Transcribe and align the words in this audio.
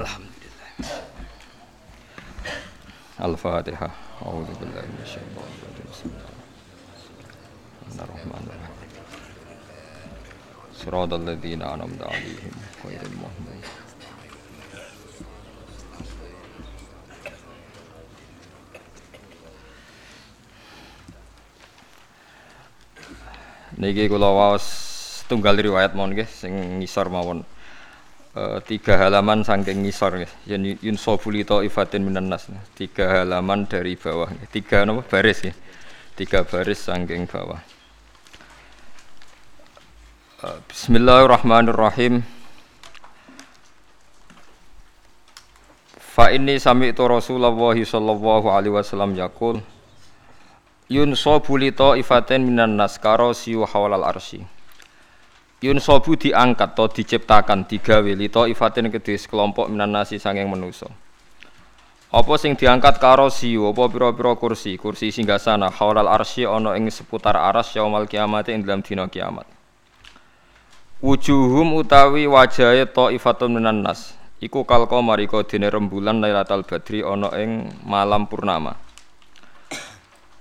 Alhamdulillah. 0.00 0.72
Al-Fatihah. 3.20 3.92
A'udzu 4.24 4.56
billahi 4.56 4.88
minasyaitonir 4.96 5.60
rajim. 5.60 5.84
Bismillahirrahmanirrahim. 5.92 8.80
Siratal 10.72 11.20
ladzina 11.20 11.76
an'amta 11.76 12.08
'alaihim 12.08 12.56
ghairil 12.80 13.12
maghdubi 13.20 13.60
Niki 23.76 24.08
kula 24.08 24.32
waos 24.32 24.64
tunggal 25.28 25.60
riwayat 25.60 25.92
mawon 25.92 26.16
nggih 26.16 26.24
sing 26.24 26.80
ngisor 26.80 27.12
mawon. 27.12 27.44
E, 28.30 28.62
tiga 28.62 28.94
halaman 28.94 29.42
saking 29.42 29.82
ngisor 29.82 30.22
nggih. 30.22 30.32
Yen 30.46 30.62
yun 30.78 30.94
sofulito 30.94 31.66
ifatin 31.66 32.06
minan 32.06 32.30
nas. 32.30 32.46
Tiga 32.78 33.22
halaman 33.22 33.66
dari 33.66 33.98
bawah 33.98 34.30
nggih. 34.30 34.48
Tiga 34.54 34.86
napa 34.86 35.02
baris 35.02 35.42
nggih. 35.42 35.56
Tiga 36.14 36.46
baris 36.46 36.86
saking 36.86 37.26
bawah. 37.26 37.58
E, 40.42 40.46
Bismillahirrahmanirrahim. 40.70 42.22
Fa 45.98 46.30
inni 46.30 46.58
sami'tu 46.58 47.06
Rasulullah 47.06 47.54
sallallahu 47.54 48.46
alaihi 48.50 48.74
wasallam 48.74 49.14
yaqul 49.14 49.62
Yunsobu 50.90 51.54
li 51.54 51.70
ta'ifatin 51.70 52.42
minan 52.42 52.74
nas 52.74 52.98
karo 52.98 53.30
siyu 53.30 53.62
hawalal 53.62 54.02
arsi 55.60 55.68
Yunsobu 55.68 56.16
diangkat 56.16 56.72
atau 56.72 56.88
diciptakan 56.88 57.68
digawe. 57.68 58.16
Li 58.16 58.32
ta'ifatin 58.32 58.88
kedhe 58.88 59.20
sekelompok 59.20 59.68
minan 59.68 59.92
nasi 59.92 60.16
sanging 60.16 60.48
manusa 60.48 60.88
Apa 62.10 62.34
sing 62.40 62.56
diangkat 62.56 62.98
karo 62.98 63.30
siyu 63.30 63.70
apa 63.70 63.86
pira-pira 63.86 64.34
kursi? 64.34 64.74
Kursi 64.80 65.12
singgasana. 65.12 65.70
Hawalal 65.70 66.08
arsi 66.08 66.42
ana 66.48 66.74
ing 66.74 66.90
seputar 66.90 67.36
aras 67.36 67.76
yaumal 67.76 68.08
kiamat 68.08 68.48
ing 68.48 68.66
dalam 68.66 68.82
dina 68.82 69.06
kiamat. 69.06 69.46
Wujuhum 71.04 71.76
utawi 71.76 72.26
wajahe 72.26 72.88
ta'ifatun 72.88 73.60
minan 73.60 73.86
nas. 73.86 74.16
Iku 74.40 74.64
kalqa 74.64 74.98
marika 75.04 75.44
dene 75.44 75.68
rembulan 75.68 76.18
Lailatul 76.18 76.64
Badri 76.64 77.04
ana 77.04 77.30
ing 77.36 77.68
malam 77.84 78.24
purnama 78.24 78.89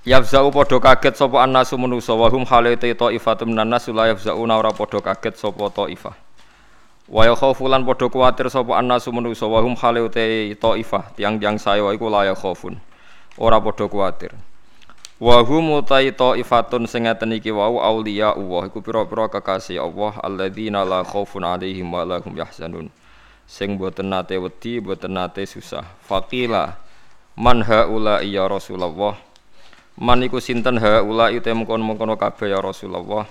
Yafzau 0.07 0.47
padha 0.47 0.79
kaget 0.79 1.19
sapa 1.19 1.43
annasu 1.43 1.75
manusa 1.75 2.15
wa 2.15 2.31
hum 2.31 2.47
halate 2.47 2.95
taifatum 2.95 3.51
minan 3.51 3.67
nas 3.67 3.83
la 3.91 4.07
yafzauna 4.07 4.55
ora 4.55 4.71
padha 4.71 5.03
kaget 5.03 5.35
sapa 5.35 5.67
taifah. 5.67 6.15
Wa 7.11 7.27
yakhafu 7.27 7.67
lan 7.67 7.83
padha 7.83 8.07
kuwatir 8.07 8.47
sapa 8.47 8.79
annasu 8.79 9.11
manusa 9.11 9.43
wa 9.43 9.59
hum 9.59 9.75
halate 9.75 10.55
taifah 10.55 11.11
tiang-tiang 11.19 11.59
saya 11.59 11.83
iku 11.91 12.07
la 12.07 12.31
yakhafun. 12.31 12.79
Ora 13.35 13.59
padha 13.59 13.91
kuwatir. 13.91 14.31
Wa 15.19 15.43
hum 15.43 15.83
utai 15.83 16.15
taifatun 16.15 16.87
sing 16.87 17.03
ngeten 17.03 17.35
iki 17.35 17.51
wau 17.51 17.83
auliya 17.83 18.39
Allah 18.39 18.71
iku 18.71 18.79
pira-pira 18.79 19.27
kekasih 19.27 19.83
Allah 19.83 20.15
alladzina 20.23 20.87
la 20.87 21.03
khaufun 21.03 21.43
alaihim 21.43 21.91
wa 21.91 22.07
la 22.07 22.23
hum 22.23 22.39
yahzanun. 22.39 22.87
Sing 23.43 23.75
boten 23.75 24.15
nate 24.15 24.39
wedi, 24.39 24.79
boten 24.79 25.11
nate 25.11 25.43
susah. 25.43 25.83
Faqila 26.07 26.79
man 27.35 27.67
haula 27.67 28.23
ya 28.23 28.47
Rasulullah 28.47 29.27
Man 29.99 30.23
iku 30.23 30.39
sinten 30.39 30.79
ha 30.79 31.03
ula 31.03 31.27
ite 31.27 31.51
mengkon-mengkono 31.51 32.15
kabeh 32.15 32.55
ya 32.55 32.63
Rasulullah. 32.63 33.27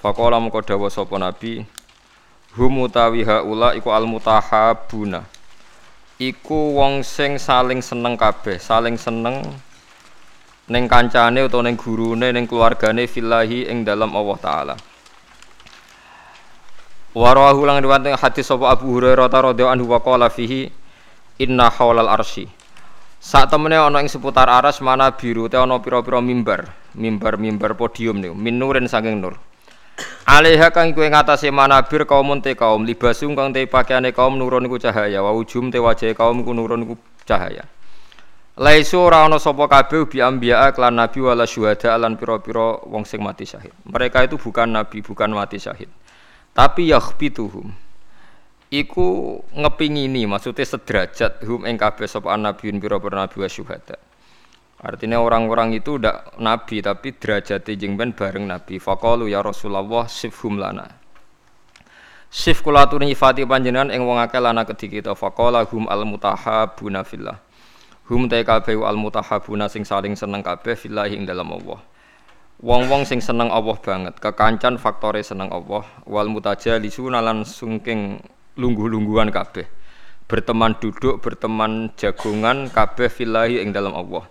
Faqala 0.00 0.40
mengko 0.40 0.64
dawuh 0.64 0.88
sapa 0.88 1.20
Nabi, 1.20 1.60
hum 2.56 2.88
utawi 2.88 3.28
ha 3.28 3.44
ula 3.44 3.76
iku 3.76 3.92
al 3.92 4.08
mutahabuna. 4.08 5.20
Iku 6.16 6.80
wong 6.80 7.04
sing 7.04 7.36
saling 7.36 7.84
seneng 7.84 8.16
kabeh, 8.16 8.56
saling 8.56 8.96
seneng 8.96 9.44
ning 10.72 10.88
kancane 10.88 11.44
utawa 11.44 11.68
ning 11.68 11.76
gurune 11.76 12.32
ning 12.32 12.48
keluargane 12.48 13.04
fillahi 13.04 13.68
ing 13.68 13.84
dalam 13.84 14.16
Allah 14.16 14.38
taala. 14.40 14.76
Warahu 17.12 17.68
lang 17.68 17.84
riwayat 17.84 18.16
hadis 18.16 18.48
sapa 18.48 18.72
Abu 18.72 18.96
Hurairah 18.96 19.28
radhiyallahu 19.28 19.76
anhu 19.76 19.92
wa 19.92 20.28
fihi 20.32 20.72
inna 21.36 21.68
haulal 21.68 22.08
arsy 22.08 22.48
saat 23.22 23.54
temennya 23.54 23.86
ono 23.86 24.02
ing 24.02 24.10
seputar 24.10 24.50
aras 24.50 24.82
mana 24.82 25.14
biru 25.14 25.46
te 25.46 25.54
ono 25.54 25.78
piro-piro 25.78 26.18
mimbar, 26.18 26.66
mimbar-mimbar 26.98 27.78
podium 27.78 28.18
nih, 28.18 28.34
minuren 28.34 28.90
saking 28.90 29.22
nur. 29.22 29.38
Alaiha 30.26 30.74
kang 30.74 30.90
kue 30.90 31.06
ngatasi 31.06 31.54
manabir 31.54 32.02
kaum 32.02 32.42
te 32.42 32.58
kaum 32.58 32.82
libasung 32.82 33.38
kang 33.38 33.54
te 33.54 33.62
pakaiane 33.70 34.10
kaum 34.10 34.34
nurun 34.34 34.66
ku 34.66 34.74
cahaya, 34.74 35.22
wa 35.22 35.30
ujum 35.38 35.70
te 35.70 35.78
wajah 35.78 36.10
kaum 36.18 36.42
ku 36.42 36.50
nurun 36.50 36.82
ku 36.82 36.98
cahaya. 37.22 37.62
Laisu 38.58 38.98
ora 38.98 39.22
ana 39.22 39.38
sapa 39.38 39.70
kabeh 39.70 40.10
bi 40.10 40.18
anbiya 40.18 40.74
klan 40.74 40.98
nabi 40.98 41.22
wala 41.22 41.46
syuhada 41.46 41.94
lan 42.02 42.18
pira-pira 42.18 42.82
wong 42.90 43.06
sing 43.06 43.22
mati 43.22 43.46
syahid. 43.46 43.70
Mereka 43.86 44.26
itu 44.26 44.34
bukan 44.34 44.66
nabi, 44.66 44.98
bukan 44.98 45.30
mati 45.30 45.62
syahid. 45.62 45.88
Tapi 46.52 46.90
yakhbituhum 46.90 47.70
iku 48.72 49.36
ngepingini 49.52 50.24
maksudnya 50.24 50.64
sederajat 50.64 51.44
hum 51.44 51.68
ing 51.68 51.76
kabeh 51.76 52.08
sapa 52.08 52.32
nabiun 52.40 52.80
pira-pira 52.80 53.28
nabi 53.28 53.44
wa. 53.44 53.48
Artinya 54.82 55.22
orang-orang 55.22 55.78
itu 55.78 56.00
ndak 56.00 56.40
nabi 56.42 56.82
tapi 56.82 57.14
derajat 57.14 57.68
jeng 57.68 57.94
ben 57.94 58.16
bareng 58.16 58.48
nabi. 58.48 58.82
Faqalu 58.82 59.30
ya 59.30 59.44
Rasulullah 59.44 60.10
sifhum 60.10 60.58
lana. 60.58 60.98
Sif 62.32 62.64
kula 62.64 62.88
aturi 62.88 63.12
nyifati 63.12 63.44
panjenengan 63.44 63.92
ing 63.92 64.08
wong 64.08 64.16
akeh 64.16 64.40
lana 64.40 64.64
kedhi 64.64 64.88
kita 64.88 65.12
faqala 65.12 65.68
hum 65.68 65.84
al 65.86 66.08
mutahabuna 66.08 67.04
fillah. 67.04 67.38
Hum 68.08 68.26
ta 68.26 68.40
kabeh 68.40 68.80
al 68.82 68.96
mutahabuna 68.96 69.68
sing 69.68 69.84
saling 69.84 70.16
seneng 70.16 70.40
kabeh 70.40 70.74
fillah 70.74 71.06
ing 71.12 71.28
dalam 71.28 71.52
Allah. 71.52 71.78
Wong-wong 72.62 73.04
sing 73.04 73.18
seneng 73.18 73.50
Allah 73.50 73.74
banget, 73.74 74.22
kekancan 74.22 74.78
faktore 74.78 75.18
seneng 75.26 75.50
Allah, 75.50 75.82
wal 76.06 76.30
mutajalisuna 76.30 77.18
lan 77.18 77.42
sungking 77.42 78.22
lungguh-lungguhan 78.56 79.32
kabeh. 79.32 79.66
Berteman 80.28 80.76
duduk 80.80 81.20
berteman 81.20 81.92
jagungan 81.96 82.72
kabeh 82.72 83.12
filahi 83.12 83.60
ing 83.60 83.72
dalam 83.72 83.92
Allah. 83.92 84.24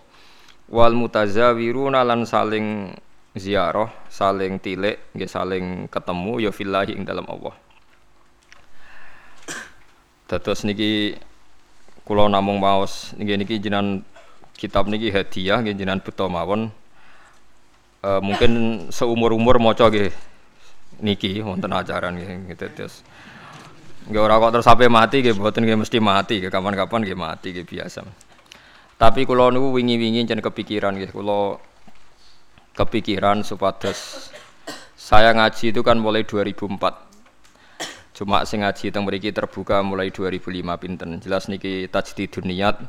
Wal 0.72 0.98
mutazawiruna 0.98 2.02
lan 2.02 2.26
saling 2.26 2.96
ziarah 3.31 3.88
saling 4.12 4.60
tilik 4.60 5.00
nggih 5.16 5.30
saling 5.30 5.66
ketemu 5.88 6.50
ya 6.50 6.52
filahi 6.52 6.98
ing 6.98 7.04
dalam 7.06 7.28
Allah. 7.28 7.54
Dados 10.26 10.64
niki 10.64 11.20
kula 12.08 12.31
namung 12.31 12.58
maos 12.58 13.12
niki 13.20 13.36
niki 13.36 13.56
jinan 13.60 14.02
kitab 14.56 14.88
niki 14.88 15.12
hadiah 15.12 15.60
nggih 15.60 15.76
jinan 15.76 16.00
buta 16.00 16.26
mawon. 16.31 16.72
E, 18.02 18.10
mungkin 18.24 18.52
seumur-umur 18.90 19.62
maca 19.62 19.92
nggih 19.92 20.10
niki 21.04 21.44
wonten 21.44 21.72
ajaran 21.72 22.16
nggih 22.16 22.58
terus 22.58 23.04
Gak 24.09 24.22
orang 24.22 24.41
kok 24.41 24.51
terus 24.57 24.66
sampai 24.66 24.89
mati, 24.89 25.22
gak 25.22 25.38
buatin 25.38 25.67
gak 25.67 25.81
mesti 25.85 25.97
mati, 26.01 26.41
gak 26.41 26.50
kapan-kapan 26.50 27.06
gak 27.06 27.19
mati, 27.19 27.47
gak 27.53 27.67
biasa. 27.69 28.01
Tapi 28.97 29.25
kalau 29.29 29.53
nunggu 29.53 29.78
wingi-wingi 29.78 30.25
jangan 30.25 30.41
kepikiran, 30.41 30.97
gak 30.97 31.13
kalau 31.13 31.62
kepikiran 32.73 33.45
supados 33.45 34.31
saya 34.95 35.35
ngaji 35.35 35.75
itu 35.75 35.81
kan 35.84 36.00
mulai 36.00 36.23
2004. 36.23 37.12
Cuma 38.16 38.45
sing 38.45 38.62
ngaji 38.62 38.94
teng 38.94 39.03
mriki 39.03 39.34
terbuka 39.34 39.81
mulai 39.84 40.13
2005 40.13 40.62
pinten. 40.78 41.19
Jelas 41.19 41.50
niki 41.50 41.89
tajdidun 41.89 42.47
niat 42.47 42.79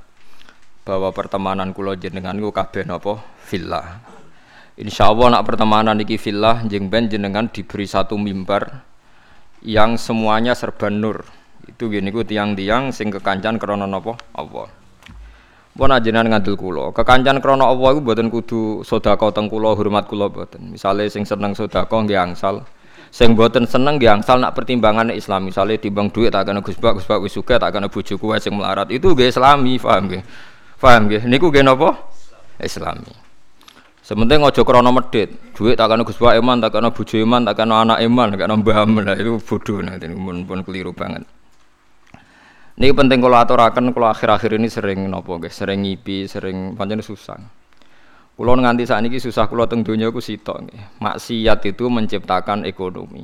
bahwa 0.85 1.09
pertemanan 1.11 1.73
kula 1.73 1.97
jenengan 1.97 2.37
ku 2.37 2.53
kabeh 2.53 2.85
napa 2.85 3.19
villa. 3.49 4.05
Insyaallah 4.77 5.35
nak 5.35 5.45
pertemanan 5.49 5.97
niki 5.99 6.21
villa 6.21 6.61
jeng 6.69 6.93
ben 6.93 7.09
jenengan 7.09 7.49
diberi 7.49 7.89
satu 7.89 8.21
mimbar 8.21 8.85
yang 9.63 9.95
semuanya 9.99 10.53
serba 10.59 10.91
nur. 10.91 11.23
Itu 11.67 11.87
gini 11.87 12.11
ku 12.11 12.27
tiang-tiang 12.27 12.91
sing 12.91 13.11
kekancan 13.15 13.59
krono 13.59 13.87
nopo 13.87 14.19
Allah. 14.35 14.67
Pun 15.73 15.89
ajenan 15.89 16.29
ngandel 16.29 16.59
kulo. 16.59 16.93
Kekancan 16.93 17.41
krono 17.41 17.65
Allah 17.65 17.97
iku 17.97 18.01
mboten 18.05 18.29
kudu 18.29 18.85
sedekah 18.85 19.33
teng 19.33 19.49
kulo, 19.49 19.73
hormat 19.73 20.05
kulo 20.05 20.29
mboten. 20.29 20.75
Misale 20.75 21.09
sing 21.09 21.25
seneng 21.25 21.57
sedekah 21.57 21.89
nggih 21.89 22.19
angsal. 22.19 22.67
Sing 23.09 23.33
mboten 23.33 23.65
seneng 23.65 23.97
nggih 23.97 24.21
angsal 24.21 24.37
nak 24.37 24.53
pertimbangan 24.53 25.09
Islam. 25.15 25.49
Misale 25.49 25.81
timbang 25.81 26.13
duit 26.13 26.29
tak 26.29 26.51
kena 26.51 26.61
Gus 26.61 26.77
Bak, 26.77 27.01
Gus 27.01 27.09
Bak 27.09 27.25
wis 27.25 27.33
sugih 27.33 27.57
tak 27.57 27.73
kena 27.73 27.89
bojoku 27.89 28.37
sing 28.37 28.53
melarat. 28.53 28.93
Itu 28.93 29.17
nggih 29.17 29.33
Islami, 29.33 29.81
paham 29.81 30.13
nggih? 30.13 30.23
Paham 30.77 31.09
nggih? 31.09 31.23
Niku 31.25 31.49
nggih 31.49 31.65
napa? 31.65 31.97
Islami. 32.61 33.32
Sementing 34.03 34.43
ojo 34.43 34.67
krono 34.67 34.91
medit. 34.91 35.31
Duit 35.55 35.79
tak 35.79 35.95
kena 35.95 36.03
Gus 36.03 36.19
Eman, 36.19 36.59
tak 36.59 36.75
kena 36.75 36.91
bojo 36.91 37.15
Eman, 37.15 37.47
tak 37.47 37.55
kena 37.55 37.87
anak 37.87 38.03
Eman, 38.03 38.35
tak 38.35 38.43
kena 38.43 38.59
Mbah 38.59 38.83
Lah 39.07 39.15
itu 39.15 39.39
bodoh 39.39 39.79
nanti 39.79 40.11
pun, 40.11 40.43
pun 40.43 40.59
keliru 40.67 40.91
banget. 40.91 41.23
Ini 42.83 42.91
penting 42.99 43.23
kalau 43.23 43.39
aturakan 43.39 43.95
kalau 43.95 44.11
akhir-akhir 44.11 44.59
ini 44.59 44.67
sering 44.67 45.07
nopo 45.07 45.39
guys, 45.39 45.55
sering 45.55 45.87
ngipi, 45.87 46.27
sering 46.27 46.75
pancen 46.75 46.99
susah. 46.99 47.39
Kulo 48.33 48.59
nganti 48.59 48.89
saat 48.89 49.07
ini 49.07 49.23
susah 49.23 49.47
kulo 49.47 49.71
teng 49.71 49.87
dunia 49.87 50.11
ku 50.11 50.19
sitok. 50.19 50.73
Maksiat 50.99 51.63
itu 51.69 51.87
menciptakan 51.87 52.67
ekonomi. 52.67 53.23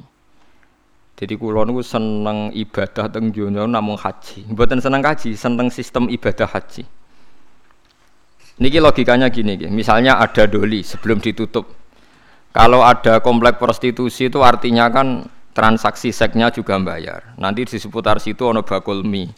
Jadi 1.18 1.34
kulo 1.34 1.66
niku 1.66 1.82
seneng 1.82 2.54
ibadah 2.54 3.10
teng 3.10 3.34
dunya 3.34 3.66
namung 3.66 3.98
haji. 3.98 4.46
Mboten 4.54 4.78
seneng 4.78 5.02
haji, 5.02 5.34
seneng 5.34 5.74
sistem 5.74 6.06
ibadah 6.06 6.46
haji. 6.46 6.86
Niki 8.58 8.82
logikanya 8.82 9.30
gini, 9.30 9.54
misalnya 9.70 10.18
ada 10.18 10.42
doli 10.50 10.82
sebelum 10.82 11.22
ditutup. 11.22 11.78
Kalau 12.50 12.82
ada 12.82 13.22
komplek 13.22 13.54
prostitusi 13.62 14.26
itu 14.26 14.42
artinya 14.42 14.90
kan 14.90 15.30
transaksi 15.54 16.10
seksnya 16.10 16.50
juga 16.50 16.74
bayar. 16.82 17.38
Nanti 17.38 17.62
di 17.62 17.78
seputar 17.78 18.18
situ 18.18 18.50
ono 18.50 18.66
bakul 18.66 19.06
mie. 19.06 19.30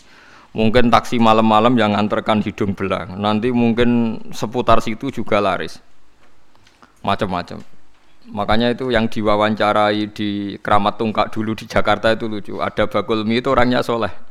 Mungkin 0.56 0.88
taksi 0.88 1.20
malam-malam 1.20 1.76
yang 1.76 1.92
nganterkan 1.94 2.40
hidung 2.40 2.72
belang. 2.72 3.20
Nanti 3.20 3.52
mungkin 3.52 4.18
seputar 4.32 4.80
situ 4.80 5.12
juga 5.12 5.38
laris. 5.38 5.78
Macam-macam. 7.04 7.60
Makanya 8.32 8.72
itu 8.72 8.88
yang 8.88 9.08
diwawancarai 9.08 10.12
di 10.12 10.56
Keramat 10.60 10.96
Tungkak 10.96 11.28
dulu 11.28 11.52
di 11.56 11.68
Jakarta 11.68 12.12
itu 12.12 12.24
lucu. 12.24 12.56
Ada 12.60 12.88
bakul 12.88 13.24
mie 13.28 13.44
itu 13.44 13.52
orangnya 13.52 13.84
soleh. 13.84 14.29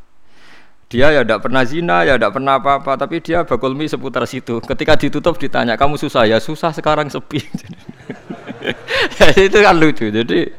Dia 0.90 1.14
ya 1.14 1.22
tidak 1.22 1.46
pernah 1.46 1.62
zina, 1.70 2.02
ya 2.02 2.18
tidak 2.18 2.34
pernah 2.34 2.58
apa-apa, 2.58 2.98
tapi 2.98 3.22
dia 3.22 3.46
bakul 3.46 3.78
mie 3.78 3.86
seputar 3.86 4.26
situ. 4.26 4.58
Ketika 4.58 4.98
ditutup 4.98 5.38
ditanya, 5.38 5.78
kamu 5.78 6.02
susah 6.02 6.26
ya? 6.26 6.42
Susah 6.42 6.74
sekarang 6.74 7.14
sepi. 7.14 7.38
itu 9.46 9.58
kan 9.62 9.78
lucu. 9.78 10.10
Jadi 10.10 10.50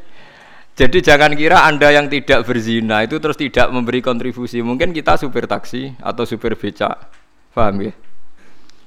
jadi 0.78 0.98
jangan 1.02 1.34
kira 1.34 1.66
Anda 1.66 1.92
yang 1.92 2.08
tidak 2.08 2.48
berzina 2.48 3.04
itu 3.04 3.20
terus 3.20 3.36
tidak 3.36 3.68
memberi 3.68 4.00
kontribusi. 4.00 4.62
Mungkin 4.62 4.94
kita 4.94 5.18
supir 5.18 5.44
taksi 5.44 5.98
atau 5.98 6.24
supir 6.24 6.54
becak. 6.54 7.10
Paham 7.50 7.90
ya? 7.90 7.92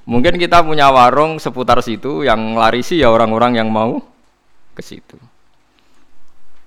Mungkin 0.07 0.39
kita 0.39 0.63
punya 0.63 0.89
warung 0.89 1.37
seputar 1.37 1.83
situ 1.83 2.25
yang 2.25 2.55
larisi 2.55 3.03
ya 3.03 3.11
orang-orang 3.11 3.59
yang 3.59 3.67
mau 3.67 3.99
ke 4.73 4.81
situ. 4.81 5.19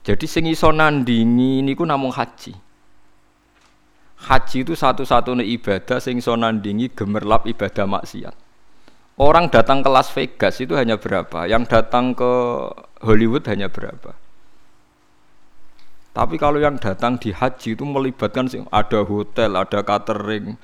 Jadi 0.07 0.25
sing 0.31 0.47
iso 0.47 0.71
nandingi 0.71 1.65
niku 1.65 1.83
namung 1.83 2.15
haji. 2.15 2.66
Haji 4.17 4.65
itu 4.65 4.73
satu-satunya 4.73 5.45
ibadah 5.45 6.01
sing 6.01 6.17
iso 6.17 6.33
nandingi 6.33 6.89
gemerlap 6.97 7.45
ibadah 7.45 7.85
maksiat. 7.85 8.35
Orang 9.17 9.49
datang 9.49 9.81
ke 9.81 9.89
Las 9.89 10.13
Vegas 10.13 10.61
itu 10.61 10.77
hanya 10.77 10.97
berapa? 11.01 11.49
Yang 11.49 11.73
datang 11.73 12.13
ke 12.13 12.33
Hollywood 13.01 13.45
hanya 13.49 13.69
berapa? 13.73 14.17
Tapi 16.17 16.41
kalau 16.41 16.57
yang 16.57 16.81
datang 16.81 17.21
di 17.21 17.29
haji 17.29 17.77
itu 17.77 17.85
melibatkan 17.85 18.49
ada 18.73 19.05
hotel, 19.05 19.53
ada 19.53 19.85
catering, 19.85 20.57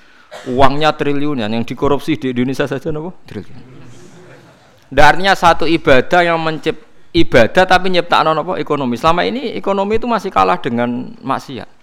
uangnya 0.48 0.96
triliunan 0.96 1.52
yang 1.52 1.64
dikorupsi 1.64 2.16
di 2.16 2.32
Indonesia 2.32 2.64
saja 2.64 2.88
nopo 2.88 3.20
triliun. 3.28 3.60
Darnya 4.88 5.36
satu 5.36 5.68
ibadah 5.68 6.24
yang 6.24 6.40
mencipt 6.40 6.80
ibadah 7.12 7.64
tapi 7.68 7.92
nyiptakno 7.92 8.32
nopo 8.32 8.56
ekonomi. 8.56 8.96
Selama 8.96 9.28
ini 9.28 9.52
ekonomi 9.52 10.00
itu 10.00 10.08
masih 10.08 10.32
kalah 10.32 10.56
dengan 10.56 11.12
maksiat. 11.20 11.81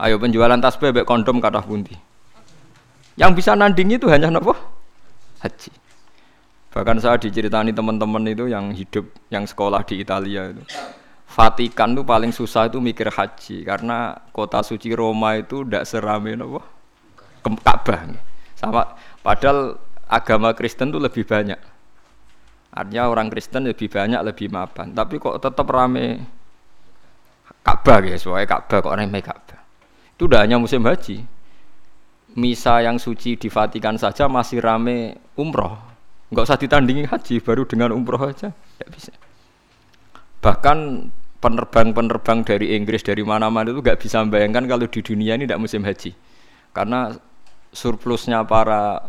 Ayo 0.00 0.16
penjualan 0.16 0.56
tas 0.60 0.80
bebek 0.80 1.04
kondom 1.04 1.42
kata 1.42 1.60
bunti. 1.64 1.92
Yang 3.20 3.44
bisa 3.44 3.52
nanding 3.52 4.00
itu 4.00 4.08
hanya 4.08 4.32
nopo 4.32 4.56
haji. 5.44 5.70
Bahkan 6.72 6.96
saya 7.04 7.20
diceritani 7.20 7.76
teman-teman 7.76 8.24
itu 8.32 8.48
yang 8.48 8.72
hidup 8.72 9.04
yang 9.28 9.44
sekolah 9.44 9.84
di 9.84 10.00
Italia 10.00 10.48
itu 10.48 10.64
Vatikan 11.32 11.96
tuh 11.96 12.04
paling 12.04 12.28
susah 12.28 12.68
itu 12.68 12.76
mikir 12.76 13.08
haji 13.08 13.64
karena 13.64 14.16
kota 14.36 14.60
suci 14.60 14.92
Roma 14.92 15.40
itu 15.40 15.64
tidak 15.64 15.88
serame 15.88 16.36
nopo 16.36 16.60
Ka'bah. 17.40 18.04
Sama 18.52 18.94
padahal 19.24 19.80
agama 20.12 20.52
Kristen 20.52 20.92
tuh 20.92 21.00
lebih 21.00 21.24
banyak. 21.24 21.56
Artinya 22.72 23.08
orang 23.08 23.32
Kristen 23.32 23.64
lebih 23.64 23.88
banyak 23.88 24.20
lebih 24.20 24.52
mapan, 24.52 24.92
tapi 24.92 25.16
kok 25.16 25.40
tetap 25.40 25.64
rame 25.72 26.20
Ka'bah 27.64 28.04
ya, 28.04 28.16
soalnya 28.20 28.48
Ka'bah 28.52 28.78
kok 28.84 28.92
rame 28.92 29.20
Ka'bah. 29.24 29.61
Itu 30.22 30.30
udah 30.30 30.46
hanya 30.46 30.54
musim 30.54 30.86
haji. 30.86 31.26
Misa 32.38 32.78
yang 32.78 33.02
suci 33.02 33.34
di 33.34 33.50
Vatikan 33.50 33.98
saja 33.98 34.30
masih 34.30 34.62
rame 34.62 35.18
umroh. 35.34 35.74
Enggak 36.30 36.46
usah 36.46 36.58
ditandingi 36.62 37.10
haji, 37.10 37.42
baru 37.42 37.66
dengan 37.66 37.90
umroh 37.90 38.30
aja. 38.30 38.54
Tidak 38.54 38.88
bisa. 38.94 39.10
Bahkan 40.38 41.10
penerbang-penerbang 41.42 42.46
dari 42.46 42.78
Inggris 42.78 43.02
dari 43.02 43.26
mana-mana 43.26 43.74
itu 43.74 43.82
nggak 43.82 43.98
bisa 43.98 44.22
membayangkan 44.22 44.62
kalau 44.70 44.86
di 44.86 45.02
dunia 45.02 45.34
ini 45.34 45.50
tidak 45.50 45.58
musim 45.58 45.82
haji 45.82 46.14
karena 46.70 47.18
surplusnya 47.74 48.46
para 48.46 49.02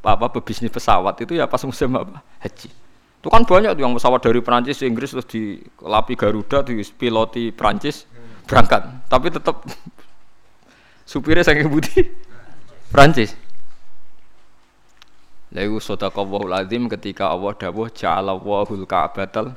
apa 0.00 0.26
pebisnis 0.32 0.72
pesawat 0.72 1.20
itu 1.20 1.36
ya 1.36 1.44
pas 1.44 1.60
musim 1.68 1.92
apa 1.92 2.24
haji 2.40 2.72
itu 3.20 3.28
kan 3.28 3.44
banyak 3.44 3.76
tuh 3.76 3.82
yang 3.84 3.92
pesawat 3.92 4.24
dari 4.24 4.40
Prancis 4.40 4.80
Inggris 4.80 5.12
terus 5.12 5.28
di 5.28 5.60
lapi 5.84 6.16
Garuda 6.16 6.64
di 6.64 6.80
piloti 6.96 7.52
Prancis 7.52 8.08
berangkat 8.48 9.04
tapi 9.12 9.28
tetap 9.28 9.60
supirnya 11.08 11.40
saking 11.40 11.72
budi 11.72 12.12
Prancis 12.92 13.32
Lalu 15.56 15.80
sodakallahul 15.80 16.52
azim 16.52 16.92
ketika 16.92 17.32
Allah 17.32 17.56
dawuh 17.56 17.88
ja'alallahul 17.88 18.84
ka'batal 18.84 19.56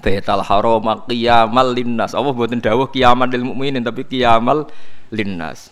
Baital 0.00 0.40
haram 0.40 0.86
qiyamal 1.04 1.76
linnas. 1.76 2.16
Allah 2.16 2.32
mboten 2.32 2.64
dawuh 2.64 2.88
kiamal 2.88 3.28
lil 3.28 3.44
mukminin 3.44 3.84
tapi 3.84 4.08
kiamal 4.08 4.70
linnas. 5.12 5.68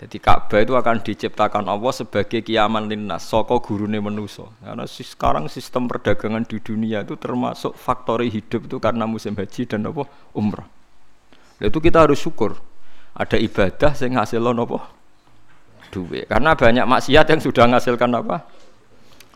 Jadi 0.00 0.18
Ka'bah 0.18 0.58
itu 0.58 0.74
akan 0.74 0.98
diciptakan 0.98 1.62
Allah 1.70 1.92
sebagai 1.94 2.42
kiaman 2.42 2.90
linnas, 2.90 3.22
soko 3.22 3.62
gurune 3.62 4.02
manusia. 4.02 4.50
Karena 4.58 4.82
sekarang 4.88 5.46
sistem 5.46 5.86
perdagangan 5.86 6.42
di 6.42 6.58
dunia 6.58 7.06
itu 7.06 7.14
termasuk 7.14 7.78
faktori 7.78 8.26
hidup 8.26 8.66
itu 8.66 8.82
karena 8.82 9.06
musim 9.06 9.38
haji 9.38 9.62
dan 9.68 9.86
apa 9.86 10.08
umrah. 10.34 10.66
Itu 11.62 11.78
kita 11.78 12.02
harus 12.08 12.18
syukur. 12.18 12.58
Ada 13.12 13.36
ibadah 13.36 13.92
yang 13.92 14.16
ngasilkan 14.16 14.56
apa? 14.56 14.78
Duit. 15.92 16.24
Karena 16.24 16.56
banyak 16.56 16.88
maksiat 16.88 17.26
yang 17.28 17.40
sudah 17.44 17.68
menghasilkan 17.68 18.10
apa? 18.16 18.36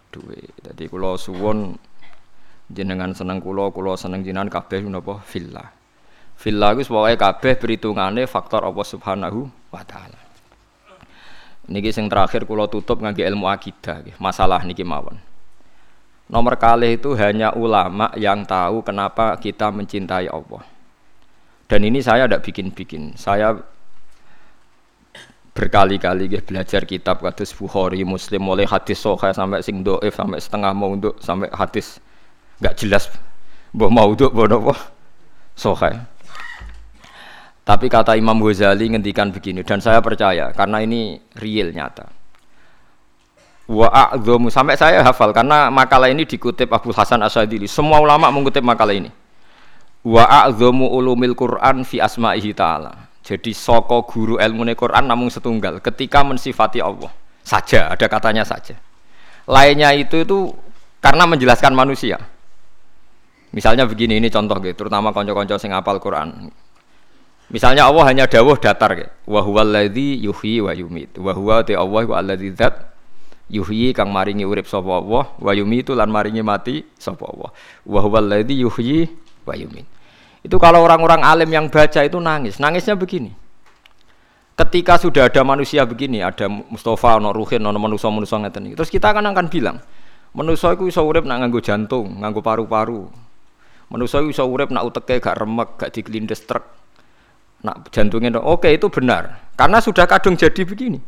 Duit. 0.08 0.48
Jadi 0.64 0.88
kalau 0.88 1.20
suwon 1.20 1.76
jenengan 2.66 3.14
seneng 3.14 3.38
kulo 3.38 3.70
kulo 3.70 3.94
seneng 3.94 4.26
jenengan 4.26 4.50
kabeh 4.50 4.82
napa 4.82 5.22
villa 5.30 5.70
villa 6.36 6.74
iku 6.74 6.82
pokoke 6.90 7.14
kabeh 7.14 7.52
perhitungane 7.62 8.26
faktor 8.26 8.66
Allah 8.66 8.86
Subhanahu 8.86 9.46
wa 9.70 9.82
taala 9.86 10.18
niki 11.70 11.94
sing 11.94 12.10
terakhir 12.10 12.42
kulo 12.42 12.66
tutup 12.66 12.98
ngangge 12.98 13.22
ilmu 13.22 13.46
akidah 13.46 14.02
masalah 14.18 14.66
niki 14.66 14.82
mawon 14.82 15.14
nomor 16.26 16.58
kali 16.58 16.98
itu 16.98 17.14
hanya 17.14 17.54
ulama 17.54 18.10
yang 18.18 18.42
tahu 18.42 18.82
kenapa 18.82 19.38
kita 19.38 19.70
mencintai 19.70 20.26
Allah 20.26 20.66
dan 21.66 21.80
ini 21.82 21.98
saya 21.98 22.30
tidak 22.30 22.46
bikin-bikin. 22.46 23.18
Saya 23.18 23.58
berkali-kali 25.56 26.30
belajar 26.44 26.84
kitab 26.84 27.24
kados 27.24 27.50
Bukhari 27.56 28.04
Muslim 28.04 28.44
mulai 28.44 28.68
hadis 28.68 29.00
sahih 29.00 29.32
sampai 29.32 29.64
sing 29.64 29.80
doif 29.80 30.12
sampai 30.12 30.38
setengah 30.38 30.70
mau 30.76 30.92
untuk 30.92 31.16
sampai 31.18 31.50
hadis 31.50 31.98
nggak 32.62 32.74
jelas. 32.78 33.10
Mau 33.74 33.90
maudhu 33.90 34.30
mbah 34.30 34.46
napa 34.46 34.74
sahih 35.56 36.06
tapi 37.66 37.90
kata 37.90 38.14
Imam 38.14 38.38
Ghazali 38.38 38.86
ngendikan 38.94 39.34
begini 39.34 39.66
dan 39.66 39.82
saya 39.82 39.98
percaya 39.98 40.54
karena 40.54 40.78
ini 40.86 41.18
real 41.34 41.74
nyata. 41.74 42.06
Wa 43.66 44.14
sampai 44.46 44.78
saya 44.78 45.02
hafal 45.02 45.34
karena 45.34 45.66
makalah 45.74 46.06
ini 46.06 46.22
dikutip 46.22 46.70
Abu 46.70 46.94
Hasan 46.94 47.18
Asyadili 47.26 47.66
semua 47.66 47.98
ulama 47.98 48.30
mengutip 48.30 48.62
makalah 48.62 48.94
ini 48.94 49.10
wa 50.06 50.22
a'dhamu 50.22 50.86
ulumil 50.86 51.34
Quran 51.34 51.82
fi 51.82 51.98
asma'ihi 51.98 52.54
ta'ala 52.54 53.10
jadi 53.26 53.50
soko 53.50 54.06
guru 54.06 54.38
ilmu 54.38 54.62
Quran 54.78 55.10
namun 55.10 55.26
setunggal 55.34 55.82
ketika 55.82 56.22
mensifati 56.22 56.78
Allah 56.78 57.10
saja 57.42 57.90
ada 57.90 58.06
katanya 58.06 58.46
saja 58.46 58.78
lainnya 59.50 59.90
itu 59.98 60.22
itu 60.22 60.54
karena 61.02 61.26
menjelaskan 61.26 61.74
manusia 61.74 62.22
Misalnya 63.56 63.88
begini 63.88 64.20
ini 64.20 64.28
contoh 64.28 64.60
gitu, 64.60 64.84
terutama 64.84 65.16
konco-konco 65.16 65.56
sing 65.56 65.72
apal 65.72 65.96
Quran. 65.96 66.52
Misalnya 67.48 67.88
Allah 67.88 68.04
hanya 68.12 68.24
dawuh 68.28 68.60
datar 68.60 68.92
gitu. 69.00 69.08
Wa 69.32 69.40
huwallazi 69.40 70.20
yuhyi 70.20 70.60
wa 70.60 70.76
yumit. 70.76 71.16
Wa 71.16 71.32
huwa 71.32 71.64
ta 71.64 71.72
Allah 71.80 72.04
wa 72.04 72.16
allazi 72.20 72.52
zat 72.52 72.92
yuhyi 73.48 73.96
kang 73.96 74.12
maringi 74.12 74.44
urip 74.44 74.68
sapa 74.68 75.00
Allah 75.00 75.32
wa 75.40 75.52
yumitu 75.56 75.96
lan 75.96 76.12
maringi 76.12 76.44
mati 76.44 76.84
sapa 77.00 77.24
Allah. 77.24 77.48
Wa 77.88 78.04
huwallazi 78.04 78.60
yuhyi 78.60 79.08
wa 79.48 79.56
yumit. 79.56 79.88
Itu 80.46 80.62
kalau 80.62 80.86
orang-orang 80.86 81.26
alim 81.26 81.50
yang 81.50 81.66
baca 81.66 82.06
itu 82.06 82.22
nangis. 82.22 82.62
Nangisnya 82.62 82.94
begini. 82.94 83.34
Ketika 84.54 84.94
sudah 84.96 85.26
ada 85.26 85.42
manusia 85.42 85.82
begini, 85.82 86.22
ada 86.22 86.46
Mustafa, 86.46 87.18
ono 87.18 87.34
Ruhin, 87.34 87.60
ono 87.60 87.76
manusia-manusia 87.76 88.40
ngeten 88.40 88.72
Terus 88.72 88.88
kita 88.88 89.10
akan 89.12 89.34
akan 89.34 89.52
bilang, 89.52 89.82
manusia 90.32 90.72
itu 90.72 90.88
iso 90.88 91.04
urip 91.04 91.28
nak 91.28 91.44
nganggo 91.44 91.60
jantung, 91.60 92.22
nganggo 92.22 92.40
paru-paru, 92.40 93.04
Manusia 93.86 94.18
bisa 94.18 94.42
urip 94.42 94.74
nak 94.74 94.82
uteke 94.82 95.22
gak 95.22 95.38
remek, 95.38 95.78
gak 95.78 95.90
dikelindes 95.94 96.42
truk. 96.42 96.64
Nak 97.62 97.90
jantungnya 97.94 98.38
oke 98.42 98.66
itu 98.66 98.90
benar. 98.90 99.50
Karena 99.54 99.78
sudah 99.78 100.10
kadung 100.10 100.34
jadi 100.34 100.66
begini. 100.66 100.98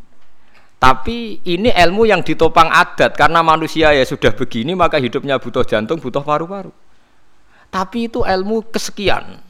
Tapi 0.78 1.42
ini 1.42 1.74
ilmu 1.74 2.06
yang 2.06 2.22
ditopang 2.22 2.70
adat 2.70 3.18
karena 3.18 3.42
manusia 3.42 3.90
ya 3.90 4.06
sudah 4.06 4.30
begini 4.30 4.78
maka 4.78 5.02
hidupnya 5.02 5.42
butuh 5.42 5.66
jantung, 5.66 5.98
butuh 5.98 6.22
paru-paru. 6.22 6.70
Tapi 7.68 8.08
itu 8.08 8.24
ilmu 8.24 8.68
kesekian. 8.72 9.40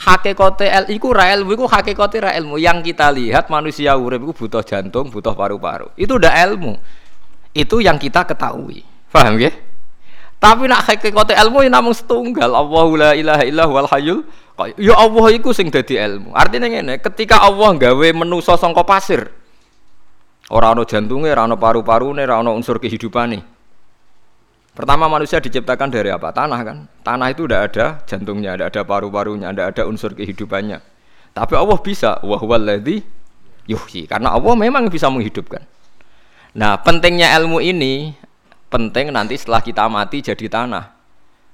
Hakikate 0.00 0.66
el 0.66 0.84
iku 0.96 1.12
ra 1.12 1.28
ilmu 1.36 1.54
iku 1.54 1.66
hakikate 1.68 2.24
ra 2.24 2.30
ilmu. 2.34 2.56
Yang 2.58 2.92
kita 2.92 3.12
lihat 3.12 3.52
manusia 3.52 3.94
urip 3.94 4.24
iku 4.24 4.32
butuh 4.34 4.64
jantung, 4.64 5.12
butuh 5.12 5.36
paru-paru. 5.36 5.92
Itu 5.94 6.16
udah 6.16 6.32
ilmu. 6.50 6.74
Itu 7.54 7.78
yang 7.84 8.00
kita 8.00 8.26
ketahui. 8.26 8.82
Paham 9.12 9.38
ya? 9.38 9.52
Tapi 10.40 10.66
nak 10.66 10.88
hakikate 10.88 11.36
ilmu 11.36 11.62
ya 11.62 11.70
namung 11.70 11.92
setunggal. 11.92 12.48
Allahu 12.48 12.96
la 12.96 13.12
ilaha 13.12 13.42
illa 13.44 13.68
huwal 13.68 13.86
hayyul 13.92 14.24
Ya 14.76 14.92
Allah 14.98 15.26
iku 15.32 15.56
sing 15.56 15.72
dadi 15.72 15.96
ilmu. 15.96 16.36
Artinya 16.36 16.68
ngene, 16.68 17.00
ketika 17.00 17.40
Allah 17.40 17.72
gawe 17.80 18.08
menusa 18.12 18.60
sangka 18.60 18.84
pasir, 18.84 19.32
ora 20.52 20.76
ana 20.76 20.84
jantunge, 20.84 21.32
ora 21.32 21.48
ana 21.48 21.56
paru-parune, 21.56 22.20
ora 22.28 22.44
ana 22.44 22.52
unsur 22.52 22.76
kehidupane. 22.76 23.40
Pertama 24.70 25.10
manusia 25.10 25.42
diciptakan 25.42 25.90
dari 25.90 26.14
apa? 26.14 26.30
Tanah 26.30 26.60
kan. 26.62 26.78
Tanah 27.02 27.26
itu 27.34 27.44
tidak 27.44 27.74
ada 27.74 27.86
jantungnya, 28.06 28.54
tidak 28.54 28.68
ada 28.72 28.82
paru-parunya, 28.86 29.50
tidak 29.50 29.66
ada 29.76 29.82
unsur 29.90 30.14
kehidupannya. 30.14 30.78
Tapi 31.34 31.54
Allah 31.58 31.78
bisa. 31.82 32.22
Wahwaladzi 32.22 33.02
yuhyi. 33.66 34.06
Karena 34.06 34.34
Allah 34.34 34.54
memang 34.54 34.86
bisa 34.88 35.10
menghidupkan. 35.10 35.66
Nah, 36.54 36.78
pentingnya 36.82 37.34
ilmu 37.38 37.62
ini 37.62 38.14
penting 38.70 39.10
nanti 39.10 39.38
setelah 39.38 39.62
kita 39.62 39.90
mati 39.90 40.22
jadi 40.22 40.46
tanah. 40.46 40.98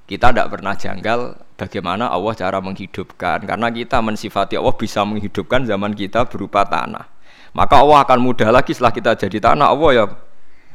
Kita 0.06 0.30
tidak 0.30 0.54
pernah 0.54 0.78
janggal 0.78 1.34
bagaimana 1.58 2.12
Allah 2.12 2.32
cara 2.38 2.62
menghidupkan 2.62 3.42
karena 3.42 3.68
kita 3.74 3.98
mensifati 3.98 4.54
Allah 4.54 4.76
bisa 4.76 5.02
menghidupkan 5.02 5.66
zaman 5.66 5.96
kita 5.96 6.28
berupa 6.30 6.62
tanah. 6.62 7.10
Maka 7.56 7.80
Allah 7.82 8.04
akan 8.06 8.18
mudah 8.22 8.52
lagi 8.54 8.70
setelah 8.70 8.94
kita 8.94 9.18
jadi 9.18 9.40
tanah 9.50 9.66
Allah 9.72 9.90
ya 9.96 10.04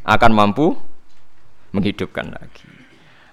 akan 0.04 0.32
mampu 0.34 0.76
menghidupkan 1.72 2.32
lagi. 2.32 2.68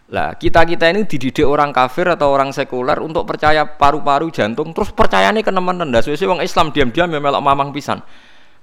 Lah 0.09 0.33
kita 0.41 0.65
kita 0.65 0.89
ini 0.89 1.05
dididik 1.05 1.45
orang 1.45 1.69
kafir 1.69 2.09
atau 2.09 2.33
orang 2.33 2.49
sekuler 2.49 2.97
untuk 3.05 3.29
percaya 3.29 3.69
paru-paru 3.69 4.33
jantung 4.33 4.73
terus 4.73 4.89
percayanya 4.89 5.45
ke 5.45 5.53
teman 5.53 5.77
rendah. 5.77 6.01
Sesuai 6.01 6.39
orang 6.39 6.45
Islam 6.49 6.73
diam-diam 6.73 7.13
ya 7.13 7.21
melok 7.21 7.45
mamang 7.45 7.77
pisan. 7.77 8.01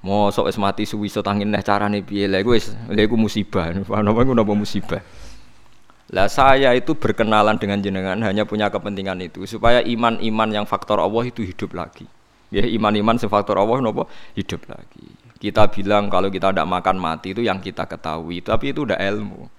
Mosok 0.01 0.49
es 0.49 0.57
mati 0.57 0.85
suwi 0.89 1.09
so 1.09 1.21
tangin 1.21 1.49
neh 1.53 1.61
carane 1.61 2.01
piye 2.01 2.25
lha 2.25 2.41
iku 2.41 2.57
wis 2.57 2.73
lha 2.89 3.05
musibah. 3.13 3.69
Napa 4.05 4.21
iku 4.25 4.33
musibah. 4.57 5.05
Lah 6.13 6.29
saya 6.29 6.73
itu 6.77 6.93
berkenalan 6.97 7.57
dengan 7.57 7.81
jenengan 7.81 8.17
hanya 8.25 8.45
punya 8.45 8.69
kepentingan 8.69 9.17
itu 9.25 9.49
supaya 9.49 9.81
iman-iman 9.81 10.49
yang 10.49 10.65
faktor 10.65 11.01
Allah 11.01 11.29
itu 11.29 11.41
hidup 11.41 11.73
lagi. 11.73 12.05
Ya 12.53 12.65
iman-iman 12.65 13.17
faktor 13.17 13.57
Allah 13.57 13.81
nopo 13.81 14.09
hidup 14.37 14.69
lagi. 14.69 15.13
Kita 15.41 15.69
bilang 15.69 16.09
kalau 16.09 16.29
kita 16.29 16.53
tidak 16.53 16.65
makan 16.65 16.97
mati 16.97 17.33
itu 17.37 17.41
yang 17.45 17.61
kita 17.61 17.89
ketahui, 17.89 18.41
tapi 18.41 18.73
itu 18.73 18.85
udah 18.85 18.97
ilmu. 18.97 19.49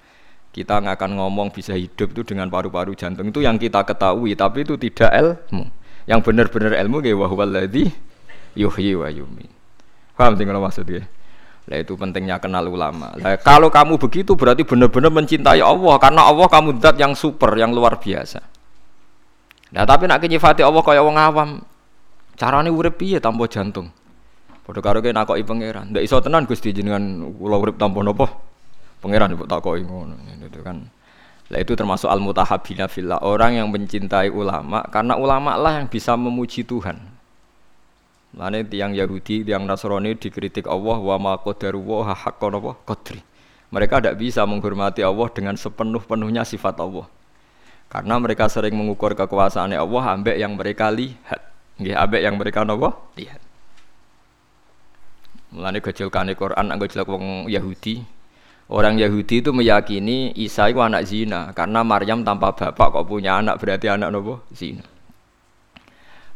Kita 0.57 0.81
nggak 0.81 0.97
akan 0.97 1.21
ngomong 1.21 1.53
bisa 1.53 1.77
hidup 1.77 2.17
itu 2.17 2.33
dengan 2.33 2.49
paru-paru 2.49 2.97
jantung 2.97 3.29
itu 3.29 3.45
yang 3.45 3.61
kita 3.61 3.85
ketahui, 3.85 4.33
tapi 4.33 4.65
itu 4.65 4.81
tidak 4.81 5.13
ilmu. 5.13 5.69
Yang 6.09 6.21
benar-benar 6.25 6.73
ilmu 6.81 7.05
kayak 7.05 7.19
wahwaladhi 7.21 7.93
yuhyi 8.57 8.97
wa 8.97 9.13
yumi. 9.13 9.45
Paham 10.17 10.33
tinggal 10.41 10.57
maksudnya? 10.57 11.05
Lah 11.69 11.77
itu 11.77 11.93
pentingnya 11.93 12.41
kenal 12.41 12.73
ulama. 12.73 13.13
Lah 13.21 13.37
kalau 13.37 13.69
kamu 13.69 14.01
begitu 14.01 14.33
berarti 14.33 14.65
benar-benar 14.65 15.13
mencintai 15.13 15.61
Allah 15.61 16.01
karena 16.01 16.25
Allah 16.25 16.49
kamu 16.49 16.81
zat 16.81 16.97
yang 16.97 17.13
super, 17.13 17.53
yang 17.53 17.77
luar 17.77 18.01
biasa. 18.01 18.41
Nah 19.77 19.85
tapi 19.85 20.09
nak 20.09 20.25
nyifati 20.25 20.65
Allah 20.65 20.81
kaya 20.81 21.05
wong 21.05 21.21
awam. 21.21 21.61
Carane 22.33 22.73
urip 22.73 22.97
piye 22.97 23.21
tanpa 23.21 23.45
jantung? 23.45 23.93
Padha 24.65 24.81
karo 24.81 25.05
kene 25.05 25.21
nakoki 25.21 25.45
pangeran. 25.45 25.93
Ndak 25.93 26.01
iso 26.01 26.17
tenan 26.25 26.49
Gusti 26.49 26.73
jenengan 26.73 27.29
kula 27.37 27.61
urip 27.61 27.77
tanpa 27.77 28.01
napa? 28.01 28.56
Pangeran 29.01 29.33
ibu 29.33 29.45
takoki 29.45 29.85
ngono. 29.85 30.17
Itu 30.43 30.61
kan. 30.65 30.89
Lah 31.47 31.63
itu 31.63 31.79
termasuk 31.79 32.11
al-mutahabbina 32.11 32.91
fillah, 32.91 33.23
orang 33.23 33.55
yang 33.63 33.71
mencintai 33.71 34.35
ulama 34.35 34.83
karena 34.91 35.15
ulama 35.15 35.55
lah 35.55 35.79
yang 35.79 35.87
bisa 35.87 36.19
memuji 36.19 36.67
Tuhan. 36.67 36.99
Lane 38.35 38.67
tiang 38.67 38.93
Yahudi, 38.93 39.47
tiang 39.47 39.63
Nasrani 39.63 40.19
dikritik 40.19 40.67
Allah 40.67 40.99
wa 40.99 41.17
ma 41.17 41.33
qadaru 41.39 41.79
wa 41.79 42.11
haqqan 42.11 42.51
apa 42.51 42.75
qadri. 42.83 43.23
Mereka 43.71 44.03
tidak 44.03 44.19
bisa 44.19 44.43
menghormati 44.43 45.07
Allah 45.07 45.29
dengan 45.31 45.55
sepenuh-penuhnya 45.55 46.43
sifat 46.43 46.83
Allah. 46.83 47.07
Karena 47.87 48.19
mereka 48.19 48.51
sering 48.51 48.75
mengukur 48.75 49.15
kekuasaan 49.15 49.71
Allah 49.71 50.05
ambek 50.19 50.37
yang 50.37 50.59
mereka 50.59 50.91
lihat. 50.91 51.41
Nggih, 51.79 51.95
ambek 51.95 52.21
yang 52.27 52.35
mereka 52.35 52.67
napa? 52.67 52.99
Lihat. 53.15 53.41
Mulane 55.55 55.79
gejolkane 55.79 56.35
Quran 56.35 56.75
anggo 56.75 56.91
jelek 56.91 57.07
wong 57.07 57.47
Yahudi. 57.47 58.16
Orang 58.67 58.99
Yahudi 58.99 59.47
itu 59.47 59.55
meyakini 59.55 60.35
Isa 60.35 60.67
itu 60.67 60.83
anak 60.83 61.07
zina 61.07 61.55
karena 61.55 61.87
Maryam 61.87 62.27
tanpa 62.27 62.51
bapak 62.51 62.99
kok 62.99 63.07
punya 63.07 63.39
anak 63.39 63.63
berarti 63.63 63.87
anak 63.87 64.11
nopo 64.11 64.43
zina. 64.51 64.83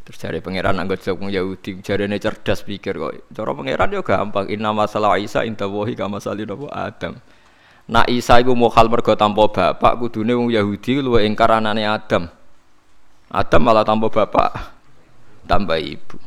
Terus 0.06 0.16
cari 0.26 0.38
pangeran 0.38 0.78
anggap 0.78 1.02
wong 1.18 1.30
Yahudi 1.30 1.82
ini 1.82 2.16
cerdas 2.22 2.62
pikir 2.62 3.02
kok. 3.02 3.34
Cara 3.34 3.50
pangeran 3.50 3.90
yo 3.90 4.06
gampang. 4.06 4.46
Inna 4.46 4.70
masalah 4.70 5.18
Isa 5.18 5.42
inta 5.42 5.66
wahi 5.66 5.98
kama 5.98 6.22
salin 6.22 6.46
apa 6.46 6.66
Adam. 6.70 7.14
Nak 7.90 8.06
Isa 8.06 8.38
iku 8.38 8.54
hal 8.54 8.86
mergo 8.86 9.18
tanpa 9.18 9.50
bapak 9.50 9.98
kudune 9.98 10.30
wong 10.38 10.54
Yahudi 10.54 11.02
luwe 11.02 11.26
ingkar 11.26 11.50
anane 11.50 11.82
Adam. 11.82 12.30
Adam 13.26 13.60
malah 13.62 13.82
tanpa 13.82 14.06
bapak 14.06 14.50
tambah 15.50 15.82
ibu. 15.82 16.18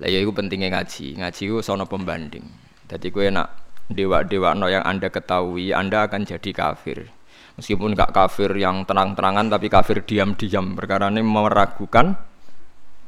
Lah 0.00 0.08
ya 0.08 0.24
iku 0.24 0.32
pentingnya 0.32 0.72
ngaji. 0.72 1.20
Ngaji 1.20 1.42
iku 1.44 1.60
sono 1.60 1.84
pembanding. 1.84 2.48
Jadi 2.88 3.12
kowe 3.12 3.28
nak 3.28 3.69
dewa-dewa 3.90 4.54
no 4.54 4.70
yang 4.70 4.86
Anda 4.86 5.10
ketahui, 5.10 5.74
Anda 5.74 6.06
akan 6.06 6.24
jadi 6.24 6.50
kafir. 6.54 7.10
Meskipun 7.58 7.92
gak 7.92 8.16
kafir 8.16 8.54
yang 8.56 8.88
tenang-tenangan 8.88 9.52
tapi 9.52 9.68
kafir 9.68 10.00
diam-diam. 10.00 10.78
Perkara 10.78 11.12
ini 11.12 11.20
meragukan 11.20 12.16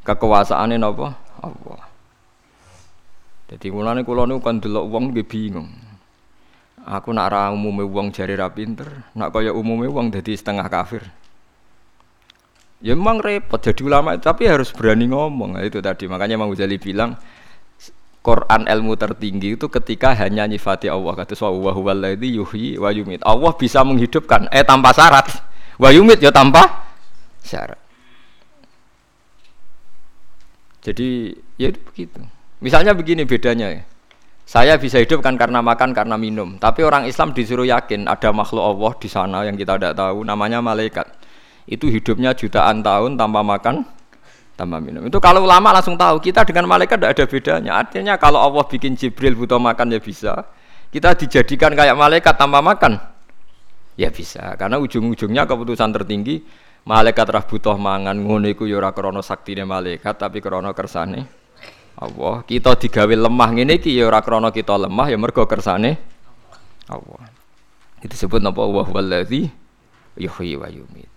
kekuasaane 0.04 0.76
napa 0.76 1.16
Allah. 1.40 1.80
Jadi 3.48 3.68
mulane 3.68 4.04
kula 4.04 4.24
niku 4.24 4.40
kan 4.40 4.60
delok 4.60 4.84
wong 4.88 5.04
nggih 5.12 5.28
bingung. 5.28 5.68
Aku 6.82 7.14
nak 7.14 7.30
ra 7.30 7.52
umume 7.54 7.86
wong 7.86 8.10
jare 8.10 8.34
ra 8.34 8.50
pinter 8.50 9.06
nak 9.14 9.30
kaya 9.30 9.54
umume 9.54 9.86
wong 9.86 10.10
dadi 10.10 10.34
setengah 10.34 10.66
kafir. 10.66 11.04
Ya 12.82 12.98
memang 12.98 13.22
repot 13.22 13.62
jadi 13.62 13.78
ulama 13.86 14.18
tapi 14.18 14.50
harus 14.50 14.74
berani 14.74 15.06
ngomong. 15.06 15.54
Itu 15.62 15.78
tadi 15.78 16.10
makanya 16.10 16.34
Imam 16.34 16.50
Ghazali 16.50 16.82
bilang 16.82 17.14
Quran 18.23 18.71
ilmu 18.71 18.95
tertinggi 18.95 19.59
itu 19.59 19.67
ketika 19.67 20.14
hanya 20.14 20.47
nyifati 20.47 20.87
Allah 20.87 21.19
kata 21.19 21.35
wa 21.43 21.75
huwallazi 21.75 22.38
yuhyi 22.38 22.79
wa 22.79 22.95
yumit 22.95 23.19
Allah 23.26 23.50
bisa 23.59 23.83
menghidupkan 23.83 24.47
eh 24.55 24.62
tanpa 24.62 24.95
syarat 24.95 25.26
wa 25.76 25.91
yumit 25.91 26.23
ya 26.23 26.31
tanpa 26.31 26.87
syarat 27.43 27.83
jadi 30.83 31.31
ya 31.57 31.71
itu 31.71 31.81
begitu. 31.87 32.21
Misalnya 32.59 32.93
begini 32.93 33.23
bedanya 33.23 33.71
ya. 33.71 33.83
Saya 34.43 34.75
bisa 34.76 34.99
hidup 34.99 35.23
kan 35.23 35.38
karena 35.38 35.62
makan, 35.62 35.95
karena 35.95 36.19
minum. 36.19 36.59
Tapi 36.59 36.83
orang 36.83 37.07
Islam 37.07 37.31
disuruh 37.31 37.64
yakin 37.64 38.11
ada 38.11 38.35
makhluk 38.35 38.61
Allah 38.61 38.93
di 38.99 39.09
sana 39.09 39.47
yang 39.47 39.55
kita 39.55 39.79
tidak 39.79 39.95
tahu, 39.95 40.26
namanya 40.26 40.59
malaikat. 40.59 41.07
Itu 41.71 41.87
hidupnya 41.87 42.35
jutaan 42.35 42.83
tahun 42.83 43.14
tanpa 43.14 43.47
makan, 43.47 43.87
tanpa 44.54 44.78
minum. 44.78 45.04
Itu 45.04 45.18
kalau 45.18 45.44
ulama 45.44 45.73
langsung 45.73 45.97
tahu 45.97 46.21
kita 46.21 46.44
dengan 46.44 46.68
malaikat 46.68 47.00
tidak 47.00 47.12
ada 47.16 47.25
bedanya. 47.25 47.73
Artinya 47.80 48.14
kalau 48.21 48.38
Allah 48.40 48.64
bikin 48.68 48.94
Jibril 48.94 49.35
butuh 49.37 49.59
makan 49.59 49.97
ya 49.97 50.00
bisa. 50.00 50.47
Kita 50.92 51.16
dijadikan 51.16 51.73
kayak 51.73 51.97
malaikat 51.97 52.37
tanpa 52.37 52.61
makan, 52.61 53.00
ya 53.97 54.12
bisa. 54.12 54.52
Karena 54.61 54.76
ujung-ujungnya 54.76 55.49
keputusan 55.49 55.88
tertinggi 55.88 56.44
malaikat 56.85 57.26
rah 57.32 57.44
butuh 57.49 57.78
mangan 57.78 58.18
ngono 58.18 58.50
iku 58.50 58.66
ya 58.66 58.76
ora 58.82 58.90
krana 58.92 59.23
malaikat 59.64 60.14
tapi 60.18 60.44
krana 60.44 60.76
kersane 60.76 61.25
Allah. 61.97 62.44
Kita 62.44 62.76
digawe 62.76 63.14
lemah 63.14 63.50
ngene 63.52 63.80
iki 63.80 63.97
ya 63.97 64.09
ora 64.09 64.21
kita 64.52 64.75
lemah 64.76 65.06
ya 65.12 65.16
mergo 65.21 65.44
kersane 65.44 65.97
Allah. 66.88 67.28
Itu 68.02 68.11
disebut 68.11 68.42
napa 68.42 68.66
wa 68.66 68.82
wallazi 68.82 69.47
yuhyi 70.18 70.59
wa 70.59 70.66
yumit. 70.66 71.12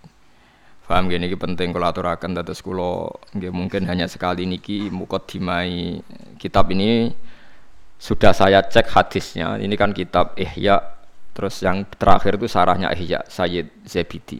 Paham 0.86 1.10
gini 1.10 1.26
ini 1.26 1.34
penting 1.34 1.74
kalau 1.74 1.90
aturakan 1.90 2.38
kula 2.62 3.10
nggih 3.34 3.50
mungkin 3.50 3.90
hanya 3.90 4.06
sekali 4.06 4.46
niki 4.46 4.86
mukadimai 4.94 5.98
kitab 6.38 6.70
ini 6.70 7.10
sudah 7.98 8.30
saya 8.30 8.62
cek 8.62 8.94
hadisnya. 8.94 9.58
Ini 9.58 9.74
kan 9.74 9.90
kitab 9.90 10.38
Ihya 10.38 10.78
terus 11.34 11.58
yang 11.66 11.82
terakhir 11.90 12.38
itu 12.38 12.46
sarahnya 12.46 12.94
Ihya 12.94 13.26
Sayyid 13.26 13.82
Zabidi. 13.82 14.38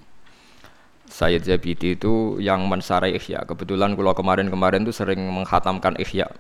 Sayyid 1.10 1.42
Zabidi 1.42 1.98
itu 1.98 2.38
yang 2.38 2.62
mensarai 2.70 3.18
Ihya. 3.18 3.42
Kebetulan 3.42 3.98
kalau 3.98 4.14
kemarin-kemarin 4.14 4.86
itu 4.86 4.94
sering 4.94 5.18
menghatamkan 5.26 5.98
Ihya. 5.98 6.30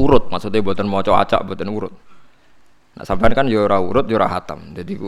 Urut, 0.00 0.32
maksudnya 0.32 0.64
buatan 0.64 0.88
moco 0.88 1.12
acak, 1.12 1.44
buatan 1.44 1.68
urut. 1.68 1.92
Nah, 2.90 3.06
sampai 3.06 3.30
kan 3.32 3.46
yura 3.46 3.78
ya 3.78 3.86
urut, 3.86 4.06
yura 4.10 4.26
ya 4.26 4.40
hatam. 4.40 4.74
Jadi 4.74 4.98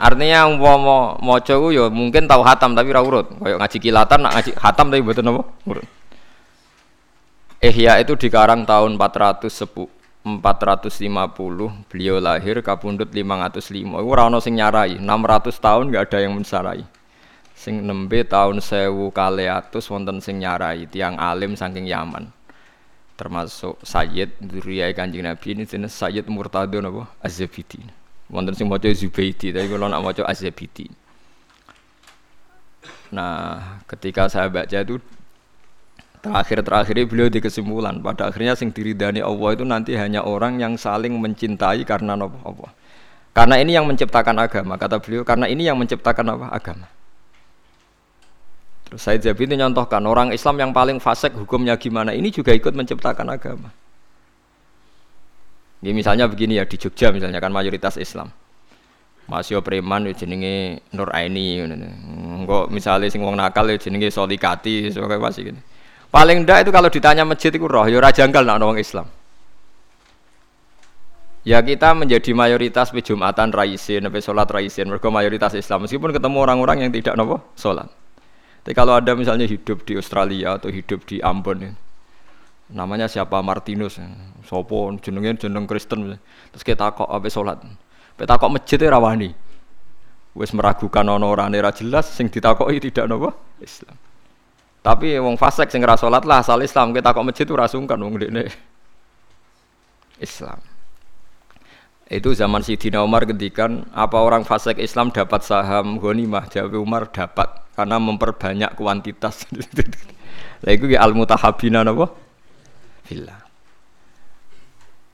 artinya 0.00 0.48
mau 0.56 1.14
moco 1.20 1.54
ku 1.60 1.68
yo 1.68 1.92
mungkin 1.92 2.24
tahu 2.24 2.42
hatam 2.42 2.72
tapi 2.72 2.88
ora 2.90 3.04
urut. 3.04 3.28
Kayak 3.38 3.58
ngaji 3.60 3.78
kilatan, 3.78 4.18
nak 4.24 4.32
ngaji 4.40 4.50
hatam 4.56 4.86
tapi 4.88 5.02
buatan 5.04 5.30
apa? 5.30 5.42
Urut. 5.68 5.86
Ihya 7.60 8.00
itu 8.00 8.12
dikarang 8.16 8.68
tahun 8.68 9.00
410 9.00 9.96
450 10.26 11.86
beliau 11.86 12.18
lahir 12.18 12.58
kapundut 12.58 13.14
505 13.14 13.62
itu 13.62 13.94
ora 13.94 14.26
ono 14.26 14.42
sing 14.42 14.58
nyarai 14.58 14.98
600 14.98 15.54
tahun 15.54 15.84
nggak 15.94 16.04
ada 16.10 16.18
yang 16.18 16.34
mensarai 16.34 16.82
Sing 17.56 17.80
nembe 17.80 18.20
tahun 18.20 18.60
sewu 18.60 19.08
kaleatus 19.08 19.88
wonten 19.88 20.20
sing 20.20 20.44
nyarai 20.44 20.84
tiang 20.92 21.16
alim 21.16 21.56
saking 21.56 21.88
Yaman. 21.88 22.35
Termasuk 23.16 23.80
Sayyid 23.80 24.36
Duriyai 24.44 24.92
Kanjeng 24.92 25.24
Nabi 25.24 25.56
ini 25.56 25.64
jenis 25.64 25.96
Sayyid 25.96 26.28
Murtado 26.28 26.76
napa 26.84 27.08
Az-Zabidi. 27.24 27.80
Wonten 28.28 28.52
sing 28.52 28.68
maca 28.68 28.84
Zubaidi 28.92 29.56
tapi 29.56 29.72
kalau 29.72 29.88
nak 29.88 30.04
maca 30.04 30.22
Az-Zabidi. 30.28 30.92
Nah, 33.14 33.80
ketika 33.88 34.28
saya 34.28 34.52
baca 34.52 34.78
itu 34.82 35.00
terakhir-terakhirnya 36.26 37.06
beliau 37.06 37.28
di 37.30 37.38
kesimpulan 37.38 38.02
pada 38.02 38.28
akhirnya 38.28 38.58
sing 38.58 38.74
diridani 38.74 39.22
Allah 39.22 39.50
itu 39.54 39.64
nanti 39.64 39.94
hanya 39.94 40.26
orang 40.26 40.58
yang 40.58 40.74
saling 40.74 41.14
mencintai 41.14 41.86
karena 41.86 42.18
apa? 42.18 42.68
Karena 43.30 43.56
ini 43.62 43.76
yang 43.76 43.86
menciptakan 43.86 44.36
agama 44.42 44.74
kata 44.74 44.98
beliau 44.98 45.22
karena 45.22 45.46
ini 45.46 45.68
yang 45.68 45.78
menciptakan 45.78 46.36
apa? 46.36 46.46
agama. 46.50 46.88
Terus 48.86 49.02
saya 49.02 49.18
jadi 49.18 49.34
ini 49.34 49.58
nyontohkan 49.58 49.98
orang 50.06 50.30
Islam 50.30 50.62
yang 50.62 50.70
paling 50.70 51.02
fasik 51.02 51.34
hukumnya 51.34 51.74
gimana 51.74 52.14
ini 52.14 52.30
juga 52.30 52.54
ikut 52.54 52.70
menciptakan 52.70 53.26
agama. 53.34 53.74
Ini 55.82 55.90
misalnya 55.90 56.30
begini 56.30 56.56
ya 56.56 56.64
di 56.64 56.78
Jogja 56.78 57.10
misalnya 57.10 57.42
kan 57.42 57.50
mayoritas 57.50 57.98
Islam. 57.98 58.30
Masih 59.26 59.58
preman 59.58 60.06
ya 60.06 60.14
jenenge 60.14 60.86
Nur 60.94 61.10
Aini 61.10 61.58
Enggak 61.66 62.70
misalnya 62.70 63.10
sing 63.10 63.26
wong 63.26 63.34
nakal 63.34 63.66
ya 63.66 63.74
jenenge 63.74 64.06
Solikati 64.14 64.94
sebagai 64.94 65.18
masih 65.18 65.50
gini. 65.50 65.60
Paling 66.14 66.46
ndak 66.46 66.62
itu 66.62 66.70
kalau 66.70 66.86
ditanya 66.86 67.26
masjid 67.26 67.50
itu 67.50 67.66
roh 67.66 67.84
ya 67.90 67.98
janggal 68.14 68.46
nak 68.46 68.62
orang 68.62 68.78
Islam. 68.78 69.10
Ya 71.46 71.62
kita 71.62 71.94
menjadi 71.94 72.34
mayoritas 72.34 72.90
di 72.90 73.02
Jumatan 73.06 73.54
raisin, 73.54 74.02
sampai 74.02 74.18
sholat 74.18 74.50
raisin, 74.50 74.90
mereka 74.90 75.06
mayoritas 75.14 75.54
Islam. 75.54 75.86
Meskipun 75.86 76.10
ketemu 76.10 76.42
orang-orang 76.42 76.82
yang 76.82 76.90
tidak 76.90 77.14
nopo 77.14 77.38
sholat. 77.54 77.86
Tapi 78.66 78.74
kalau 78.74 78.98
ada 78.98 79.14
misalnya 79.14 79.46
hidup 79.46 79.86
di 79.86 79.94
Australia 79.94 80.58
atau 80.58 80.74
hidup 80.74 81.06
di 81.06 81.22
Ambon, 81.22 81.70
ya, 81.70 81.72
namanya 82.74 83.06
siapa? 83.06 83.38
Martinus, 83.38 84.02
ya, 84.02 84.10
sopo 84.42 84.90
jenengnya 84.98 85.46
jeneng 85.46 85.70
Kristen, 85.70 86.18
terus 86.50 86.66
kita 86.66 86.90
kok 86.90 87.06
apa 87.06 87.30
sholat, 87.30 87.62
kita 88.18 88.34
kok 88.34 88.50
masjid 88.50 88.74
ya 88.82 88.90
rawani, 88.98 89.30
wes 90.34 90.50
meragukan 90.50 91.06
orang 91.06 91.54
orang 91.54 91.70
jelas, 91.78 92.10
sing 92.10 92.26
ditakoi 92.26 92.82
tidak 92.82 93.06
nopo? 93.06 93.30
Islam. 93.62 93.94
Tapi 94.82 95.18
wong 95.18 95.38
fasik 95.38 95.66
sing 95.70 95.82
ora 95.82 95.98
salat 95.98 96.22
lah 96.22 96.46
asal 96.46 96.62
Islam. 96.62 96.94
Kita 96.94 97.10
kok 97.10 97.26
masjid 97.26 97.46
ora 97.50 97.66
sungkan 97.66 97.98
wong 97.98 98.22
Islam. 100.22 100.58
Itu 102.06 102.34
zaman 102.38 102.62
Sidina 102.62 103.02
Umar 103.02 103.26
ngendikan 103.26 103.82
apa 103.90 104.22
orang 104.22 104.46
fasik 104.46 104.78
Islam 104.78 105.10
dapat 105.10 105.42
saham 105.42 105.98
ghanimah? 105.98 106.46
Jawab 106.46 106.78
Umar 106.78 107.10
dapat 107.10 107.50
karena 107.74 107.98
memperbanyak 107.98 108.78
kuantitas. 108.78 109.42
Lah 110.62 110.70
iku 110.70 110.86
ya 110.86 111.02
al 111.02 111.18
mutahabina 111.18 111.82
napa? 111.82 112.06
Fillah. 113.02 113.42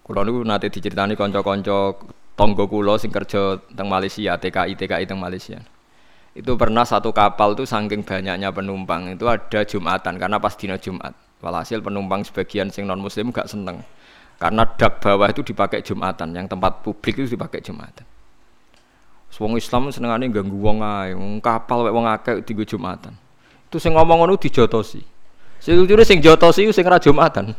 Kulo 0.05 0.21
niku 0.27 0.45
nate 0.45 0.69
diceritani 0.69 1.17
kanca-kanca 1.17 1.97
tangga 2.37 2.65
kula 2.69 3.01
sing 3.01 3.09
kerja 3.09 3.57
teng 3.73 3.89
Malaysia, 3.89 4.37
TKI 4.37 4.77
TKI 4.77 5.05
teng 5.09 5.17
Malaysia 5.17 5.63
itu 6.33 6.53
pernah 6.57 6.85
satu 6.89 7.13
kapal 7.13 7.53
tuh 7.53 7.69
saking 7.69 8.01
banyaknya 8.09 8.49
penumpang 8.49 9.13
itu 9.13 9.29
ada 9.29 9.61
jumatan 9.69 10.17
karena 10.17 10.41
pas 10.41 10.57
dino 10.57 10.81
jumat 10.81 11.13
walhasil 11.45 11.85
penumpang 11.85 12.25
sebagian 12.25 12.73
sing 12.73 12.89
non 12.89 13.05
muslim 13.05 13.29
gak 13.29 13.53
seneng 13.53 13.85
karena 14.43 14.67
dak 14.67 14.99
bawah 14.99 15.31
itu 15.31 15.47
dipakai 15.47 15.87
jumatan 15.87 16.35
yang 16.35 16.51
tempat 16.51 16.83
publik 16.83 17.23
itu 17.23 17.39
dipakai 17.39 17.63
jumatan 17.63 18.03
Wong 19.41 19.57
Islam 19.57 19.89
senengane 19.89 20.29
ganggu 20.29 20.61
wong 20.61 20.85
ae, 20.85 21.17
wong 21.17 21.41
kapal 21.41 21.89
wek 21.89 21.95
wong 21.97 22.05
akeh 22.05 22.45
digo 22.45 22.69
Jumatan. 22.69 23.17
Itu 23.73 23.81
sing 23.81 23.97
ngomong 23.97 24.21
ngono 24.21 24.37
dijotosi. 24.37 25.01
Sing 25.57 25.73
lucunya 25.79 26.05
sing 26.05 26.21
jotosi 26.21 26.69
sing 26.69 26.85
ra 26.85 27.01
Jumatan. 27.01 27.51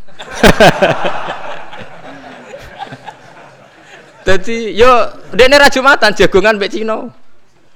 Dadi 4.28 4.78
yo 4.78 5.10
dekne 5.34 5.58
ra 5.58 5.74
Jumatan 5.74 6.14
jagongan 6.14 6.62
mbek 6.62 6.78
Cina. 6.78 7.10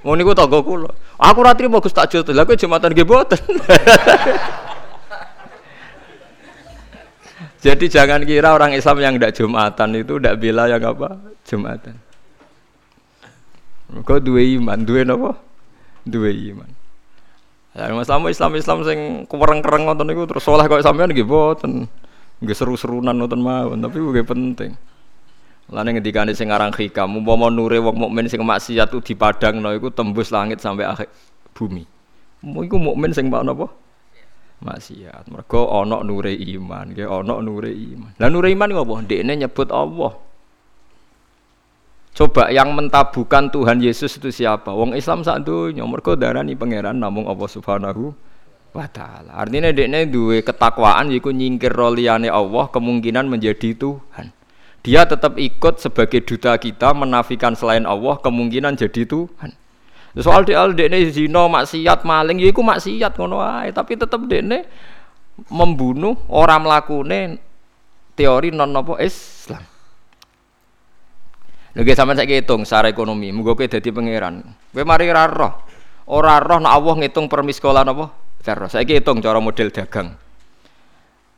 Ngono 0.05 0.13
niku 0.13 0.37
tangga 0.37 0.61
kula. 0.61 0.93
Aku 1.17 1.41
ra 1.41 1.57
trimo 1.57 1.81
Gus 1.81 1.89
tak 1.89 2.13
jotos. 2.13 2.37
Jumatan 2.37 2.93
nggih 2.93 3.01
mboten. 3.01 3.41
Jadi 7.67 7.91
jangan 7.91 8.23
kira 8.23 8.55
orang 8.55 8.71
Islam 8.71 9.03
yang 9.03 9.19
tidak 9.19 9.35
Jumatan 9.35 9.91
itu 9.99 10.15
tidak 10.15 10.39
bela 10.39 10.71
yang 10.71 10.79
apa? 10.87 11.19
Jumatan. 11.43 11.99
Kau 14.07 14.23
dua 14.23 14.39
iman, 14.55 14.79
dua 14.87 15.03
apa? 15.03 15.31
Dua 16.07 16.31
iman. 16.31 16.69
Ya, 17.75 17.91
Islam 17.91 18.23
Islam 18.31 18.51
Islam 18.55 18.77
sing 18.87 18.99
kereng-kereng 19.27 19.83
ngoten 19.83 20.07
niku 20.07 20.23
terus 20.23 20.47
soleh 20.47 20.63
kok 20.63 20.79
sampean 20.79 21.11
nggih 21.11 21.27
mboten. 21.27 21.91
Nggih 22.39 22.55
seru-serunan 22.55 23.11
ngoten 23.19 23.43
mawon, 23.43 23.83
tapi 23.83 23.99
nggih 23.99 24.23
penting. 24.23 24.71
Lane 25.67 25.99
ngendikane 25.99 26.31
sing 26.31 26.47
aran 26.47 26.71
hikam, 26.71 27.19
umpama 27.19 27.51
nure 27.51 27.83
wong 27.83 27.99
mukmin 27.99 28.31
sing 28.31 28.39
maksiat 28.39 28.95
ku 28.95 29.03
dipadangno 29.03 29.75
iku 29.75 29.91
tembus 29.91 30.31
langit 30.31 30.63
sampai 30.63 30.87
akhir 30.87 31.11
bumi. 31.51 31.83
Mu 32.47 32.63
iku 32.63 32.79
mukmin 32.79 33.11
sing 33.11 33.27
pak 33.27 33.43
napa? 33.43 33.67
Maksiat. 34.57 35.29
Mergo 35.29 35.69
ana 35.69 36.01
nure 36.01 36.33
iman, 36.33 36.93
nggih 36.93 37.05
ana 37.05 37.37
nure 37.41 37.69
iman. 37.69 38.11
Lah 38.17 38.29
nure 38.29 38.49
iman 38.53 38.69
ngopo? 38.73 38.97
Ndekne 39.05 39.33
nyebut 39.37 39.69
Allah. 39.69 40.13
Coba 42.17 42.49
yang 42.49 42.73
mentabukan 42.73 43.53
Tuhan 43.53 43.77
Yesus 43.77 44.17
itu 44.17 44.33
siapa? 44.33 44.73
Wong 44.73 44.97
Islam 44.97 45.21
sak 45.21 45.45
donya 45.45 45.85
mergo 45.85 46.17
darani 46.17 46.57
pangeran 46.57 46.97
namung 46.97 47.29
Allah 47.29 47.45
Subhanahu 47.45 48.09
wa 48.73 48.87
taala. 48.89 49.37
Artinya 49.37 49.69
dekne 49.69 50.09
duwe 50.09 50.41
ketakwaan 50.41 51.13
yiku 51.13 51.29
nyingkir 51.29 51.77
liyane 51.77 52.25
Allah 52.33 52.65
kemungkinan 52.73 53.29
menjadi 53.29 53.77
Tuhan 53.77 54.33
dia 54.87 55.03
tetap 55.03 55.35
ikut 55.35 55.83
sebagai 55.83 56.23
duta 56.23 56.55
kita 56.55 56.95
menafikan 56.95 57.51
selain 57.59 57.83
Allah 57.83 58.15
kemungkinan 58.23 58.79
jadi 58.79 59.03
Tuhan. 59.03 59.51
Soal 60.17 60.43
dia 60.49 60.65
dekne 60.65 61.13
zina 61.13 61.45
maksiat 61.45 62.01
maling 62.01 62.41
ya 62.41 62.49
iku 62.49 62.65
maksiat 62.65 63.13
ngono 63.17 63.37
ae 63.43 63.69
tapi 63.69 63.93
tetap 63.93 64.25
dekne 64.25 64.65
membunuh 65.53 66.17
orang 66.33 66.65
mlakune 66.65 67.37
teori 68.17 68.49
non 68.49 68.73
nopo 68.73 68.97
Islam. 68.97 69.61
Lagi 71.77 71.93
sama 71.93 72.17
saya 72.17 72.41
hitung 72.41 72.65
secara 72.65 72.89
ekonomi, 72.89 73.29
mugo 73.29 73.53
kowe 73.53 73.69
dadi 73.69 73.93
pangeran. 73.93 74.41
Kowe 74.73 74.81
mari 74.81 75.05
ora 75.13 75.29
roh. 75.29 75.53
Ora 76.09 76.41
roh 76.41 76.57
nek 76.57 76.73
Allah 76.73 76.93
ngitung 77.05 77.29
per 77.29 77.45
miskola 77.45 77.85
napa? 77.85 78.09
Cara 78.41 78.65
saya 78.65 78.81
hitung 78.81 79.21
cara 79.21 79.37
model 79.37 79.69
dagang 79.69 80.17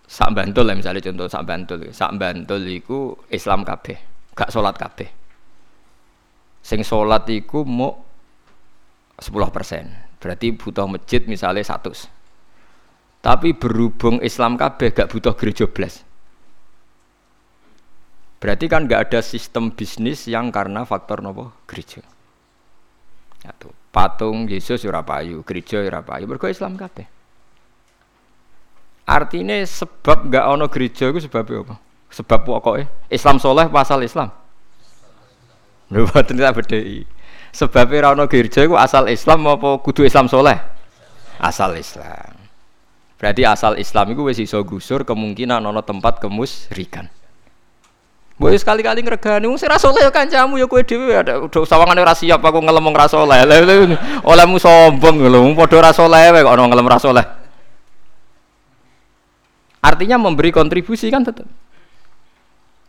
sak 0.10 0.34
bantul 0.34 0.66
lah 0.66 0.74
misalnya 0.74 1.06
contoh 1.06 1.30
sak 1.30 1.46
bantul 1.46 1.86
sak 1.94 2.18
bantul 2.18 2.66
iku 2.66 3.14
Islam 3.30 3.62
kabeh 3.62 3.94
gak 4.34 4.50
sholat 4.50 4.74
kabeh 4.74 5.06
sing 6.66 6.82
sholat 6.82 7.30
iku 7.30 7.62
mau 7.62 8.09
10 9.20 9.56
persen 9.56 9.92
berarti 10.20 10.56
butuh 10.56 10.88
masjid 10.88 11.24
misalnya 11.28 11.64
satu 11.64 11.92
tapi 13.20 13.52
berhubung 13.52 14.24
Islam 14.24 14.56
kabeh 14.56 14.96
gak 14.96 15.12
butuh 15.12 15.36
gereja 15.36 15.68
blas 15.68 16.04
berarti 18.40 18.66
kan 18.72 18.88
gak 18.88 19.12
ada 19.12 19.20
sistem 19.20 19.72
bisnis 19.76 20.28
yang 20.28 20.50
karena 20.50 20.88
faktor 20.88 21.20
nopo 21.20 21.52
gereja 21.68 22.00
Satu. 23.40 23.72
patung 23.92 24.48
Yesus 24.48 24.84
ora 24.84 25.04
payu 25.04 25.44
gereja 25.44 25.80
ora 25.80 26.04
payu 26.04 26.28
berko 26.28 26.48
Islam 26.52 26.76
kabeh 26.76 27.20
Artinya 29.10 29.58
sebab 29.66 30.30
gak 30.30 30.46
ono 30.46 30.70
gereja 30.70 31.10
itu 31.10 31.26
sebab 31.26 31.66
apa? 31.66 31.82
Sebab 32.14 32.46
pokoknya 32.46 32.86
Islam 33.10 33.42
soleh 33.42 33.66
pasal 33.66 34.06
Islam. 34.06 34.30
Boten 35.90 36.38
tak 36.38 36.54
bedheki. 36.62 37.10
Sebab 37.50 37.90
ora 37.92 38.14
ono 38.14 38.30
gereja 38.30 38.62
itu 38.62 38.78
asal 38.78 39.10
Islam 39.10 39.46
apa 39.50 39.82
kudu 39.82 40.06
Islam 40.06 40.30
soleh? 40.30 40.58
Asal 41.42 41.76
Islam. 41.76 42.38
Berarti 43.20 43.44
asal 43.44 43.76
Islam 43.76 44.16
itu 44.16 44.22
wis 44.24 44.40
iso 44.40 44.64
gusur 44.64 45.04
kemungkinan 45.04 45.60
ono 45.60 45.84
tempat 45.84 46.24
kemusrikan. 46.24 47.12
Boy 48.40 48.56
sekali-kali 48.56 49.04
ngregani 49.04 49.52
wong 49.52 49.60
sing 49.60 49.68
saleh 49.68 50.08
ya 50.08 50.12
kancamu 50.16 50.56
ya 50.56 50.64
kowe 50.64 50.80
dhewe 50.80 51.12
ada 51.12 51.44
udah 51.44 51.68
sawangane 51.68 52.00
ora 52.00 52.16
siap 52.16 52.40
aku 52.40 52.64
ngelemong 52.64 52.96
ra 52.96 53.12
saleh. 53.12 53.44
Olehmu 54.24 54.56
sombong 54.56 55.28
lho, 55.28 55.52
padha 55.60 55.84
ra 55.84 55.92
saleh 55.92 56.32
kok 56.32 56.56
ono 56.56 56.64
ngelem 56.72 56.88
ra 56.88 56.98
saleh. 57.04 57.26
Artinya 59.84 60.16
memberi 60.16 60.56
kontribusi 60.56 61.12
kan 61.12 61.28
tetap. 61.28 61.52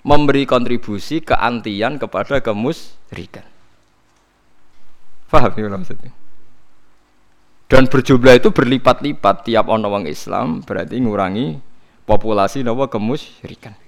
Memberi 0.06 0.46
kontribusi 0.46 1.18
keantian 1.18 1.98
kepada 1.98 2.38
kemusrikan. 2.38 3.49
Faham 5.30 5.54
ya 5.54 5.70
maksudnya? 5.70 6.10
Dan 7.70 7.86
berjumlah 7.86 8.42
itu 8.42 8.50
berlipat-lipat 8.50 9.46
tiap 9.46 9.70
orang 9.70 10.02
Islam 10.10 10.58
berarti 10.66 10.98
ngurangi 10.98 11.62
populasi 12.02 12.66
nawa 12.66 12.90
kemusyrikan. 12.90 13.78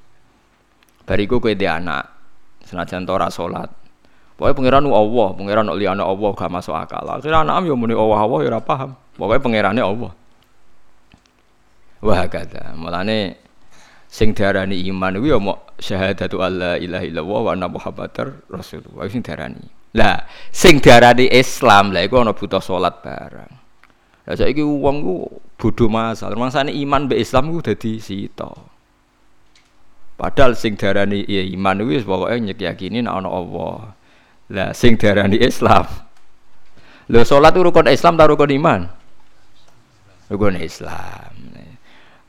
Bariku 1.03 1.43
kue 1.43 1.59
dia 1.59 1.83
anak, 1.83 2.07
senajan 2.63 3.03
tora 3.03 3.27
salat. 3.27 3.67
Pokoknya 4.39 4.55
pangeran 4.55 4.87
Allah, 4.87 5.29
pangeran 5.35 5.67
oleh 5.67 5.91
anak 5.91 6.07
Allah 6.07 6.31
gak 6.39 6.51
masuk 6.55 6.75
akal. 6.79 7.03
Akhirnya 7.11 7.43
anak 7.43 7.67
yo 7.67 7.75
muni 7.75 7.99
Allah 7.99 8.23
Allah 8.23 8.39
ya 8.47 8.49
ora 8.55 8.63
paham. 8.63 8.91
Pokoknya 9.19 9.43
pangerannya 9.43 9.83
Allah. 9.83 10.13
Wah 12.07 12.23
kata, 12.31 12.79
mulane 12.79 13.43
sing 14.07 14.31
diarani 14.31 14.79
iman 14.95 15.19
kuwi 15.19 15.31
ya 15.35 15.39
mau 15.43 15.59
syahadatu 15.83 16.39
alla 16.39 16.79
ilaha 16.79 17.03
illallah 17.07 17.41
wa 17.43 17.51
anna 17.51 17.67
muhammadar 17.67 18.47
rasulullah 18.47 19.11
sing 19.11 19.27
diarani. 19.27 19.82
Lah, 19.93 20.25
sing 20.49 20.81
diarani 20.81 21.29
Islam 21.29 21.93
lah 21.93 22.01
iku 22.01 22.25
ana 22.25 22.33
butuh 22.33 22.65
salat 22.65 23.05
barang. 23.05 23.53
Lah 24.25 24.35
saiki 24.39 24.65
wong 24.65 24.97
ku 25.05 25.15
bodho 25.61 25.93
masal. 25.93 26.33
Mangsane 26.39 26.73
iman 26.73 27.13
be 27.13 27.21
Islam 27.21 27.53
ku 27.53 27.61
dadi 27.61 28.01
sita. 28.01 28.49
Padahal 30.17 30.57
sing 30.57 30.81
diarani 30.81 31.29
ya 31.29 31.45
iman 31.45 31.85
kuwi 31.85 32.01
pokoke 32.01 32.41
nyekiyakini 32.41 33.05
nek 33.05 33.13
ana 33.13 33.29
Allah. 33.29 33.77
Lah 34.49 34.69
sing 34.73 34.97
diarani 34.97 35.37
Islam. 35.37 35.85
Lho 37.13 37.21
salat 37.29 37.53
rukun 37.53 37.91
Islam 37.93 38.17
ta 38.17 38.25
rukun 38.25 38.49
iman? 38.49 38.89
Rukun 40.33 40.57
Islam. 40.57 41.37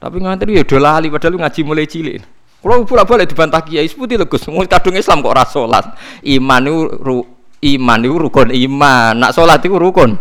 Tapi 0.04 0.18
ngantri 0.20 0.60
ya 0.60 0.68
do 0.68 0.84
lali 0.84 1.08
padahal 1.08 1.40
ngaji 1.40 1.62
mulai 1.64 1.88
cilik. 1.88 2.20
Kalau 2.60 2.84
balik 2.84 3.32
dibantah 3.32 3.64
kiai 3.64 3.88
seputi 3.88 4.20
lho 4.20 4.28
Gus, 4.28 4.48
kadung 4.48 4.96
Islam 5.00 5.24
kok 5.24 5.32
ora 5.32 5.48
salat. 5.48 5.96
Iman 6.28 6.64
itu 6.68 7.24
iman 7.64 8.00
itu 8.04 8.16
rukun 8.20 8.50
iman. 8.52 9.14
Nak 9.16 9.32
salat 9.32 9.64
itu 9.64 9.76
rukun. 9.76 10.20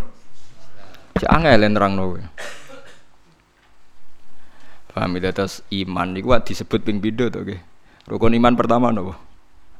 Cek 1.18 1.28
angel 1.28 1.66
nerangno. 1.66 2.16
Paham 4.92 5.16
ya 5.16 5.32
terus 5.32 5.64
iman 5.72 6.12
niku 6.12 6.36
disebut 6.38 6.84
ping 6.84 7.02
pindho 7.02 7.32
to 7.32 7.42
nggih. 7.42 7.60
Rukun 8.06 8.36
iman 8.38 8.54
pertama 8.54 8.94
napa? 8.94 9.18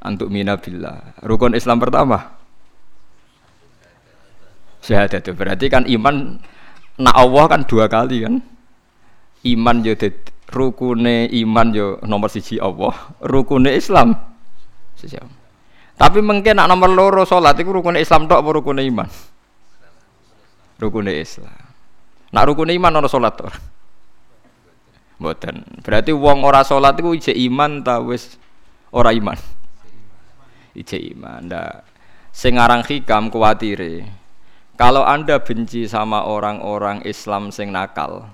Antuk 0.03 0.33
mina 0.33 0.59
billah. 0.59 1.15
Rukun 1.23 1.55
Islam 1.55 1.79
pertama 1.79 2.43
syahadat 4.83 5.31
berarti 5.33 5.71
kan 5.71 5.87
iman 5.87 6.43
nak 6.99 7.15
Allah 7.15 7.45
kan 7.47 7.63
dua 7.65 7.87
kali 7.87 8.27
kan 8.27 8.43
iman 9.47 9.77
yo 9.87 9.95
rukune 10.51 11.31
iman 11.31 11.67
yo 11.73 11.87
nomor 12.05 12.29
siji 12.29 12.59
Allah 12.59 12.93
rukune 13.23 13.71
Islam 13.73 14.19
siji 14.99 15.23
tapi 16.03 16.19
mungkin 16.19 16.59
nak 16.59 16.67
nomor 16.67 16.91
loro 16.91 17.23
sholat 17.23 17.55
itu 17.55 17.71
rukune 17.71 18.03
Islam 18.03 18.27
tok 18.27 18.43
apa 18.43 18.51
rukune 18.51 18.83
iman 18.83 19.07
rukune 20.83 21.15
Islam 21.15 21.55
nak 22.35 22.45
rukune 22.51 22.75
iman 22.75 22.99
ono 22.99 23.07
sholat 23.07 23.39
tok 23.39 23.55
Mboten. 25.23 25.87
Berarti 25.87 26.11
wong 26.11 26.43
ora 26.43 26.67
salat 26.67 26.99
iku 26.99 27.15
ijek 27.15 27.39
iman 27.47 27.87
ta 27.87 28.03
wis 28.03 28.35
ora 28.91 29.15
iman. 29.15 29.39
Ijek 30.75 31.15
iman. 31.15 31.47
Ndak 31.47 31.87
sing 32.35 32.59
aran 32.59 32.83
hikam 32.83 33.31
kuwatire. 33.31 34.03
Kalau 34.75 35.07
Anda 35.07 35.39
benci 35.39 35.87
sama 35.87 36.27
orang-orang 36.27 37.07
Islam 37.07 37.55
sing 37.55 37.71
nakal, 37.71 38.27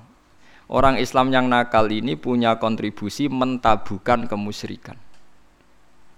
Orang 0.69 1.01
Islam 1.01 1.33
yang 1.33 1.49
nakal 1.49 1.89
ini 1.89 2.17
punya 2.17 2.57
kontribusi 2.61 3.29
mentabukan 3.29 4.29
kemusyrikan. 4.29 5.01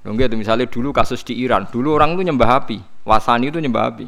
Loh 0.00 0.16
gitu, 0.16 0.32
misalnya 0.32 0.64
dulu 0.64 0.96
kasus 0.96 1.20
di 1.20 1.36
Iran, 1.44 1.68
dulu 1.68 1.92
orang 1.92 2.16
itu 2.16 2.24
nyembah 2.24 2.64
api, 2.64 2.80
wasani 3.04 3.52
itu 3.52 3.60
nyembah 3.60 3.84
api. 3.92 4.06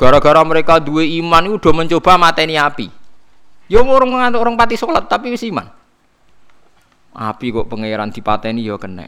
Gara-gara 0.00 0.40
mereka 0.44 0.80
dua 0.80 1.04
iman 1.04 1.42
itu 1.48 1.54
udah 1.60 1.74
mencoba 1.76 2.16
mateni 2.16 2.56
api. 2.56 2.88
Ya 3.68 3.84
orang 3.84 4.32
orang 4.32 4.56
pati 4.56 4.80
sholat 4.80 5.04
tapi 5.04 5.28
wis 5.32 5.44
iman. 5.44 5.68
Api 7.12 7.52
kok 7.52 7.68
pangeran 7.68 8.08
dipateni 8.08 8.64
ya 8.64 8.80
kena. 8.80 9.04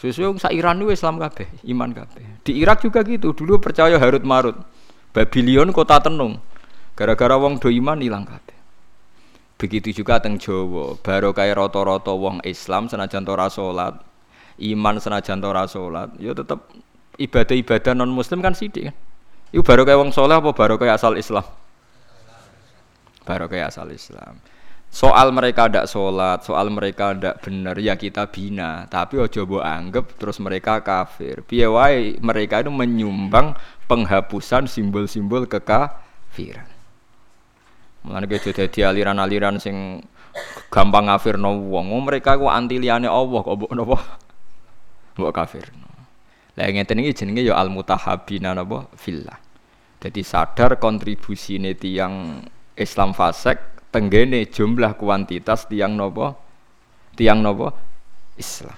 Sesuai 0.00 0.40
sa 0.40 0.48
Iran 0.48 0.80
itu 0.80 0.88
Islam 0.90 1.20
kabeh, 1.20 1.46
iman 1.68 1.92
kabeh. 1.92 2.40
Di 2.40 2.56
Irak 2.56 2.80
juga 2.80 3.04
gitu, 3.04 3.36
dulu 3.36 3.60
percaya 3.60 4.00
Harut 4.00 4.24
Marut. 4.24 4.56
Babylon 5.12 5.76
kota 5.76 6.00
tenung. 6.00 6.40
Gara-gara 6.96 7.36
wong 7.36 7.60
do 7.60 7.68
iman 7.68 8.00
hilang 8.00 8.24
kabeh. 8.24 8.56
Begitu 9.60 10.02
juga 10.02 10.18
teng 10.18 10.40
Jawa, 10.42 10.98
baru 10.98 11.30
kayak 11.30 11.54
roto-roto 11.54 12.18
wong 12.18 12.42
Islam 12.42 12.90
senajan 12.90 13.22
ora 13.30 13.46
salat, 13.46 13.94
iman 14.58 15.00
senajan 15.00 15.40
ora 15.40 15.64
salat, 15.64 16.12
ya 16.20 16.36
tetep 16.36 16.60
ibadah-ibadah 17.16 17.92
non 17.96 18.12
muslim 18.12 18.40
kan 18.40 18.52
sidik 18.52 18.92
kan. 18.92 18.96
Iku 19.52 19.60
baru 19.60 19.84
kayak 19.84 20.00
wong 20.00 20.10
soleh 20.16 20.40
apa 20.40 20.50
baru 20.56 20.80
kayak 20.80 20.96
asal 20.96 21.12
Islam? 21.20 21.44
Baru 23.28 23.46
kayak 23.52 23.68
asal 23.68 23.86
Islam. 23.92 24.40
Soal 24.92 25.32
mereka 25.32 25.72
ndak 25.72 25.88
sholat, 25.88 26.44
soal 26.44 26.68
mereka 26.68 27.16
ndak 27.16 27.40
benar 27.40 27.80
ya 27.80 27.96
kita 27.96 28.28
bina. 28.28 28.84
Tapi 28.92 29.16
ojo 29.16 29.48
bo 29.48 29.58
anggap 29.64 30.20
terus 30.20 30.36
mereka 30.36 30.84
kafir. 30.84 31.40
Piawai 31.44 32.20
mereka 32.20 32.60
itu 32.60 32.68
menyumbang 32.68 33.56
penghapusan 33.88 34.68
simbol-simbol 34.68 35.48
kekafiran. 35.48 36.68
Mulane 38.04 38.28
ge 38.28 38.52
dadi 38.52 38.84
aliran-aliran 38.84 39.56
sing 39.56 40.04
gampang 40.68 41.08
ngafirno 41.08 41.56
wong. 41.72 41.88
Mereka 41.92 42.36
ku 42.36 42.52
anti 42.52 42.76
liyane 42.76 43.08
Allah 43.08 43.40
kok 43.40 43.56
mbok 43.56 43.72
napa? 43.72 43.96
Mbok 45.16 45.32
kafirno. 45.32 45.88
Lah 46.56 46.68
ngeten 46.68 47.00
iki 47.00 47.24
jenenge 47.24 47.42
ya 47.48 47.56
al 47.56 47.72
mutahabbina 47.72 48.52
napa 48.52 48.88
fillah. 48.96 49.36
Jadi 50.02 50.20
sadar 50.20 50.76
kontribusine 50.76 51.78
tiang 51.78 52.44
Islam 52.74 53.14
fasek 53.14 53.88
tenggene 53.92 54.48
jumlah 54.48 54.98
kuantitas 54.98 55.68
tiang 55.70 55.96
napa? 55.96 56.36
Tiang 57.16 57.40
napa? 57.40 57.76
Islam. 58.36 58.76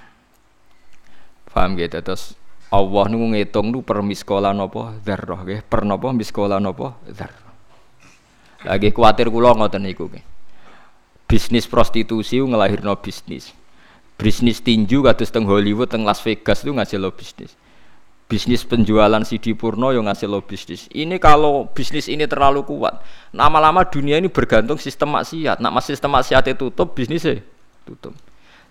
Paham 1.50 1.78
gitu 1.78 2.02
terus 2.02 2.34
Allah 2.74 3.04
nunggu 3.06 3.38
ngitung 3.38 3.70
nu 3.70 3.86
per 3.86 4.02
miskola 4.02 4.50
napa 4.50 4.98
dzarrah 4.98 5.46
nggih 5.46 5.62
per 5.62 5.86
napa 5.86 6.10
miskola 6.10 6.58
napa 6.58 6.98
dzarrah 7.06 7.44
lagi 8.64 8.88
khawatir 8.90 9.28
kula 9.28 9.52
ngoten 9.54 9.84
niku 9.84 10.08
Bisnis 11.24 11.64
prostitusi 11.64 12.36
ngelahirno 12.36 12.92
bisnis. 13.00 13.52
Bisnis 14.14 14.62
tinju 14.62 15.02
kados 15.02 15.34
teng 15.34 15.42
Hollywood 15.42 15.90
teng 15.90 16.06
Las 16.06 16.22
Vegas 16.22 16.62
itu 16.62 16.70
ngasih 16.70 17.02
lo 17.02 17.10
bisnis. 17.10 17.58
Bisnis 18.24 18.62
penjualan 18.62 19.20
CD 19.26 19.52
Purno 19.58 19.90
yang 19.90 20.06
ngasih 20.06 20.30
lo 20.30 20.40
bisnis. 20.40 20.86
Ini 20.94 21.18
kalau 21.18 21.66
bisnis 21.74 22.06
ini 22.06 22.24
terlalu 22.24 22.62
kuat, 22.62 23.02
lama-lama 23.34 23.82
dunia 23.84 24.22
ini 24.22 24.30
bergantung 24.30 24.78
sistem 24.78 25.18
maksiat. 25.18 25.58
Nak 25.58 25.82
sistem 25.82 26.14
maksiat 26.14 26.46
itu 26.46 26.70
tutup, 26.70 26.94
bisnisnya 26.94 27.42
tutup. 27.82 28.14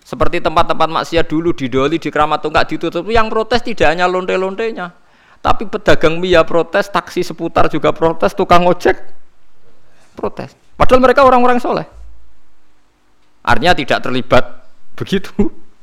Seperti 0.04 0.40
tempat-tempat 0.40 0.88
maksiat 0.90 1.28
dulu 1.28 1.52
di 1.56 1.68
Doli, 1.68 1.96
di 1.96 2.08
Keramat 2.12 2.44
Tunggak 2.44 2.68
ditutup, 2.68 3.08
yang 3.08 3.32
protes 3.32 3.64
tidak 3.64 3.88
hanya 3.88 4.04
lonte-lontenya, 4.04 4.92
tapi 5.40 5.68
pedagang 5.68 6.20
mie 6.20 6.40
protes, 6.44 6.88
taksi 6.88 7.20
seputar 7.24 7.68
juga 7.68 7.92
protes, 7.92 8.32
tukang 8.32 8.64
ojek 8.64 8.96
protes. 10.16 10.56
Padahal 10.76 11.00
mereka 11.04 11.20
orang-orang 11.24 11.60
soleh. 11.60 11.84
Artinya 13.44 13.76
tidak 13.76 14.00
terlibat 14.00 14.63
begitu. 14.96 15.30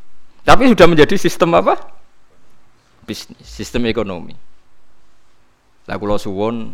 Tapi 0.48 0.74
sudah 0.74 0.88
menjadi 0.90 1.16
sistem 1.16 1.54
apa? 1.54 1.78
Bisnis, 3.06 3.44
sistem 3.46 3.86
ekonomi. 3.86 4.34
Lah 5.86 5.98
kula 6.02 6.18
suwon 6.18 6.74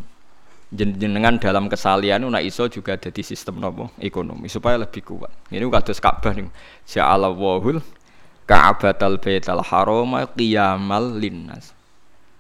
jenengan 0.71 1.39
dalam 1.39 1.71
kesalian 1.71 2.27
una 2.27 2.43
iso 2.43 2.67
juga 2.67 2.99
jadi 2.99 3.23
sistem 3.23 3.63
nopo 3.63 3.91
ekonomi 3.99 4.51
supaya 4.51 4.75
lebih 4.79 5.03
kuat. 5.03 5.31
Ini 5.51 5.63
kados 5.67 5.99
Ka'bah 5.99 6.35
nih. 6.35 6.51
Ja'alallahul 6.87 7.79
Ka'batal 8.47 9.19
Baital 9.19 9.63
Haram 9.63 10.11
qiyamal 10.35 11.19
linnas. 11.19 11.71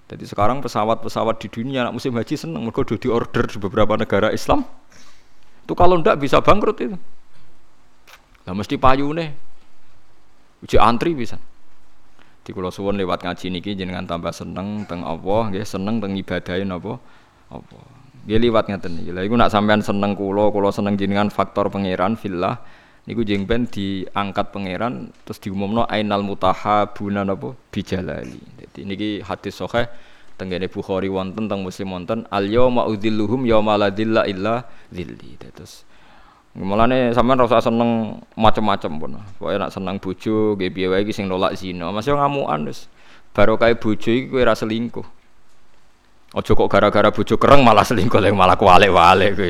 Jadi 0.07 0.23
sekarang 0.23 0.63
pesawat-pesawat 0.63 1.35
di 1.43 1.47
dunia 1.51 1.83
anak 1.83 1.99
musim 1.99 2.15
haji 2.15 2.39
seneng 2.39 2.63
mereka 2.63 2.87
di 2.95 3.11
order 3.11 3.43
di 3.43 3.59
beberapa 3.59 3.99
negara 3.99 4.31
Islam 4.31 4.63
itu 5.67 5.75
kalau 5.75 5.99
ndak 5.99 6.15
bisa 6.23 6.39
bangkrut 6.39 6.79
itu. 6.79 6.95
Lah 8.47 8.55
mesti 8.55 8.79
nih. 8.79 9.46
Uji 10.65 10.77
antri 10.81 11.13
bisa. 11.13 11.37
Di 12.41 12.55
kula 12.55 12.71
suwun 12.71 12.95
lewat 12.95 13.27
ngaji 13.27 13.51
niki 13.51 13.75
jenengan 13.75 14.07
tambah 14.07 14.31
seneng 14.31 14.87
teng 14.87 15.03
Allah 15.03 15.51
nggih, 15.51 15.67
seneng 15.67 15.99
teng 15.99 16.15
ibadahe 16.15 16.63
napa? 16.63 16.95
Apa? 17.51 17.77
Nggih 18.23 18.39
liwat 18.47 18.71
ngaten 18.71 18.91
niki. 18.97 19.11
Lah 19.11 19.23
iku 19.27 19.35
nak 19.35 19.51
sampean 19.51 19.83
seneng 19.83 20.15
kula, 20.15 20.49
kula 20.49 20.71
seneng 20.71 20.95
jenengan 20.95 21.27
faktor 21.27 21.67
pangeran 21.67 22.15
fillah 22.15 22.59
niku 23.07 23.23
jeng 23.23 23.47
ben 23.47 23.63
diangkat 23.67 24.51
pangeran 24.51 25.15
terus 25.23 25.39
diumumno 25.39 25.87
ainal 25.87 26.27
mutahabuna 26.27 27.23
napa 27.23 27.55
bijalali. 27.71 28.39
Jadi 28.59 28.79
niki 28.83 29.09
hadis 29.23 29.55
sahih 29.55 29.87
tenggene 30.35 30.67
Bukhari 30.67 31.07
wonten 31.07 31.47
teng 31.47 31.63
Muslim 31.63 31.95
wonten 31.95 32.27
al 32.27 32.45
yauma 32.45 32.85
udzilluhum 32.85 33.47
yauma 33.47 33.79
la 33.79 33.89
dzilla 33.89 34.27
illa 34.27 34.67
dzilli 34.91 35.39
terus 35.39 35.86
Mulane 36.57 37.13
sampean 37.13 37.37
rasa 37.37 37.61
seneng 37.69 38.17
macam-macam 38.33 38.91
pun. 38.97 39.11
Pokoke 39.37 39.61
nak 39.61 39.69
seneng 39.69 40.01
nggih 40.01 40.73
piye 40.73 40.89
wae 40.89 41.05
iki 41.05 41.13
sing 41.13 41.29
nolak 41.29 41.53
zina. 41.53 41.93
Masih 41.93 42.17
ngamukan 42.17 42.65
wis. 42.65 42.89
Baru 43.29 43.61
kae 43.61 43.77
bojo 43.77 44.09
iki 44.09 44.25
kowe 44.33 44.41
ora 44.41 44.57
selingkuh. 44.57 45.05
Aja 46.33 46.51
kok 46.57 46.69
gara-gara 46.73 47.13
bojo 47.13 47.37
kereng 47.37 47.61
malah 47.61 47.85
selingkuh 47.85 48.17
lek 48.17 48.33
malah 48.33 48.57
kualik-walik 48.57 49.37
kowe. 49.37 49.49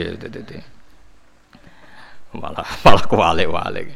Malah 2.36 2.68
malah 2.84 3.06
kualik-walik. 3.08 3.88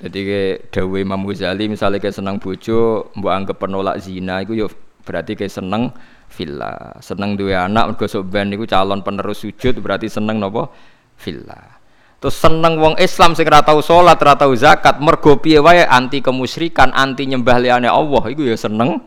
Jadi 0.00 0.18
ke 0.24 0.42
dawe 0.72 0.96
Imam 0.96 1.28
Ghazali 1.28 1.68
misalnya 1.68 2.00
kayak 2.00 2.16
seneng 2.16 2.40
bojo, 2.40 3.12
mbok 3.14 3.30
anggap 3.36 3.56
penolak 3.60 4.00
zina 4.02 4.40
iku 4.42 4.56
yo 4.56 4.66
berarti 5.04 5.36
kayak 5.36 5.52
seneng 5.52 5.92
villa. 6.32 6.96
Seneng 7.04 7.36
dua 7.36 7.68
anak 7.68 7.94
mergo 7.94 8.08
sok 8.08 8.32
ben 8.32 8.48
calon 8.64 9.04
penerus 9.04 9.44
sujud 9.44 9.76
berarti 9.84 10.08
seneng 10.08 10.40
nopo 10.40 10.72
villa. 11.20 11.81
Terus 12.22 12.38
seneng 12.38 12.78
wong 12.78 12.94
Islam 13.02 13.34
sing 13.34 13.50
ora 13.50 13.66
tau 13.66 13.82
salat, 13.82 14.14
ora 14.22 14.38
tau 14.38 14.54
zakat, 14.54 15.02
mergo 15.02 15.42
piye 15.42 15.58
wae 15.58 15.82
anti 15.82 16.22
kemusyrikan, 16.22 16.94
anti 16.94 17.26
nyembah 17.26 17.58
liyane 17.58 17.90
Allah 17.90 18.22
iku 18.30 18.46
ya 18.46 18.54
seneng 18.54 19.02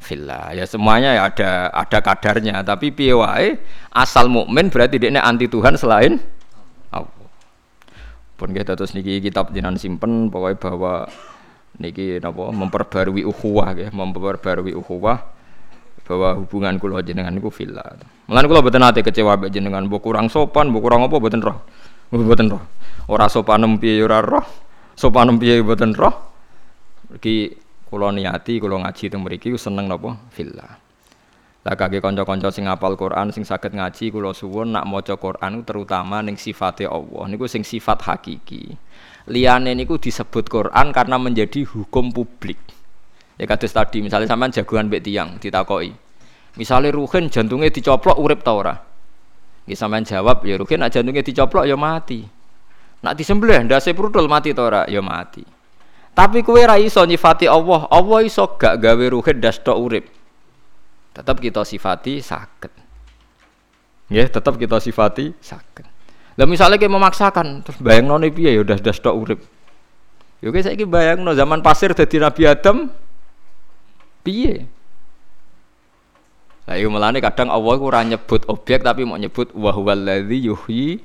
villa. 0.00 0.48
Ya 0.56 0.64
semuanya 0.64 1.20
ya 1.20 1.22
ada 1.28 1.68
ada 1.68 1.98
kadarnya, 2.00 2.64
tapi 2.64 2.96
piye 2.96 3.12
wae 3.12 3.60
asal 3.92 4.32
mukmin 4.32 4.72
berarti 4.72 4.96
dia 4.96 5.12
anti 5.20 5.52
Tuhan 5.52 5.76
selain 5.76 6.40
pun 8.40 8.56
kita 8.56 8.72
terus 8.72 8.96
niki 8.96 9.20
kitab 9.20 9.52
jinan 9.52 9.76
simpen 9.76 10.32
pokoknya 10.32 10.56
bahwa 10.56 11.04
niki 11.76 12.24
napa 12.24 12.48
memperbarui 12.48 13.20
ukhuwah 13.28 13.76
ya 13.76 13.92
memperbarui 13.92 14.72
ukhuwah 14.72 15.20
bahwa 16.08 16.40
hubungan 16.40 16.74
kula 16.80 17.04
jenengan 17.06 17.30
niku 17.30 17.54
villa. 17.54 17.84
Mulane 18.26 18.46
kula 18.50 18.64
boten 18.66 18.82
ate 18.82 19.04
kecewa 19.06 19.38
mbek 19.38 19.54
jenengan, 19.54 19.86
mbok 19.86 20.02
kurang 20.02 20.26
sopan, 20.26 20.72
mbok 20.72 20.82
kurang 20.82 21.06
apa 21.06 21.20
boten 21.22 21.38
roh. 21.38 21.62
Boten 22.10 22.50
roh. 22.50 22.62
Ora 23.06 23.30
sopan 23.30 23.62
piye 23.78 24.02
ora 24.02 24.18
roh. 24.18 24.42
Sopan 24.98 25.38
piye 25.38 25.62
boten 25.62 25.94
roh. 25.94 26.14
Iki 27.14 27.54
kula 27.86 28.10
niati 28.10 28.58
kula 28.58 28.82
ngaji 28.82 29.10
teng 29.10 29.22
mriki 29.22 29.54
seneng 29.54 29.86
napa 29.86 30.18
villa. 30.34 30.78
Lah 31.60 31.76
kage 31.76 32.00
kanca-kanca 32.00 32.48
sing 32.48 32.66
hafal 32.66 32.96
Quran 32.96 33.30
sing 33.30 33.46
saged 33.46 33.76
ngaji 33.76 34.10
kula 34.10 34.34
suwun 34.34 34.74
nak 34.74 34.90
maca 34.90 35.14
Quran 35.14 35.62
terutama 35.62 36.18
ning 36.24 36.34
sifate 36.34 36.88
Allah 36.88 37.30
niku 37.30 37.46
sing 37.46 37.62
sifat 37.62 38.02
hakiki. 38.02 38.74
Liyane 39.30 39.78
niku 39.78 40.00
disebut 40.00 40.50
Quran 40.50 40.90
karena 40.90 41.14
menjadi 41.20 41.62
hukum 41.62 42.10
publik. 42.10 42.58
Ya 43.38 43.46
kados 43.46 43.70
tadi 43.70 44.02
misalnya 44.02 44.26
sampean 44.26 44.50
jagoan 44.50 44.90
mbek 44.90 45.04
tiyang 45.06 45.38
ditakoki. 45.38 45.94
Misalnya 46.58 46.90
Ruhin 46.90 47.30
jantungnya 47.30 47.70
dicoplok 47.70 48.18
urip 48.18 48.42
ta 48.42 48.52
ora? 48.56 48.74
Nggih 49.70 49.78
sampean 49.78 50.02
jawab 50.02 50.42
ya 50.42 50.58
Ruhin 50.58 50.82
nak 50.82 50.90
jantungnya 50.90 51.22
dicoplok 51.22 51.62
ya 51.62 51.78
mati. 51.78 52.26
Nak 53.06 53.14
disembelih 53.14 53.70
ndase 53.70 53.94
prudul 53.94 54.26
mati 54.26 54.50
ta 54.50 54.66
ora? 54.66 54.82
Ya 54.90 54.98
mati. 54.98 55.46
Tapi 56.10 56.42
kowe 56.42 56.58
ra 56.58 56.74
iso 56.74 56.98
nyifati 57.06 57.46
Allah. 57.46 57.86
Allah 57.86 58.18
iso 58.26 58.42
gak 58.58 58.82
gawe 58.82 59.04
Ruhin 59.14 59.38
das 59.38 59.62
tok 59.62 59.78
urip 59.78 60.04
tetap 61.10 61.42
kita 61.42 61.66
sifati 61.66 62.22
sakit 62.22 62.72
ya 64.10 64.24
tetap 64.30 64.54
kita 64.56 64.78
sifati 64.78 65.34
sakit 65.38 65.86
lah 66.38 66.46
misalnya 66.46 66.78
kita 66.78 66.90
memaksakan 66.90 67.66
terus 67.66 67.78
bayang 67.82 68.06
noni 68.06 68.30
piye 68.30 68.54
ya 68.54 68.62
udah 68.62 68.78
stok 68.78 69.14
urip 69.14 69.40
yo 70.40 70.54
saya 70.54 70.78
ki 70.78 70.86
bayang 70.86 71.26
no 71.26 71.34
zaman 71.34 71.60
pasir 71.60 71.92
jadi 71.92 72.22
Nabi 72.22 72.42
Adam 72.46 72.88
piye 74.22 74.70
lah 76.68 76.74
iku 76.76 76.88
melane 76.92 77.18
kadang 77.24 77.48
Allah 77.48 77.72
iku 77.76 77.84
ora 77.88 78.02
nyebut 78.04 78.44
objek 78.46 78.84
tapi 78.84 79.02
mau 79.08 79.16
nyebut 79.16 79.52
wa 79.56 79.70
huwallazi 79.72 80.38
yuhyi 80.48 81.00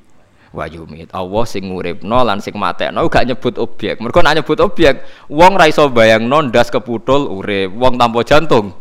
wa 0.56 0.66
yumit. 0.72 1.12
Allah 1.12 1.44
sing 1.44 1.68
nguripno 1.68 2.24
lan 2.24 2.40
sing 2.40 2.56
matekno 2.56 3.04
gak 3.12 3.28
nyebut 3.28 3.60
objek. 3.60 4.00
Mergo 4.00 4.24
nek 4.24 4.40
nyebut 4.40 4.60
objek, 4.64 5.04
wong 5.28 5.60
ra 5.60 5.68
iso 5.68 5.92
bayangno 5.92 6.48
ndas 6.48 6.72
keputul 6.72 7.28
urip, 7.28 7.76
wong 7.76 8.00
tanpa 8.00 8.24
jantung 8.24 8.72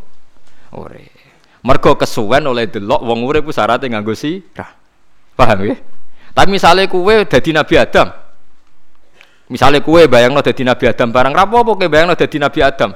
urip. 0.70 1.10
Mergo 1.64 1.98
kesuwen 1.98 2.46
oleh 2.46 2.70
delok 2.70 3.02
wong 3.02 3.26
urip 3.26 3.48
ku 3.48 3.52
syaratnya 3.52 3.98
nganggo 3.98 4.14
sirah. 4.14 4.70
Paham 5.34 5.66
ya? 5.66 5.76
Tapi 6.34 6.48
misalnya 6.50 6.86
kue 6.86 7.26
dadi 7.26 7.50
Nabi 7.50 7.74
Adam. 7.74 8.08
Misalnya 9.50 9.80
kue 9.82 10.06
bayangno 10.06 10.44
dadi 10.44 10.62
Nabi 10.62 10.84
Adam 10.88 11.10
barang 11.10 11.34
rapo 11.34 11.58
apa 11.58 11.70
kowe 11.74 11.88
bayangno 11.88 12.14
dadi 12.14 12.36
Nabi 12.38 12.60
Adam. 12.62 12.90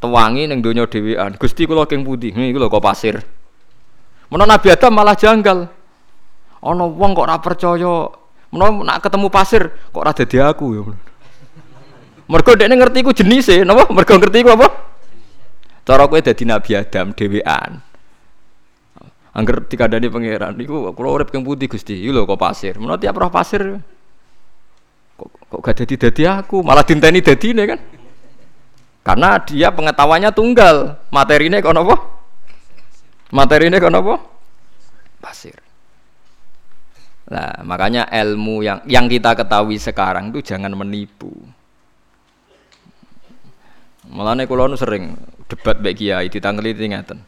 Tuwangi 0.00 0.48
ning 0.48 0.64
donya 0.64 0.88
dhewean. 0.88 1.36
Gusti 1.36 1.68
kula 1.68 1.84
king 1.84 2.00
pundi? 2.02 2.32
Niku 2.32 2.56
lho 2.56 2.72
kok 2.72 2.80
pasir. 2.80 3.20
Menawa 4.32 4.56
Nabi 4.56 4.72
Adam 4.72 4.92
malah 4.96 5.12
janggal. 5.12 5.68
Ana 6.64 6.84
wong 6.88 7.10
kok 7.12 7.26
ora 7.28 7.36
percaya. 7.36 8.08
Menawa 8.48 8.80
nak 8.80 8.98
ketemu 9.04 9.28
pasir 9.28 9.62
kok 9.92 10.00
ora 10.00 10.16
dadi 10.16 10.40
aku 10.40 10.66
ya. 10.72 10.82
Mergo 12.30 12.50
dekne 12.56 12.74
ngerti 12.80 13.04
ku 13.04 13.12
jenise, 13.12 13.60
napa? 13.60 13.92
Mergo 13.92 14.16
ngerti 14.16 14.40
ku 14.40 14.50
apa? 14.56 14.68
Cara 15.84 16.08
kowe 16.08 16.16
dadi 16.16 16.48
Nabi 16.48 16.70
Adam 16.80 17.12
dhewean. 17.12 17.84
Angger 19.36 19.68
dikandani 19.68 20.08
pangeran 20.08 20.56
niku 20.56 20.96
kula 20.96 21.08
urip 21.20 21.28
keng 21.28 21.44
putih 21.44 21.68
Gusti. 21.68 21.92
Iki 21.92 22.08
lho 22.08 22.24
kok 22.24 22.40
pasir. 22.40 22.80
Menawa 22.80 22.96
tiap 22.96 23.20
roh 23.20 23.28
pasir 23.28 23.84
kok, 25.20 25.28
kok 25.52 25.60
gak 25.60 25.84
dadi 25.84 26.00
dadi 26.00 26.22
aku, 26.24 26.64
malah 26.64 26.88
dinteni 26.88 27.20
dadine 27.20 27.68
kan. 27.68 27.99
Karena 29.10 29.42
dia 29.42 29.74
pengetahuannya 29.74 30.30
tunggal. 30.30 30.94
Materinya 31.10 31.58
kok 31.58 31.74
apa? 31.74 31.98
Materinya 33.34 33.82
kok 33.82 33.90
apa? 33.90 34.14
Pasir. 35.18 35.58
Nah, 37.26 37.58
makanya 37.66 38.06
ilmu 38.06 38.62
yang 38.62 38.86
yang 38.86 39.10
kita 39.10 39.34
ketahui 39.34 39.82
sekarang 39.82 40.30
itu 40.30 40.54
jangan 40.54 40.70
menipu. 40.78 41.34
Mulane 44.14 44.46
kula 44.46 44.70
nu 44.70 44.78
sering 44.78 45.18
debat 45.50 45.82
mbek 45.82 45.98
kiai 45.98 46.30
ditangkeli 46.30 46.78
ngeten. 46.78 47.18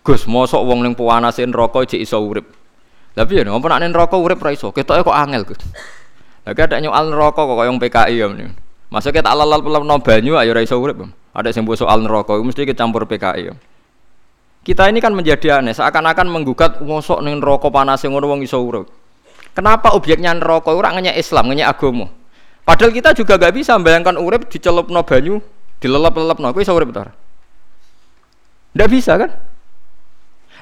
Gus, 0.00 0.24
mosok 0.24 0.64
wong 0.64 0.80
ning 0.80 0.96
puanase 0.96 1.44
neraka 1.44 1.84
jek 1.84 2.08
iso 2.08 2.24
urip. 2.24 2.48
Lah 3.20 3.28
piye 3.28 3.44
ngopo 3.44 3.68
nek 3.68 3.84
neraka 3.84 4.16
urip 4.16 4.40
ra 4.40 4.48
iso? 4.48 4.72
Ketoke 4.72 5.04
kok 5.04 5.12
angel, 5.12 5.44
Gus. 5.44 5.60
Lah 6.48 6.56
ada 6.56 6.80
nyoal 6.80 7.12
neraka 7.12 7.44
kok 7.44 7.52
koyo 7.52 7.76
PKI 7.76 8.16
ya 8.16 8.32
Masa 8.88 9.12
kita 9.12 9.28
alal 9.28 9.60
no 9.84 9.96
banyu 10.00 10.40
ayo 10.40 10.56
ra 10.56 10.64
iso 10.64 10.80
urip. 10.80 11.04
Ada 11.36 11.52
sing 11.52 11.68
soal 11.76 12.02
neraka 12.02 12.34
mesti 12.40 12.64
kecampur 12.64 13.04
PKI 13.04 13.52
ya. 13.52 13.54
Kita 14.64 14.84
ini 14.88 15.00
kan 15.00 15.16
menjadi 15.16 15.60
aneh, 15.60 15.72
seakan-akan 15.72 16.28
menggugat 16.28 16.80
ngosok 16.84 17.24
ning 17.24 17.40
neraka 17.40 17.68
panas 17.72 18.04
ngono 18.04 18.26
wong 18.26 18.40
iso 18.44 18.60
urip. 18.60 18.88
Kenapa 19.52 19.92
objeknya 19.96 20.36
neraka 20.36 20.72
ora 20.72 20.92
ngenyek 20.92 21.16
Islam, 21.16 21.52
ngenyek 21.52 21.68
agama? 21.68 22.08
Padahal 22.68 22.92
kita 22.92 23.16
juga 23.16 23.40
gak 23.40 23.56
bisa 23.56 23.80
membayangkan 23.80 24.20
urip 24.20 24.44
dicelupno 24.52 25.00
banyu, 25.00 25.40
dilelep-lelepno, 25.80 26.52
kowe 26.52 26.60
iso 26.60 26.76
urip 26.76 26.92
ta? 26.92 27.08
Ndak 28.76 28.88
bisa 28.92 29.16
kan? 29.16 29.30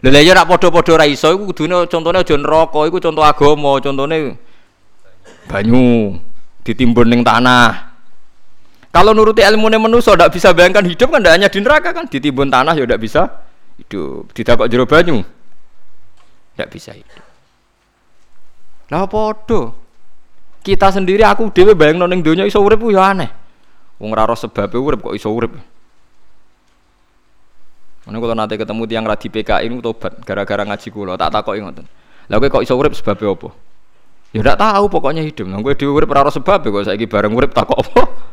Lha 0.06 0.20
ya 0.22 0.38
rak 0.38 0.46
padha-padha 0.46 1.02
ra 1.02 1.06
iso 1.08 1.32
iku 1.32 1.50
kudune 1.50 1.88
contone 1.90 2.20
aja 2.20 2.36
neraka, 2.36 2.78
iku 2.86 3.02
contoh 3.02 3.24
agama, 3.26 3.80
contone 3.82 4.38
banyu 5.50 6.14
ditimbun 6.62 7.10
ning 7.10 7.22
tanah. 7.26 7.95
Kalau 8.96 9.12
nuruti 9.12 9.44
ilmu 9.44 9.68
manusia 9.76 10.16
ndak 10.16 10.32
bisa 10.32 10.56
bayangkan 10.56 10.80
hidup 10.88 11.12
kan 11.12 11.20
ndak 11.20 11.36
hanya 11.36 11.48
di 11.52 11.60
neraka 11.60 11.92
kan, 11.92 12.08
ditimbun 12.08 12.48
tanah 12.48 12.72
ya 12.72 12.88
ndak 12.88 12.96
bisa 12.96 13.28
hidup. 13.76 14.32
Didakok 14.32 14.72
jero 14.72 14.88
banyu. 14.88 15.20
Ndak 16.56 16.68
bisa 16.72 16.96
hidup. 16.96 17.20
Lah 18.88 19.04
padha. 19.04 19.76
Kita 20.64 20.88
sendiri 20.96 21.20
aku 21.28 21.52
dhewe 21.52 21.76
bayangno 21.76 22.08
ning 22.08 22.24
donya 22.24 22.48
iso 22.48 22.56
urip 22.64 22.80
ya 22.88 23.12
aneh. 23.12 23.28
Wong 24.00 24.16
ora 24.16 24.32
sebab 24.32 24.72
urip 24.72 25.04
kok 25.04 25.12
iso 25.12 25.28
urip. 25.28 25.52
Mana 28.08 28.16
kalau 28.16 28.32
nanti 28.32 28.56
ketemu 28.56 28.82
tiang 28.88 29.04
radi 29.04 29.28
PKI 29.28 29.68
ini 29.68 29.84
tobat 29.84 30.24
gara-gara 30.24 30.64
ngaji 30.64 30.88
kulo 30.88 31.20
tak 31.20 31.36
takoki 31.36 31.60
ngoten. 31.60 31.84
Lah 32.32 32.40
kowe 32.40 32.48
kok 32.48 32.64
iso 32.64 32.72
sebab 32.72 33.16
apa? 33.20 33.48
Ya 34.32 34.40
ndak 34.40 34.56
tahu 34.56 34.88
pokoknya 34.88 35.20
hidup. 35.20 35.52
Lah 35.52 35.60
kowe 35.60 35.76
dhewe 35.76 35.92
urip 35.92 36.08
ora 36.16 36.32
sebab 36.32 36.64
kok 36.64 36.88
saiki 36.88 37.04
bareng 37.04 37.36
urip 37.36 37.52
takok 37.52 37.76
apa? 37.84 38.25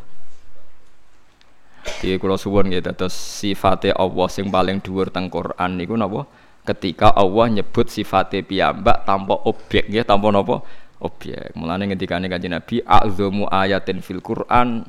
Iki 1.84 2.16
kula 2.16 2.40
suwun 2.40 2.72
nggih 2.72 2.80
dados 2.80 3.12
sifate 3.12 3.92
Allah 3.92 4.28
sing 4.32 4.48
paling 4.48 4.80
dhuwur 4.80 5.12
teng 5.12 5.28
Quran 5.28 5.76
niku 5.76 5.96
napa? 5.96 6.24
Ketika 6.64 7.12
Allah 7.12 7.60
nyebut 7.60 7.92
sifate 7.92 8.40
piyambak 8.40 9.04
tanpa 9.04 9.36
objek 9.44 9.92
nggih, 9.92 10.04
tanpa 10.08 10.32
napa? 10.32 10.64
Objek. 11.04 11.52
Mulane 11.52 11.92
ngendikane 11.92 12.32
Kanjeng 12.32 12.56
Nabi, 12.56 12.80
"A'dzamu 12.80 13.44
ayatin 13.52 14.00
fil 14.00 14.24
Quran" 14.24 14.88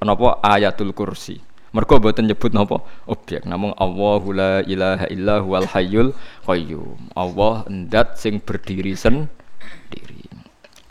napa 0.00 0.40
ayatul 0.40 0.96
kursi. 0.96 1.36
Mergo 1.76 2.00
boten 2.00 2.24
nyebut 2.24 2.56
napa 2.56 2.80
objek 3.04 3.44
namung 3.44 3.76
Allahu 3.76 4.32
la 4.32 4.64
ilaha 4.64 5.04
illa 5.12 5.44
huwal 5.44 5.68
hayyul 5.68 6.16
qayyum. 6.48 7.12
Allah 7.12 7.68
endat 7.68 8.16
sing 8.16 8.40
berdiri 8.40 8.96
sendiri. 8.96 10.24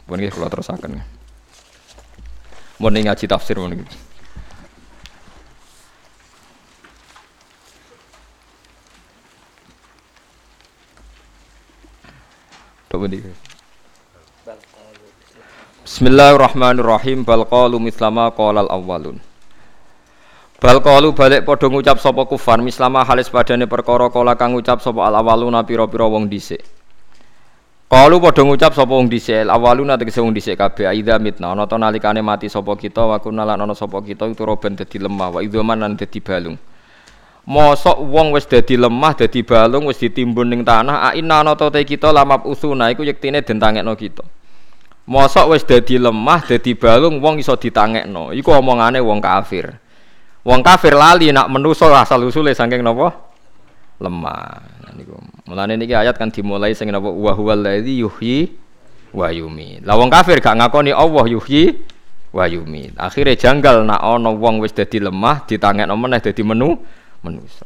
Pun 0.05 0.21
nggih 0.21 0.29
kula 0.29 0.53
terusaken. 0.53 1.01
Mun 2.77 2.93
ngaji 2.93 3.25
tafsir 3.25 3.57
mun 3.57 3.81
iki. 3.81 4.14
Bismillahirrahmanirrahim 15.85 17.21
bal 17.21 17.45
qalu 17.45 17.77
mislama 17.77 18.33
qalal 18.33 18.67
awwalun 18.71 19.21
Bal 20.55 20.79
qalu 20.81 21.11
balik 21.11 21.43
padha 21.45 21.67
ngucap 21.69 21.99
sapa 21.99 22.25
kufar 22.25 22.57
mislama 22.63 23.05
halis 23.05 23.29
padane 23.29 23.67
perkara 23.67 24.09
kala 24.09 24.33
kang 24.39 24.55
ngucap 24.55 24.79
sapa 24.81 25.03
al 25.03 25.19
awaluna 25.19 25.61
pira-pira 25.67 26.09
wong 26.09 26.25
dhisik. 26.25 26.63
Kalu 27.85 28.17
padha 28.17 28.41
ngucap 28.41 28.73
sapa 28.73 28.89
wong 28.89 29.05
dhisik, 29.05 29.45
awaluna 29.45 29.93
tegese 29.99 30.23
wong 30.23 30.33
dhisik 30.33 30.57
kabeh 30.57 30.89
aidza 30.89 31.21
mitna 31.21 31.53
ana 31.53 31.67
nalikane 31.67 32.23
mati 32.25 32.49
sapa 32.49 32.73
kita 32.79 33.03
wa 33.03 33.19
kunna 33.21 33.45
ana 33.45 33.75
sapa 33.77 33.99
kita 34.01 34.25
itu 34.25 34.41
roben 34.41 34.73
dadi 34.79 34.97
lemah 34.97 35.37
wa 35.37 35.39
idzaman 35.45 35.77
lan 35.85 35.93
dadi 35.99 36.17
balung. 36.17 36.57
Mosok 37.45 38.01
wong 38.09 38.33
wis 38.33 38.49
dadi 38.49 38.73
lemah 38.73 39.13
dadi 39.13 39.45
balung 39.45 39.85
wis 39.85 40.01
ditimbun 40.01 40.49
ning 40.49 40.65
tanah 40.65 41.13
aina 41.13 41.45
ana 41.45 41.53
ta 41.53 41.69
kita 41.69 42.09
lamap 42.09 42.41
usuna 42.49 42.89
iku 42.89 43.05
yektine 43.05 43.45
den 43.45 43.61
tangekno 43.61 43.93
kita. 43.93 44.25
Mosok 45.05 45.53
wis 45.53 45.61
dadi 45.61 46.01
lemah 46.01 46.41
dadi 46.41 46.73
balung 46.73 47.21
wong 47.21 47.37
iso 47.37 47.53
ditangekno. 47.53 48.33
Iku 48.33 48.49
omongane 48.49 48.97
wong 48.97 49.21
kafir. 49.21 49.77
Wong 50.41 50.65
kafir 50.65 50.97
lali 50.97 51.29
nak 51.29 51.45
menuso 51.53 51.85
asal 51.93 52.25
usule 52.25 52.49
saking 52.57 52.81
napa? 52.81 53.13
Lemah. 54.01 54.41
Nah, 54.81 54.91
niku. 54.97 55.13
Mulane 55.45 55.77
niki 55.77 55.93
ayat 55.93 56.17
kan 56.17 56.33
dimulai 56.33 56.73
sing 56.73 56.89
napa 56.89 57.13
wa 57.13 57.29
huwal 57.37 57.61
ladzi 57.61 58.01
yuhyi 58.01 58.57
wa 59.13 59.29
yumiit. 59.29 59.85
Lah 59.85 59.93
wong 60.01 60.09
kafir 60.09 60.41
gak 60.41 60.57
ngakoni 60.57 60.89
Allah 60.89 61.29
yuhyi 61.29 61.77
wa 62.33 62.49
yumiit. 62.49 62.97
Akhire 62.97 63.37
janggal 63.37 63.85
nak 63.85 64.01
ana 64.01 64.33
wong 64.33 64.65
wis 64.65 64.73
dadi 64.73 64.97
lemah 64.97 65.45
ditangekno 65.45 65.93
meneh 65.93 66.17
dadi 66.17 66.41
menu 66.41 66.81
manusa. 67.25 67.65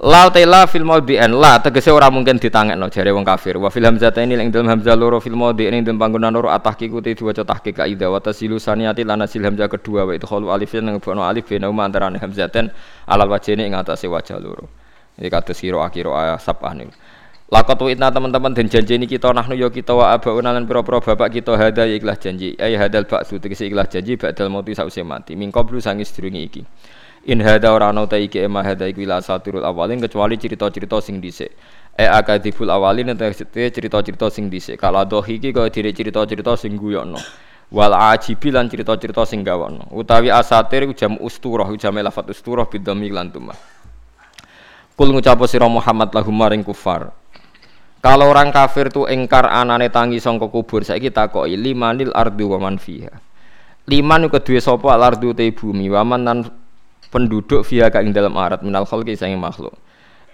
La 0.00 0.32
tela 0.32 0.64
fil 0.64 0.80
maudhi'an 0.80 1.28
la 1.28 1.60
tegese 1.60 1.92
ora 1.92 2.08
mungkin 2.08 2.40
ditangekno 2.40 2.88
jare 2.88 3.12
wong 3.12 3.20
kafir. 3.20 3.60
Wa 3.60 3.68
fil 3.68 3.84
hamzah 3.84 4.16
ini 4.16 4.32
ing 4.32 4.48
dalem 4.48 4.72
hamzah 4.72 4.96
loro 4.96 5.20
fil 5.20 5.36
maudhi'in 5.36 5.76
ing 5.76 5.84
dalem 5.84 6.00
panggonan 6.00 6.32
loro 6.32 6.48
atahqiqu 6.48 7.04
te 7.04 7.12
diwaca 7.12 7.44
tahqiq 7.44 7.76
kaida 7.76 8.08
wa 8.08 8.16
tasilu 8.16 8.56
saniyati 8.56 9.04
lan 9.04 9.20
asil 9.20 9.44
hamzah 9.44 9.68
kedua 9.68 10.08
wa 10.08 10.16
itu 10.16 10.24
khalu 10.24 10.48
alif 10.48 10.72
nang 10.80 11.04
bono 11.04 11.20
alif 11.20 11.44
bena 11.44 11.68
antarané 11.68 12.16
hamzaten 12.16 12.72
alal 13.04 13.28
wajhine 13.28 13.68
ing 13.68 13.76
atase 13.76 14.08
wajah 14.08 14.40
loro. 14.40 14.72
Iki 15.20 15.28
kados 15.28 15.60
sira 15.60 15.84
akhiro 15.84 16.16
sabah 16.40 16.72
niku. 16.72 16.96
Lakot 17.52 17.82
witna 17.84 18.08
teman-teman 18.08 18.56
dan 18.56 18.72
janji 18.72 18.96
ini 18.96 19.04
kita 19.04 19.36
nahnu 19.36 19.58
yo 19.58 19.68
kita 19.68 19.92
wa 19.92 20.16
abauna 20.16 20.54
lan 20.56 20.64
pira-pira 20.64 21.02
bapak 21.02 21.28
kita 21.28 21.60
hada 21.60 21.84
ya 21.84 22.00
ikhlas 22.00 22.24
janji. 22.24 22.56
Ai 22.56 22.72
hadal 22.72 23.04
ba'su 23.04 23.36
tegese 23.36 23.68
ikhlas 23.68 23.92
janji 23.92 24.16
ba'dal 24.16 24.48
mauti 24.48 24.72
sause 24.72 25.04
mati. 25.04 25.36
Mingko 25.36 25.66
blu 25.68 25.76
sangis 25.76 26.08
durunge 26.14 26.40
iki 26.40 26.62
in 27.24 27.40
hada 27.40 27.72
ora 27.72 27.88
ana 27.88 28.06
ta 28.06 28.16
iki 28.16 28.40
ema 28.40 28.62
hada 28.62 28.88
iku 28.88 29.04
ila 29.04 29.20
saturul 29.20 29.64
awalin 29.64 30.00
kecuali 30.00 30.40
cerita-cerita 30.40 31.00
sing 31.02 31.20
dhisik. 31.20 31.52
E 31.98 32.04
akadibul 32.06 32.70
awalin 32.70 33.12
tegese 33.16 33.44
cerita-cerita 33.50 34.30
sing 34.32 34.48
dhisik. 34.48 34.80
Kala 34.80 35.04
dohi 35.04 35.36
iki 35.36 35.52
kaya 35.52 35.68
dire 35.68 35.92
cerita-cerita 35.92 36.56
sing 36.56 36.80
guyokno. 36.80 37.20
Wal 37.70 37.94
ajibi 37.94 38.50
lan 38.50 38.66
cerita-cerita 38.66 39.22
sing 39.22 39.46
gawono 39.46 39.86
utawi 39.94 40.26
asatir 40.26 40.90
iku 40.90 40.94
jam 40.96 41.14
usturah 41.22 41.70
jam 41.78 41.94
lafat 42.02 42.26
usturah 42.34 42.66
bidhami 42.66 43.14
lan 43.14 43.30
tumah. 43.30 43.54
Kul 44.98 45.14
ngucap 45.14 45.38
sira 45.46 45.70
Muhammad 45.70 46.10
lahum 46.10 46.34
maring 46.34 46.66
kufar. 46.66 47.14
Kalau 48.02 48.26
orang 48.26 48.50
kafir 48.50 48.90
tu 48.90 49.06
engkar 49.06 49.46
anane 49.46 49.86
tangi 49.86 50.18
sangka 50.18 50.50
kubur 50.50 50.82
saiki 50.82 51.14
takoki 51.14 51.54
limanil 51.54 52.10
ardu 52.10 52.56
wa 52.56 52.68
man 52.68 52.80
fiha. 52.80 53.12
Liman 53.86 54.26
iku 54.26 54.42
duwe 54.42 54.58
sapa? 54.58 54.90
Al 54.90 55.06
ardu 55.14 55.30
te 55.30 55.46
bumi. 55.54 55.86
Wa 55.94 56.02
man 56.02 56.26
penduduk 57.10 57.66
via 57.66 57.90
ka 57.90 58.00
ing 58.00 58.14
dalam 58.14 58.38
arat 58.38 58.62
minal 58.62 58.86
khalqi 58.86 59.18
sange 59.18 59.36
makhluk. 59.36 59.74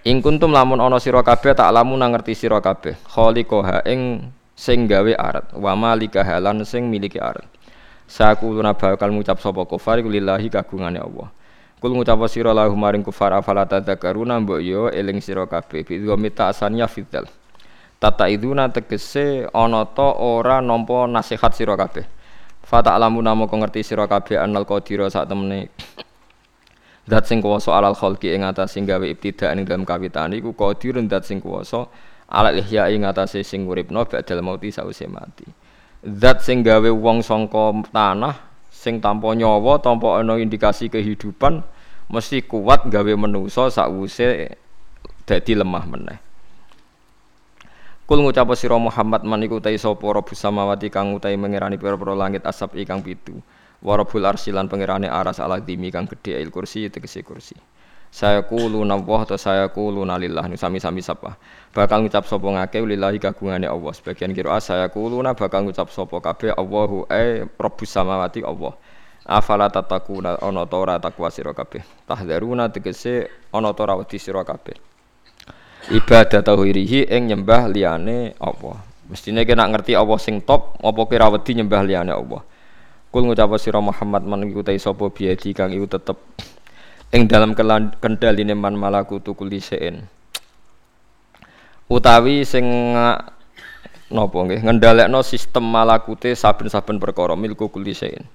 Ing 0.05 0.21
kuntum 0.23 0.53
lamun 0.53 0.79
ana 0.79 1.01
sira 1.01 1.25
kabeh 1.25 1.51
tak 1.57 1.67
lamun 1.73 1.99
ngerti 1.99 2.37
sira 2.37 2.61
kabeh. 2.63 2.95
Khaliqaha 3.11 3.83
ing 3.89 4.31
sing 4.55 4.87
gawe 4.87 5.13
arat 5.17 5.51
wa 5.57 5.73
malika 5.75 6.23
halan 6.23 6.63
sing 6.63 6.87
miliki 6.87 7.19
arat. 7.19 7.43
Sakuluna 8.07 8.71
bakal 8.71 9.11
ngucap 9.11 9.43
sapa 9.43 9.67
kufar 9.67 9.99
lillahi 9.99 10.47
kagungane 10.47 11.01
Allah. 11.01 11.27
Kul 11.83 11.91
ngucap 11.91 12.23
sira 12.31 12.55
lahu 12.55 12.71
maring 12.77 13.03
kufar 13.03 13.35
afala 13.35 13.67
tadzakaruna 13.67 14.39
mbok 14.39 14.59
yo 14.63 14.87
eling 14.87 15.19
sira 15.19 15.43
kabeh. 15.43 15.83
Bi 15.83 15.99
mita 16.15 16.47
asanya 16.47 16.87
fidzal. 16.87 17.27
Tata 17.99 18.29
iduna 18.29 18.69
tegese 18.69 19.49
ana 19.51 19.83
ta 19.83 20.13
ora 20.15 20.63
nampa 20.63 21.09
nasihat 21.09 21.51
sira 21.51 21.75
kabeh. 21.75 22.05
Fata 22.63 22.95
alamu 22.95 23.19
namo 23.19 23.49
ngerti 23.49 23.83
sira 23.83 24.07
kabeh 24.07 24.39
anal 24.39 24.63
qadira 24.63 25.11
sak 25.11 25.27
temene 25.27 25.67
Zat 27.07 27.23
sing 27.23 27.39
kuwasa 27.39 27.71
alal 27.71 27.95
khalqi 27.95 28.35
ing 28.35 28.43
atas 28.43 28.75
sing 28.75 28.83
gawe 28.83 29.07
ibtidak 29.07 29.55
ing 29.55 29.63
dalam 29.63 29.87
kawitan 29.87 30.35
iku 30.35 30.51
qadirun 30.51 31.07
zat 31.07 31.23
sing 31.23 31.39
kuwasa 31.39 31.87
alal 32.27 32.59
ihya 32.59 32.91
ing 32.91 33.07
atas 33.07 33.39
sing 33.47 33.63
uripno 33.63 34.03
badal 34.03 34.43
mauti 34.43 34.75
sause 34.75 35.07
mati. 35.07 35.47
Zat 36.03 36.43
sing 36.43 36.67
gawe 36.67 36.91
wong 36.91 37.23
sangka 37.23 37.71
tanah 37.95 38.35
sing 38.67 38.99
tanpa 38.99 39.31
nyawa 39.31 39.79
tanpa 39.79 40.19
ana 40.19 40.35
indikasi 40.35 40.91
kehidupan 40.91 41.63
mesti 42.11 42.43
kuat 42.43 42.91
gawe 42.91 43.13
manusa 43.15 43.71
sakwuse 43.71 44.59
dadi 45.23 45.55
lemah 45.55 45.85
meneh. 45.87 46.19
Kul 48.03 48.19
ngucap 48.19 48.51
sira 48.59 48.75
Muhammad 48.75 49.23
man 49.23 49.43
iku 49.47 49.63
ta 49.63 49.71
sapa 49.71 50.03
rabbus 50.11 50.43
kang 50.91 51.15
utahe 51.15 51.39
mengerani 51.39 51.79
pira-pira 51.79 52.15
langit 52.15 52.43
asap 52.43 52.83
ikang 52.83 52.99
pitu 52.99 53.39
warabul 53.81 54.25
arsilan 54.25 54.65
pangerane 54.65 55.05
aras 55.09 55.37
ala 55.37 55.61
dimi 55.61 55.93
kang 55.93 56.09
gedhe 56.09 56.41
il 56.41 56.49
kursi 56.49 56.89
tegese 56.89 57.21
kursi. 57.21 57.55
Saya 58.07 58.39
kulu 58.47 58.87
nawah 58.87 59.27
atau 59.27 59.35
saya 59.35 59.67
kulu 59.67 60.01
nalillah 60.07 60.47
sami-sami 60.55 61.03
sapa. 61.03 61.35
Bakal 61.75 62.07
ngucap 62.07 62.23
sapa 62.23 62.47
ngake 62.47 62.79
lillahi 62.79 63.19
kagungane 63.19 63.67
Allah. 63.67 63.91
Sebagian 63.91 64.31
kira 64.31 64.57
saya 64.63 64.87
kulu 64.87 65.19
na 65.19 65.35
bakal 65.35 65.67
ngucap 65.67 65.91
sapa 65.91 66.17
kabeh 66.23 66.55
Allahu 66.55 67.05
e 67.11 67.43
rabbus 67.59 67.91
samawati 67.91 68.47
Allah. 68.47 68.73
Afala 69.27 69.67
tatakuna 69.67 70.39
ana 70.39 70.63
ta 70.63 70.77
ora 70.79 70.95
takwa 71.03 71.27
sira 71.27 71.51
kabeh. 71.51 71.83
Tahdzaruna 72.07 72.71
tegese 72.71 73.27
ana 73.51 73.75
ta 73.75 73.83
ora 73.83 73.99
wedi 73.99 74.15
sira 74.17 74.41
kabeh. 74.47 74.79
Ibadah 75.91 76.41
tauhirihi 76.47 77.11
ing 77.11 77.27
nyembah 77.27 77.67
liyane 77.67 78.39
Allah. 78.39 78.79
Mestine 79.11 79.43
kena 79.43 79.67
ngerti 79.67 79.99
Allah 79.99 80.15
sing 80.15 80.39
top 80.47 80.79
apa 80.79 81.01
kira 81.11 81.27
wedi 81.27 81.59
nyembah 81.59 81.83
liyane 81.83 82.15
Allah 82.15 82.41
Kul 83.07 83.23
ngucap 83.23 83.55
sira 83.55 83.79
Muhammad 83.79 84.27
man 84.27 84.43
iku 84.43 84.61
ta 84.61 84.75
sapa 84.75 85.07
biadi 85.07 85.55
kang 85.55 85.71
iku 85.71 85.87
tetep 85.87 86.19
ing 87.15 87.25
dalam 87.25 87.55
kendhaline 88.03 88.51
man 88.51 88.75
malakutu 88.75 89.31
kulli 89.31 89.63
sein. 89.63 90.03
Utawi 91.87 92.43
sing 92.43 92.67
napa 94.11 94.37
nggih 94.43 94.59
ngendhalekno 94.59 95.23
sistem 95.23 95.63
malakute 95.63 96.35
saben-saben 96.35 96.99
perkara 96.99 97.39
milku 97.39 97.71
kulli 97.71 97.95
sein. 97.95 98.27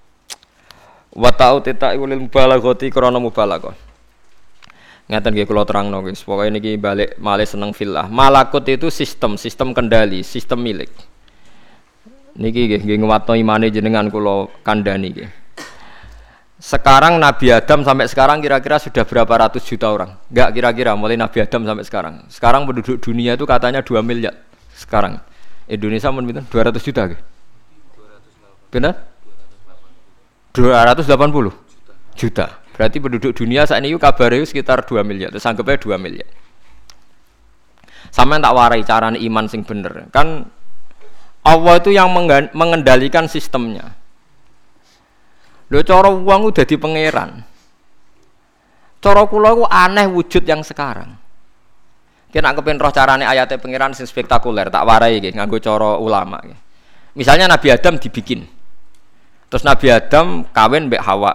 Wa 1.12 1.28
ta'u 1.28 1.60
tita 1.60 1.92
ulil 1.92 2.24
mubalaghati 2.24 2.88
krana 2.88 3.20
mubalaghah. 3.20 3.76
Ngaten 5.12 5.30
nggih 5.36 5.44
kula 5.44 5.68
terangno 5.68 6.00
guys. 6.00 6.24
Pokoke 6.24 6.48
niki 6.48 6.80
balik 6.80 7.20
malih 7.20 7.44
seneng 7.44 7.76
filah. 7.76 8.08
Malakut 8.08 8.64
itu 8.64 8.88
sistem, 8.88 9.36
sistem 9.36 9.76
kendali, 9.76 10.24
sistem 10.24 10.64
milik. 10.64 10.88
Niki 12.32 12.64
nggih 12.64 12.80
nggih 12.80 12.98
nguwatno 13.04 13.36
imane 13.36 13.68
jenengan 13.68 14.08
kula 14.08 14.48
kandhani 14.64 15.08
nggih. 15.12 15.30
Sekarang 16.62 17.18
Nabi 17.18 17.50
Adam 17.50 17.82
sampai 17.82 18.06
sekarang 18.06 18.38
kira-kira 18.38 18.78
sudah 18.78 19.02
berapa 19.02 19.28
ratus 19.28 19.66
juta 19.66 19.90
orang? 19.90 20.14
Enggak 20.30 20.48
kira-kira 20.54 20.94
mulai 20.94 21.18
Nabi 21.18 21.42
Adam 21.42 21.66
sampai 21.66 21.84
sekarang. 21.84 22.14
Sekarang 22.30 22.62
penduduk 22.64 23.02
dunia 23.02 23.34
itu 23.34 23.44
katanya 23.44 23.82
2 23.82 23.98
miliar. 24.00 24.32
Sekarang 24.72 25.18
Indonesia 25.66 26.08
mun 26.14 26.24
pinten? 26.24 26.46
200 26.46 26.78
juta 26.78 27.00
nggih. 27.10 27.20
Benar? 28.72 28.94
280 30.54 31.52
juta. 32.16 32.46
Berarti 32.72 32.96
penduduk 33.02 33.32
dunia 33.36 33.68
saat 33.68 33.84
ini 33.84 33.92
kabarnya 33.98 34.46
sekitar 34.46 34.86
2 34.86 35.04
miliar. 35.04 35.28
Terus 35.34 35.44
anggapnya 35.44 35.76
2 35.76 35.98
miliar. 36.00 36.28
Sama 38.12 38.36
yang 38.36 38.44
tak 38.44 38.54
warai 38.56 38.82
carane 38.84 39.18
iman 39.20 39.44
sing 39.48 39.64
bener. 39.64 40.08
Kan 40.12 40.46
Allah 41.42 41.74
itu 41.82 41.90
yang 41.90 42.06
mengendalikan 42.54 43.26
sistemnya. 43.26 43.98
Lho 45.72 45.80
cara 45.82 46.12
wong 46.12 46.52
udah 46.52 46.64
di 46.68 46.76
pangeran. 46.78 47.30
Cara 49.02 49.26
kula 49.26 49.50
ku 49.56 49.64
aneh 49.66 50.06
wujud 50.06 50.46
yang 50.46 50.62
sekarang. 50.62 51.18
Kena 52.32 52.54
kepen 52.54 52.78
roh 52.78 52.94
carane 52.94 53.26
ayatnya 53.26 53.58
pangeran 53.58 53.92
sing 53.92 54.06
spektakuler, 54.06 54.70
tak 54.70 54.86
warai 54.86 55.18
nggih 55.18 55.36
nganggo 55.36 55.58
cara 55.58 55.98
ulama 55.98 56.38
nggih. 56.40 56.60
Misalnya 57.18 57.50
Nabi 57.50 57.68
Adam 57.74 57.98
dibikin. 57.98 58.46
Terus 59.50 59.66
Nabi 59.68 59.92
Adam 59.92 60.48
kawin 60.48 60.88
mbek 60.88 61.02
Hawa, 61.02 61.32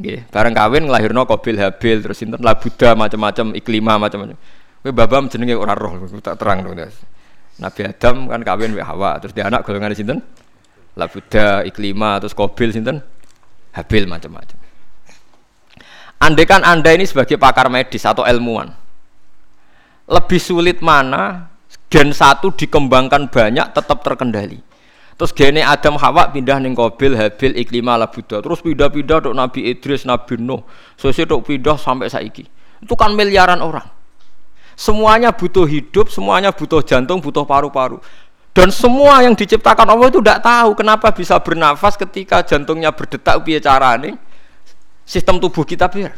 nggih. 0.00 0.30
Bareng 0.32 0.54
kawin 0.56 0.88
nglahirno 0.88 1.26
Qabil 1.28 1.60
Habil 1.60 2.00
terus 2.00 2.16
sinten 2.16 2.40
Labuda 2.40 2.96
macam-macam 2.96 3.52
iklima 3.58 4.00
macam-macam. 4.00 4.38
Kowe 4.78 4.92
babam 4.94 5.26
jenenge 5.26 5.58
ora 5.58 5.74
roh 5.74 5.98
tak 6.22 6.38
terang 6.38 6.64
dong. 6.64 6.78
Nabi 7.58 7.80
Adam 7.90 8.30
kan 8.30 8.40
kawin 8.46 8.70
mbek 8.70 8.86
Hawa, 8.86 9.18
terus 9.18 9.34
dia 9.34 9.50
anak 9.50 9.66
golongan 9.66 9.90
sinten? 9.94 10.22
Labuda, 10.94 11.66
Iklima, 11.66 12.22
terus 12.22 12.34
Kobil 12.34 12.70
sinten? 12.70 13.02
Habil 13.74 14.06
macam-macam. 14.06 14.58
Andai 16.18 16.46
kan 16.46 16.62
Anda 16.66 16.94
ini 16.94 17.06
sebagai 17.06 17.38
pakar 17.38 17.70
medis 17.70 18.02
atau 18.02 18.26
ilmuwan, 18.26 18.74
lebih 20.10 20.40
sulit 20.42 20.82
mana 20.82 21.46
gen 21.86 22.10
satu 22.10 22.50
dikembangkan 22.54 23.30
banyak 23.30 23.70
tetap 23.74 24.02
terkendali. 24.02 24.58
Terus 25.18 25.34
gene 25.34 25.66
Adam 25.66 25.98
Hawa 25.98 26.30
pindah 26.30 26.62
ning 26.62 26.78
Kobil, 26.78 27.18
Habil, 27.18 27.58
Iklima, 27.58 27.98
Labuda. 27.98 28.38
Terus 28.38 28.62
pindah-pindah 28.62 29.18
untuk 29.26 29.34
Nabi 29.34 29.66
Idris, 29.66 30.06
Nabi 30.06 30.38
Nuh. 30.38 30.62
Sosial 30.94 31.26
pindah 31.42 31.74
sampai 31.74 32.06
saiki. 32.06 32.46
Itu 32.78 32.94
kan 32.94 33.18
miliaran 33.18 33.58
orang. 33.58 33.97
Semuanya 34.78 35.34
butuh 35.34 35.66
hidup, 35.66 36.06
semuanya 36.06 36.54
butuh 36.54 36.78
jantung, 36.86 37.18
butuh 37.18 37.42
paru-paru. 37.42 37.98
Dan 38.54 38.70
semua 38.70 39.26
yang 39.26 39.34
diciptakan 39.34 39.90
Allah 39.90 40.06
itu 40.06 40.22
tidak 40.22 40.38
tahu 40.38 40.78
kenapa 40.78 41.10
bisa 41.10 41.34
bernafas 41.42 41.98
ketika 41.98 42.46
jantungnya 42.46 42.94
berdetak 42.94 43.42
bicara 43.42 43.98
nih 43.98 44.14
sistem 45.02 45.42
tubuh 45.42 45.66
kita 45.66 45.90
biar. 45.90 46.14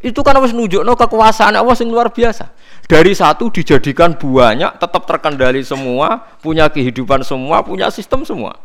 Itu 0.00 0.24
kan 0.24 0.32
harus 0.32 0.56
nunjukno 0.56 0.96
kekuasaan 0.96 1.52
Allah 1.60 1.76
yang 1.76 1.92
luar 1.92 2.08
biasa. 2.08 2.48
Dari 2.88 3.12
satu 3.12 3.52
dijadikan 3.52 4.16
banyak, 4.16 4.80
tetap 4.80 5.04
terkendali 5.04 5.60
semua, 5.60 6.24
punya 6.40 6.72
kehidupan 6.72 7.20
semua, 7.20 7.60
punya 7.60 7.92
sistem 7.92 8.24
semua. 8.24 8.56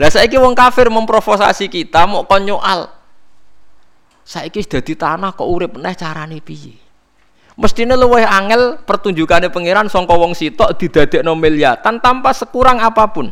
Lah 0.00 0.08
saiki 0.08 0.40
wong 0.40 0.56
kafir 0.56 0.88
memprovokasi 0.88 1.68
kita 1.68 2.08
mau 2.08 2.24
konyoal. 2.24 2.88
Sudah 4.24 4.80
di 4.80 4.96
tanah 4.96 5.36
kok 5.36 5.44
urip 5.44 5.76
neh 5.76 5.92
carane 5.92 6.40
piye? 6.40 6.83
Mestinya 7.54 7.94
luwih 7.94 8.26
angel 8.26 8.82
pertunjukannya 8.82 9.46
pangeran 9.54 9.86
sangka 9.86 10.18
wong 10.18 10.34
sitok 10.34 10.74
didadekno 10.74 11.38
miliatan 11.38 12.02
tanpa 12.02 12.34
sekurang 12.34 12.82
apa 12.82 13.06
pun. 13.14 13.30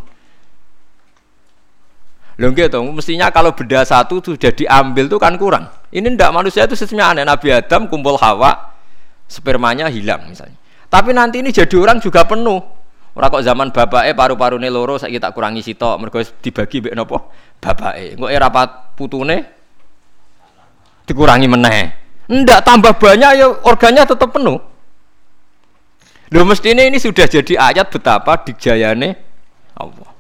Lho 2.38 2.48
gitu, 2.54 2.80
mestinya 2.94 3.28
kalau 3.34 3.52
beda 3.52 3.82
satu 3.82 4.22
sudah 4.22 4.54
diambil 4.54 5.10
tuh 5.10 5.18
kan 5.18 5.34
kurang. 5.34 5.68
Ini 5.92 6.06
ndak 6.16 6.30
manusia 6.32 6.64
itu 6.64 6.78
sistemnya 6.78 7.12
aneh. 7.12 7.26
Nabi 7.26 7.50
Adam 7.50 7.90
kumpul 7.90 8.16
Hawa, 8.16 8.72
spermanya 9.26 9.90
hilang 9.90 10.30
misalnya. 10.30 10.56
Tapi 10.88 11.12
nanti 11.12 11.42
ini 11.42 11.52
jadi 11.52 11.74
orang 11.76 11.98
juga 12.00 12.24
penuh. 12.24 12.62
Ora 13.12 13.28
kok 13.28 13.44
zaman 13.44 13.68
bapake 13.68 14.16
paru-parune 14.16 14.72
loro 14.72 14.96
saiki 14.96 15.20
tak 15.20 15.36
kurangi 15.36 15.60
sitok 15.60 16.00
mergo 16.00 16.24
dibagi 16.24 16.80
mbek 16.80 16.94
napa? 16.96 17.18
Bapake. 17.60 18.16
Engko 18.16 18.28
era 18.32 18.48
putune 18.96 19.36
dikurangi 21.04 21.48
meneh. 21.50 22.01
Ndak 22.30 22.60
tambah 22.62 22.94
banyak 22.98 23.30
ya 23.38 23.46
organnya 23.66 24.06
tetap 24.06 24.30
penuh. 24.30 24.62
Loh 26.32 26.44
mestinya 26.48 26.80
ini 26.80 26.96
sudah 26.96 27.28
jadi 27.28 27.60
ayat 27.60 27.92
betapa 27.92 28.40
dijayane 28.40 29.18
Allah. 29.76 30.10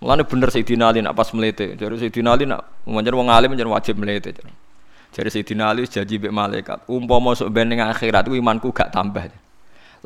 Mulane 0.00 0.24
bener 0.24 0.48
Sayyidina 0.52 0.92
Ali 0.92 1.00
nak 1.04 1.16
pas 1.16 1.28
melete. 1.32 1.76
Jadi 1.76 1.94
Sayyidina 1.96 2.36
Ali 2.36 2.44
nak 2.48 2.64
wong 2.88 3.28
alim 3.28 3.52
menjadi 3.52 3.68
wajib 3.68 3.94
melete. 4.00 4.32
Jadi 5.12 5.28
Sayyidina 5.28 5.72
Ali 5.72 5.88
janji 5.88 6.20
mbek 6.20 6.32
malaikat, 6.32 6.78
umpama 6.88 7.32
sok 7.32 7.48
ben 7.52 7.68
ning 7.72 7.80
akhirat 7.80 8.28
imanku 8.28 8.72
gak 8.72 8.92
tambah 8.92 9.28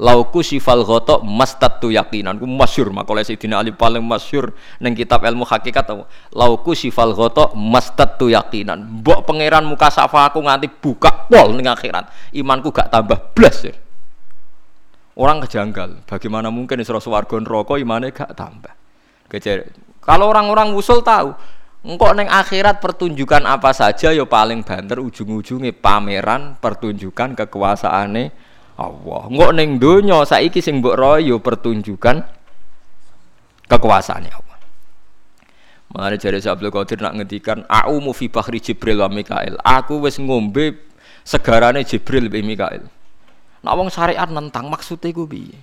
lauku 0.01 0.41
sifal 0.41 0.81
goto 0.81 1.21
mastatu 1.21 1.93
yakinan. 1.93 2.41
Ku 2.41 2.49
masyur 2.49 2.89
makalah 2.89 3.21
Sayyidina 3.21 3.61
Ali 3.61 3.77
paling 3.77 4.01
masyur 4.01 4.57
neng 4.81 4.97
kitab 4.97 5.21
ilmu 5.21 5.45
hakikat 5.45 5.93
lauku 6.33 6.73
sifal 6.73 7.13
goto 7.13 7.53
mastatu 7.53 8.33
yakinan. 8.33 9.05
Mbok 9.05 9.29
pangeran 9.29 9.69
muka 9.69 9.93
safa 9.93 10.33
aku 10.33 10.41
nganti 10.41 10.73
buka 10.73 11.29
pol 11.29 11.53
neng 11.53 11.69
akhirat. 11.69 12.33
Imanku 12.33 12.73
gak 12.73 12.89
tambah 12.89 13.37
blas 13.37 13.69
orang 15.21 15.45
kejanggal. 15.45 16.09
Bagaimana 16.09 16.49
mungkin 16.49 16.81
isra 16.81 16.97
swarga 16.97 17.37
neraka 17.37 17.77
imane 17.77 18.09
gak 18.17 18.33
tambah? 18.33 18.73
Kejar. 19.31 19.71
kalau 20.03 20.27
orang-orang 20.27 20.75
usul 20.75 21.07
tahu 21.07 21.31
Engkau 21.81 22.13
neng 22.13 22.29
akhirat 22.29 22.77
pertunjukan 22.85 23.41
apa 23.49 23.73
saja 23.73 24.13
yo 24.13 24.27
ya 24.27 24.29
paling 24.29 24.61
banter 24.61 25.01
ujung-ujungnya 25.01 25.73
pameran 25.73 26.61
pertunjukan 26.61 27.33
kekuasaane 27.33 28.50
Allah. 28.81 29.29
Engko 29.29 29.49
ning 29.53 29.77
donya 29.77 30.25
saiki 30.25 30.65
sing 30.65 30.81
mbok 30.81 30.97
royo 30.97 31.37
pertunjukan 31.45 32.25
kekuasaannya 33.69 34.33
Allah. 34.33 34.59
Mane 35.91 36.17
jare 36.17 36.39
Abdul 36.39 36.71
Qadir 36.71 37.03
nak 37.03 37.19
ngendikan 37.19 37.67
mu 38.01 38.15
fi 38.15 38.31
bahri 38.31 38.63
Jibril 38.63 39.03
wa 39.03 39.11
Mikail. 39.11 39.59
Aku 39.61 40.01
wis 40.01 40.17
ngombe 40.23 40.79
segarane 41.27 41.83
Jibril 41.83 42.31
be 42.33 42.41
Mikail. 42.41 42.87
Nak 43.61 43.75
wong 43.77 43.93
syariat 43.93 44.31
nentang 44.31 44.73
maksudnya 44.73 45.13
gue 45.13 45.27
piye? 45.29 45.59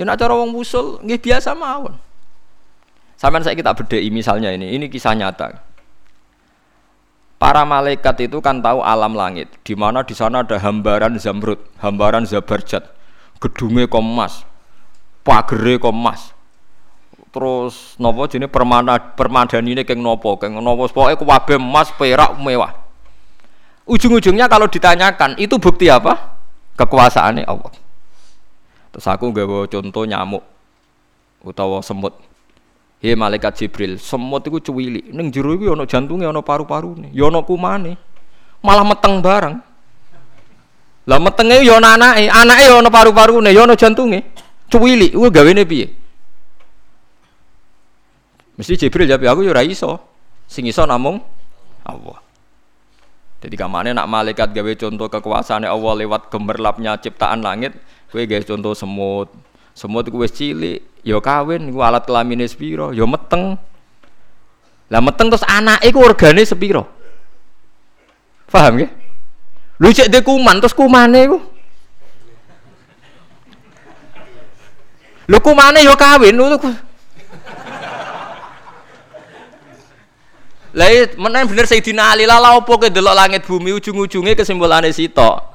Ya 0.00 0.08
nak 0.08 0.16
cara 0.16 0.32
wong 0.38 0.56
usul 0.56 1.02
nggih 1.04 1.20
biasa 1.20 1.52
mawon. 1.52 1.98
Sampeyan 3.20 3.44
saya 3.46 3.54
kita 3.54 3.76
bedheki 3.76 4.10
misalnya 4.10 4.50
ini, 4.50 4.74
ini 4.74 4.86
kisah 4.90 5.14
nyata. 5.14 5.54
Para 7.36 7.66
malaikat 7.66 8.30
itu 8.30 8.38
kan 8.40 8.62
tahu 8.62 8.80
alam 8.80 9.12
langit, 9.12 9.50
di 9.66 9.76
mana 9.76 10.00
di 10.00 10.16
sana 10.16 10.46
ada 10.46 10.56
hambaran 10.56 11.18
zamrud, 11.18 11.60
hambaran 11.82 12.24
zabarjat, 12.24 12.88
gedungnya 13.42 13.90
komas, 13.90 14.46
pagere 15.26 15.76
komas. 15.76 16.32
Terus 17.34 17.98
nopo 17.98 18.30
jenis 18.30 18.46
permana 18.46 18.96
permadani 18.96 19.74
ini 19.74 19.82
keng 19.82 19.98
nopo, 19.98 20.38
keng 20.38 20.54
nopo 20.54 20.86
pokoknya 20.86 21.18
kuwabe 21.18 21.58
emas 21.58 21.90
perak 21.98 22.38
mewah. 22.38 22.70
Ujung-ujungnya 23.84 24.48
kalau 24.48 24.70
ditanyakan 24.70 25.36
itu 25.36 25.58
bukti 25.60 25.92
apa? 25.92 26.38
Kekuasaannya 26.78 27.44
Allah. 27.44 27.74
Terus 28.94 29.06
aku 29.10 29.34
gak 29.34 29.74
contoh 29.74 30.06
nyamuk 30.06 30.46
utawa 31.44 31.82
semut. 31.84 32.16
He 33.02 33.12
malaikat 33.12 33.58
Jibril, 33.58 34.00
semut 34.00 34.44
iku 34.46 34.58
cuwili. 34.62 35.12
Ning 35.12 35.28
jero 35.28 35.52
iku 35.52 35.72
ana 35.72 35.84
jantunge, 35.84 36.24
ana 36.24 36.40
paru-parune, 36.40 37.12
ya 37.12 37.28
ana 37.28 37.44
kumane. 37.44 37.96
Malah 38.64 38.84
meteng 38.84 39.20
bareng. 39.20 39.60
Lah 41.04 41.20
metenge 41.20 41.60
ya 41.60 41.76
ana 41.76 42.00
anake, 42.00 42.32
anake 42.32 42.62
ya 42.64 42.74
ana 42.80 42.88
paru-parune, 42.88 43.52
ya 43.52 43.68
ana 43.68 43.76
jantunge. 43.76 44.24
Cuwili, 44.72 45.12
kuwi 45.12 45.28
gawene 45.28 45.68
piye? 45.68 45.86
Mesti 48.56 48.80
Jibril 48.80 49.10
jawab, 49.10 49.36
aku 49.36 49.40
ya 49.44 49.52
ora 49.52 49.62
iso. 49.66 50.00
Sing 50.48 50.64
iso 50.64 50.86
namung 50.88 51.20
Allah. 51.84 52.24
Jadi 53.44 53.60
kamane 53.60 53.92
nak 53.92 54.08
malaikat 54.08 54.56
gawe 54.56 54.72
contoh 54.80 55.12
kekuasaan 55.12 55.68
Allah 55.68 55.92
lewat 56.00 56.32
gemerlapnya 56.32 56.96
ciptaan 56.96 57.44
langit, 57.44 57.76
kowe 58.08 58.24
gawe 58.24 58.40
contoh 58.40 58.72
semut. 58.72 59.28
Semut 59.74 60.06
kuwi 60.06 60.24
wis 60.24 60.32
cilik, 60.32 60.80
ya 61.02 61.18
kawin 61.18 61.66
iku 61.66 61.82
alat 61.82 62.06
kelamine 62.06 62.46
sepiro? 62.46 62.94
Ya 62.94 63.02
meteng. 63.04 63.58
Lah 64.86 65.02
meteng 65.02 65.28
terus 65.34 65.42
anak 65.50 65.82
iku 65.82 66.06
organe 66.06 66.46
sepiro? 66.46 66.86
Paham 68.46 68.86
ya 68.86 68.88
lu 69.82 69.90
cek 69.90 70.06
de 70.06 70.22
kuman 70.22 70.62
terus 70.62 70.76
kumane 70.76 71.26
iku? 71.26 71.38
Lu 75.26 75.38
kumane 75.42 75.82
ya 75.82 75.94
kawin 75.98 76.36
lu 76.38 76.46
lah 80.74 80.90
iya, 80.90 81.06
menen 81.14 81.46
bener 81.46 81.70
Sayyidina 81.70 82.10
Ali 82.10 82.26
lah 82.26 82.58
opo 82.58 82.74
ke 82.82 82.90
delok 82.90 83.14
langit 83.14 83.46
bumi 83.46 83.70
ujung-ujungnya 83.78 84.34
kesimpulane 84.34 84.90
sitok 84.90 85.53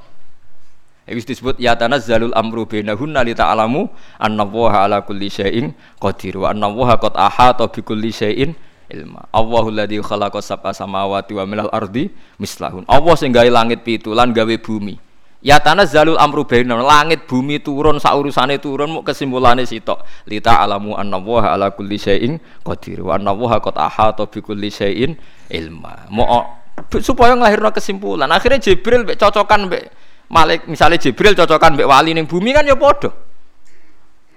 Wis 1.10 1.26
disebut 1.26 1.58
ya 1.58 1.74
tanazzalul 1.74 2.38
amru 2.38 2.70
bainahunna 2.70 3.26
li 3.26 3.34
ta'lamu 3.34 3.90
annallaha 4.22 4.86
ala 4.86 5.02
kulli 5.02 5.26
syai'in 5.26 5.74
qadir 5.98 6.38
wa 6.38 6.54
annallaha 6.54 7.02
qad 7.02 7.18
ahata 7.18 7.66
bi 7.66 7.82
kulli 7.82 8.14
syai'in 8.14 8.54
ilma. 8.94 9.26
Allahul 9.34 9.74
ladzi 9.74 9.98
khalaqa 10.06 10.38
sab'a 10.38 10.70
samawati 10.70 11.34
wa 11.34 11.50
minal 11.50 11.70
ardi 11.74 12.14
mislahun. 12.38 12.86
Allah 12.86 13.14
sing 13.18 13.34
gawe 13.34 13.50
langit 13.50 13.82
pitu 13.82 14.14
lan 14.14 14.38
gawe 14.38 14.54
bumi. 14.62 15.02
Ya 15.42 15.58
tanazzalul 15.58 16.20
amru 16.20 16.46
bainahun 16.46 16.86
langit 16.86 17.26
bumi 17.26 17.58
turun 17.58 17.98
sak 17.98 18.14
urusane 18.14 18.62
turun 18.62 19.02
muk 19.02 19.10
kesimpulane 19.10 19.66
sitok. 19.66 20.06
Li 20.30 20.38
ta'lamu 20.38 20.94
annallaha 20.94 21.58
ala 21.58 21.74
kulli 21.74 21.98
syai'in 21.98 22.38
qadir 22.62 23.02
wa 23.02 23.18
annallaha 23.18 23.58
qad 23.66 23.82
ahata 23.82 24.30
bi 24.30 24.46
kulli 24.46 24.70
syai'in 24.70 25.18
ilma. 25.50 26.06
Mau 26.14 26.60
supaya 27.02 27.34
nglahirno 27.34 27.74
kesimpulan. 27.74 28.30
Akhirnya 28.30 28.62
Jibril 28.62 29.10
cocokan 29.18 29.74
mbek 29.74 29.90
Malik 30.30 30.70
misalnya 30.70 31.02
Jibril 31.02 31.34
cocokan 31.34 31.74
mbek 31.74 31.90
wali 31.90 32.14
ning 32.14 32.30
bumi 32.30 32.54
kan 32.54 32.66
ya 32.66 32.78
padha. 32.78 33.10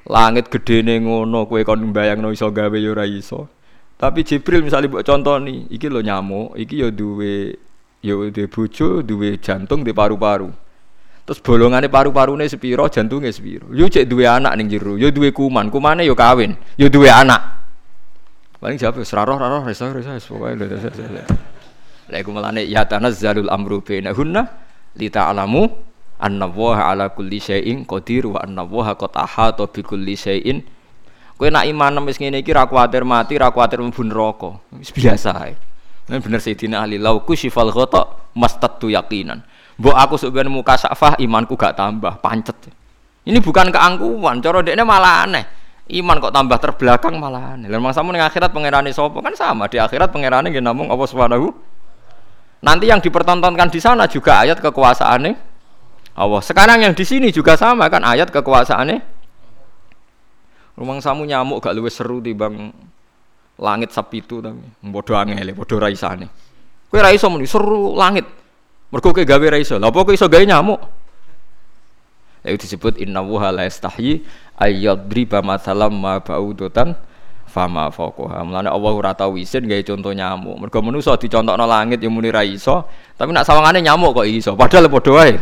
Langit 0.08 0.48
gede 0.48 0.80
ning 0.80 1.04
ngono 1.04 1.44
kowe 1.44 1.60
kon 1.62 1.92
mbayangno 1.92 2.32
iso 2.32 2.48
gawe 2.48 2.72
ya 2.72 2.90
ora 2.90 3.04
iso. 3.04 3.48
Tapi 4.00 4.26
Jibril 4.26 4.66
misalnya 4.66 4.90
buat 4.90 5.06
contoh 5.06 5.38
nih, 5.38 5.70
iki 5.70 5.86
lo 5.86 6.02
nyamuk, 6.02 6.58
iki 6.58 6.82
ya 6.82 6.90
duwe 6.90 7.54
ya 8.02 8.18
duwe 8.18 8.50
bojo, 8.50 8.98
duwe 9.04 9.38
jantung, 9.38 9.86
duwe 9.86 9.94
paru-paru. 9.94 10.50
Terus 11.22 11.38
bolongannya 11.38 11.86
paru-parune 11.86 12.50
sepiro, 12.50 12.90
jantungnya 12.90 13.30
sepiro. 13.30 13.70
Yo 13.70 13.86
cek 13.86 14.10
duwe 14.10 14.26
anak 14.26 14.58
ning 14.58 14.66
jero, 14.66 14.98
yo 14.98 15.14
duwe 15.14 15.30
kuman, 15.30 15.70
kumane 15.70 16.02
yo 16.02 16.18
kawin, 16.18 16.58
yo 16.74 16.90
duwe 16.90 17.06
anak. 17.06 17.62
Paling 18.58 18.74
siapa? 18.74 19.06
Seraroh, 19.06 19.38
raroh, 19.38 19.62
resa, 19.62 19.94
resa, 19.94 20.18
resa, 20.18 20.90
resa. 20.90 21.22
Lah 22.10 22.18
iku 22.18 22.34
melane 22.34 22.66
ya 22.66 22.82
tanazzalul 22.82 23.46
amru 23.54 23.86
bainahunna 23.86 24.61
li 24.98 25.08
ta'lamu 25.08 25.68
anna 26.22 26.46
waha 26.46 26.92
ala 26.92 27.10
kulli 27.10 27.42
syai'in 27.42 27.82
qadir 27.84 28.30
wa 28.30 28.40
anna 28.40 28.62
waha 28.62 28.94
qad 28.94 29.12
ahata 29.16 29.66
bi 29.68 29.80
kulli 29.82 30.14
syai'in. 30.14 30.62
Kowe 31.36 31.48
nak 31.50 31.66
iman 31.66 32.06
wis 32.06 32.22
ngene 32.22 32.44
iki 32.44 32.54
ra 32.54 32.70
kuwatir 32.70 33.02
mati 33.02 33.34
ra 33.40 33.50
kuwatir 33.50 33.82
mlebu 33.82 34.02
neraka. 34.06 34.50
Wis 34.78 34.94
biasa 34.94 35.30
ae. 35.42 35.54
Nah, 36.10 36.18
bener 36.18 36.42
Sayyidina 36.42 36.82
Ali 36.82 36.98
lauku 36.98 37.38
syifal 37.38 37.70
ghata 37.70 38.34
mastatu 38.34 38.90
yakinan 38.90 39.46
mbok 39.82 39.96
aku 39.96 40.14
sebenarnya 40.20 40.52
muka 40.52 40.74
safah 40.78 41.18
imanku 41.18 41.58
gak 41.58 41.74
tambah. 41.74 42.22
Pancet. 42.22 42.70
Ini 43.26 43.38
bukan 43.38 43.70
keangkuhan 43.70 44.38
cara 44.38 44.62
dekne 44.62 44.82
malah 44.86 45.26
aneh. 45.26 45.44
Iman 45.90 46.22
kok 46.22 46.30
tambah 46.30 46.58
terbelakang 46.62 47.18
malah 47.18 47.58
aneh. 47.58 47.66
Lan 47.66 47.82
mangsamu 47.82 48.14
ning 48.14 48.22
akhirat 48.22 48.54
pangerane 48.54 48.94
sapa? 48.94 49.18
Kan 49.18 49.34
sama 49.34 49.66
di 49.66 49.82
akhirat 49.82 50.14
pangerane 50.14 50.54
nggih 50.54 50.62
namung 50.62 50.90
Allah 50.90 51.06
Subhanahu 51.10 51.50
Nanti 52.62 52.86
yang 52.86 53.02
dipertontonkan 53.02 53.68
di 53.74 53.82
sana 53.82 54.06
juga 54.06 54.46
ayat 54.46 54.62
kekuasaannya 54.62 55.34
Allah. 56.14 56.42
Sekarang 56.46 56.78
yang 56.78 56.94
di 56.94 57.02
sini 57.02 57.34
juga 57.34 57.58
sama 57.58 57.90
kan 57.90 58.06
ayat 58.06 58.30
kekuasaannya 58.30 59.22
Rumang 60.72 61.04
samu 61.04 61.28
nyamuk 61.28 61.60
gak 61.60 61.76
luwih 61.76 61.92
seru 61.92 62.24
timbang 62.24 62.72
langit 63.60 63.92
sapitu 63.92 64.40
tapi 64.40 64.56
bodoh 64.80 65.12
angel, 65.12 65.52
bodoh 65.52 65.76
raisane. 65.76 66.32
Kowe 66.88 67.00
ra 67.00 67.12
iso 67.12 67.28
muni 67.28 67.44
seru 67.44 67.92
langit. 67.92 68.24
Mergo 68.88 69.12
gawe 69.12 69.46
ra 69.52 69.58
iso. 69.60 69.76
Lha 69.76 69.92
apa 69.92 70.00
kowe 70.00 70.16
iso 70.16 70.32
gawe 70.32 70.40
nyamuk? 70.40 70.80
Itu 72.42 72.66
disebut 72.66 72.98
inna 72.98 73.22
wuha 73.22 73.54
la 73.54 73.68
yastahyi 73.68 74.24
ayyadriba 74.58 75.44
ma 75.44 75.60
ba'udatan 76.18 76.96
fama 77.52 77.92
fawqaha. 77.92 78.40
Mulane 78.48 78.72
Allah 78.72 78.92
ora 78.96 79.12
tau 79.12 79.36
isin 79.36 79.68
gawe 79.68 79.84
contoh 79.84 80.16
nyamuk. 80.16 80.56
Mergo 80.56 80.80
manusa 80.80 81.20
dicontokno 81.20 81.68
langit 81.68 82.00
ya 82.00 82.08
muni 82.08 82.32
ra 82.32 82.40
iso, 82.40 82.88
tapi 83.20 83.36
nak 83.36 83.44
sawangane 83.44 83.84
nyamuk 83.84 84.16
kok 84.16 84.24
iso. 84.24 84.56
Padahal 84.56 84.88
padha 84.88 85.12
wae. 85.12 85.36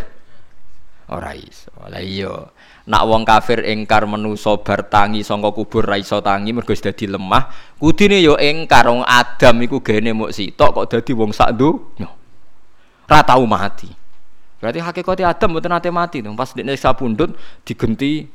Ora 1.14 1.30
iso. 1.38 1.70
Lah 1.86 2.02
iya. 2.02 2.34
Nak 2.90 3.02
wong 3.06 3.22
kafir 3.22 3.62
engkar 3.62 4.02
menusa 4.10 4.58
bar 4.58 4.90
tangi 4.90 5.22
saka 5.22 5.54
kubur 5.54 5.86
ra 5.86 5.94
iso 5.94 6.18
tangi 6.18 6.50
mergo 6.50 6.74
wis 6.74 6.82
dadi 6.82 7.06
lemah, 7.06 7.46
kudine 7.78 8.18
ya 8.18 8.34
engkar 8.34 8.90
wong 8.90 9.06
Adam 9.06 9.62
iku 9.62 9.78
gene 9.78 10.10
muk 10.10 10.34
sitok 10.34 10.74
kok 10.74 10.86
dadi 10.90 11.14
wong 11.14 11.30
sak 11.30 11.54
donya. 11.54 12.10
Ra 13.06 13.22
tau 13.22 13.46
mati. 13.46 13.86
Berarti 14.58 14.82
hakikatnya 14.82 15.30
Adam 15.30 15.56
mboten 15.56 15.70
nate 15.70 15.88
mati. 15.88 16.18
Pas 16.20 16.50
dekne 16.52 16.74
sapundhut 16.74 17.32
digenti 17.64 18.28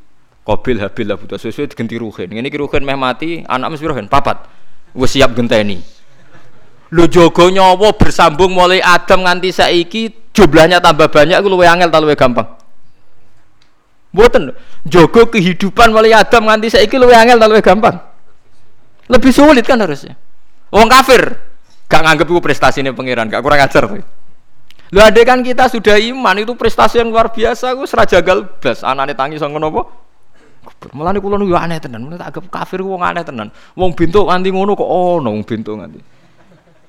Qabil 0.45 0.77
Habil 0.77 1.05
lah 1.09 1.17
buta 1.17 1.41
sesuai 1.41 1.73
digenti 1.73 1.97
Ruhin. 1.97 2.29
Ngene 2.29 2.53
iki 2.53 2.61
Ruhin 2.61 2.85
meh 2.85 2.93
mati, 2.93 3.41
anak 3.49 3.73
mesti 3.73 3.85
Ruhin 3.89 4.05
papat. 4.05 4.45
Wis 4.93 5.17
siap 5.17 5.33
genteni. 5.33 5.81
Lu 6.93 7.09
jogo 7.09 7.49
nyawa 7.49 7.97
bersambung 7.97 8.53
mulai 8.53 8.77
Adam 8.79 9.25
nganti 9.25 9.49
saiki 9.49 10.29
jumlahnya 10.31 10.77
tambah 10.77 11.09
banyak 11.09 11.41
ku 11.41 11.49
luwe 11.49 11.65
angel 11.65 11.89
ta 11.89 11.97
luwe 11.97 12.13
gampang. 12.13 12.45
Mboten. 14.13 14.53
Jogo 14.85 15.27
kehidupan 15.33 15.89
mulai 15.89 16.13
Adam 16.13 16.45
nganti 16.45 16.77
saiki 16.77 16.95
luwih 17.01 17.17
angel 17.17 17.41
ta 17.41 17.49
luwih 17.49 17.65
gampang. 17.65 17.97
Lebih 19.09 19.33
sulit 19.33 19.65
kan 19.65 19.81
harusnya. 19.81 20.13
Wong 20.69 20.85
kafir 20.85 21.41
gak 21.89 22.01
nganggep 22.05 22.27
itu 22.29 22.41
prestasinya 22.41 22.93
pangeran, 22.93 23.29
gak 23.29 23.41
kurang 23.41 23.61
ajar 23.61 23.85
tuh. 23.85 24.05
Lu 24.93 24.99
ada 25.01 25.21
kan 25.25 25.41
kita 25.41 25.65
sudah 25.69 25.97
iman 25.97 26.37
itu 26.37 26.53
prestasi 26.53 27.01
yang 27.01 27.09
luar 27.09 27.33
biasa, 27.33 27.73
gue 27.73 27.87
serajagal 27.89 28.61
blas 28.61 28.85
anane 28.85 29.17
tangi 29.17 29.41
sang 29.41 29.53
ngono 29.53 30.04
Malah 30.93 31.11
nih 31.13 31.21
kulon 31.21 31.45
gue 31.45 31.57
aneh 31.57 31.77
tenan, 31.77 32.05
mulai 32.05 32.17
tak 32.17 32.33
anggap 32.35 32.45
kafir 32.49 32.81
gue 32.81 32.97
aneh 32.97 33.23
tenan. 33.25 33.47
Wong 33.73 33.91
bintu 33.93 34.25
nganti 34.25 34.49
ngono 34.49 34.73
kok 34.73 34.85
oh 34.87 35.21
wong 35.21 35.45
bintu 35.45 35.77
nganti. 35.77 35.99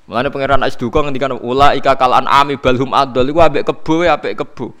Mulane 0.07 0.31
pangeran 0.31 0.63
Asduka 0.63 1.03
ngendikan 1.03 1.35
ula 1.35 1.75
ika 1.75 1.99
kalan 1.99 2.23
ami 2.31 2.55
balhum 2.55 2.95
adol 2.95 3.27
iku 3.27 3.43
ambek 3.43 3.67
kebo 3.67 4.07
ya 4.07 4.15
ambek 4.15 4.39
kebo. 4.39 4.71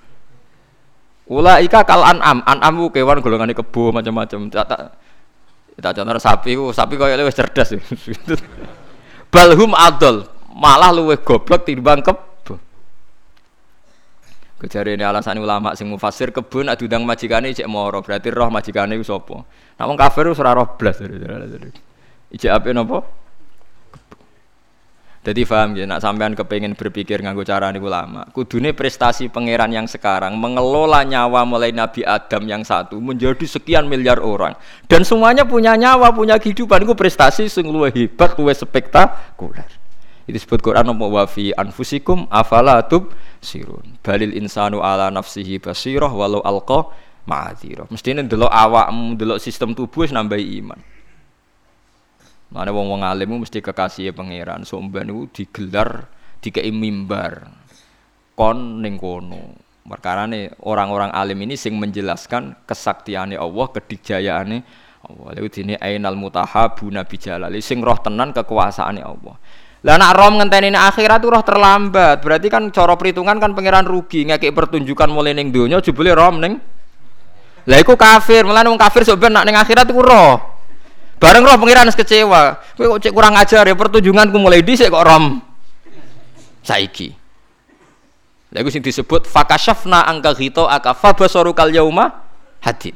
Ula 1.27 1.59
ika 1.59 1.83
kal 1.83 1.99
an'am, 2.07 2.39
an'am 2.47 2.73
ku 2.87 2.95
kewan 2.95 3.19
golongane 3.19 3.51
kebo 3.51 3.91
macam-macam. 3.91 4.47
Tak 4.47 4.65
tak 4.71 4.79
tak 5.83 5.91
contoh 5.99 6.15
sapi 6.23 6.55
ku, 6.55 6.71
sapi 6.71 6.95
koyo 6.95 7.19
wis 7.27 7.35
cerdas. 7.35 7.75
Balhum 9.33 9.75
adol, 9.75 10.23
malah 10.55 10.95
luwih 10.95 11.19
goblok 11.19 11.67
timbang 11.67 11.99
kebo. 11.99 12.36
Kejare 14.57 14.97
ini 14.97 15.05
alasan 15.05 15.37
ulama 15.37 15.77
sing 15.77 15.85
mufasir 15.85 16.33
kebo 16.33 16.65
nak 16.65 16.81
diundang 16.81 17.05
majikane 17.05 17.53
cek 17.53 17.69
moro, 17.69 18.01
berarti 18.01 18.33
roh 18.33 18.49
majikane 18.49 18.97
ku 18.97 19.05
sapa. 19.05 19.45
Nak 19.77 19.85
wong 19.85 19.97
kafir 20.01 20.25
wis 20.33 20.41
ora 20.41 20.57
roh 20.57 20.73
blas. 20.73 20.97
Ijek 22.33 22.49
ape 22.49 22.73
napa? 22.73 23.05
Jadi 25.27 25.43
paham 25.43 25.75
ya, 25.75 25.83
nak 25.83 25.99
sampean 25.99 26.33
kepengen 26.33 26.73
berpikir 26.73 27.19
nganggo 27.19 27.43
cara 27.43 27.69
ini 27.69 27.83
ulama. 27.83 28.25
Kudune 28.31 28.71
prestasi 28.71 29.27
pangeran 29.27 29.75
yang 29.75 29.83
sekarang 29.83 30.39
mengelola 30.39 31.03
nyawa 31.03 31.43
mulai 31.43 31.75
Nabi 31.75 32.01
Adam 32.07 32.47
yang 32.47 32.63
satu 32.63 32.97
menjadi 32.97 33.43
sekian 33.43 33.85
miliar 33.85 34.23
orang 34.23 34.57
dan 34.89 35.05
semuanya 35.05 35.45
punya 35.45 35.77
nyawa, 35.77 36.15
punya 36.15 36.41
kehidupan. 36.41 36.81
Itu 36.81 36.97
prestasi 36.97 37.45
sing 37.45 37.69
luwih 37.69 37.93
hebat, 37.93 38.39
luwih 38.39 38.57
spektakuler. 38.57 39.67
Itu 40.27 40.35
disebut 40.35 40.59
Quran 40.59 40.91
apa 40.91 41.05
wa 41.07 41.23
fi 41.23 41.55
anfusikum 41.55 42.27
afala 42.27 42.83
sirun. 43.39 43.95
Balil 44.03 44.35
insanu 44.35 44.83
ala 44.83 45.07
nafsihi 45.07 45.55
basirah 45.55 46.11
walau 46.11 46.43
alqa 46.43 46.91
ma'adzirah. 47.23 47.87
Mestine 47.87 48.27
ndelok 48.27 48.51
awakmu, 48.51 49.15
ndelok 49.15 49.39
sistem 49.39 49.71
tubuh 49.71 50.03
wis 50.03 50.11
nambahi 50.11 50.59
iman. 50.59 50.79
Mana 52.51 52.75
wong 52.75 52.91
wong 52.91 53.01
alim 53.07 53.39
mesti 53.39 53.63
kekasih 53.63 54.11
pangeran. 54.11 54.67
Somban 54.67 55.07
itu 55.07 55.31
digelar 55.31 56.11
dikei 56.43 56.75
mimbar 56.75 57.47
kon 58.35 58.83
ning 58.83 58.99
kono. 58.99 59.63
Perkara 59.87 60.27
orang-orang 60.67 61.15
alim 61.15 61.39
ini 61.47 61.55
sing 61.55 61.79
menjelaskan 61.79 62.67
kesaktiannya 62.67 63.39
Allah, 63.39 63.67
kedijayaannya 63.71 64.59
Allah. 65.07 65.27
Lalu 65.39 65.47
ini 65.63 65.79
ainal 65.79 66.19
mutahabu 66.19 66.91
nabi 66.91 67.15
jalali 67.15 67.63
sing 67.63 67.79
roh 67.79 67.95
tenan 67.95 68.35
kekuasaannya 68.35 69.03
Allah. 69.07 69.39
Lah 69.87 69.95
nak 69.95 70.19
rom 70.19 70.35
ngenteni 70.35 70.75
akhirat 70.75 71.23
tuh 71.23 71.31
roh 71.31 71.39
terlambat. 71.47 72.19
Berarti 72.19 72.51
kan 72.51 72.67
cara 72.75 72.99
perhitungan 72.99 73.39
kan 73.39 73.55
pangeran 73.55 73.87
rugi 73.87 74.27
ngekek 74.27 74.51
pertunjukan 74.51 75.07
mulai 75.07 75.31
ning 75.31 75.55
donya 75.55 75.79
jebule 75.79 76.11
rom 76.11 76.43
ning. 76.43 76.59
Lah 77.67 77.79
iku 77.79 77.95
kafir, 77.95 78.43
mulane 78.43 78.67
wong 78.67 78.75
kafir 78.75 79.07
ben 79.15 79.31
nak 79.31 79.47
ning 79.47 79.55
akhirat 79.55 79.87
iku 79.87 80.03
roh. 80.03 80.43
Bareng 81.23 81.39
roh 81.47 81.55
pengiran 81.55 81.87
kecewa. 81.87 82.59
Kowe 82.75 82.99
kok 82.99 82.99
cek 82.99 83.13
kurang 83.15 83.39
ajar 83.39 83.63
ya 83.63 83.75
pertunjunganku 83.79 84.35
mulai 84.35 84.59
dhisik 84.59 84.91
kok 84.91 85.07
rom. 85.07 85.39
Saiki. 86.67 87.15
Lha 88.51 88.59
iku 88.59 88.67
sing 88.67 88.83
disebut 88.83 89.23
fakashafna 89.23 90.03
angka 90.03 90.35
ghito 90.35 90.67
aka 90.67 90.99
fabasarukal 90.99 91.71
yauma 91.71 92.27
hadin. 92.59 92.95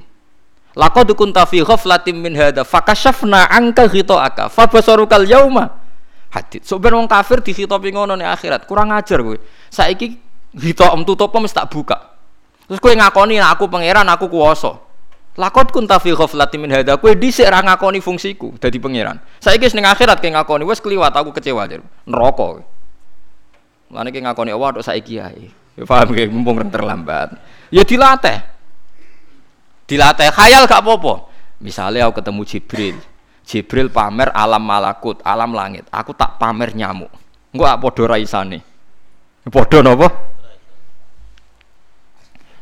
Laqad 0.75 1.07
kunta 1.15 1.47
fi 1.47 1.63
ghaflatin 1.63 2.19
min 2.19 2.35
hadza 2.35 2.67
fakashafna 2.67 3.47
angka 3.47 3.87
ghito 3.87 4.19
aka 4.19 4.51
fabasarukal 4.51 5.23
yauma 5.23 5.80
hadid. 6.32 6.63
So 6.63 6.79
ben 6.79 6.95
wong 6.95 7.11
kafir 7.11 7.43
dikhitopi 7.43 7.91
ngono 7.91 8.15
ning 8.15 8.27
akhirat, 8.27 8.65
kurang 8.65 8.95
ajar 8.95 9.19
kowe. 9.19 9.38
Saiki 9.67 10.17
hitam 10.55 11.03
tutup 11.03 11.36
mesti 11.36 11.59
tak 11.59 11.67
buka. 11.69 11.97
Terus 12.65 12.79
kowe 12.79 12.93
ngakoni 12.95 13.38
aku 13.43 13.67
pangeran, 13.67 14.07
aku 14.07 14.32
kuwasa. 14.32 14.79
Lakot 15.39 15.71
kun 15.71 15.88
tafi 15.88 16.11
ghaflati 16.11 16.59
min 16.59 16.71
hadza. 16.71 16.99
Kowe 16.99 17.11
dhisik 17.15 17.47
ra 17.47 17.63
ngakoni 17.63 17.99
fungsiku 18.03 18.55
dadi 18.59 18.79
pangeran. 18.79 19.19
Saiki 19.43 19.67
wis 19.67 19.75
ning 19.75 19.88
akhirat 19.88 20.19
ke 20.19 20.32
ngakoni 20.32 20.63
wis 20.67 20.79
kliwat 20.79 21.15
aku 21.15 21.36
kecewa 21.36 21.67
jar. 21.67 21.84
Neraka. 22.07 22.63
Lan 23.91 24.07
iki 24.07 24.23
ngakoni 24.23 24.55
Allah 24.55 24.79
tok 24.79 24.84
saiki 24.88 25.19
ae. 25.19 25.51
Ya 25.75 25.84
paham 25.88 26.11
ge 26.15 26.27
mumpung 26.27 26.59
terlambat. 26.67 27.36
Ya 27.71 27.84
dilatih. 27.84 28.43
Dilatih 29.88 30.32
khayal 30.32 30.67
gak 30.67 30.84
apa-apa. 30.84 31.27
Misalnya 31.59 32.07
aku 32.07 32.23
ketemu 32.23 32.41
Jibril. 32.47 32.97
Jibril 33.51 33.91
pamer 33.91 34.31
alam 34.31 34.63
malakut, 34.63 35.19
alam 35.27 35.51
langit. 35.51 35.83
Aku 35.91 36.15
tak 36.15 36.39
pamer 36.39 36.71
nyamuk. 36.71 37.11
Engko 37.51 37.67
tak 37.67 37.79
padha 37.83 38.03
raisane. 38.15 38.63
Padha 39.43 39.83
napa? 39.83 40.07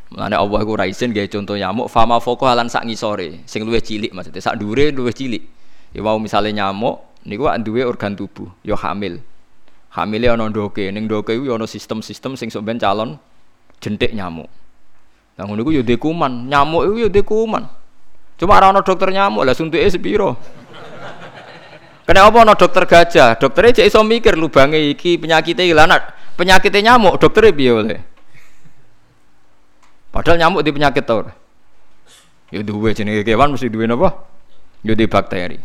Mulane 0.09 0.33
Allah 0.33 0.59
iku 0.65 0.73
ra 0.73 0.89
isin 0.89 1.13
gawe 1.13 1.29
contoh 1.29 1.53
nyamuk 1.53 1.85
fama 1.93 2.17
foko 2.17 2.49
halan 2.49 2.65
sak 2.65 2.89
ngisore, 2.89 3.45
sing 3.45 3.61
luwih 3.61 3.77
cilik 3.77 4.09
maksudnya 4.09 4.41
sak 4.41 4.57
dure 4.57 4.89
luwih 4.89 5.13
cilik. 5.13 5.45
Ya 5.93 6.01
mau 6.01 6.17
misale 6.17 6.49
nyamuk 6.49 7.21
niku 7.29 7.45
wak 7.45 7.61
duwe 7.61 7.85
organ 7.85 8.17
tubuh, 8.17 8.49
ya 8.65 8.73
hamil. 8.73 9.21
Hamile 9.93 10.33
ana 10.33 10.49
ndoke, 10.49 10.89
ning 10.89 11.05
ndoke 11.05 11.37
iku 11.37 11.53
ya 11.53 11.61
ana 11.61 11.69
sistem-sistem 11.69 12.33
sing 12.33 12.49
sok 12.49 12.65
calon 12.81 13.21
jentik 13.77 14.09
nyamuk. 14.17 14.49
Lah 15.37 15.45
ngono 15.45 15.61
iku 15.61 15.77
ya 15.77 15.85
kuman, 16.01 16.49
nyamuk 16.49 16.89
iku 16.89 16.97
ya 17.05 17.21
kuman. 17.21 17.63
Cuma 18.41 18.57
ora 18.57 18.73
ana 18.73 18.81
dokter 18.81 19.13
nyamuk, 19.13 19.45
lah 19.45 19.53
suntuke 19.53 19.85
sepiro? 19.93 20.41
Kena 22.10 22.26
apa 22.26 22.41
ana 22.41 22.57
dokter 22.57 22.89
gajah? 22.89 23.38
Dokternya 23.38 23.86
cek 23.86 23.93
iso 23.93 24.01
mikir 24.01 24.34
lubange 24.34 24.82
iki 24.82 25.22
penyakitnya 25.22 25.62
ilang, 25.62 25.93
penyakitnya 26.34 26.97
nyamuk, 26.97 27.22
dokternya 27.22 27.53
piye 27.53 27.70
oleh? 27.70 28.01
Padahal 30.10 30.41
nyamuk 30.41 30.66
di 30.66 30.74
penyakit 30.74 31.05
tau. 31.05 31.30
Ya 32.49 32.66
duwe 32.66 32.97
jenenge 32.97 33.22
kewan 33.22 33.53
mesti 33.53 33.70
duwe 33.70 33.86
napa? 33.86 34.26
Ya 34.82 34.97
di 34.97 35.05
bakteri. 35.05 35.62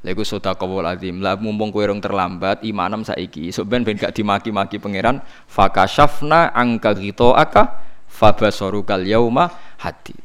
Lego 0.00 0.24
sota 0.24 0.56
kawul 0.56 0.88
azim. 0.88 1.20
Lah 1.20 1.36
mumpung 1.36 1.68
kowe 1.68 1.84
rong 1.84 2.00
terlambat 2.00 2.64
imanem 2.64 3.04
saiki. 3.04 3.52
Sok 3.52 3.68
ben 3.68 3.84
ben 3.84 4.00
gak 4.00 4.16
dimaki-maki 4.16 4.80
pangeran. 4.80 5.20
Fakashafna 5.44 6.56
angka 6.56 6.96
gitu 6.96 7.36
aka 7.36 7.84
fabasorukal 8.08 9.04
yauma 9.04 9.52
hati. 9.76 10.16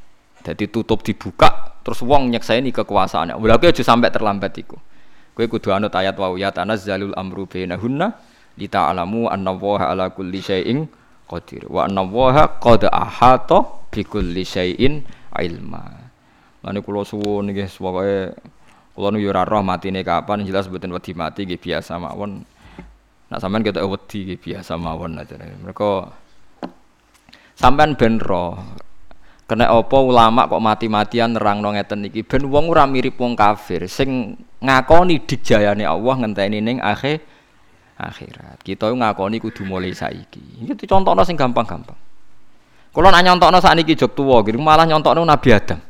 Jadi 0.48 0.72
tutup 0.72 1.04
dibuka 1.04 1.76
terus 1.90 2.06
wong 2.06 2.30
nyeksaini 2.30 2.70
kekuasaannya. 2.70 3.34
Berarti 3.42 3.74
aja 3.74 3.82
sampai 3.82 4.14
terlambat 4.14 4.54
iku. 4.62 4.78
Kowe 5.34 5.46
kudu 5.50 5.74
anut 5.74 5.90
ayat 5.98 6.14
wa 6.22 6.38
ya 6.38 6.54
tanazzalul 6.54 7.18
amru 7.18 7.50
bainahunna 7.50 8.14
lita'lamu 8.62 9.26
anna 9.26 9.58
ala 9.58 10.14
kulli 10.14 10.38
syai'in 10.38 10.86
qadir 11.26 11.66
wa 11.66 11.90
anna 11.90 12.06
waha 12.06 12.60
qad 12.60 12.86
ahata 12.92 13.90
bi 13.90 14.04
kulli 14.04 14.44
syai'in 14.44 15.02
ilma 15.40 15.82
lane 16.66 16.80
kula 16.84 17.08
suwun 17.08 17.56
nggih 17.56 17.72
pokoke 17.72 18.36
kula 18.98 19.08
nu 19.16 19.18
yo 19.24 19.32
ora 19.32 19.48
roh 19.48 19.64
kapan 19.64 20.44
jelas 20.44 20.68
mboten 20.68 20.92
wedi 20.92 21.16
mati 21.16 21.48
nggih 21.48 21.58
biasa 21.58 21.96
mawon 21.96 22.44
nak 23.32 23.40
sampean 23.40 23.64
ketok 23.64 23.88
wedi 23.88 24.28
nggih 24.28 24.40
biasa 24.44 24.76
mawon 24.76 25.24
aja 25.24 25.40
mereka 25.40 26.12
sampean 27.56 27.96
ben 27.96 28.20
Kena 29.50 29.66
apa 29.66 29.98
ulama 29.98 30.46
kok 30.46 30.62
mati-matian 30.62 31.34
nerangno 31.34 31.74
ngeten 31.74 32.06
iki 32.06 32.22
ben 32.22 32.46
wong 32.54 32.70
ora 32.70 32.86
mirip 32.86 33.18
wong 33.18 33.34
kafir 33.34 33.90
sing 33.90 34.38
ngakoni 34.62 35.26
dijayane 35.26 35.90
Allah 35.90 36.16
ngenteni 36.22 36.62
ning 36.62 36.78
akhir 36.78 37.26
akhirat. 37.98 38.62
Kita 38.62 38.94
ngakoni 38.94 39.42
kudu 39.42 39.66
mulai 39.66 39.98
saiki. 39.98 40.70
Iki 40.70 40.86
contohno 40.86 41.26
sing 41.26 41.34
gampang-gampang. 41.34 41.98
Kula 42.94 43.10
nak 43.10 43.26
nyontokno 43.26 43.58
sakniki 43.58 43.98
jog 43.98 44.14
tuwa, 44.14 44.46
malah 44.46 44.86
nyontokno 44.86 45.26
Nabi 45.26 45.50
Adam. 45.50 45.82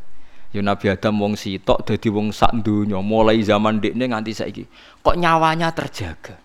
Ya 0.55 0.63
Nabi 0.63 0.95
Adam 0.95 1.19
wong 1.19 1.35
sitok 1.35 1.83
dadi 1.83 2.07
wong 2.07 2.31
sak 2.31 2.63
donya 2.63 3.03
mulai 3.03 3.43
zaman 3.43 3.83
dekne 3.83 4.07
nganti 4.07 4.31
saiki. 4.39 4.63
Kok 5.03 5.19
nyawanya 5.19 5.75
terjaga. 5.75 6.39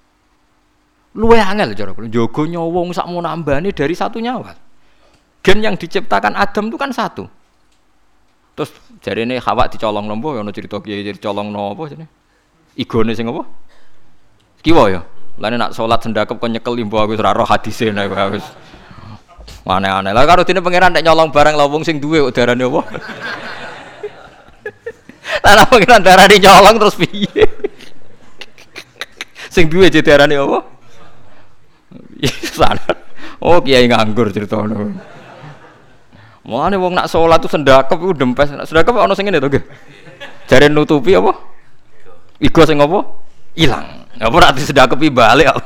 Luwe 1.15 1.39
angel 1.39 1.79
cara 1.79 1.95
kula. 1.95 2.11
Jaga 2.11 2.43
nyawa 2.43 2.69
wong 2.75 2.91
sak 2.91 3.07
nambane 3.07 3.71
dari 3.71 3.95
satu 3.95 4.19
nyawa. 4.19 4.51
Gen 5.45 5.61
yang 5.61 5.77
diciptakan 5.77 6.33
Adam 6.33 6.73
itu 6.73 6.81
kan 6.81 6.89
satu. 6.89 7.29
Terus 8.57 8.73
jari 9.05 9.29
ini 9.29 9.37
Hawa 9.37 9.69
dicolong 9.69 10.09
nombo, 10.09 10.33
ono 10.33 10.49
cerita 10.49 10.81
kiai 10.81 11.05
jadi 11.05 11.21
colong 11.21 11.53
nopo 11.53 11.85
jadi. 11.85 12.09
Igone 12.81 13.13
sing 13.13 13.29
apa? 13.29 13.45
Kiwa 14.65 14.89
ya. 14.89 15.05
Lain 15.37 15.59
nak 15.61 15.77
sholat 15.77 16.01
sendakep 16.01 16.41
kau 16.41 16.49
nyekel 16.49 16.81
imbo 16.81 16.97
aku 16.97 17.19
hadise 17.21 17.93
nek 17.93 18.09
aku. 18.09 18.41
Aneh-aneh. 19.69 20.17
Lah 20.17 20.25
karo 20.25 20.49
dene 20.49 20.65
pangeran 20.65 20.97
nek 20.97 21.05
nyolong 21.05 21.29
barang 21.29 21.55
lawung 21.61 21.85
sing 21.85 22.01
duwe 22.01 22.25
darane 22.33 22.65
apa? 22.65 22.81
Lah 25.45 25.67
pangeran 25.69 26.01
darane 26.01 26.37
nyolong 26.41 26.77
terus 26.81 26.97
piye? 26.97 27.45
sing 29.55 29.69
duwe 29.69 29.93
darane 29.93 30.41
apa? 30.41 30.59
Sana. 32.57 32.89
Oh 33.45 33.61
kiai 33.61 33.91
nganggur 33.91 34.33
ceritanya. 34.33 35.15
Mulane 36.45 36.77
wong 36.77 36.93
nak 36.93 37.09
sholat 37.09 37.41
tuh 37.41 37.49
sendakep 37.49 37.97
iku 37.97 38.13
dempes. 38.13 38.53
Sendakep 38.53 38.93
ana 38.93 39.17
sing 39.17 39.25
ngene 39.25 39.41
to 39.41 39.49
nggih. 39.49 39.65
Nutupi 40.69 41.17
apa? 41.17 41.33
Igo 42.41 42.63
sing 42.69 42.77
apa? 42.85 43.01
Ilang. 43.57 44.05
Apa 44.21 44.35
ora 44.37 44.53
disedakepi 44.53 45.09
balik. 45.09 45.49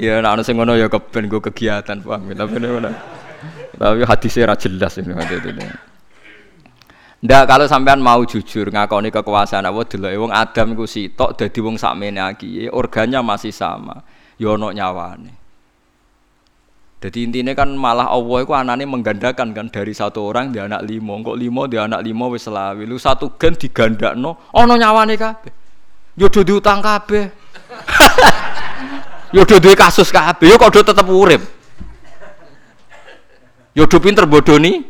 ya 0.00 0.24
nek 0.24 0.30
ana 0.32 0.42
sing 0.42 0.56
ngono 0.56 0.72
ya 0.80 0.88
keben 0.88 1.28
go 1.28 1.44
kegiatan 1.44 2.00
paham 2.00 2.32
tapi 2.32 2.56
mana 2.56 2.90
tapi 3.76 4.04
hadisnya 4.04 4.48
ra 4.48 4.56
jelas 4.56 4.96
ini 4.96 5.12
itu. 5.12 5.50
Ndak 7.20 7.44
kalau 7.44 7.68
sampean 7.68 8.00
mau 8.00 8.24
jujur 8.24 8.72
ngakoni 8.72 9.12
kekuasaan 9.12 9.68
Allah 9.68 9.84
delok 9.84 10.12
wong 10.16 10.32
Adam 10.32 10.72
iku 10.72 10.88
sitok 10.88 11.36
dadi 11.36 11.60
wong 11.60 11.76
sakmene 11.76 12.20
iki 12.32 12.68
organnya 12.72 13.20
masih 13.20 13.52
sama. 13.52 14.00
Ya 14.40 14.56
ono 14.56 14.72
nyawane. 14.72 15.39
Jadi 17.00 17.24
intinya 17.24 17.56
kan 17.56 17.72
malah 17.72 18.12
Allah 18.12 18.44
itu 18.44 18.52
anaknya 18.52 18.84
menggandakan 18.84 19.56
kan 19.56 19.66
dari 19.72 19.96
satu 19.96 20.20
orang 20.20 20.52
dia 20.52 20.68
anak 20.68 20.84
limo, 20.84 21.16
kok 21.24 21.32
limo 21.32 21.64
dia 21.64 21.88
anak 21.88 22.04
limo 22.04 22.28
wis 22.28 22.44
selawi. 22.44 22.84
Lu 22.84 23.00
satu 23.00 23.40
gen 23.40 23.56
digandakno, 23.56 24.52
ono 24.52 24.72
nyawane 24.76 25.16
kabeh. 25.16 25.48
Yo 26.20 26.28
do 26.28 26.44
diutang 26.44 26.84
kabeh. 26.84 27.24
yo 29.36 29.48
duwe 29.48 29.72
kasus 29.72 30.12
kabeh, 30.12 30.52
yo 30.52 30.60
kok 30.60 30.76
do 30.76 30.80
tetep 30.84 31.08
urip. 31.08 31.40
Do 33.72 33.96
pinter 33.96 34.28
bodoni. 34.28 34.84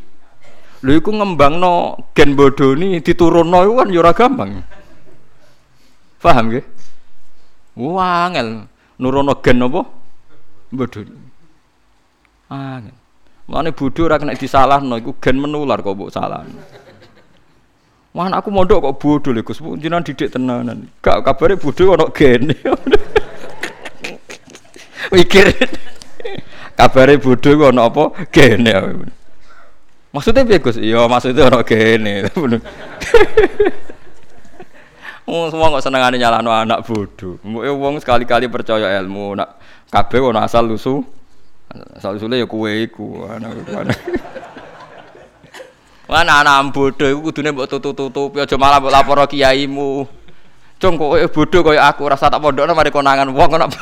Lho 0.83 0.91
iku 0.99 1.15
ngembangno 1.15 2.11
gen 2.11 2.35
bodoni 2.35 2.99
diturunno 2.99 3.59
iku 3.71 3.75
kan 3.79 3.89
yo 3.95 4.03
gampang. 4.11 4.51
Paham 6.19 6.51
nggih? 6.51 6.65
Wah, 7.79 8.27
angel 8.27 8.67
nurono 8.99 9.39
gen 9.39 9.63
apa? 9.63 9.87
Bodoni. 10.75 11.30
Angin. 12.51 12.95
Mulane 13.49 13.71
bodho 13.71 14.05
ora 14.05 14.19
kena 14.19 14.35
disalahno 14.35 14.99
iku 14.99 15.15
gen 15.23 15.39
menular 15.39 15.83
kok 15.83 15.95
mbok 15.95 16.11
salah. 16.11 16.43
Wah 18.11 18.27
aku 18.27 18.51
mondok 18.51 18.83
kok 18.83 18.99
bodho 18.99 19.31
lho 19.31 19.43
Gus, 19.47 19.59
didik 19.59 20.35
tenanan. 20.35 20.91
Gak 21.03 21.23
kabare 21.23 21.55
bodho 21.55 21.95
ono 21.95 22.11
gene. 22.11 22.55
Mikir. 25.15 25.47
kabare 26.79 27.15
bodho 27.23 27.51
ku 27.55 27.65
ono 27.71 27.87
apa? 27.87 28.05
Gene. 28.35 28.75
Maksudnya 30.11 30.43
piye 30.43 30.59
Gus? 30.59 30.79
Iya, 30.79 31.07
maksudnya 31.07 31.51
ono 31.51 31.63
gene. 31.63 32.27
Oh, 35.31 35.47
semua 35.47 35.71
kok 35.71 35.87
senengane 35.87 36.19
nyalano 36.19 36.51
anak 36.51 36.83
bodoh. 36.83 37.39
Mbok 37.47 37.63
wong 37.79 37.95
sekali-kali 38.03 38.51
percaya 38.51 38.99
ilmu, 38.99 39.39
nak 39.39 39.63
kabeh 39.87 40.19
ono 40.19 40.43
asal 40.43 40.67
lusu. 40.67 41.07
Asal-usule 41.71 42.43
ya 42.43 42.47
kue 42.51 42.91
iku. 42.91 43.31
Mana 46.11 46.43
anak 46.43 46.75
bodoh 46.75 47.07
iku 47.07 47.31
kudune 47.31 47.55
mbok 47.55 47.71
tutup-tutupi 47.71 48.43
aja 48.43 48.59
malah 48.59 48.83
mbok 48.83 48.91
lapor 48.91 49.23
kiaimu. 49.31 50.03
Cung 50.83 50.99
kowe 50.99 51.21
bodoh 51.31 51.61
kaya 51.62 51.87
aku 51.87 52.11
rasa 52.11 52.27
tak 52.27 52.43
pondokno 52.43 52.75
mari 52.75 52.91
konangan 52.91 53.31
wong 53.31 53.49
kok 53.53 53.71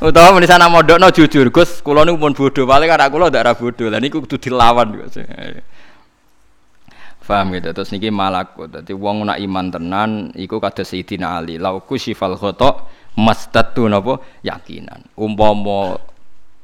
Utawa 0.00 0.32
meni 0.32 0.48
sana 0.48 0.64
mondokno 0.64 1.12
jujur, 1.12 1.52
Gus, 1.52 1.84
kula 1.84 2.08
niku 2.08 2.16
pun 2.16 2.32
bodoh, 2.32 2.64
paling 2.64 2.88
anak 2.88 3.12
kula 3.12 3.28
ndak 3.28 3.44
ra 3.44 3.52
bodoh. 3.52 3.88
Lah 3.92 4.00
niku 4.00 4.24
kudu 4.24 4.36
dilawan 4.40 4.96
Gus. 4.96 5.20
Paham 7.30 7.54
gitu. 7.54 7.70
Terus 7.70 7.94
niki 7.94 8.10
malakut. 8.10 8.66
Dadi 8.66 8.90
wong 8.90 9.22
nak 9.22 9.38
iman 9.38 9.70
tenan 9.70 10.10
iku 10.34 10.58
kados 10.58 10.90
Sayyidina 10.90 11.38
Ali. 11.38 11.62
Lauku 11.62 11.94
sifal 11.94 12.34
khata 12.34 12.90
mastatu 13.18 13.86
napa? 13.90 14.22
Yakinan. 14.44 15.06
Umpama 15.18 15.98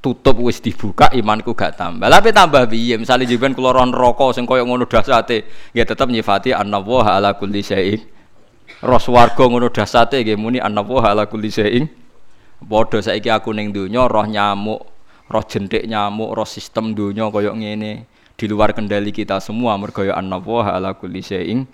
tutup 0.07 0.39
wis 0.47 0.63
dibuka 0.63 1.11
imanku 1.11 1.51
gak 1.57 1.75
tambah. 1.75 2.07
Tapi 2.07 2.31
tambah 2.31 2.71
piye? 2.71 2.95
Misale 2.95 3.27
jiben 3.27 3.59
kula 3.59 3.75
ron 3.75 3.91
neraka 3.91 4.31
sing 4.31 4.47
kaya 4.47 4.63
ngono 4.63 4.87
dasate 4.87 5.43
nggih 5.75 5.83
tetep 5.83 6.07
nyifati 6.07 6.55
annallaha 6.55 7.19
ala 7.19 7.35
kulli 7.35 7.67
syai'in. 7.67 8.01
Ros 8.87 9.11
warga 9.11 9.43
ngono 9.51 9.67
dasate 9.67 10.23
nggih 10.23 10.39
muni 10.39 10.63
annallaha 10.63 11.11
ala 11.11 11.27
kulli 11.27 11.51
syai'in. 11.51 11.91
Padha 12.63 13.03
saiki 13.03 13.29
aku 13.29 13.51
ning 13.51 13.75
donya 13.75 14.07
roh 14.07 14.25
nyamuk 14.25 14.81
roh 15.27 15.45
jentik 15.45 15.83
nyamuk 15.85 16.33
roh 16.39 16.47
sistem 16.47 16.95
donya 16.95 17.27
kaya 17.35 17.51
ngene. 17.51 18.07
Di 18.37 18.47
luar 18.47 18.77
kendali 18.77 19.11
kita 19.11 19.43
semua 19.43 19.75
mergo 19.75 20.07
ya 20.07 20.15
annallaha 20.15 20.79
ala 20.79 20.95
kulli 20.95 21.19
syai'in 21.19 21.67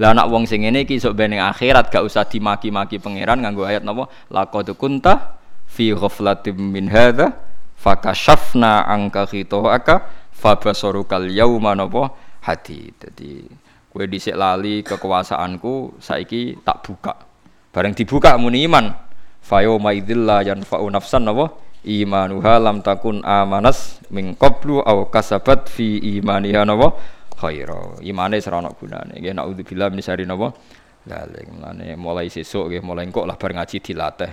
lah 0.00 0.16
anak 0.16 0.32
wong 0.32 0.48
sing 0.48 0.64
ngene 0.64 0.88
iki 0.88 0.96
sok 0.96 1.12
ben 1.12 1.36
akhirat 1.36 1.92
gak 1.92 2.00
usah 2.00 2.24
dimaki-maki 2.24 2.96
pangeran 2.96 3.44
nganggo 3.44 3.68
ayat 3.68 3.84
napa 3.84 4.08
laqad 4.32 4.72
kunta 4.72 5.36
fi 5.68 5.92
ghaflatin 5.92 6.56
min 6.56 6.88
hadza 6.88 7.36
fakashafna 7.76 8.88
angka 8.88 9.28
khitaka 9.28 10.08
fabasarukal 10.32 11.28
yauma 11.28 11.76
napa 11.76 12.16
hadi. 12.40 12.96
Dadi 12.96 13.44
kowe 13.92 14.04
dhisik 14.08 14.32
lali 14.32 14.80
kekuasaanku 14.80 16.00
saiki 16.00 16.56
tak 16.64 16.80
buka. 16.80 17.12
Bareng 17.68 17.92
dibuka 17.92 18.40
muni 18.40 18.64
iman. 18.64 18.96
Fa 19.44 19.60
yauma 19.60 19.92
la 19.92 20.40
yanfa'u 20.40 20.88
nafsan 20.88 21.28
napa 21.28 21.52
imanuha 21.84 22.56
lam 22.60 22.80
takun 22.80 23.24
amanas 23.24 24.00
min 24.08 24.36
qablu 24.36 24.84
aw 24.84 25.08
kasabat 25.08 25.68
fi 25.68 26.00
imaniha 26.20 26.64
napa 26.64 26.96
khaira. 27.40 27.96
Imane 28.04 28.36
ora 28.44 28.56
ana 28.60 28.70
gunane. 28.76 29.16
Nggih 29.16 29.32
naudzubillah 29.32 29.88
min 29.88 30.04
syarri 30.04 30.28
napa? 30.28 30.52
Laling 31.08 31.48
mlane 31.56 31.96
mulai 31.96 32.28
sesuk 32.28 32.68
nggih 32.68 32.84
mulai 32.84 33.08
engkok 33.08 33.24
lah 33.24 33.40
bar 33.40 33.56
ngaji 33.56 33.80
dilatih. 33.80 34.32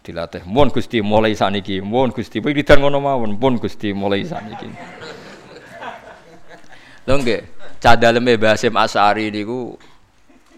Dilatih. 0.00 0.48
Mun 0.48 0.72
Gusti 0.72 1.04
mulai 1.04 1.36
saniki, 1.36 1.84
mun 1.84 2.08
Gusti 2.16 2.40
wiridan 2.40 2.80
ngono 2.80 2.96
mawon, 2.96 3.36
pun 3.36 3.60
Gusti 3.60 3.92
mulai 3.92 4.24
saniki. 4.24 4.64
Lho 7.04 7.14
nggih, 7.20 7.40
cah 7.76 7.92
daleme 7.96 8.40
Mbah 8.40 8.56
Hasim 8.56 8.72
Asy'ari 8.72 9.28
niku 9.28 9.76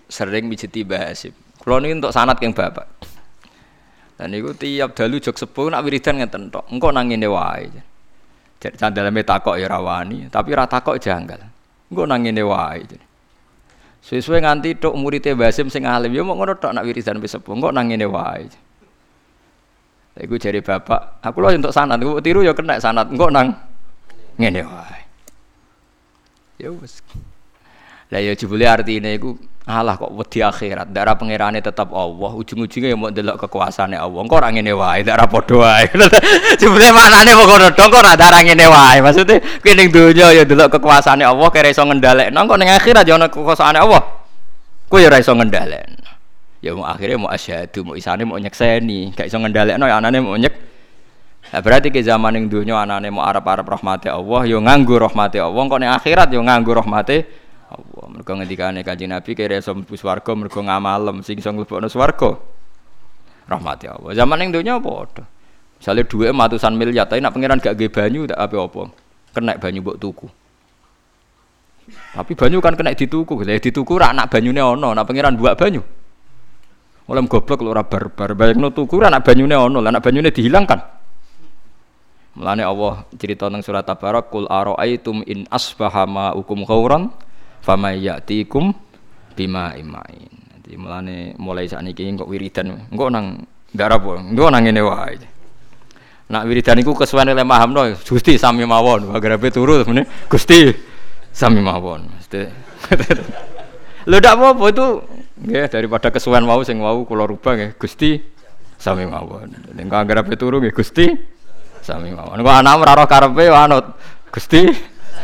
sering 0.06 0.46
mijeti 0.46 0.86
Mbah 0.86 1.10
Hasim. 1.10 1.34
Kula 1.58 1.82
niki 1.82 1.98
entuk 1.98 2.14
sanad 2.14 2.38
keng 2.38 2.54
Bapak. 2.54 2.86
Dan 4.14 4.36
niku 4.36 4.54
tiap 4.54 4.94
dalu 4.94 5.18
jog 5.18 5.34
sepuh 5.34 5.72
nak 5.72 5.82
wiridan 5.82 6.22
ngeten 6.22 6.52
tok. 6.54 6.70
Engko 6.70 6.94
nang 6.94 7.10
ngene 7.10 7.26
wae. 7.26 7.66
Cek 8.60 8.76
candaleme 8.76 9.24
takok 9.24 9.56
ya 9.56 9.66
rawani, 9.66 10.28
tapi 10.28 10.52
ra 10.52 10.68
takok 10.68 11.00
janggal. 11.00 11.40
Engko 11.90 12.02
nang 12.06 12.22
ngene 12.22 12.42
wae. 12.46 12.86
Sesuai 14.00 14.46
nganti 14.46 14.78
tok 14.78 14.94
muridé 14.96 15.36
Basim 15.36 15.68
sing 15.68 15.84
alim 15.84 16.14
ya 16.14 16.22
mau 16.24 16.38
ngono 16.38 16.56
tok 16.56 16.72
nak 16.72 16.86
wiridan 16.86 17.18
wis 17.18 17.34
sepuh. 17.34 17.52
Engko 17.58 17.74
nang 17.74 17.90
ngene 17.90 18.06
wae. 18.06 18.46
Iku 20.20 20.36
jari 20.36 20.60
bapak, 20.60 21.22
aku 21.24 21.38
lho 21.40 21.54
untuk 21.54 21.72
sanat, 21.72 21.96
aku 21.96 22.20
tiru 22.20 22.44
ya 22.44 22.52
kena 22.52 22.76
sanat. 22.76 23.08
Engko 23.08 23.30
nang 23.32 23.56
ngene 24.38 24.62
wae. 24.62 25.00
Ya 26.62 26.70
wis. 26.70 27.02
Lah 28.10 28.20
ya 28.22 28.34
jebule 28.34 28.66
artine 28.66 29.16
iku 29.16 29.38
Alah 29.70 29.94
kok 29.94 30.10
wedi 30.10 30.42
akhirat, 30.42 30.90
darah 30.90 31.14
pangerane 31.14 31.62
tetap 31.62 31.94
Allah, 31.94 32.34
ujung-ujungnya 32.34 32.98
mau 32.98 33.14
delok 33.14 33.46
kekuasaane 33.46 33.94
Allah. 33.94 34.18
Engko 34.18 34.34
ora 34.34 34.50
ngene 34.50 34.74
wae, 34.74 35.06
darah 35.06 35.30
padha 35.30 35.54
wae. 35.54 35.86
Jebule 36.60 36.90
maknane 36.90 37.30
kok 37.30 37.46
ngono 37.46 37.66
dong 37.70 37.88
kok 37.94 38.02
ora 38.02 38.18
darah 38.18 38.42
ngene 38.42 38.66
wae. 38.66 38.98
Maksude 38.98 39.38
kowe 39.62 39.72
ning 39.78 39.94
donya 39.94 40.34
ya 40.34 40.42
delok 40.42 40.74
kekuasaane 40.74 41.22
Allah, 41.22 41.48
kira 41.54 41.70
iso 41.70 41.86
ngendhalekno, 41.86 42.40
kok 42.50 42.58
ning 42.58 42.70
akhirat 42.74 43.06
ya 43.06 43.14
ana 43.14 43.30
kekuasaane 43.30 43.78
Allah. 43.78 44.02
Kowe 44.90 44.98
ya 44.98 45.14
iso 45.14 45.32
ngendhalekno. 45.38 46.10
Ya 46.60 46.74
mau 46.74 46.90
akhirnya 46.90 47.16
mau 47.16 47.30
asyhadu, 47.30 47.86
mau 47.86 47.94
isane 47.94 48.26
mau 48.26 48.36
nyekseni, 48.36 49.14
gak 49.14 49.30
iso 49.30 49.38
ngendhalekno 49.38 49.86
ya 49.86 50.02
anane 50.02 50.18
mau 50.18 50.34
nyek 50.34 50.70
Nah, 51.50 51.58
berarti 51.64 51.90
ke 51.90 51.98
zaman 51.98 52.36
yang 52.36 52.46
dunia 52.46 52.78
anane 52.78 53.10
mau 53.10 53.26
arab-arab 53.26 53.66
rahmati 53.66 54.06
Allah, 54.06 54.46
yo 54.46 54.62
nganggu 54.62 55.02
rahmati 55.02 55.42
Allah, 55.42 55.58
kok 55.58 55.80
ning 55.82 55.90
akhirat 55.90 56.28
yo 56.30 56.40
nganggu 56.46 56.70
rahmati 56.78 57.26
Allah. 57.70 58.04
Mergo 58.10 58.32
ngendikane 58.34 58.82
Kanjeng 58.82 59.14
Nabi 59.14 59.38
kira 59.38 59.62
iso 59.62 59.70
mlebu 59.70 59.94
swarga 59.94 60.34
mergo 60.34 60.58
ngamalem 60.58 61.22
sing 61.22 61.38
iso 61.38 61.54
mlebokno 61.54 61.86
swarga. 61.86 62.34
Rahmati 63.46 63.86
Allah. 63.86 64.10
Zaman 64.18 64.42
yang 64.42 64.50
dunia 64.58 64.74
padha. 64.82 65.22
Misalnya 65.80 66.04
dua 66.04 66.28
matusan 66.36 66.76
miliar, 66.76 67.08
tapi 67.08 67.24
nak 67.24 67.32
pangeran 67.32 67.56
gak 67.56 67.72
ge 67.72 67.88
banyu 67.88 68.28
tak 68.28 68.36
apa-apa. 68.36 68.92
Kena 69.32 69.56
banyu 69.56 69.80
mbok 69.80 69.96
tuku. 69.96 70.26
Tapi 71.90 72.32
banyu 72.36 72.60
kan 72.60 72.76
kena 72.76 72.92
dituku, 72.92 73.40
gitu. 73.40 73.48
dituku 73.48 73.92
rak 73.96 74.12
anak 74.12 74.28
banyune 74.28 74.60
ono, 74.60 74.92
nak 74.92 75.08
pangeran 75.08 75.40
buat 75.40 75.56
banyu. 75.56 75.80
Mulai 77.08 77.26
goblok 77.26 77.64
lu 77.64 77.74
ora 77.74 77.82
barbar, 77.82 78.36
bayangno 78.38 78.70
tuku 78.70 79.00
rak 79.00 79.10
anak 79.10 79.24
banyune 79.24 79.56
ono, 79.56 79.80
anak 79.80 80.04
banyune 80.04 80.28
dihilangkan. 80.30 81.00
Mulane 82.38 82.62
Allah 82.62 83.02
cerita 83.18 83.50
tentang 83.50 83.64
surat 83.66 83.82
Tabarak 83.82 84.30
kul 84.30 84.46
araaitum 84.46 85.26
in 85.26 85.50
asbaha 85.50 86.06
ma'ukum 86.06 86.62
ghauran 86.62 87.10
famay 87.60 88.04
ya'tikum 88.04 88.72
bima 89.36 89.76
imain. 89.76 90.28
Jadi 90.60 90.76
mulane 90.76 91.16
mulai 91.40 91.66
saat 91.66 91.84
ini 91.84 92.16
kok 92.16 92.28
wiridan, 92.28 92.88
engko 92.92 93.08
nang 93.08 93.40
darah 93.72 94.00
po, 94.00 94.16
engko 94.16 94.48
nang 94.48 94.64
ngene. 94.64 94.80
Nak 96.30 96.46
wiridan 96.46 96.78
iku 96.78 96.94
kesuwen 96.94 97.34
oleh 97.34 97.42
mahamno, 97.42 97.90
Gusti 98.06 98.38
sami 98.38 98.62
mawon, 98.62 99.10
agrape 99.10 99.50
turu 99.50 99.82
meneh 99.82 100.06
Gusti 100.30 100.70
sami 101.34 101.58
mawon. 101.58 102.06
Lho 104.08 104.16
ndak 104.16 104.32
apa-apa 104.32 104.64
itu 104.72 104.86
nggih 105.44 105.68
daripada 105.68 106.08
kesuwen 106.08 106.46
mau 106.46 106.62
sing 106.64 106.80
wau 106.80 107.02
kula 107.02 107.26
rubah 107.26 107.58
nggih 107.58 107.70
Gusti 107.76 108.22
sami 108.78 109.10
mawon. 109.10 109.74
Nek 109.74 109.90
agrape 109.90 110.38
turu 110.38 110.62
nggih 110.62 110.70
Gusti 110.70 111.10
sami 111.82 112.14
mawon. 112.14 112.40
Kok 112.40 112.56
anak 112.62 112.78
ora 112.78 112.92
roh 112.94 113.08
karepe 113.10 113.44
anut 113.50 113.84
Gusti 114.30 114.70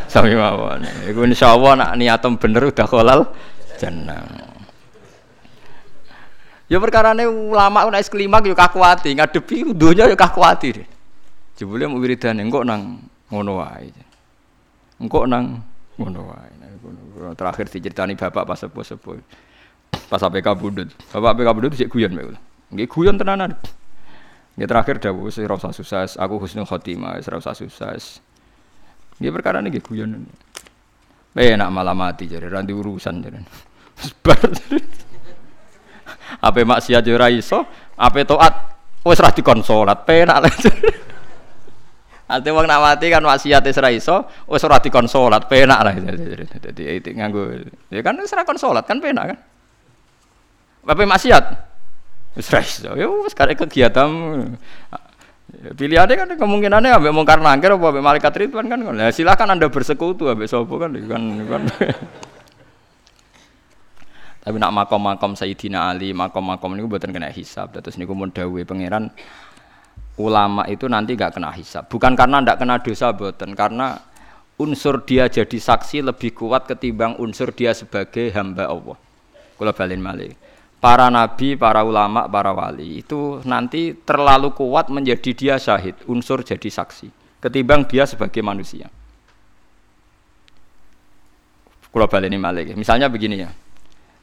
sami 0.09 0.35
mawon. 0.35 0.83
Iku 1.07 1.27
insyaallah 1.27 1.73
nak 1.79 1.91
niatem 1.99 2.39
bener 2.39 2.71
udah 2.71 2.87
kolal 2.87 3.21
jeneng. 3.79 4.27
Ya 6.67 6.83
perkara 6.83 7.15
ini 7.15 7.31
ulama 7.31 7.87
nek 7.87 8.11
klimak 8.11 8.43
yo 8.43 8.59
kakuati, 8.59 9.15
ngadepi 9.15 9.71
donya 9.71 10.11
yo 10.11 10.19
kakuati. 10.19 10.83
Jebule 11.57 11.87
mau 11.89 12.03
wiridane 12.03 12.43
engko 12.43 12.67
nang 12.67 13.01
ngono 13.31 13.63
wae. 13.63 13.89
Engko 14.99 15.25
nang 15.31 15.63
ngono 15.97 16.21
wae. 16.35 16.55
Terakhir 17.39 17.67
diceritani 17.73 18.15
bapak 18.15 18.45
pas 18.45 18.59
sepuh-sepuh. 18.61 19.19
Pas 20.07 20.21
APK 20.23 20.47
Budut. 20.59 20.89
Bapak 21.11 21.39
APK 21.39 21.49
Budut 21.57 21.73
sik 21.75 21.89
guyon 21.91 22.13
mek. 22.13 22.37
Nggih 22.71 22.87
guyon 22.91 23.17
tenanan. 23.17 23.57
Ya 24.57 24.65
terakhir 24.65 25.01
dawuh 25.01 25.29
wis 25.29 25.37
ora 25.37 25.61
usah 25.61 25.69
susah, 25.69 26.09
aku 26.17 26.41
husnul 26.41 26.65
khotimah, 26.65 27.21
wis 27.21 27.29
ora 27.29 27.41
usah 27.41 27.53
susah. 27.53 27.93
Ya 29.21 29.33
perkara 29.33 29.65
niki 29.65 29.81
guyon. 29.81 30.29
Enak 31.37 31.69
malah 31.69 31.93
mati 31.93 32.29
jadi 32.29 32.49
ranti 32.49 32.73
urusan 32.73 33.21
jadi. 33.21 33.41
Bar. 34.25 34.41
Ape 36.37 36.65
maksiat 36.69 37.05
yo 37.07 37.17
ora 37.17 37.33
iso, 37.33 37.65
ape 37.97 38.29
taat 38.29 38.55
wis 39.07 39.21
ra 39.21 39.33
dikon 39.33 39.65
salat, 39.65 40.05
penak 40.05 40.45
lah. 40.45 40.53
Ate 42.27 42.49
wong 42.51 42.67
nak 42.67 42.81
mati 42.83 43.09
kan 43.09 43.25
maksiat 43.25 43.63
wis 43.65 43.79
ra 43.81 43.89
iso, 43.89 44.27
wis 44.49 44.65
ora 44.65 44.83
dikon 44.83 45.09
penak 45.49 45.81
lah. 45.81 45.95
Dadi 46.61 46.83
itu 47.01 47.09
nganggo 47.17 47.57
ya 47.89 48.01
kan 48.05 48.21
wis 48.21 48.33
ra 48.37 48.45
kon 48.45 48.61
salat 48.61 48.85
kan 48.85 49.01
penak 49.01 49.33
kan. 49.33 49.39
Ape 50.93 51.05
maksiat? 51.09 51.45
Wis 52.37 52.49
ra 52.53 52.61
iso. 52.61 52.93
Ya 52.97 53.09
wis 53.09 53.33
karek 53.33 53.65
kegiatan 53.65 54.09
pilihannya 55.47 56.15
kan 56.19 56.29
kemungkinannya 56.35 56.99
ambek 56.99 57.15
mungkar 57.15 57.39
nangkir 57.39 57.79
apa 57.79 57.87
ambek 57.95 58.05
malaikat 58.05 58.33
ridwan 58.35 58.67
kan. 58.67 58.83
Nah, 58.83 59.15
silakan 59.15 59.55
anda 59.55 59.71
bersekutu 59.71 60.27
ambek 60.27 60.51
sopo 60.51 60.83
kan 60.83 60.91
kan, 60.95 61.23
kan. 61.47 61.63
tapi 64.47 64.63
nak 64.63 64.75
makom-makom 64.75 65.35
Sayyidina 65.35 65.91
Ali 65.91 66.15
makom-makom 66.15 66.75
ini 66.75 66.87
buatan 66.87 67.15
kena 67.15 67.31
hisab. 67.31 67.79
Terus 67.79 67.99
niku 67.99 68.15
mun 68.15 68.35
dawuhe 68.35 68.67
pangeran 68.67 69.11
ulama 70.19 70.67
itu 70.67 70.91
nanti 70.91 71.15
gak 71.15 71.39
kena 71.39 71.55
hisab. 71.55 71.87
Bukan 71.91 72.19
karena 72.19 72.43
ndak 72.43 72.63
kena 72.63 72.83
dosa 72.83 73.15
buatan 73.15 73.55
karena 73.55 73.99
unsur 74.59 75.03
dia 75.03 75.31
jadi 75.31 75.59
saksi 75.59 76.03
lebih 76.03 76.35
kuat 76.35 76.67
ketimbang 76.67 77.19
unsur 77.23 77.55
dia 77.55 77.75
sebagai 77.75 78.35
hamba 78.35 78.67
Allah. 78.67 78.99
Kula 79.59 79.75
balin 79.75 80.03
malih 80.03 80.46
para 80.87 81.11
nabi, 81.11 81.59
para 81.59 81.83
ulama, 81.83 82.31
para 82.31 82.55
wali 82.55 83.03
itu 83.03 83.43
nanti 83.43 83.91
terlalu 84.07 84.55
kuat 84.55 84.87
menjadi 84.87 85.31
dia 85.35 85.55
syahid, 85.59 85.99
unsur 86.07 86.47
jadi 86.47 86.71
saksi, 86.71 87.11
ketimbang 87.43 87.91
dia 87.91 88.07
sebagai 88.07 88.39
manusia. 88.39 88.87
Kalau 91.91 92.07
ini 92.23 92.39
malik. 92.39 92.79
Misalnya 92.79 93.11
begini 93.11 93.43
ya, 93.43 93.51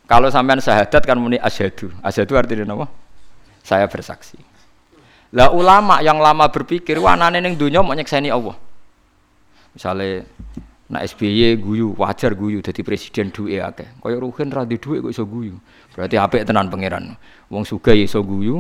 kalau 0.08 0.32
sampean 0.32 0.64
syahadat 0.64 1.04
kan 1.04 1.20
muni 1.20 1.36
asyhadu, 1.36 1.92
asyhadu 2.00 2.40
artinya 2.40 2.80
apa? 2.80 2.88
Saya 3.60 3.84
bersaksi. 3.92 4.40
Lah 5.36 5.52
ulama 5.52 6.00
yang 6.00 6.22
lama 6.22 6.48
berpikir, 6.48 6.96
wah 6.96 7.20
nane 7.20 7.44
neng 7.44 7.60
dunia 7.60 7.84
mau 7.84 7.92
nyekseni 7.92 8.32
Allah. 8.32 8.56
Misalnya 9.76 10.24
Nah 10.92 11.00
SBY 11.00 11.64
guyu, 11.64 11.96
wajar 11.96 12.36
guyu 12.36 12.60
jadi 12.60 12.84
presiden 12.84 13.32
duwe 13.32 13.64
akeh. 13.64 13.88
Kaya 14.04 14.20
Ruhin 14.20 14.52
ra 14.52 14.68
di 14.68 14.76
duwe 14.76 15.00
kok 15.00 15.12
iso 15.16 15.24
guyu. 15.24 15.56
Berarti 15.96 16.20
apik 16.20 16.44
tenan 16.44 16.68
pangeran. 16.68 17.16
Wong 17.48 17.64
sugih 17.64 18.04
iso 18.04 18.20
guyu. 18.20 18.60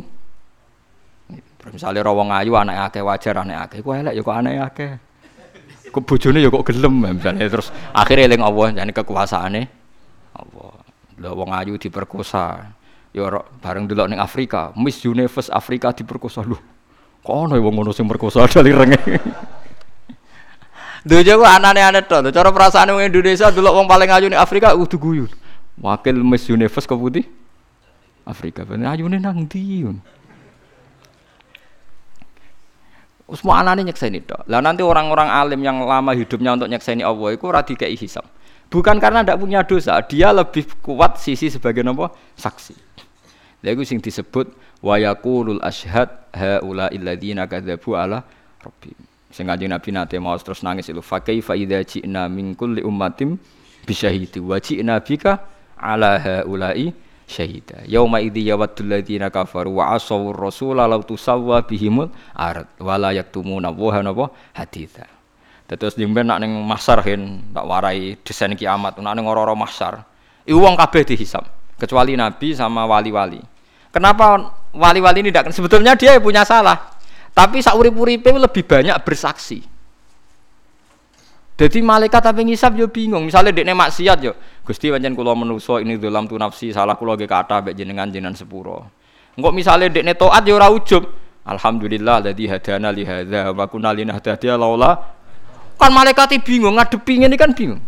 Terus 1.59 1.80
misalnya 1.80 2.03
ra 2.07 2.11
wong 2.15 2.32
ayu 2.32 2.55
anak 2.55 2.91
akeh 2.91 3.03
wajar 3.03 3.43
anak 3.43 3.67
akeh. 3.67 3.80
Kok 3.84 3.95
elek 3.95 4.13
ya 4.15 4.21
kok 4.24 4.38
anak 4.39 4.53
akeh. 4.71 4.91
Kok 5.91 6.03
bojone 6.07 6.39
ya 6.39 6.49
kok 6.49 6.63
gelem 6.63 6.93
misalnya 7.03 7.45
terus 7.51 7.69
akhirnya 7.91 8.26
eling 8.32 8.41
Allah 8.41 8.65
jane 8.71 8.91
kekuasaane 8.95 9.61
Allah. 10.34 10.74
Lah 11.19 11.32
wong 11.36 11.51
ayu 11.51 11.76
diperkosa. 11.76 12.71
Ya 13.13 13.30
bareng 13.61 13.86
delok 13.86 14.09
ning 14.09 14.17
Afrika, 14.17 14.74
Miss 14.74 15.05
Universe 15.05 15.53
Afrika 15.53 15.93
diperkosa 15.93 16.41
lho. 16.41 16.57
Kok 17.21 17.36
ono 17.36 17.55
wong 17.61 17.74
ngono 17.78 17.91
sing 17.93 18.09
perkosa 18.09 18.47
dalirenge. 18.49 18.99
Dunia 21.04 21.36
ku 21.36 21.43
aneh-aneh 21.43 22.04
tuh. 22.08 22.32
Cara 22.32 22.49
perasaan 22.56 22.95
wong 22.95 23.04
Indonesia 23.04 23.51
dulu 23.51 23.76
wong 23.76 23.88
paling 23.91 24.08
ayu 24.08 24.32
nih 24.32 24.39
Afrika 24.39 24.72
udah 24.72 24.99
guyun. 24.99 25.32
Wakil 25.76 26.16
Miss 26.24 26.47
Universe 26.47 26.88
ke 26.88 26.95
putih 26.95 27.28
Afrika. 28.24 28.64
Bener 28.64 28.95
ayune 28.95 29.20
nang 29.20 29.36
ndi? 29.36 29.84
Semua 33.34 33.66
anane 33.66 33.84
nyekseni 33.84 34.24
tok. 34.24 34.45
Lah 34.47 34.62
nanti 34.62 34.86
orang-orang 34.86 35.28
alim 35.28 35.60
yang 35.66 35.82
lama 35.84 36.14
hidupnya 36.14 36.54
untuk 36.54 36.70
nyekseni 36.70 37.01
Allah 37.01 37.34
itu 37.34 37.43
ora 37.49 37.66
dikei 37.66 37.97
hisab. 37.97 38.24
Bukan 38.70 38.97
karena 38.97 39.22
tidak 39.22 39.38
punya 39.41 39.62
dosa, 39.66 40.01
dia 40.01 40.34
lebih 40.34 40.66
kuat 40.82 41.22
sisi 41.22 41.49
sebagai 41.49 41.86
apa? 41.86 42.14
Saksi. 42.38 42.74
Lha 43.64 43.70
iku 43.74 43.86
sing 43.86 44.04
disebut 44.04 44.49
wa 44.84 44.97
yaqulul 44.99 45.62
ashhad 45.64 46.10
haula 46.36 46.89
illadzina 46.91 47.47
kadzabu 47.47 47.95
ala 47.95 48.22
rabbihim. 48.62 49.12
Sing 49.34 49.50
kanjeng 49.50 49.74
Nabi 49.74 49.90
nate 49.90 50.22
mau 50.22 50.38
terus 50.38 50.62
nangis 50.62 50.94
itu 50.94 51.02
fa 51.02 51.18
kaifa 51.18 51.58
idza 51.58 51.82
ji'na 51.82 52.30
min 52.30 52.54
kulli 52.54 52.86
ummatin 52.86 53.42
bisyahidi 53.90 54.38
wa 54.38 54.62
ji'na 54.62 55.02
bika 55.02 55.42
ala 55.74 56.22
haula'i 56.22 56.94
syahida. 57.26 57.82
Yauma 57.90 58.22
idzi 58.22 58.46
yawaddul 58.46 58.94
ladzina 58.94 59.34
kafaru 59.34 59.82
wa 59.82 59.98
asaw 59.98 60.22
rasula 60.38 60.86
law 60.86 61.02
tusawwa 61.02 61.66
bihimul 61.66 62.14
ard 62.38 62.70
wa 62.78 62.94
la 63.02 63.10
yaktumuna 63.10 63.74
wa 63.74 63.98
napa 64.06 64.26
haditha. 64.54 65.10
Terus 65.66 65.98
jemben 65.98 66.30
nak 66.30 66.38
ning 66.38 66.54
masar 66.62 67.02
hen 67.02 67.50
tak 67.50 67.66
warai 67.66 68.14
desain 68.22 68.54
kiamat 68.54 69.02
nak 69.02 69.18
ning 69.18 69.26
ora-ora 69.26 69.58
masar. 69.58 70.06
Iku 70.46 70.62
wong 70.62 70.78
kabeh 70.78 71.02
dihisab 71.10 71.50
kecuali 71.82 72.14
nabi 72.14 72.54
sama 72.54 72.86
wali-wali. 72.86 73.42
Kenapa 73.90 74.54
wali-wali 74.70 75.26
ini 75.26 75.34
tidak 75.34 75.50
sebetulnya 75.50 75.98
dia 75.98 76.22
punya 76.22 76.46
salah 76.46 76.93
tapi 77.34 77.66
saurip-uripe 77.66 78.30
lebih 78.30 78.64
banyak 78.64 78.98
bersaksi. 79.02 79.66
Jadi 81.54 81.86
malaikat 81.86 82.22
tapi 82.22 82.50
ngisap 82.50 82.74
yo 82.78 82.90
bingung. 82.90 83.30
Misalnya 83.30 83.54
dekne 83.54 83.78
maksiat 83.78 84.18
yo, 84.26 84.34
Gusti 84.66 84.90
pancen 84.90 85.14
kula 85.14 85.38
menuso 85.38 85.78
ini 85.78 86.02
dalam 86.02 86.26
tu 86.26 86.34
nafsi 86.34 86.74
salah 86.74 86.98
kula 86.98 87.14
ge 87.14 87.30
kata 87.30 87.62
mbek 87.62 87.74
jenengan 87.78 88.10
jenengan 88.10 88.34
sepuro. 88.34 88.90
Engko 89.38 89.54
misalnya 89.54 89.90
dekne 89.90 90.18
taat 90.18 90.46
yo 90.50 90.58
ora 90.58 90.74
ujub. 90.74 91.06
Alhamdulillah 91.44 92.26
dadi 92.26 92.50
hadana 92.50 92.90
li 92.90 93.06
hadza 93.06 93.54
wa 93.54 93.66
kunna 93.70 93.94
linahtadiya 93.94 94.58
laula. 94.58 94.98
Kan 95.78 95.94
malaikat 95.94 96.42
bingung 96.42 96.74
ngadepi 96.74 97.22
ini 97.22 97.38
kan 97.38 97.54
bingung. 97.54 97.82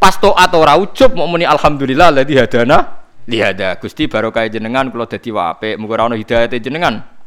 Pas 0.00 0.16
taat 0.16 0.52
ora 0.56 0.80
ujub 0.80 1.12
mau 1.12 1.28
muni 1.28 1.44
alhamdulillah 1.44 2.16
dadi 2.16 2.40
hadana 2.40 3.04
li 3.28 3.36
hadza. 3.36 3.76
Gusti 3.76 4.08
barokah 4.08 4.48
jenengan 4.48 4.88
kula 4.88 5.04
dadi 5.04 5.28
wape, 5.28 5.76
muga 5.76 6.08
ono 6.08 6.16
hidayate 6.16 6.56
jenengan. 6.56 7.19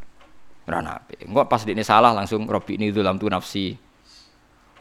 Rana 0.64 1.00
ape. 1.00 1.28
Enggak 1.28 1.48
pas 1.52 1.62
ini 1.68 1.84
salah 1.84 2.16
langsung 2.16 2.48
Robi 2.48 2.80
ini 2.80 2.90
dalam 2.96 3.20
tu 3.20 3.28
nafsi. 3.28 3.76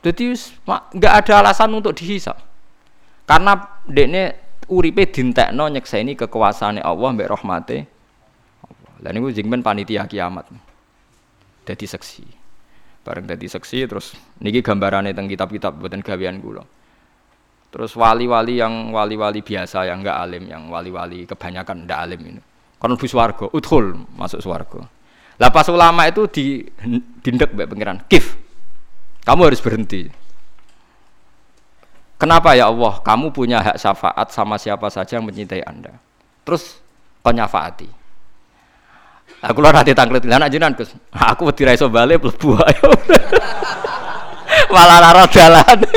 Jadi 0.03 0.35
nggak 0.67 1.15
ada 1.25 1.33
alasan 1.43 1.71
untuk 1.75 1.95
dihisap. 1.95 2.39
Karena 3.27 3.55
dekne 3.87 4.35
uripe 4.71 5.07
dintekno 5.11 5.67
nyekseni 5.71 6.15
kekuasaane 6.19 6.83
Allah 6.83 7.09
mbek 7.15 7.29
rahmate. 7.31 7.79
Lah 9.03 9.11
niku 9.11 9.35
jingmen 9.35 9.63
panitia 9.63 10.07
kiamat. 10.07 10.47
Jadi 11.67 11.87
seksi. 11.87 12.27
Bareng 13.03 13.27
dadi 13.27 13.51
seksi 13.51 13.83
terus 13.91 14.15
niki 14.39 14.63
gambarane 14.63 15.11
teng 15.11 15.27
kitab-kitab 15.27 15.75
buatan 15.75 16.07
gawean 16.07 16.39
kula. 16.39 16.63
Terus 17.73 17.97
wali-wali 17.99 18.61
yang 18.61 18.95
wali-wali 18.95 19.41
biasa 19.43 19.89
yang 19.89 20.05
enggak 20.05 20.19
alim, 20.21 20.45
yang 20.47 20.69
wali-wali 20.69 21.25
kebanyakan 21.27 21.89
enggak 21.89 21.99
alim 22.05 22.21
ini. 22.21 22.41
Kon 22.79 22.93
mlebu 22.93 23.07
swarga, 23.09 23.47
udhul 23.49 23.97
masuk 24.15 24.45
swarga. 24.45 24.87
Lah 25.43 25.51
pas 25.51 25.67
ulama 25.67 26.07
itu 26.07 26.31
di 26.31 26.63
dindek 27.19 27.51
mbek 27.51 27.67
pangeran, 27.67 27.99
kif. 28.07 28.39
Kamu 29.27 29.51
harus 29.51 29.59
berhenti. 29.59 30.07
Kenapa 32.15 32.55
ya 32.55 32.71
Allah? 32.71 33.03
Kamu 33.03 33.35
punya 33.35 33.59
hak 33.59 33.83
syafaat 33.83 34.31
sama 34.31 34.55
siapa 34.55 34.87
saja 34.87 35.19
yang 35.19 35.27
mencintai 35.27 35.67
Anda. 35.67 35.99
Terus 36.47 36.79
kau. 37.27 37.35
Aku 39.43 39.59
lah 39.59 39.75
nanti 39.75 39.91
tangklet 39.91 40.23
lah 40.31 40.47
jenengan 40.47 40.79
Gus. 40.79 40.95
Aku 41.11 41.51
wedi 41.51 41.67
ra 41.67 41.75
iso 41.75 41.91
bali 41.91 42.15
mlebu 42.15 42.55
ayo. 42.63 42.89
Malah 44.75 44.99
lara 45.03 45.27
dalan. 45.27 45.79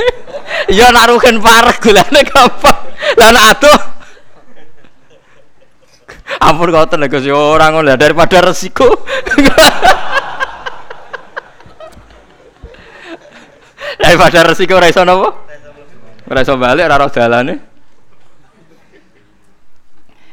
Ya 0.66 0.90
nak 0.90 1.14
rugen 1.14 1.38
parek 1.46 1.78
gulane 1.78 2.26
gampang. 2.26 2.90
Lah 3.22 3.54
aduh. 3.54 3.95
Ampun 6.42 6.74
kau 6.74 6.86
tenan 6.90 7.10
Gus 7.10 7.26
ya 7.26 7.38
ora 7.38 7.70
ngono 7.70 7.94
daripada 7.98 8.42
resiko. 8.42 8.86
daripada 14.02 14.40
resiko 14.46 14.74
ora 14.78 14.90
iso 14.90 15.06
napa? 15.06 15.30
Balik 16.26 16.86
ora 16.86 17.08
dalane. 17.10 17.56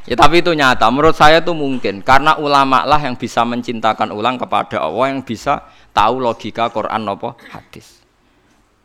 Ya 0.03 0.19
tapi 0.19 0.43
itu 0.43 0.51
nyata. 0.51 0.91
Menurut 0.91 1.15
saya 1.15 1.39
itu 1.39 1.55
mungkin 1.55 2.03
karena 2.03 2.35
ulama 2.41 2.83
lah 2.83 2.99
yang 2.99 3.15
bisa 3.15 3.47
mencintakan 3.47 4.11
ulang 4.11 4.35
kepada 4.35 4.83
Allah 4.83 5.15
yang 5.15 5.23
bisa 5.23 5.63
tahu 5.95 6.19
logika 6.19 6.73
Quran 6.75 7.07
apa 7.07 7.39
hadis. 7.55 8.03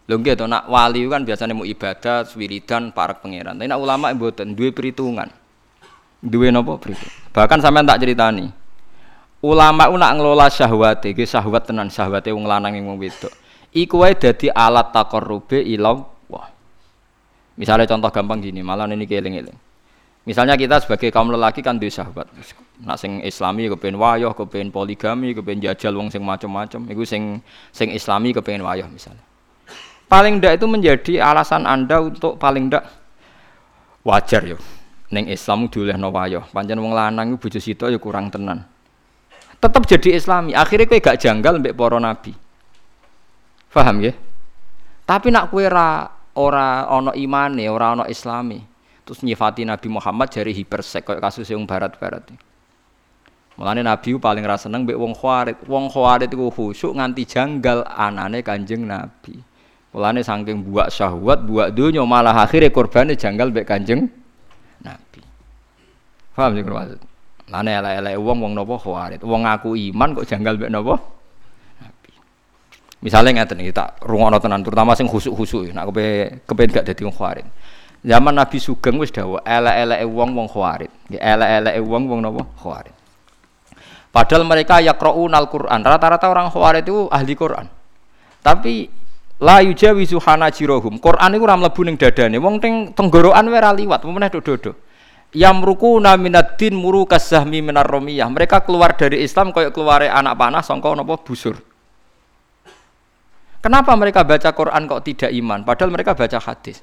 Lho 0.08 0.16
nggih 0.24 0.40
nak 0.48 0.72
wali 0.72 1.04
kan 1.12 1.28
biasanya 1.28 1.52
mau 1.52 1.68
ibadah, 1.68 2.24
wiridan, 2.38 2.96
para 2.96 3.20
pangeran. 3.20 3.60
Tapi 3.60 3.68
nak 3.68 3.82
ulama 3.82 4.08
mboten 4.16 4.56
duwe 4.56 4.72
perhitungan. 4.72 5.47
Duwe 6.22 6.50
napa 6.50 6.82
perhitungan. 6.82 7.14
Bahkan 7.34 7.60
sampean 7.62 7.86
tak 7.86 8.02
ceritani. 8.02 8.50
Ulama 9.46 9.86
ku 9.86 9.96
nak 10.02 10.18
ngelola 10.18 10.50
syahwat 10.50 11.06
iki 11.06 11.22
syahwat 11.30 11.70
tenan 11.70 11.94
syahwate 11.94 12.34
wong 12.34 12.50
lanang 12.50 12.74
wong 12.82 12.98
wedok. 12.98 13.30
Iku 13.70 14.02
wae 14.02 14.18
dadi 14.18 14.50
alat 14.50 14.90
takorrube 14.90 15.62
ila 15.62 15.94
wah. 16.26 16.50
Misalnya 17.58 17.86
contoh 17.86 18.10
gampang 18.10 18.42
gini, 18.42 18.66
malah 18.66 18.90
ini 18.90 19.06
keling-eling. 19.06 19.58
Misalnya 20.28 20.60
kita 20.60 20.84
sebagai 20.84 21.08
kaum 21.08 21.32
lelaki 21.32 21.64
kan 21.64 21.80
di 21.80 21.88
sahabat. 21.88 22.28
Nak 22.84 22.98
sing 23.00 23.24
Islami 23.24 23.72
kepen 23.72 23.96
wayoh, 23.96 24.36
kepen 24.36 24.76
poligami, 24.76 25.32
kepen 25.32 25.64
jajal 25.64 25.96
wong 25.96 26.12
sing 26.12 26.20
macam-macam. 26.20 26.84
Iku 26.92 27.08
sing 27.08 27.40
sing 27.72 27.96
Islami 27.96 28.36
kepen 28.36 28.60
wayoh 28.60 28.92
misalnya. 28.92 29.24
Paling 30.12 30.44
ndak 30.44 30.60
itu 30.60 30.66
menjadi 30.68 31.14
alasan 31.24 31.64
Anda 31.64 32.04
untuk 32.04 32.36
paling 32.36 32.68
ndak 32.68 32.84
wajar 34.04 34.44
yo. 34.44 34.60
Neng 35.14 35.32
Islam 35.32 35.72
diolehno 35.72 36.12
wayoh. 36.12 36.44
Pancen 36.52 36.80
wong 36.80 36.92
lanang 36.92 37.36
iku 37.36 37.48
bojo 37.48 37.60
sito 37.64 37.88
ya 37.88 38.00
kurang 38.02 38.28
tenan. 38.28 38.68
Tetap 39.58 39.84
jadi 39.88 40.20
Islami. 40.20 40.54
Akhirnya 40.54 40.86
kowe 40.86 41.00
gak 41.00 41.18
janggal 41.24 41.64
mbek 41.64 41.74
para 41.74 41.98
nabi. 41.98 42.36
Paham 43.72 44.02
ya? 44.04 44.14
Tapi 45.08 45.32
nak 45.32 45.54
kue 45.54 45.70
ra 45.70 46.10
ora 46.36 46.90
ono 46.92 47.16
imane, 47.16 47.66
ora 47.72 47.96
ono 47.96 48.04
islami 48.06 48.78
terus 49.08 49.24
nyifati 49.24 49.64
Nabi 49.64 49.88
Muhammad 49.88 50.28
jari 50.28 50.52
hipersek 50.52 51.08
kayak 51.08 51.24
kasus 51.24 51.48
yang 51.48 51.64
barat-barat. 51.64 52.28
Mulane 53.56 53.80
Nabi 53.80 54.20
paling 54.20 54.44
rasa 54.44 54.68
seneng 54.68 54.84
mbek 54.84 55.00
wong 55.00 55.16
Khawarid. 55.16 55.64
Wong 55.64 55.88
Khawarid 55.88 56.28
iku 56.28 56.52
khusyuk 56.52 56.92
nganti 57.00 57.24
janggal 57.24 57.88
anane 57.88 58.44
Kanjeng 58.44 58.84
Nabi. 58.84 59.40
Mulane 59.96 60.22
saking 60.22 60.62
buak 60.68 60.92
syahwat, 60.92 61.48
buak 61.48 61.72
dunya 61.72 62.04
malah 62.04 62.36
akhirnya 62.36 62.70
korbane 62.70 63.16
janggal 63.16 63.50
mbek 63.50 63.66
Kanjeng. 63.66 64.12
Paham 66.38 66.54
sih 66.54 66.62
maksud? 66.62 67.02
Lane 67.50 67.72
elek-elek 67.82 68.14
wong 68.22 68.38
wong 68.46 68.54
nopo 68.54 68.78
Khawarid. 68.78 69.26
Wong 69.26 69.50
ngaku 69.50 69.74
iman 69.90 70.14
kok 70.14 70.30
janggal 70.30 70.54
mbek 70.62 70.70
nopo? 70.70 70.96
Misalnya 73.02 73.42
ngeten 73.42 73.62
iki 73.66 73.74
tak 73.74 73.98
rungokno 74.06 74.38
tenan 74.38 74.62
terutama 74.62 74.94
sing 74.94 75.10
khusuk-khusuk 75.10 75.70
nek 75.70 75.86
kepe 75.90 76.06
kepen 76.46 76.70
gak 76.70 76.86
dadi 76.86 77.02
wong 77.02 77.16
Khawarid. 77.18 77.48
Zaman 78.06 78.38
Nabi 78.38 78.62
Sugeng 78.62 79.02
wis 79.02 79.10
dawuh 79.10 79.42
elek-eleke 79.42 80.06
wong 80.06 80.38
wong 80.38 80.48
khawarid. 80.48 80.88
Nggih 81.10 81.22
elek-eleke 81.22 81.80
wong 81.82 82.04
wong 82.06 82.20
napa? 82.22 82.46
Khawarid. 82.62 82.96
Padahal 84.14 84.44
mereka 84.46 84.80
yaqra'unal 84.80 85.50
Quran. 85.50 85.80
Rata-rata 85.82 86.30
orang 86.30 86.48
khawarid 86.54 86.86
itu 86.86 87.10
ahli 87.10 87.34
Quran. 87.34 87.66
Tapi 88.46 88.88
la 89.42 89.60
yujawizu 89.66 90.22
hanajirohum. 90.22 91.02
Quran 91.02 91.36
iku 91.36 91.44
ora 91.44 91.58
mlebu 91.58 91.82
ning 91.84 91.98
dadane. 91.98 92.38
Wong 92.38 92.62
teng 92.62 92.94
tenggorokan 92.94 93.46
wae 93.50 93.62
liwat, 93.84 94.02
meneh 94.06 94.30
dodo-dodo. 94.32 94.87
Yamrukuna 95.38 96.18
minaddin 96.18 96.74
muru 96.74 97.06
kasahmi 97.06 97.62
minar 97.62 97.86
romiyah. 97.86 98.26
Mereka 98.26 98.66
keluar 98.66 98.98
dari 98.98 99.22
Islam 99.22 99.54
kayak 99.54 99.70
keluar 99.70 100.02
anak 100.02 100.34
panah 100.34 100.66
sangka 100.66 100.90
napa 100.98 101.14
busur. 101.22 101.62
Kenapa 103.62 103.94
mereka 103.94 104.26
baca 104.26 104.50
Quran 104.50 104.90
kok 104.90 105.06
tidak 105.06 105.30
iman? 105.30 105.62
Padahal 105.62 105.94
mereka 105.94 106.18
baca 106.18 106.42
hadis. 106.42 106.82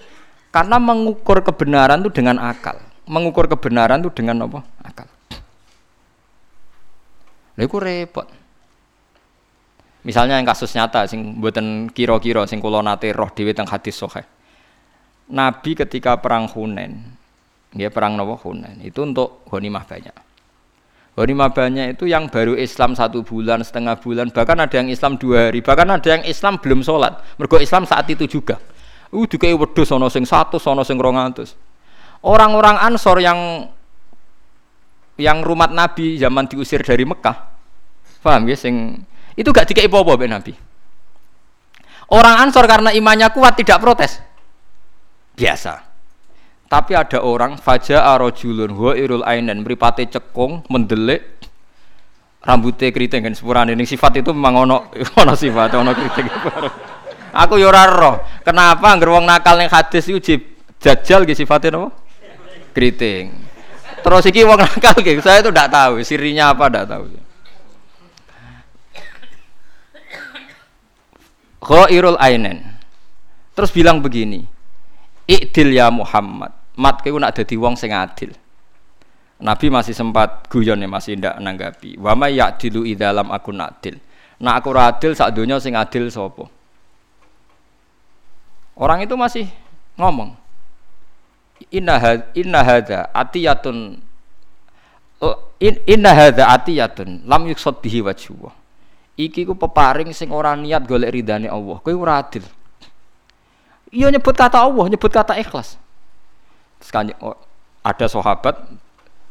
Karena 0.54 0.78
mengukur 0.78 1.42
kebenaran 1.42 1.98
itu 2.06 2.14
dengan 2.14 2.38
akal. 2.38 2.78
Mengukur 3.10 3.50
kebenaran 3.50 3.98
itu 4.06 4.14
dengan 4.14 4.46
apa? 4.46 4.62
Akal. 4.86 5.10
Lha 7.58 7.66
repot. 7.66 8.26
Misalnya 10.04 10.36
yang 10.36 10.46
kasus 10.46 10.70
nyata 10.76 11.08
sing 11.08 11.40
buatan 11.40 11.88
kira-kira 11.88 12.44
sing 12.44 12.60
kula 12.60 12.84
nate 12.84 13.08
roh 13.16 13.32
dhewe 13.32 13.56
teng 13.56 13.64
hadis 13.66 13.96
sahih. 13.96 14.28
Nabi 15.32 15.72
ketika 15.72 16.20
perang 16.20 16.44
Hunain, 16.44 17.13
dia 17.74 17.90
perang 17.90 18.14
nopo 18.14 18.38
Hunain, 18.38 18.78
itu 18.80 19.02
untuk 19.02 19.42
ghanimah 19.50 19.82
banyak. 19.82 20.14
Ghanimah 21.14 21.50
banyak 21.50 21.86
itu 21.98 22.06
yang 22.06 22.30
baru 22.30 22.54
Islam 22.54 22.94
satu 22.94 23.26
bulan, 23.26 23.62
setengah 23.66 23.98
bulan, 23.98 24.30
bahkan 24.30 24.58
ada 24.58 24.74
yang 24.78 24.90
Islam 24.90 25.18
dua 25.18 25.50
hari, 25.50 25.58
bahkan 25.62 25.90
ada 25.90 26.06
yang 26.06 26.22
Islam 26.22 26.62
belum 26.62 26.86
sholat. 26.86 27.18
Mergo 27.38 27.58
Islam 27.58 27.86
saat 27.86 28.06
itu 28.10 28.26
juga. 28.30 28.58
Uh 29.14 29.26
dikai 29.26 29.54
wedhus 29.54 29.94
ana 29.94 30.10
sing 30.10 30.26
100, 30.26 30.58
ana 30.66 30.82
sing 30.82 30.98
200. 30.98 31.54
Orang-orang 32.24 32.82
Ansor 32.82 33.22
yang 33.22 33.70
yang 35.14 35.46
rumat 35.46 35.70
Nabi 35.70 36.18
zaman 36.18 36.50
diusir 36.50 36.82
dari 36.82 37.06
Mekah. 37.06 37.54
Paham 38.18 38.50
ya 38.50 38.58
sing 38.58 39.06
itu 39.38 39.50
gak 39.54 39.70
dikai 39.70 39.86
apa-apa 39.86 40.26
Nabi. 40.26 40.54
Orang 42.10 42.42
Ansor 42.42 42.66
karena 42.66 42.90
imannya 42.90 43.30
kuat 43.30 43.54
tidak 43.54 43.78
protes. 43.78 44.18
Biasa. 45.38 45.93
Tapi 46.74 46.90
ada 46.98 47.22
orang 47.22 47.54
faja 47.54 48.02
arojulun 48.02 48.74
wa 48.74 48.98
irul 48.98 49.22
ainan 49.22 49.62
mripate 49.62 50.10
cekung 50.10 50.66
mendelik 50.66 51.22
rambutnya 52.42 52.90
keriting 52.90 53.22
kan 53.22 53.30
sepurane 53.30 53.78
ini 53.78 53.86
sifat 53.86 54.18
itu 54.18 54.34
memang 54.34 54.66
ono 54.66 54.90
ono 55.22 55.38
sifat 55.38 55.70
ono 55.78 55.94
keriting 55.94 56.26
Aku 57.34 57.62
yo 57.62 57.70
ora 57.70 57.86
roh. 57.86 58.18
Kenapa 58.42 58.90
anggere 58.90 59.10
wong 59.14 59.22
nakal 59.22 59.54
ning 59.54 59.70
hadis 59.70 60.06
iku 60.10 60.18
jajal 60.82 61.22
ge 61.22 61.38
sifatnya 61.38 61.78
napa? 61.78 61.94
Keriting. 62.74 63.30
Terus 64.02 64.26
iki 64.26 64.42
wong 64.42 64.58
nakal 64.58 64.98
ge 64.98 65.18
saya 65.22 65.46
itu 65.46 65.54
tidak 65.54 65.70
tahu 65.70 66.02
sirinya 66.02 66.50
apa 66.50 66.70
tidak 66.70 66.86
tahu. 66.90 67.04
Ghairul 71.62 72.18
ainen. 72.18 72.66
Terus 73.54 73.70
bilang 73.70 74.02
begini. 74.02 74.42
Ikdil 75.30 75.70
ya 75.70 75.90
Muhammad. 75.90 76.63
Mat 76.74 77.02
kowe 77.06 77.18
nak 77.22 77.38
dadi 77.38 77.54
wong 77.54 77.78
sing 77.78 77.94
adil. 77.94 78.34
Nabi 79.44 79.66
masih 79.68 79.94
sempat 79.94 80.46
guyon 80.50 80.78
ya 80.78 80.88
masih 80.90 81.18
ndak 81.18 81.38
nanggapi. 81.42 81.98
Wa 81.98 82.14
may 82.14 82.38
ya'dilu 82.38 82.86
idzalam 82.86 83.30
aku 83.30 83.50
adil. 83.54 83.98
Nak 84.42 84.54
aku 84.62 84.70
adil 84.74 85.12
sak 85.14 85.34
donya 85.34 85.58
sing 85.62 85.78
adil 85.78 86.10
sapa? 86.10 86.46
Orang 88.74 89.06
itu 89.06 89.14
masih 89.14 89.46
ngomong. 89.94 90.34
Inna 91.70 92.02
had, 92.02 92.34
inna 92.34 92.60
hadza 92.66 93.06
atiyatun 93.14 94.02
in, 95.62 95.74
inna 95.86 96.10
hadza 96.10 96.50
atiyatun 96.50 97.22
lam 97.22 97.46
yuksad 97.46 97.78
bihi 97.78 98.02
wajhu. 98.02 98.50
Iki 99.14 99.46
ku 99.46 99.54
peparing 99.54 100.10
sing 100.10 100.34
ora 100.34 100.58
niat 100.58 100.82
golek 100.90 101.14
ridane 101.14 101.46
Allah. 101.46 101.78
Kowe 101.78 101.94
ora 101.94 102.18
adil. 102.18 102.42
Iya 103.94 104.10
nyebut 104.10 104.34
kata 104.34 104.58
Allah, 104.58 104.90
nyebut 104.90 105.12
kata 105.14 105.38
ikhlas. 105.38 105.78
Oh, 107.24 107.38
ada 107.80 108.06
sahabat 108.06 108.54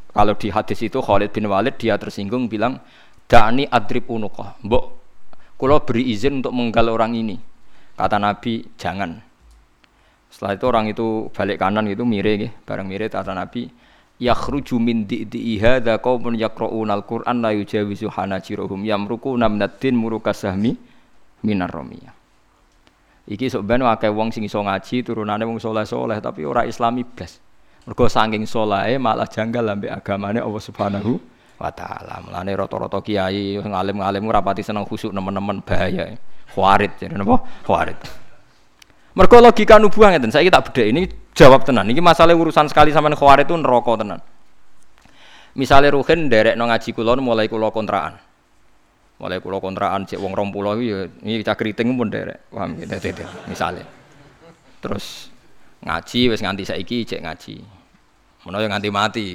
kalau 0.10 0.34
di 0.38 0.50
hadis 0.50 0.80
itu 0.82 1.00
Khalid 1.00 1.30
bin 1.30 1.46
Walid 1.48 1.78
dia 1.78 1.98
tersinggung 2.02 2.50
bilang 2.50 2.82
dani 3.30 3.70
adrib 3.70 4.10
unuqah. 4.10 4.58
Mbok 4.66 4.84
kula 5.58 5.80
beri 5.86 6.12
izin 6.12 6.42
untuk 6.42 6.54
menggal 6.54 6.90
orang 6.90 7.14
ini. 7.14 7.38
Kata 7.94 8.18
Nabi, 8.18 8.66
jangan. 8.74 9.22
Setelah 10.34 10.58
itu 10.58 10.66
orang 10.66 10.86
itu 10.90 11.30
balik 11.30 11.62
kanan 11.62 11.86
gitu 11.86 12.10
mire 12.10 12.34
gitu, 12.42 12.50
bareng 12.66 12.90
mire 12.90 13.06
kata 13.06 13.38
Nabi 13.38 13.70
yakhruju 14.18 14.82
min 14.82 15.06
di'i 15.06 15.62
hadza 15.62 16.02
qaumun 16.02 16.34
yaqra'una 16.34 16.98
al-Qur'an 16.98 17.38
la 17.44 17.54
yujawizu 17.54 18.10
hanajiruhum 18.10 18.82
yamruquna 18.82 19.46
min 19.46 19.62
ad-din 19.62 19.94
muruka 19.94 20.34
sahmi 20.34 20.74
minar 21.46 21.70
romiyah. 21.70 22.18
Iki 23.30 23.46
sok 23.52 23.64
ben 23.64 23.86
wong 23.86 24.34
sing 24.34 24.44
iso 24.44 24.60
ngaji 24.60 25.06
turunane 25.06 25.46
wong 25.46 25.62
soleh-soleh 25.62 26.18
tapi 26.18 26.44
ora 26.50 26.66
islami 26.66 27.06
blas. 27.06 27.43
Mergo 27.84 28.08
saking 28.08 28.48
solahe 28.48 28.96
malah 28.96 29.28
janggal 29.28 29.76
ambek 29.76 29.92
agamane 29.92 30.40
Allah 30.40 30.64
Subhanahu 30.64 31.20
wa 31.60 31.70
taala. 31.72 32.24
Mulane 32.24 32.52
rata-rata 32.56 33.04
kiai 33.04 33.60
ngalim-ngalim 33.60 34.24
ora 34.28 34.40
pati 34.40 34.64
seneng 34.64 34.88
khusuk 34.88 35.12
nemen-nemen 35.12 35.60
bahaya. 35.64 36.16
Khawarit 36.54 36.96
jadi 37.02 37.18
napa? 37.20 37.44
Khawarit. 37.68 38.00
Mergo 39.14 39.38
logika 39.44 39.78
nubuah 39.78 40.16
ngeten. 40.16 40.32
Saiki 40.32 40.50
tak 40.50 40.72
bedhek 40.72 40.88
ini 40.90 41.06
jawab 41.36 41.68
tenan. 41.68 41.86
Ini 41.92 42.00
masalah 42.00 42.34
urusan 42.34 42.72
sekali 42.72 42.96
sama 42.96 43.12
khawarit 43.12 43.46
itu 43.46 43.56
neraka 43.60 44.00
tenan. 44.00 44.20
Misalnya 45.54 45.94
Ruhin 45.94 46.32
derek 46.32 46.58
no 46.58 46.66
ngaji 46.66 46.90
kulon 46.98 47.22
mulai 47.22 47.46
kulo 47.46 47.70
kontraan 47.70 48.18
mulai 49.24 49.40
kulo 49.40 49.64
kontrakan 49.64 50.04
cek 50.04 50.20
wong 50.20 50.36
rompulo 50.36 50.76
ya 50.84 51.08
ini 51.24 51.40
cak 51.40 51.56
keriting 51.56 51.96
pun 51.96 52.12
derek 52.12 52.50
paham 52.52 52.76
gitu 52.76 53.24
misalnya 53.48 53.88
terus 54.84 55.32
ngaji 55.80 56.34
wes 56.34 56.44
nganti 56.44 56.64
saiki 56.68 57.08
cek 57.08 57.24
ngaji 57.24 57.56
mana 58.44 58.64
yang 58.64 58.72
nganti 58.76 58.90
mati 58.92 59.26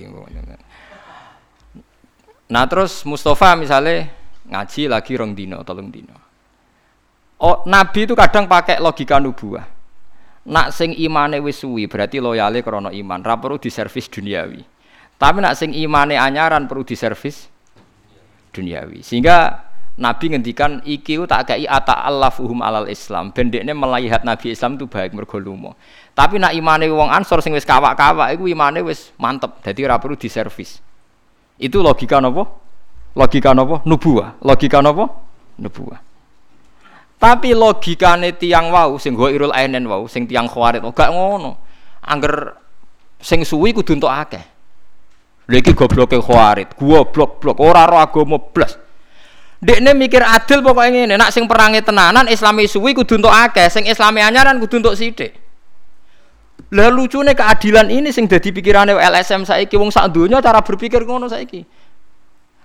nah 2.49 2.65
terus 2.65 3.05
Mustafa 3.05 3.57
misalnya 3.57 4.09
ngaji 4.49 4.89
lagi 4.89 5.13
rong 5.17 5.33
dino 5.37 5.61
tolong 5.65 5.89
dino 5.93 6.29
oh 7.43 7.63
nabi 7.67 8.07
itu 8.07 8.15
kadang 8.19 8.51
pakai 8.51 8.83
logika 8.83 9.23
nubuah. 9.23 9.79
Nak 10.49 10.73
sing 10.73 10.97
imane 10.97 11.45
wis 11.45 11.61
suwi 11.61 11.85
berarti 11.85 12.25
loyale 12.25 12.65
krono 12.65 12.89
iman 12.89 13.21
ra 13.21 13.37
perlu 13.37 13.61
diservis 13.61 14.09
duniawi. 14.09 14.65
Tapi 15.21 15.39
nak 15.45 15.61
sing 15.61 15.77
imane 15.77 16.17
anyaran 16.17 16.65
perlu 16.65 16.89
diservis 16.89 17.53
duniawi. 18.57 19.05
Sehingga 19.05 19.68
Nabi 19.99 20.31
ngendikan 20.31 20.79
iki 20.87 21.19
tak 21.27 21.51
kei 21.51 21.67
ata 21.67 22.07
allafuhum 22.07 22.63
alal 22.63 22.87
Islam. 22.87 23.35
Bendekne 23.35 23.75
melihat 23.75 24.23
Nabi 24.23 24.55
Islam 24.55 24.79
itu 24.79 24.87
baik 24.87 25.11
mergo 25.11 25.43
Tapi 26.15 26.39
nak 26.39 26.55
imane 26.55 26.87
wong 26.87 27.11
Ansor 27.11 27.43
sing 27.43 27.51
wis 27.51 27.67
kawak-kawak 27.67 28.31
iku 28.39 28.47
imane 28.47 28.79
wis 28.87 29.11
mantep. 29.19 29.59
Dadi 29.59 29.83
ora 29.83 29.99
perlu 29.99 30.15
diservis. 30.15 30.79
Itu 31.59 31.83
logika 31.83 32.23
napa? 32.23 32.47
Logika 33.19 33.51
napa? 33.51 33.83
Nubuah. 33.83 34.39
Logika 34.39 34.79
napa? 34.79 35.11
Nubuah. 35.59 35.99
Tapi 37.19 37.51
logikane 37.51 38.39
tiang 38.39 38.71
wau 38.71 38.95
sing 39.03 39.19
go 39.19 39.27
irul 39.27 39.51
ainen 39.51 39.91
wau 39.91 40.07
sing 40.07 40.31
tiang 40.31 40.47
khawarit 40.47 40.87
gak 40.95 41.11
ngono. 41.11 41.59
Angger 42.07 42.55
sing 43.19 43.43
suwi 43.43 43.75
kudu 43.75 43.99
entuk 43.99 44.15
akeh. 44.15 44.45
Lha 45.49 45.59
iki 45.59 45.75
gobloke 45.75 46.21
khawarit, 46.23 46.77
goblok-blok 46.79 47.59
ora 47.59 47.89
ora 47.91 48.07
agama 48.07 48.39
blas. 48.39 48.79
Dekne 49.59 49.91
mikir 49.91 50.23
adil 50.23 50.63
pokoknya 50.63 51.03
ngene, 51.03 51.15
nak 51.19 51.35
sing 51.35 51.51
perangi 51.51 51.83
tenanan 51.83 52.31
Islami 52.31 52.71
suwi 52.71 52.95
kudu 52.95 53.19
untuk 53.19 53.35
akeh, 53.35 53.67
sing 53.67 53.91
Islami 53.91 54.23
anyaran 54.23 54.55
kudu 54.63 54.79
untuk 54.79 54.95
sithik. 54.95 55.35
Lah 56.71 56.93
lucune 56.95 57.35
keadilan 57.35 57.91
ini 57.91 58.15
sing 58.15 58.31
dadi 58.31 58.55
pikirane 58.55 58.95
LSM 58.95 59.43
saiki 59.43 59.75
wong 59.75 59.91
sak 59.91 60.15
donya 60.15 60.39
cara 60.39 60.63
berpikir 60.63 61.03
ngono 61.03 61.27
saiki. 61.27 61.67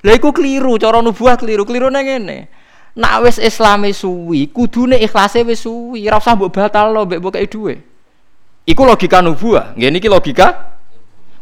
Lah 0.03 0.13
iku 0.13 0.35
keliru, 0.35 0.75
cara 0.77 0.99
nubuah 0.99 1.39
keliru, 1.39 1.65
nang 1.89 2.03
ngene. 2.03 2.51
Nak 2.93 3.25
wis 3.25 3.41
Islami 3.41 3.89
suwi, 3.89 4.53
kudune 4.53 4.99
ikhlase 5.01 5.41
wis 5.47 5.65
suwi, 5.65 6.05
ora 6.05 6.21
usah 6.21 6.37
mbok 6.37 6.53
batalno 6.53 7.09
mbek 7.09 7.19
mbok 7.23 7.37
dhuwit. 7.49 7.79
Iku 8.69 8.81
logika 8.85 9.23
nubuah. 9.23 9.73
Nggih 9.73 9.89
niki 9.89 10.07
logika 10.11 10.72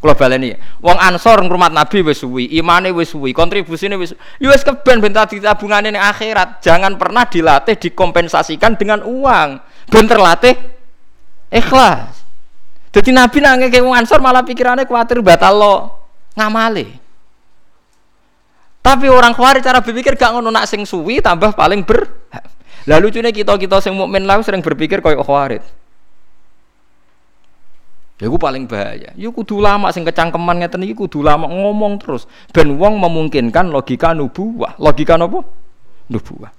Kula 0.01 0.17
baleni, 0.17 0.49
wong 0.81 0.97
Ansor 0.97 1.45
ngrumat 1.45 1.69
Nabi 1.69 2.01
wis 2.01 2.25
suwi, 2.25 2.49
imane 2.57 2.89
wis 2.89 3.13
suwi, 3.13 3.37
kontribusine 3.37 3.93
wis 4.01 4.17
ya 4.41 4.49
wis 4.49 4.65
keben 4.65 4.97
ben 4.97 5.13
tadi 5.13 5.37
tabungane 5.37 5.93
ning 5.93 6.01
akhirat. 6.01 6.57
Jangan 6.57 6.97
pernah 6.97 7.29
dilatih 7.29 7.77
dikompensasikan 7.77 8.81
dengan 8.81 9.05
uang. 9.05 9.61
Ben 9.93 10.09
terlatih 10.09 10.57
ikhlas. 11.53 12.25
Jadi 12.89 13.13
Nabi 13.13 13.37
nang 13.45 13.61
ngeke 13.61 13.77
wong 13.77 13.93
Ansor 13.93 14.25
malah 14.25 14.41
pikirannya 14.41 14.89
kuatir 14.89 15.21
batal 15.21 15.53
lo 15.53 15.75
ngamale. 16.33 16.97
Tapi 18.81 19.05
orang 19.05 19.37
khawarij 19.37 19.61
cara 19.61 19.85
berpikir 19.85 20.17
gak 20.17 20.33
ngono 20.33 20.49
nak 20.49 20.65
sing 20.65 20.81
suwi 20.81 21.21
tambah 21.21 21.53
paling 21.53 21.85
ber. 21.85 22.09
Lalu 22.89 23.13
lucunya 23.13 23.29
kita-kita 23.29 23.77
sing 23.77 23.93
mukmin 23.93 24.25
lalu 24.25 24.41
sering 24.41 24.65
berpikir 24.65 25.05
koyo 25.05 25.21
khawarij. 25.21 25.61
Ya 28.21 28.29
ku 28.29 28.37
paling 28.37 28.69
bahaya. 28.69 29.09
Ya 29.17 29.29
kudu 29.33 29.57
lama 29.57 29.89
sing 29.89 30.05
kecangkeman 30.05 30.61
ngeten 30.61 30.85
iki 30.85 30.93
kudu 30.93 31.25
lama 31.25 31.49
ngomong 31.49 31.97
terus 31.97 32.29
ben 32.53 32.77
wong 32.77 33.01
memungkinkan 33.01 33.73
logika 33.73 34.13
nubuwah. 34.13 34.77
Logika 34.77 35.17
napa? 35.17 35.41
Nubuwah. 36.05 36.53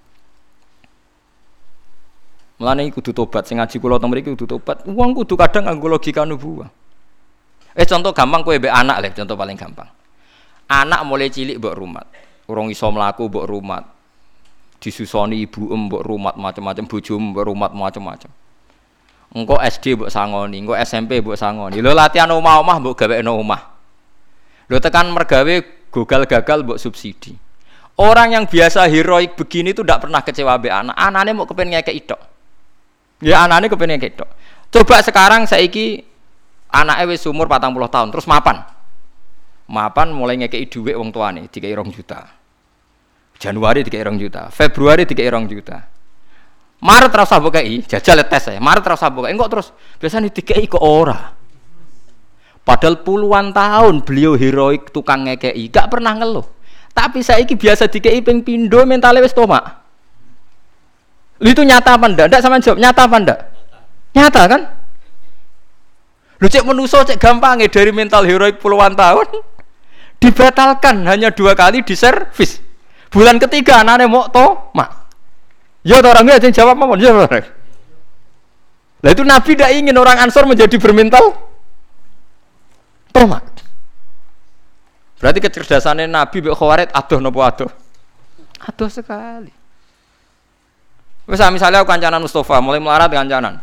Mulane 2.58 2.90
kudu 2.90 3.14
tobat 3.14 3.46
sing 3.46 3.62
ngaji 3.62 3.78
kula 3.78 4.02
teng 4.02 4.10
mriki 4.10 4.34
kudu 4.34 4.58
tobat. 4.58 4.82
Wong 4.90 5.14
kudu 5.14 5.38
kadang 5.38 5.70
nganggo 5.70 5.86
logika 5.86 6.26
nubuwah. 6.26 6.66
Eh 7.78 7.86
contoh 7.86 8.10
gampang 8.10 8.42
kowe 8.42 8.58
mbek 8.58 8.74
anak 8.74 8.98
leh, 8.98 9.10
contoh 9.14 9.38
paling 9.38 9.54
gampang. 9.54 9.86
Anak 10.66 11.06
mulai 11.06 11.30
cilik 11.30 11.62
mbok 11.62 11.78
rumat. 11.78 12.06
Urung 12.50 12.74
iso 12.74 12.90
mlaku 12.90 13.30
mbok 13.30 13.46
rumat. 13.46 13.86
Disusoni 14.82 15.46
ibu 15.46 15.70
mbok 15.70 16.02
rumat 16.02 16.34
macam-macam 16.34 16.90
bojomu 16.90 17.30
mbok 17.30 17.46
rumat 17.46 17.70
macam-macam 17.70 18.41
engkau 19.32 19.58
SD 19.58 19.96
buat 19.96 20.12
sangoni, 20.12 20.60
engkau 20.60 20.76
SMP 20.76 21.24
buat 21.24 21.40
sangoni. 21.40 21.80
Lo 21.80 21.96
latihan 21.96 22.28
omah-omah 22.30 22.76
mbok 22.80 23.02
no 23.24 23.40
omah. 23.40 23.62
Lo 24.68 24.76
tekan 24.78 25.12
mergawe 25.12 25.54
gagal-gagal 25.92 26.58
buat 26.64 26.78
subsidi. 26.80 27.36
Orang 28.00 28.32
yang 28.32 28.48
biasa 28.48 28.88
heroik 28.88 29.36
begini 29.36 29.76
tuh 29.76 29.84
tidak 29.84 30.08
pernah 30.08 30.24
kecewa 30.24 30.56
be 30.56 30.72
anak. 30.72 30.96
Anaknya 30.96 31.36
mau 31.36 31.44
kepengen 31.44 31.76
ngekek 31.76 31.96
itu. 31.96 32.16
Ya 33.20 33.44
anaknya 33.44 33.68
kepengen 33.68 34.00
ngekek 34.00 34.12
itu. 34.16 34.26
Coba 34.72 35.04
sekarang 35.04 35.44
saiki 35.44 36.00
anaknya 36.72 37.04
wis 37.12 37.28
umur 37.28 37.44
40 37.52 37.92
tahun 37.92 38.08
terus 38.08 38.24
mapan. 38.24 38.64
Mapan 39.68 40.08
mulai 40.16 40.40
ngekei 40.40 40.64
duit 40.72 40.96
wong 40.96 41.12
tuane 41.12 41.52
dikei 41.52 41.76
rong 41.76 41.92
juta. 41.92 42.32
Januari 43.36 43.84
dikei 43.84 44.06
rong 44.06 44.16
juta, 44.22 44.48
Februari 44.54 45.02
dikei 45.04 45.28
rong 45.28 45.50
juta. 45.50 45.82
Maret 46.82 47.14
rasa 47.14 47.38
bukai, 47.38 47.86
jajal 47.86 48.18
tes 48.26 48.42
saya. 48.42 48.58
Maret 48.58 48.82
rasa 48.82 49.06
bukai, 49.06 49.30
enggak 49.30 49.54
terus 49.54 49.70
biasanya 50.02 50.34
dikei 50.34 50.66
ke 50.66 50.74
ora. 50.74 51.30
Padahal 52.66 53.06
puluhan 53.06 53.54
tahun 53.54 54.02
beliau 54.02 54.34
heroik 54.34 54.90
tukang 54.90 55.30
ngekei, 55.30 55.70
gak 55.70 55.90
pernah 55.90 56.14
ngeluh. 56.18 56.46
Tapi 56.90 57.22
saya 57.22 57.42
iki 57.42 57.54
biasa 57.54 57.86
dikei 57.86 58.18
ping 58.22 58.42
pindo 58.42 58.82
mentalnya 58.82 59.22
wis 59.22 59.30
tomak. 59.30 59.82
Itu 61.42 61.62
nyata 61.62 61.98
apa 61.98 62.06
ndak? 62.06 62.26
Ndak 62.30 62.40
sama 62.42 62.62
jawab, 62.62 62.78
nyata 62.78 63.02
apa 63.06 63.16
ndak? 63.18 63.38
Nyata 64.14 64.42
kan? 64.46 64.62
Lu 66.38 66.46
cek 66.50 66.66
menuso 66.66 67.02
cek 67.06 67.18
gampang 67.18 67.62
ya 67.62 67.70
dari 67.70 67.94
mental 67.94 68.26
heroik 68.26 68.58
puluhan 68.58 68.98
tahun 68.98 69.26
dibatalkan 70.18 71.06
hanya 71.06 71.30
dua 71.30 71.54
kali 71.54 71.82
di 71.82 71.94
servis. 71.94 72.58
Bulan 73.10 73.38
ketiga 73.38 73.82
anaknya 73.82 74.06
mau 74.10 74.26
to, 74.30 74.70
mak. 74.74 75.01
Ya 75.82 75.98
orangnya 75.98 76.38
aja 76.38 76.48
jawab 76.50 76.78
apa? 76.78 76.94
Ya 76.98 77.10
orang. 77.10 77.46
Lah 79.02 79.10
itu 79.10 79.22
Nabi 79.26 79.50
tidak 79.58 79.70
ingin 79.74 79.96
orang 79.98 80.22
Ansor 80.22 80.46
menjadi 80.46 80.78
bermental 80.78 81.34
tomat. 83.10 83.42
Berarti 85.18 85.38
kecerdasannya 85.42 86.06
Nabi 86.06 86.38
Mbak 86.42 86.54
Khawarid 86.54 86.88
aduh 86.94 87.18
nopo 87.18 87.42
aduh. 87.42 87.70
Aduh 88.62 88.90
sekali. 88.90 89.50
Misal 91.26 91.54
misalnya 91.54 91.82
aku 91.82 91.90
kancanan 91.90 92.22
Mustafa 92.22 92.62
mulai 92.62 92.82
melarat 92.82 93.10
kancanan. 93.10 93.62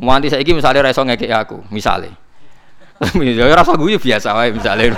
Nganti 0.00 0.32
saiki 0.32 0.52
misalnya 0.56 0.90
reso 0.90 1.06
ngekek 1.06 1.30
aku, 1.30 1.62
misalnya. 1.76 2.12
ya 3.20 3.52
rasa 3.52 3.76
gue 3.76 4.00
biasa 4.00 4.32
wae 4.32 4.50
misalnya. 4.54 4.96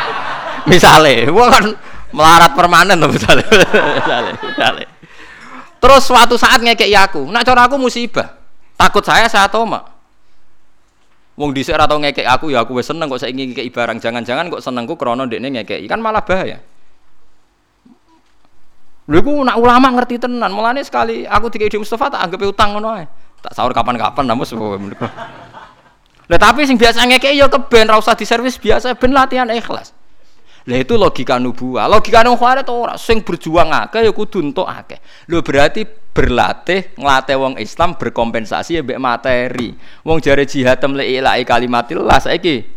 misalnya, 0.70 1.32
gua 1.32 1.46
kan 1.48 1.64
melarat 2.12 2.52
permanen 2.52 2.96
tuh 2.98 3.10
misalnya. 3.12 3.46
misalnya. 3.98 4.32
misalnya. 4.36 4.86
Terus 5.78 6.02
suatu 6.06 6.34
saat 6.34 6.58
ngekek 6.58 6.90
aku, 6.94 7.22
nak 7.30 7.46
cara 7.46 7.70
aku 7.70 7.78
musibah. 7.78 8.34
Takut 8.78 9.02
saya 9.02 9.26
saya 9.30 9.46
toma. 9.50 9.82
Wong 11.38 11.54
dhisik 11.54 11.74
ora 11.74 11.86
tau 11.86 12.02
ngekek 12.02 12.26
aku 12.26 12.50
ya 12.50 12.66
aku 12.66 12.82
wis 12.82 12.90
seneng 12.90 13.06
kok 13.06 13.22
saiki 13.22 13.54
ngekeki 13.54 13.70
barang. 13.70 14.02
Jangan-jangan 14.02 14.50
kok 14.50 14.58
senengku 14.58 14.98
krana 14.98 15.22
ndekne 15.22 15.54
ngekeki. 15.54 15.86
Kan 15.86 16.02
malah 16.02 16.22
bahaya. 16.26 16.58
Lha 19.08 19.16
iku 19.22 19.46
nak 19.46 19.56
ulama 19.58 19.94
ngerti 19.94 20.18
tenan. 20.18 20.50
Mulane 20.50 20.82
sekali 20.82 21.22
aku 21.26 21.46
dikei 21.50 21.70
Mustafa 21.78 22.10
tak 22.10 22.26
anggap 22.26 22.42
utang 22.42 22.74
ngono 22.74 22.90
ae. 22.98 23.06
Tak 23.38 23.54
sahur 23.54 23.70
kapan-kapan 23.70 24.26
namun 24.26 24.46
Lah 26.28 26.38
tapi 26.38 26.66
sing 26.66 26.74
biasa 26.74 27.06
ngekeki 27.06 27.38
ya 27.38 27.46
keben 27.46 27.86
ra 27.86 27.96
usah 27.96 28.18
diservis 28.18 28.58
biasa 28.58 28.98
ben 28.98 29.14
latihan 29.14 29.46
ikhlas. 29.50 29.94
Lah 30.68 30.78
itu 30.84 31.00
logika 31.00 31.40
nubuah. 31.40 31.88
Logika 31.88 32.20
nang 32.20 32.36
khawarit 32.36 32.68
ora 32.68 33.00
sing 33.00 33.24
berjuang 33.24 33.72
akeh 33.72 34.04
ya 34.04 34.12
kudu 34.12 34.44
entuk 34.44 34.68
akeh. 34.68 35.00
Lho 35.32 35.40
berarti 35.40 35.88
berlatih 35.88 36.92
nglatih 37.00 37.36
wong 37.40 37.54
Islam 37.56 37.96
berkompensasi 37.96 38.76
ya 38.76 38.80
mbek 38.84 39.00
materi. 39.00 39.72
Wong 40.04 40.20
jare 40.20 40.44
jihad 40.44 40.76
temle 40.76 41.08
ilahi 41.08 41.48
kalimatillah 41.48 42.20
saiki 42.20 42.68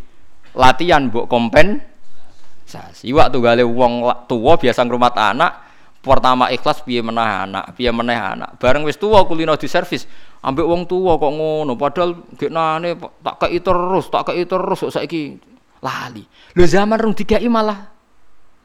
latihan 0.56 1.12
mbok 1.12 1.28
kompensasi. 1.28 3.12
Waktu 3.12 3.38
gale 3.44 3.64
wong 3.68 4.08
tua 4.24 4.56
biasa 4.56 4.88
ngrumat 4.88 5.16
anak 5.20 5.52
pertama 6.00 6.48
ikhlas 6.50 6.82
piye 6.88 7.04
meneh 7.04 7.28
anak, 7.46 7.76
piye 7.76 7.92
meneh 7.92 8.16
anak. 8.16 8.56
Bareng 8.56 8.88
wis 8.88 8.98
tuwa 8.98 9.28
kulino 9.28 9.54
di 9.60 9.70
servis, 9.70 10.08
ambek 10.42 10.66
wong 10.66 10.90
tuwa 10.90 11.20
kok 11.22 11.30
ngono, 11.30 11.78
padahal 11.78 12.18
geknane 12.40 12.98
tak 13.22 13.36
kei 13.46 13.62
terus, 13.62 14.10
tak 14.10 14.34
kei 14.34 14.48
terus 14.50 14.82
kok 14.82 14.96
saiki 14.96 15.51
lali. 15.82 16.24
Lho 16.56 16.64
zaman 16.70 16.98
rung 17.02 17.18
dikai 17.18 17.44
malah 17.50 17.90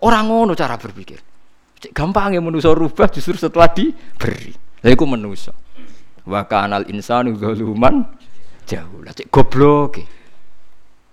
orang 0.05 0.25
ngono 0.29 0.53
cara 0.53 0.77
berpikir. 0.77 1.19
Gampang 1.93 2.37
ya 2.37 2.41
manusa 2.41 2.73
rubah 2.73 3.09
justru 3.13 3.37
setelah 3.37 3.69
diberi. 3.73 4.53
Lah 4.85 4.91
iku 4.93 5.05
manusa. 5.09 5.53
Wa 6.25 6.45
kanal 6.45 6.89
insanu 6.93 7.37
zaluman 7.37 8.05
jauh. 8.69 9.01
Lah 9.01 9.13
cek 9.17 9.29
goblok. 9.33 10.01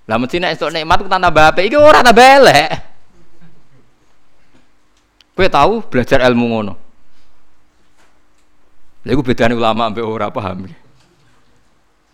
Lah 0.04 0.20
mesti 0.20 0.40
nek 0.40 0.60
esuk 0.60 0.72
nikmat 0.72 1.00
ku 1.04 1.08
tambah 1.08 1.32
apik 1.32 1.72
iki 1.72 1.78
ora 1.80 2.04
tambah 2.04 2.28
elek. 2.44 2.70
Kowe 5.34 5.48
tahu 5.50 5.74
belajar 5.90 6.20
ilmu 6.28 6.46
ngono. 6.52 6.74
Lha 9.04 9.12
iku 9.12 9.24
bedane 9.24 9.56
ulama 9.56 9.88
ambek 9.90 10.04
ora 10.04 10.28
paham. 10.32 10.68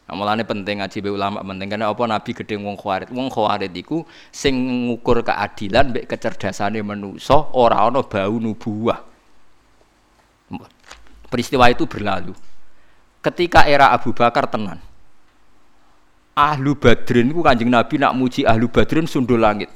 Nah, 0.10 0.18
mulane 0.18 0.42
penting 0.42 0.82
ngaji 0.82 1.06
be 1.06 1.14
ulama 1.14 1.46
penting 1.46 1.70
karena 1.70 1.94
apa 1.94 2.02
Nabi 2.10 2.34
gede 2.34 2.58
wong 2.58 2.74
khawarit. 2.82 3.14
Wong 3.14 3.30
khawarit 3.30 3.70
iku 3.78 4.02
sing 4.34 4.58
ngukur 4.90 5.22
keadilan 5.22 5.94
mbek 5.94 6.10
kecerdasane 6.10 6.82
manusa 6.82 7.54
ora 7.54 7.86
ana 7.86 8.02
bau 8.02 8.42
nubuah. 8.42 9.06
Peristiwa 11.30 11.70
itu 11.70 11.86
berlalu. 11.86 12.34
Ketika 13.22 13.70
era 13.70 13.94
Abu 13.94 14.10
Bakar 14.18 14.50
tenan. 14.50 14.82
Ahlu 16.34 16.74
Badrin 16.74 17.30
ku 17.30 17.46
Kanjeng 17.46 17.70
Nabi 17.70 18.02
nak 18.02 18.18
muji 18.18 18.50
Ahlu 18.50 18.66
Badrin 18.66 19.06
sundul 19.06 19.46
langit 19.46 19.70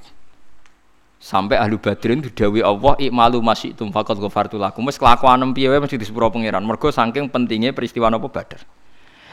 sampai 1.24 1.56
ahlu 1.56 1.80
badrin 1.80 2.20
didawi 2.20 2.60
Allah 2.60 3.00
ikmalu 3.00 3.40
masih 3.40 3.72
tum 3.72 3.96
fakot 3.96 4.20
ghafartu 4.20 4.60
lakum 4.60 4.84
wis 4.84 5.00
kelakuan 5.00 5.40
piye 5.56 5.72
wae 5.72 5.80
mesti 5.80 5.96
disepuro 5.96 6.28
pangeran 6.28 6.60
mergo 6.68 6.92
saking 6.92 7.32
pentingnya 7.32 7.72
peristiwa 7.72 8.12
napa 8.12 8.28
badar 8.28 8.68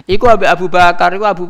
iku 0.06 0.24
Abu 0.30 0.44
Abu 0.46 0.66
Bakar 0.70 1.12
iku 1.16 1.26
Abu 1.26 1.44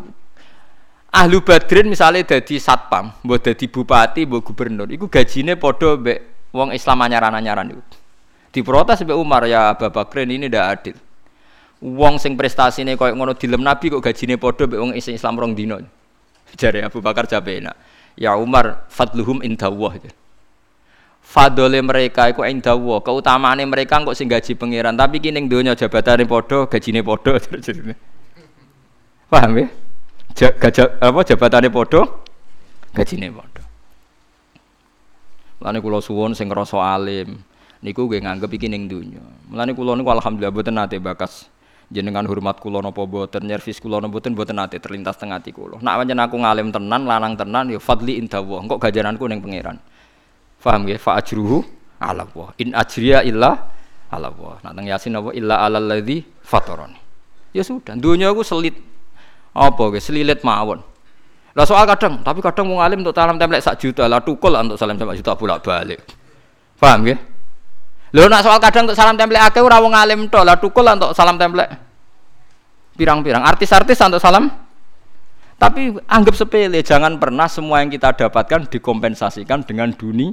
ahlu 1.11 1.43
badrin 1.43 1.91
misalnya 1.91 2.23
dadi 2.23 2.57
satpam 2.63 3.11
mbok 3.27 3.39
dadi 3.43 3.67
bupati 3.67 4.27
mbok 4.27 4.41
gubernur. 4.51 4.89
Iku 4.91 5.11
gajine 5.11 5.59
padha 5.59 5.99
mbek 5.99 6.51
wong 6.55 6.71
Islam 6.75 6.99
anyaran-anyaran 7.03 7.75
iku. 7.75 7.83
Diprotes 8.51 9.03
mbek 9.03 9.19
Umar 9.19 9.47
ya 9.47 9.75
Abu 9.75 9.87
Bakrin 9.91 10.31
ini 10.31 10.47
ndak 10.47 10.67
adil. 10.67 10.97
Wong 11.81 12.21
sing 12.21 12.37
prestasine 12.37 12.95
koyo 12.95 13.17
ngono 13.17 13.35
dilem 13.35 13.63
Nabi 13.63 13.91
kok 13.91 14.03
gajine 14.03 14.39
padha 14.39 14.67
mbek 14.71 14.81
wong 14.81 14.93
Islam 14.95 15.35
rong 15.39 15.53
dino 15.59 15.83
jare 16.55 16.87
Abu 16.87 17.03
Bakar 17.03 17.27
jabe 17.27 17.59
enak. 17.59 17.75
Ya 18.19 18.35
Umar 18.39 18.87
fadluhum 18.91 19.43
indallah 19.43 19.99
fadole 21.31 21.79
mereka 21.79 22.27
iku 22.27 22.43
indawa 22.43 22.99
keutamaane 23.07 23.63
mereka 23.63 24.03
kok 24.03 24.19
sing 24.19 24.27
gaji 24.27 24.59
pangeran 24.59 24.99
tapi 24.99 25.23
kini 25.23 25.47
donya 25.47 25.79
jabatane 25.79 26.27
padha 26.27 26.67
gajine 26.67 27.07
padha 27.07 27.39
paham 29.31 29.55
ya 29.57 29.69
Gajah, 30.41 31.03
apa 31.03 31.21
jabatane 31.27 31.69
padha 31.69 32.07
gajine 32.97 33.29
padha 33.29 33.61
Mulane 35.61 35.79
kula 35.85 36.01
suwun 36.01 36.33
sing 36.33 36.49
ngrasa 36.49 36.81
alim 36.81 37.37
niku 37.85 38.09
nggih 38.09 38.25
nganggep 38.25 38.51
iki 38.57 38.73
ning 38.73 38.89
donya. 38.89 39.21
Mulane 39.53 39.77
kula 39.77 39.93
niku 39.93 40.09
alhamdulillah 40.09 40.53
boten 40.57 40.73
nate 40.73 40.97
bakas 40.97 41.53
jenengan 41.93 42.25
hormat 42.25 42.57
kula 42.65 42.81
napa 42.81 43.05
boten, 43.05 43.45
nyervis 43.45 43.77
kula 43.77 44.01
napa 44.01 44.17
boten 44.17 44.33
boten 44.33 44.57
nate 44.57 44.81
terlintas 44.81 45.21
teng 45.21 45.37
ati 45.37 45.53
kula. 45.53 45.77
Nak 45.85 45.95
pancen 46.01 46.17
aku 46.17 46.37
ngalim 46.41 46.73
tenan, 46.73 47.05
lanang 47.05 47.37
tenan 47.37 47.69
ya 47.69 47.77
fadli 47.77 48.17
indawa. 48.17 48.65
Engko 48.65 48.81
gajaranku 48.81 49.29
ning 49.29 49.45
pangeran. 49.45 49.77
Faham 50.57 50.89
ya? 50.89 50.97
Fa 50.97 51.21
ajruhu 51.21 51.61
ala 52.01 52.25
Allah. 52.25 52.49
In 52.57 52.73
ajriya 52.73 53.21
illa 53.21 53.69
ala 54.09 54.33
Allah. 54.33 54.65
Teng 54.65 54.89
Yasin 54.89 55.13
apa 55.21 55.37
illa 55.37 55.61
alal 55.61 55.93
ladzi 55.93 56.25
fatarani. 56.41 56.97
Ya 57.53 57.61
sudah, 57.61 58.01
dunia 58.01 58.33
aku 58.33 58.41
selit 58.49 58.90
apa 59.55 59.83
guys, 59.91 60.07
selilit 60.07 60.41
mawon. 60.47 60.83
Lah 61.55 61.67
soal 61.67 61.83
kadang, 61.85 62.23
tapi 62.23 62.39
kadang 62.39 62.71
mau 62.71 62.79
ngalim 62.79 63.03
untuk 63.03 63.15
salam 63.15 63.35
template 63.35 63.65
sak 63.67 63.77
juta, 63.83 64.07
lah 64.07 64.23
tukul 64.23 64.55
untuk 64.55 64.79
salam 64.79 64.95
template 64.95 65.19
juta 65.19 65.35
bolak-balik. 65.35 65.99
Paham 66.79 67.05
ya? 67.11 67.17
Lho 68.15 68.27
nak 68.27 68.43
soal 68.47 68.59
kadang 68.63 68.87
untuk 68.87 68.99
salam 68.99 69.19
template 69.19 69.43
akeh 69.43 69.63
ora 69.63 69.83
wong 69.83 69.95
alim 69.95 70.31
tok, 70.31 70.47
lah 70.47 70.57
tukul 70.59 70.87
untuk 70.87 71.11
salam 71.13 71.35
template. 71.35 71.75
Pirang-pirang 72.95 73.43
artis-artis 73.43 73.99
untuk 74.03 74.23
salam 74.23 74.51
tapi 75.61 75.93
anggap 76.09 76.33
sepele, 76.33 76.81
jangan 76.81 77.21
pernah 77.21 77.45
semua 77.45 77.85
yang 77.85 77.93
kita 77.93 78.17
dapatkan 78.17 78.73
dikompensasikan 78.73 79.61
dengan 79.61 79.93
dunia 79.93 80.33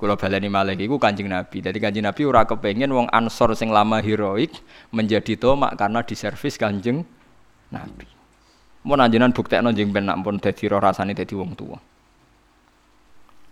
kalau 0.00 0.16
baleni 0.16 0.48
malah 0.48 0.72
iku 0.72 0.96
Kanjeng 0.96 1.28
Nabi. 1.28 1.60
Jadi 1.60 1.76
Kanjeng 1.76 2.08
Nabi 2.08 2.24
ora 2.24 2.48
kepengen 2.48 2.88
wong 2.88 3.06
Ansor 3.12 3.52
sing 3.52 3.68
lama 3.68 4.00
heroik 4.00 4.56
menjadi 4.96 5.36
tomak 5.36 5.76
karena 5.76 6.00
diservis 6.00 6.56
Kanjeng 6.56 7.04
Nabi. 7.70 8.06
Mau 8.86 8.96
nanjenan 8.96 9.34
bukti 9.34 9.54
jeng 9.54 9.90
ben 9.92 10.08
pun 10.24 10.40
dadi 10.40 10.64
roh 10.66 10.80
rasane 10.80 11.12
dadi 11.12 11.34
wong 11.36 11.52
tua. 11.54 11.78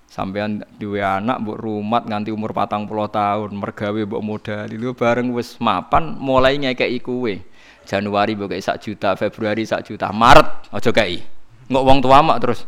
Sampean 0.09 0.65
duwe 0.81 1.05
anak 1.05 1.45
mbok 1.45 1.61
rumat 1.61 2.09
nganti 2.09 2.33
umur 2.33 2.57
patang 2.57 2.89
puluh 2.89 3.13
tahun, 3.13 3.53
mergawe 3.53 4.01
mbok 4.09 4.25
modal 4.25 4.65
itu 4.73 4.97
bareng 4.97 5.37
wis 5.37 5.61
mapan 5.61 6.17
mulai 6.17 6.57
ngekeki 6.57 7.05
kuwe. 7.05 7.45
Januari 7.85 8.33
mbok 8.33 8.57
sak 8.57 8.81
juta, 8.81 9.13
Februari 9.21 9.69
sak 9.69 9.85
juta, 9.85 10.09
Maret 10.09 10.73
aja 10.73 10.91
kei. 10.97 11.21
Ngok 11.69 11.85
wong 11.85 11.99
tua 12.01 12.25
mak 12.25 12.41
terus. 12.41 12.65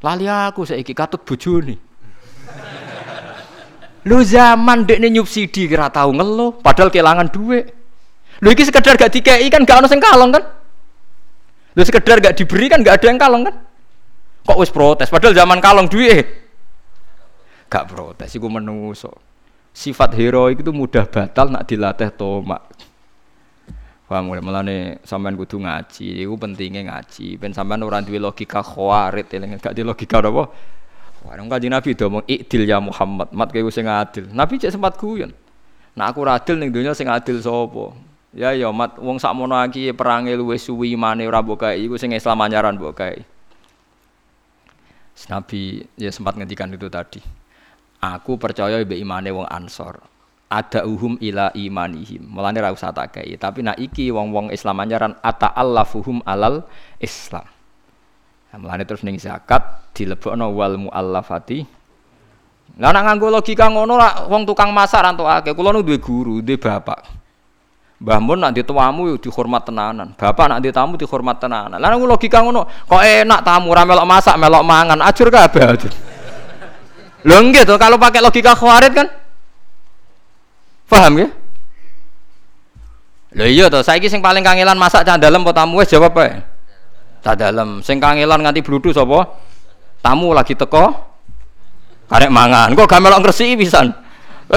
Lali 0.00 0.30
aku 0.30 0.62
saiki 0.62 0.94
katut 0.94 1.26
bojone. 1.26 1.74
Lu 4.06 4.22
zaman 4.22 4.86
dekne 4.86 5.10
nyubsidi 5.12 5.68
kira 5.68 5.90
tahu 5.90 6.16
ngeluh, 6.16 6.56
padahal 6.62 6.88
kehilangan 6.88 7.28
duit. 7.34 7.68
Lu 8.40 8.48
iki 8.48 8.64
sekedar 8.64 8.96
gak 8.96 9.12
dikei 9.12 9.50
kan 9.52 9.66
gak 9.66 9.84
ono 9.84 9.90
sing 9.90 10.00
kalong 10.00 10.32
kan? 10.32 10.59
Lu 11.74 11.82
sekedar 11.86 12.18
gak 12.18 12.34
diberi 12.34 12.66
kan 12.66 12.82
gak 12.82 13.02
ada 13.02 13.06
yang 13.10 13.20
kalong 13.20 13.42
kan? 13.46 13.56
Kok 14.46 14.58
wis 14.58 14.72
protes 14.72 15.12
padahal 15.12 15.36
zaman 15.36 15.62
kalong 15.62 15.86
duit. 15.86 16.26
Gak 17.70 17.86
protes 17.86 18.34
iku 18.34 18.50
menungso. 18.50 19.14
Sifat 19.70 20.18
heroik 20.18 20.66
itu 20.66 20.74
mudah 20.74 21.06
batal 21.06 21.54
nak 21.54 21.70
dilatih 21.70 22.10
tomak. 22.10 22.66
Paham 24.10 24.26
mulai 24.26 24.42
melane 24.42 24.98
sampean 25.06 25.38
kudu 25.38 25.62
ngaji, 25.62 26.26
iku 26.26 26.34
pentingnya 26.34 26.82
ngaji. 26.90 27.38
Ben 27.38 27.54
sampean 27.54 27.86
ora 27.86 28.02
duwe 28.02 28.18
logika 28.18 28.58
khawarit, 28.58 29.30
gak 29.30 29.70
di 29.70 29.86
logika 29.86 30.18
apa? 30.18 30.50
Warung 31.20 31.46
kaji 31.46 31.70
Nabi 31.70 31.94
itu 31.94 32.02
ngomong 32.08 32.26
ikdil 32.26 32.66
ya 32.66 32.82
Muhammad, 32.82 33.30
mat 33.30 33.54
kayak 33.54 33.70
sing 33.70 33.86
adil. 33.86 34.26
Nabi 34.34 34.58
cek 34.58 34.74
sempat 34.74 34.98
guyon. 34.98 35.30
Nah 35.94 36.10
aku 36.10 36.26
adil 36.26 36.58
ning 36.58 36.74
dunia 36.74 36.96
sing 36.96 37.06
adil 37.06 37.38
sopo. 37.38 37.94
Ya 38.30 38.54
ya 38.54 38.70
mat 38.70 38.94
wong 38.94 39.18
sak 39.18 39.34
mono 39.34 39.58
iki 39.66 39.90
perange 39.90 40.38
luwe 40.38 40.54
suwi 40.54 40.94
imane 40.94 41.26
ora 41.26 41.42
mbok 41.42 41.66
kae 41.66 41.82
iku 41.82 41.98
sing 41.98 42.14
Islam 42.14 42.38
anyaran 42.46 42.78
mbok. 42.78 43.02
Nabi 45.28 45.84
ya 45.98 46.10
sempat 46.14 46.38
ngendikan 46.38 46.70
itu 46.70 46.86
tadi. 46.86 47.20
Aku 48.00 48.40
percaya 48.40 48.80
be 48.86 48.96
imane 48.96 49.34
wong 49.34 49.44
Ansor. 49.50 50.00
Ada 50.50 50.82
uhum 50.82 51.20
ila 51.22 51.52
imanihim. 51.54 52.26
Mulane 52.26 52.58
ra 52.58 52.74
usah 52.74 52.90
tak 52.90 53.14
Tapi 53.14 53.62
nak 53.62 53.78
iki 53.78 54.10
wong-wong 54.10 54.50
Islam 54.50 54.82
anyaran 54.82 55.14
ata 55.22 55.52
allafuhum 55.52 56.24
alal 56.26 56.66
Islam. 56.98 57.46
Nah, 58.50 58.58
mulane 58.58 58.82
terus 58.82 59.06
ning 59.06 59.14
zakat 59.14 59.62
dilebokno 59.94 60.50
wal 60.50 60.74
muallafati. 60.74 61.62
Lah 62.82 62.90
nek 62.90 63.02
nganggo 63.06 63.30
logika 63.30 63.70
ngono 63.70 63.94
lah 63.94 64.26
wong 64.26 64.42
tukang 64.42 64.74
masak 64.74 65.06
rantukake. 65.06 65.54
Kula 65.54 65.70
nu 65.70 65.86
duwe 65.86 66.02
guru, 66.02 66.42
duwe 66.42 66.58
bapak. 66.58 67.19
Mbah 68.00 68.16
Mun 68.16 68.40
nak 68.40 68.56
dituamu 68.56 69.20
dihormat 69.20 69.68
tenanan. 69.68 70.16
Bapak 70.16 70.48
nak 70.48 70.64
ditamu 70.64 70.96
dihormat 70.96 71.36
tenanan. 71.36 71.76
Lah 71.76 71.92
logika 71.92 72.40
ngono, 72.40 72.64
kok 72.88 73.02
enak 73.04 73.44
tamu 73.44 73.76
ora 73.76 73.84
melok 73.84 74.08
masak, 74.08 74.40
melok 74.40 74.64
mangan, 74.64 75.04
ajur 75.04 75.28
kabeh 75.28 75.64
ajur. 75.68 75.92
Lho 77.28 77.36
nggih 77.36 77.68
to 77.68 77.76
kalau 77.76 78.00
pakai 78.00 78.24
logika 78.24 78.56
khawarit 78.56 78.96
kan? 78.96 79.04
Paham 80.88 81.20
ya? 81.20 81.28
Lho 83.36 83.44
iya 83.44 83.68
to, 83.68 83.84
saiki 83.84 84.08
sing 84.08 84.24
paling 84.24 84.40
kangelan 84.40 84.80
masak 84.80 85.04
cah 85.04 85.20
dalem 85.20 85.44
apa 85.44 85.52
tamu 85.52 85.84
wis 85.84 85.92
jawab 85.92 86.16
ae 86.24 86.40
tak 87.20 87.36
dalam 87.36 87.84
sing 87.84 88.00
kangelan 88.00 88.40
nganti 88.40 88.64
bludu 88.64 88.96
sapa 88.96 89.28
tamu 90.00 90.32
lagi 90.32 90.56
teko 90.56 90.88
karek 92.08 92.32
mangan 92.32 92.72
kok 92.72 92.88
gak 92.88 93.00
melok 93.04 93.20
ngresiki 93.22 93.60
pisan 93.60 93.92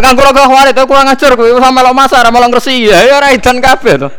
kan 0.01 0.17
kula 0.17 0.33
kok 0.33 0.49
warit 0.49 0.77
kurang 0.89 1.07
ajar 1.11 1.31
kowe 1.37 1.49
sama 1.61 1.69
melok 1.81 1.93
masak 1.93 2.21
ora 2.23 2.33
melok 2.33 2.49
ngresiki 2.57 2.89
ya 2.89 2.97
ya 3.05 3.13
ora 3.21 3.29
edan 3.29 3.57
kabeh 3.61 3.93
to 4.01 4.09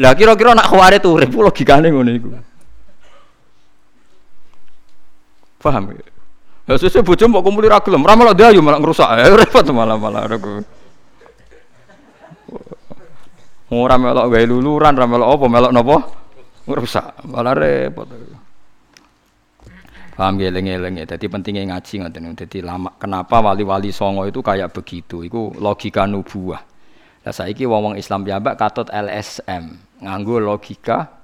lah 0.00 0.16
kira-kira 0.16 0.56
nak 0.56 0.66
khawarit 0.66 1.04
urip 1.04 1.30
logikane 1.30 1.92
ngono 1.92 2.10
iku 2.10 2.28
paham 5.60 5.92
ya 5.94 6.10
Ya 6.70 6.78
sesuk 6.78 7.02
bojo 7.02 7.26
mbok 7.26 7.42
kumpuli 7.42 7.66
ra 7.66 7.82
gelem, 7.82 8.06
ora 8.06 8.14
melok 8.14 8.38
dayu 8.38 8.62
malah 8.62 8.78
ngrusak. 8.78 9.10
Ya 9.18 9.34
repot 9.34 9.66
malah 9.74 9.98
malah 9.98 10.30
aku. 10.30 10.62
Ora 13.74 13.98
melok 13.98 14.30
gawe 14.30 14.44
luluran, 14.46 14.94
ora 14.94 15.06
melok 15.10 15.28
apa, 15.34 15.46
melok 15.50 15.72
napa? 15.74 15.96
Rusak, 16.70 17.26
malah 17.26 17.58
repot. 17.58 18.06
Paham 20.14 20.36
eling-eling 20.36 21.00
ya. 21.00 21.06
Jadi 21.16 21.26
pentingnya 21.30 21.74
ngaji 21.74 21.94
ngoten. 22.04 22.34
Jadi 22.34 22.58
lama 22.60 22.92
kenapa 22.98 23.40
wali-wali 23.40 23.94
songo 23.94 24.26
itu 24.26 24.42
kayak 24.42 24.74
begitu? 24.74 25.24
Itu 25.24 25.54
logika 25.56 26.04
nubuah. 26.04 26.62
Lah 27.20 27.34
saiki 27.36 27.68
wong-wong 27.68 28.00
Islam 28.00 28.24
piyambak 28.24 28.56
katut 28.56 28.88
LSM, 28.88 29.76
nganggo 30.00 30.40
logika 30.40 31.20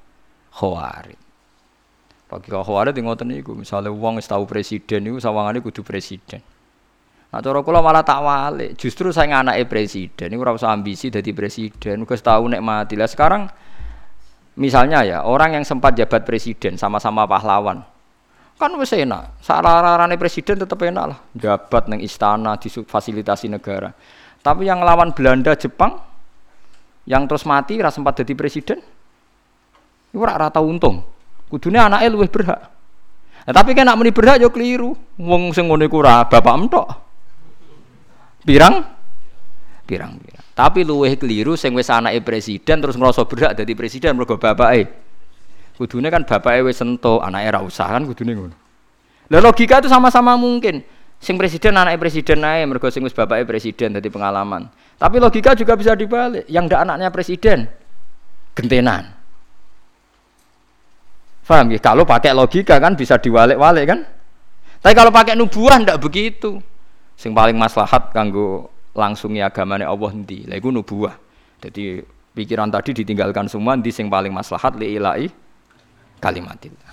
khawarij. 0.52 1.16
Logika 2.28 2.60
khawarij 2.60 3.00
ngoten 3.00 3.32
niku, 3.32 3.56
misale 3.56 3.88
wong 3.88 4.20
wis 4.20 4.28
tau 4.28 4.44
presiden 4.44 5.08
niku 5.08 5.16
sawangane 5.24 5.64
kudu 5.64 5.80
presiden. 5.80 6.44
Nah, 7.32 7.40
cara 7.40 7.64
kula 7.64 7.80
malah 7.80 8.04
tak 8.04 8.20
walik. 8.22 8.76
Justru 8.76 9.08
saya 9.08 9.40
anake 9.40 9.64
presiden, 9.66 10.30
ini 10.30 10.36
ora 10.36 10.52
usah 10.52 10.70
ambisi 10.70 11.08
jadi 11.08 11.32
presiden. 11.32 12.04
Wis 12.04 12.20
tahu 12.20 12.52
nek 12.52 12.60
mati. 12.60 12.94
Lah 12.94 13.08
sekarang 13.08 13.48
misalnya 14.60 15.00
ya, 15.00 15.18
orang 15.24 15.56
yang 15.56 15.64
sempat 15.64 15.96
jabat 15.96 16.28
presiden 16.28 16.76
sama-sama 16.76 17.24
pahlawan. 17.24 17.95
Kan 18.56 18.72
wis 18.80 18.96
enak. 18.96 19.44
Sararane 19.44 20.16
presiden 20.16 20.56
tetep 20.64 20.80
enak 20.80 21.04
lah. 21.12 21.18
Jabat 21.36 21.92
neng 21.92 22.00
istana 22.00 22.56
difasilitasi 22.56 23.52
negara. 23.52 23.92
Tapi 24.40 24.64
yang 24.64 24.80
lawan 24.80 25.12
Belanda, 25.12 25.52
Jepang 25.52 26.00
yang 27.06 27.28
terus 27.28 27.44
mati 27.44 27.76
ora 27.76 27.92
sempat 27.92 28.24
jadi 28.24 28.32
presiden. 28.32 28.80
Ora 30.16 30.40
rata 30.40 30.64
untung. 30.64 31.04
Kudune 31.46 31.78
anake 31.78 32.08
luwih 32.08 32.32
berhak. 32.32 32.60
Nah, 33.46 33.54
tapi 33.54 33.76
kan 33.76 33.86
nak 33.86 34.00
muni 34.00 34.10
berhak 34.10 34.42
yo 34.42 34.50
keliru. 34.50 34.96
Wong 35.20 35.52
sing 35.52 35.70
ngene 35.70 35.86
iku 35.86 36.02
ora 36.02 36.24
bapak 36.26 36.54
entok. 36.56 36.86
Pirang? 38.42 38.82
Pirang-pirang. 39.86 40.44
Tapi 40.56 40.82
luweh 40.82 41.14
keliru 41.14 41.54
sing 41.54 41.76
wis 41.76 41.92
anake 41.92 42.24
presiden 42.24 42.82
terus 42.82 42.98
ngerasa 42.98 43.22
berhak 43.28 43.52
dadi 43.54 43.76
presiden 43.78 44.18
mergo 44.18 44.34
bapake. 44.34 45.05
Kudune 45.76 46.08
kan 46.08 46.24
bapake 46.24 46.64
wis 46.64 46.80
sentuh, 46.80 47.20
anake 47.20 47.52
ra 47.52 47.60
usah 47.60 47.92
kan 47.92 48.08
kudune 48.08 48.32
ngono. 48.32 48.56
Lah 49.28 49.40
logika 49.44 49.84
itu 49.84 49.92
sama-sama 49.92 50.32
mungkin. 50.40 50.80
Sing 51.20 51.36
presiden 51.36 51.76
anaknya 51.76 52.00
presiden 52.00 52.40
ae 52.44 52.64
mergo 52.64 52.88
sing 52.88 53.04
wis 53.04 53.12
bapake 53.12 53.44
presiden 53.44 53.92
dadi 53.92 54.08
pengalaman. 54.08 54.72
Tapi 54.96 55.20
logika 55.20 55.52
juga 55.52 55.76
bisa 55.76 55.92
dibalik. 55.92 56.48
Yang 56.48 56.64
ndak 56.72 56.80
anaknya 56.88 57.08
presiden 57.12 57.68
gentenan. 58.56 59.12
Paham 61.44 61.70
ya? 61.70 61.78
Kalau 61.78 62.08
pakai 62.08 62.32
logika 62.32 62.80
kan 62.80 62.96
bisa 62.96 63.20
diwalik-walik 63.20 63.84
kan? 63.84 64.00
Tapi 64.80 64.94
kalau 64.96 65.12
pakai 65.12 65.36
nubuah 65.36 65.76
ndak 65.84 66.00
begitu. 66.00 66.56
Sing 67.20 67.36
paling 67.36 67.56
maslahat 67.56 68.16
kanggo 68.16 68.72
langsungi 68.96 69.44
agamane 69.44 69.84
Allah? 69.84 70.10
Lha 70.24 70.54
iku 70.56 70.72
nubuah. 70.72 71.16
Jadi 71.60 72.00
pikiran 72.32 72.72
tadi 72.72 72.96
ditinggalkan 72.96 73.48
semua 73.48 73.76
ndi 73.76 73.92
sing 73.92 74.08
paling 74.08 74.32
maslahat 74.32 74.76
li 74.76 74.96
ilahi 75.00 75.45
kalimatillah. 76.18 76.92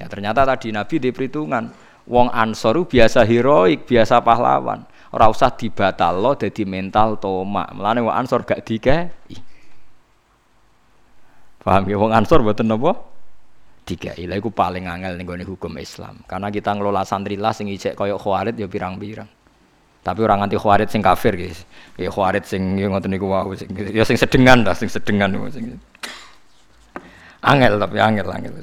Ya 0.00 0.06
ternyata 0.08 0.42
tadi 0.42 0.74
Nabi 0.74 0.98
di 0.98 1.10
perhitungan 1.14 1.70
wong 2.08 2.28
Ansor 2.32 2.82
biasa 2.86 3.22
heroik, 3.22 3.86
biasa 3.86 4.18
pahlawan. 4.24 4.82
Ora 5.12 5.28
usah 5.28 5.52
dibatalno 5.52 6.32
dadi 6.34 6.64
mental 6.64 7.20
tomak. 7.20 7.76
Mulane 7.76 8.00
wong 8.00 8.14
Ansor 8.16 8.48
gak 8.48 8.64
dikei. 8.64 9.12
Paham 11.62 11.84
ya 11.86 11.96
wong 12.00 12.10
Ansor 12.16 12.40
mboten 12.40 12.66
napa? 12.72 12.96
Dikei. 13.84 14.24
Lha 14.24 14.40
iku 14.40 14.48
paling 14.48 14.88
angel 14.88 15.20
ning 15.20 15.28
hukum 15.44 15.76
Islam. 15.76 16.24
Karena 16.24 16.48
kita 16.48 16.72
ngelola 16.72 17.04
santri 17.04 17.36
lah 17.36 17.52
sing 17.52 17.68
ijek 17.68 17.92
koyok 17.92 18.18
khawarit 18.18 18.56
ya 18.56 18.66
pirang-pirang. 18.66 19.28
Tapi 20.02 20.18
orang 20.26 20.42
nganti 20.42 20.58
khawarit 20.58 20.90
sing 20.90 20.98
kafir 20.98 21.38
guys. 21.38 21.62
Ya 21.94 22.10
khawarit 22.10 22.42
sing 22.48 22.74
ya 22.74 22.90
ngoten 22.90 23.14
wau 23.22 23.54
sing 23.54 23.70
ya 23.74 24.02
sing 24.02 24.18
sedengan 24.18 24.66
lah 24.66 24.74
sing 24.74 24.90
sedengan 24.90 25.30
sing. 25.52 25.78
Angel 27.42 27.74
tapi 27.74 27.98
angel 27.98 28.30
angel. 28.30 28.54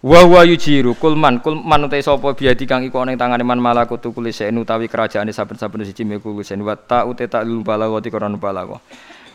Wa 0.00 0.24
wa 0.24 0.40
yujiru 0.48 0.96
kulman 0.96 1.44
kulman 1.44 1.84
utai 1.84 2.00
sapa 2.00 2.32
biadi 2.32 2.64
kang 2.64 2.80
iku 2.84 3.04
ana 3.04 3.12
ing 3.12 3.20
tangane 3.20 3.44
man 3.44 3.60
malakutu 3.60 4.16
kulise 4.16 4.48
utawi 4.48 4.88
kerajaane 4.88 5.28
saben-saben 5.28 5.84
siji 5.84 6.08
meku 6.08 6.32
kulisen 6.32 6.64
wa 6.64 6.72
ta 6.72 7.04
uta 7.04 7.28
ta 7.28 7.44
lul 7.44 7.60
balagha 7.60 8.00
ti 8.00 8.08
koran 8.08 8.36
balagha. 8.40 8.80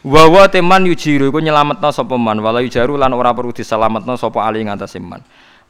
Wa 0.05 0.23
wa 0.29 0.45
teman 0.49 0.85
yujiru 0.89 1.29
iku 1.29 1.37
nyelametno 1.41 1.89
sapa 1.93 2.17
man 2.17 2.41
wala 2.41 2.65
yujaru 2.65 2.97
lan 2.97 3.13
ora 3.13 3.33
perlu 3.33 3.53
diselametno 3.53 4.17
sapa 4.17 4.41
ali 4.45 4.65
ing 4.65 4.73
atase 4.73 4.97
man. 5.01 5.21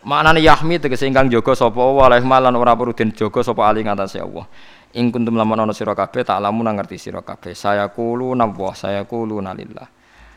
Maknane 0.03 0.39
yahmi 0.39 0.79
tegese 0.79 1.07
ingkang 1.07 1.27
jaga 1.27 1.55
sapa 1.55 1.79
Allah 1.79 2.19
lan 2.19 2.55
ora 2.55 2.75
perlu 2.75 2.95
den 2.95 3.11
jaga 3.15 3.43
sapa 3.43 3.67
ali 3.67 3.83
ing 3.83 3.91
atase 3.91 4.19
Allah. 4.19 4.47
Ing 4.95 5.11
kuntum 5.11 5.35
lamun 5.35 5.59
ana 5.59 5.75
sira 5.75 5.91
tak 5.95 6.15
lamun 6.39 6.67
ngerti 6.71 6.95
sira. 6.95 7.19
Saya 7.51 7.91
kulu 7.91 8.31
nawah 8.31 8.75
saya 8.75 9.03
kulu 9.03 9.43
nalillah. 9.43 9.94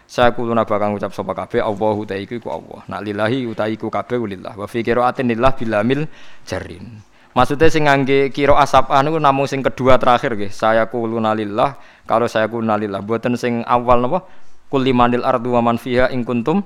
Saya 0.08 0.32
kuluna 0.32 0.64
bakal 0.64 0.96
ngucap 0.96 1.12
sapa 1.12 1.36
kabeh 1.36 1.60
Allahu 1.60 2.08
ta 2.08 2.16
iku 2.16 2.40
Allah. 2.48 2.80
Nak 2.88 3.00
lillahi 3.04 3.44
uta 3.44 3.68
iku 3.68 3.92
kabeh 3.92 4.16
lillah. 4.16 4.56
Wa 4.56 4.64
fi 4.64 4.80
qiraatin 4.80 5.28
lillah 5.28 5.52
bilamil 5.52 6.08
jarin. 6.48 7.04
Maksudnya 7.36 7.68
sing 7.68 7.84
ngangge 7.84 8.32
kira 8.32 8.56
asap 8.56 8.88
anu 8.88 9.20
namung 9.20 9.44
sing 9.44 9.60
kedua 9.60 10.00
terakhir 10.00 10.32
nggih. 10.32 10.48
Saya 10.48 10.88
kuluna 10.88 11.36
lillah 11.36 11.76
kalau 12.08 12.24
saya 12.24 12.48
kuluna 12.48 12.80
lillah. 12.80 13.04
Buatan 13.04 13.36
sing 13.36 13.60
awal 13.68 14.00
napa? 14.00 14.24
Kul 14.72 14.88
limanil 14.88 15.28
ardu 15.28 15.52
wa 15.52 15.60
man 15.60 15.76
fiha 15.76 16.08
in 16.08 16.24
kuntum 16.24 16.64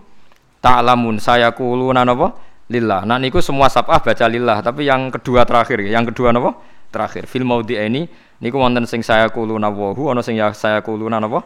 ta'lamun. 0.62 1.19
Saya 1.19 1.51
kuluna 1.51 2.06
napa? 2.06 2.39
Lillah. 2.70 3.02
Nah 3.02 3.19
niku 3.19 3.43
semua 3.43 3.66
sabah 3.66 3.98
baca 4.01 4.27
lillah, 4.31 4.62
tapi 4.62 4.86
yang 4.86 5.10
kedua 5.10 5.43
terakhir, 5.43 5.82
yang 5.82 6.06
kedua 6.06 6.31
napa? 6.31 6.56
Terakhir. 6.94 7.27
Fil 7.27 7.43
maudi 7.43 7.74
ini 7.74 8.06
niku 8.39 8.62
wonten 8.62 8.86
sing 8.86 9.02
saya 9.02 9.27
kuluna 9.35 9.66
wa 9.66 9.90
hu 9.90 10.14
ana 10.14 10.23
sing 10.23 10.39
ya 10.39 10.55
saya 10.55 10.78
kuluna 10.78 11.19
napa? 11.19 11.43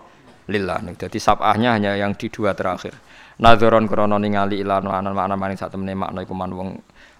Lillah. 0.50 0.82
Jadi 0.94 1.18
sabahnya 1.18 1.74
hanya 1.76 1.98
yang 1.98 2.14
di 2.14 2.30
dua 2.30 2.54
terakhir. 2.54 2.94
Nadzoron 3.36 3.84
krono 3.84 4.16
ningali 4.16 4.64
ilan 4.64 4.88
anan 4.88 5.12
makna 5.12 5.36
maring 5.36 5.60
sak 5.60 5.74
temene 5.74 5.92
makna 5.92 6.24
iku 6.24 6.32
man 6.32 6.50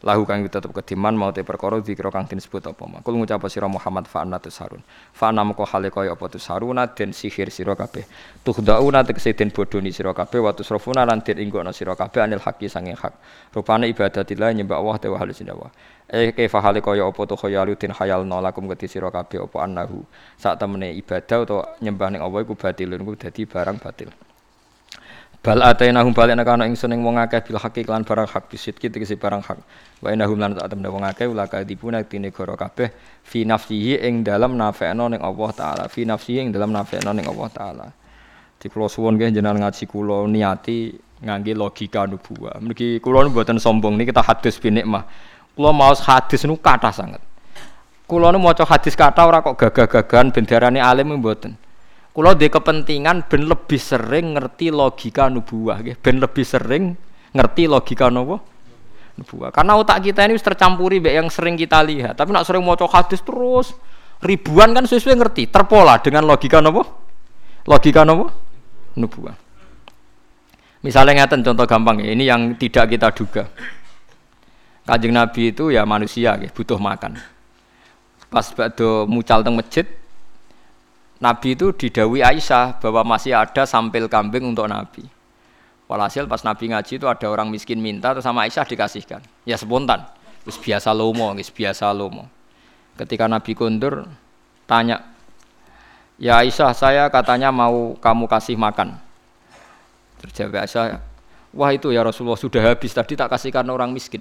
lahu 0.07 0.23
kang 0.23 0.47
tetep 0.47 0.71
kediman 0.71 1.19
mau 1.19 1.35
te 1.35 1.43
perkara 1.43 1.83
dikira 1.83 2.15
kang 2.15 2.31
disebut 2.31 2.63
apa 2.71 2.85
mah. 2.87 3.03
Kul 3.03 3.19
ngucap 3.19 3.43
sira 3.51 3.67
Muhammad 3.67 4.07
fa 4.07 4.23
anna 4.23 4.39
tusarun. 4.39 4.79
Fa 5.11 5.35
anna 5.35 5.43
moko 5.43 5.67
hale 5.67 5.91
kaya 5.91 6.15
apa 6.15 6.31
tusaruna 6.31 6.87
den 6.95 7.11
sihir 7.11 7.51
sira 7.51 7.75
kabeh. 7.75 8.07
Tuhdauna 8.47 9.03
tegese 9.03 9.35
den 9.35 9.51
bodoni 9.51 9.91
sira 9.91 10.15
kabeh 10.15 10.39
wa 10.39 10.55
tusrafuna 10.55 11.03
lan 11.03 11.27
den 11.27 11.43
inggono 11.43 11.75
sira 11.75 11.99
kabeh 11.99 12.23
anil 12.23 12.39
haqi 12.39 12.71
sange 12.71 12.95
hak. 12.95 13.19
Rupane 13.51 13.91
ibadatillah 13.91 14.55
nyembah 14.55 14.79
Allah 14.79 14.97
te 15.03 15.11
wa 15.11 15.19
halusinah 15.19 15.59
eh 16.07 16.31
kaifa 16.31 16.63
hale 16.63 16.79
kaya 16.79 17.03
apa 17.03 17.27
to 17.27 17.35
khayalu 17.35 17.75
tin 17.75 17.91
khayalna 17.91 18.39
lakum 18.39 18.71
keti 18.71 18.87
sira 18.87 19.11
kabeh 19.11 19.43
apa 19.43 19.67
annahu 19.67 20.07
sak 20.39 20.55
temene 20.63 20.95
ibadah 20.95 21.43
utawa 21.43 21.65
nyembah 21.83 22.09
ning 22.15 22.23
Allah 22.23 22.47
iku 22.47 22.55
batilun 22.55 23.03
iku 23.03 23.19
dadi 23.19 23.43
barang 23.43 23.83
batil 23.83 24.15
bal 25.47 25.63
atainahum 25.63 26.11
balena 26.11 26.43
kana 26.43 26.67
ingsun 26.67 26.91
ing 26.91 27.07
wong 27.07 27.23
akeh 27.23 27.39
bil 27.47 27.63
hakik 27.63 27.87
lan 27.87 28.03
barang 28.03 28.27
hak 28.27 28.51
bisit 28.51 28.75
kita 28.83 28.99
kisi 28.99 29.15
barang 29.15 29.47
hak 29.47 29.59
wa 30.03 30.09
inahum 30.11 30.43
lan 30.43 30.59
temene 30.59 30.91
wong 30.91 31.07
akeh 31.07 31.31
ulaka 31.31 31.63
dipuna 31.63 32.03
tine 32.03 32.35
goro 32.35 32.59
kabeh 32.59 32.91
fi 33.23 33.47
nafsihi 33.47 34.03
ing 34.03 34.27
dalam 34.27 34.59
nafekno 34.59 35.07
ning 35.07 35.23
Allah 35.23 35.51
taala 35.55 35.85
fi 35.87 36.03
nafsihi 36.03 36.43
ing 36.43 36.51
dalam 36.51 36.75
nafekno 36.75 37.15
ning 37.15 37.31
Allah 37.31 37.49
taala 37.55 37.87
di 38.59 38.67
kula 38.67 38.91
suwun 38.91 39.15
nggih 39.15 39.31
jenengan 39.31 39.71
ngaji 39.71 39.87
kula 39.87 40.27
niati 40.27 40.99
ngangge 41.23 41.55
logika 41.55 42.11
nubuwah 42.11 42.59
mriki 42.59 42.99
kula 42.99 43.31
mboten 43.31 43.63
sombong 43.63 43.95
niki 43.95 44.11
kita 44.11 44.27
hadis 44.27 44.59
binikmah 44.59 45.07
Kulo 45.57 45.73
mau 45.73 45.97
hadis 45.97 46.45
nu 46.45 46.61
kata 46.61 46.93
sangat. 46.93 47.25
Kulo 48.05 48.29
nu 48.29 48.37
maca 48.37 48.69
hadis 48.69 48.93
kata 48.93 49.25
ora 49.25 49.41
kok 49.41 49.57
gagah-gagahan 49.57 50.29
bendarane 50.29 50.85
alim 50.85 51.17
mboten. 51.17 51.57
Kulo 52.17 52.33
di 52.33 52.49
kepentingan 52.49 53.29
ben 53.29 53.45
lebih 53.45 53.77
sering 53.77 54.41
ngerti 54.41 54.73
logika 54.73 55.29
nubuah 55.29 55.85
nggih, 55.85 56.01
ben 56.01 56.17
lebih 56.17 56.49
sering 56.49 56.97
ngerti 57.37 57.69
logika 57.69 58.09
nopo 58.09 58.41
nubuah. 59.21 59.53
Karena 59.53 59.77
otak 59.77 60.01
kita 60.01 60.25
ini 60.25 60.41
tercampuri 60.41 60.97
mbek 60.97 61.13
yang 61.13 61.29
sering 61.29 61.61
kita 61.61 61.85
lihat. 61.85 62.17
Tapi 62.17 62.33
nak 62.33 62.49
sering 62.49 62.65
maca 62.65 62.89
hadis 62.89 63.21
terus 63.21 63.77
ribuan 64.25 64.73
kan 64.73 64.89
sesuai 64.89 65.13
ngerti, 65.13 65.53
terpola 65.53 66.01
dengan 66.01 66.25
logika 66.25 66.65
nopo? 66.65 66.89
Logika 67.69 68.01
nopo? 68.09 68.33
Nubuah. 68.97 69.37
Misalnya 70.81 71.21
ngeten 71.21 71.45
contoh 71.45 71.69
gampang 71.69 72.01
ya, 72.01 72.17
ini 72.17 72.25
yang 72.25 72.57
tidak 72.57 72.97
kita 72.97 73.13
duga. 73.13 73.45
Kanjeng 74.89 75.13
Nabi 75.13 75.53
itu 75.53 75.69
ya 75.69 75.85
manusia, 75.85 76.33
ya, 76.41 76.49
butuh 76.49 76.81
makan. 76.81 77.21
Pas 78.33 78.49
bado 78.57 79.05
mucal 79.05 79.45
teng 79.45 79.53
masjid, 79.53 79.85
Nabi 81.17 81.57
itu 81.57 81.73
didawi 81.73 82.21
Aisyah 82.21 82.77
bahwa 82.77 83.17
masih 83.17 83.33
ada 83.33 83.65
sampil 83.65 84.05
kambing 84.07 84.53
untuk 84.53 84.69
Nabi. 84.69 85.09
Walhasil 85.89 86.29
pas 86.29 86.43
Nabi 86.45 86.75
ngaji 86.75 87.01
itu 87.01 87.07
ada 87.09 87.27
orang 87.31 87.49
miskin 87.49 87.81
minta 87.81 88.13
terus 88.13 88.27
sama 88.27 88.45
Aisyah 88.45 88.67
dikasihkan. 88.69 89.25
Ya 89.49 89.57
spontan. 89.57 90.05
Terus 90.45 90.59
biasa 90.61 90.93
lomo, 90.93 91.33
guys, 91.33 91.51
biasa 91.51 91.91
lomo. 91.91 92.29
Ketika 93.01 93.27
Nabi 93.27 93.57
kundur 93.57 94.05
tanya, 94.69 95.03
"Ya 96.21 96.39
Aisyah, 96.43 96.77
saya 96.77 97.09
katanya 97.09 97.49
mau 97.49 97.97
kamu 97.97 98.29
kasih 98.29 98.55
makan." 98.61 99.01
Terjawab 100.21 100.69
Aisyah, 100.69 101.01
"Wah 101.57 101.71
itu 101.73 101.91
ya 101.91 102.05
Rasulullah 102.05 102.39
sudah 102.39 102.61
habis 102.61 102.93
tadi 102.93 103.17
tak 103.17 103.33
kasihkan 103.33 103.65
orang 103.73 103.91
miskin." 103.91 104.21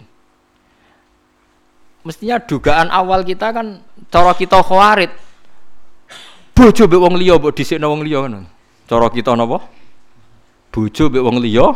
mestinya 2.05 2.37
dugaan 2.37 2.93
awal 2.93 3.25
kita 3.25 3.49
kan 3.49 3.81
cara 4.13 4.31
kita 4.37 4.61
khawarit 4.61 5.09
bojo 6.55 6.83
mbek 6.87 7.01
wong 7.03 7.15
liya 7.19 7.35
mbok 7.35 7.51
dhisikno 7.51 7.91
wong 7.91 8.01
liya 8.07 8.19
ngono 8.25 8.47
cara 8.87 9.07
kita 9.11 9.35
napa 9.35 9.59
bojo 10.71 11.03
mbek 11.11 11.21
wong 11.21 11.37
liya 11.43 11.67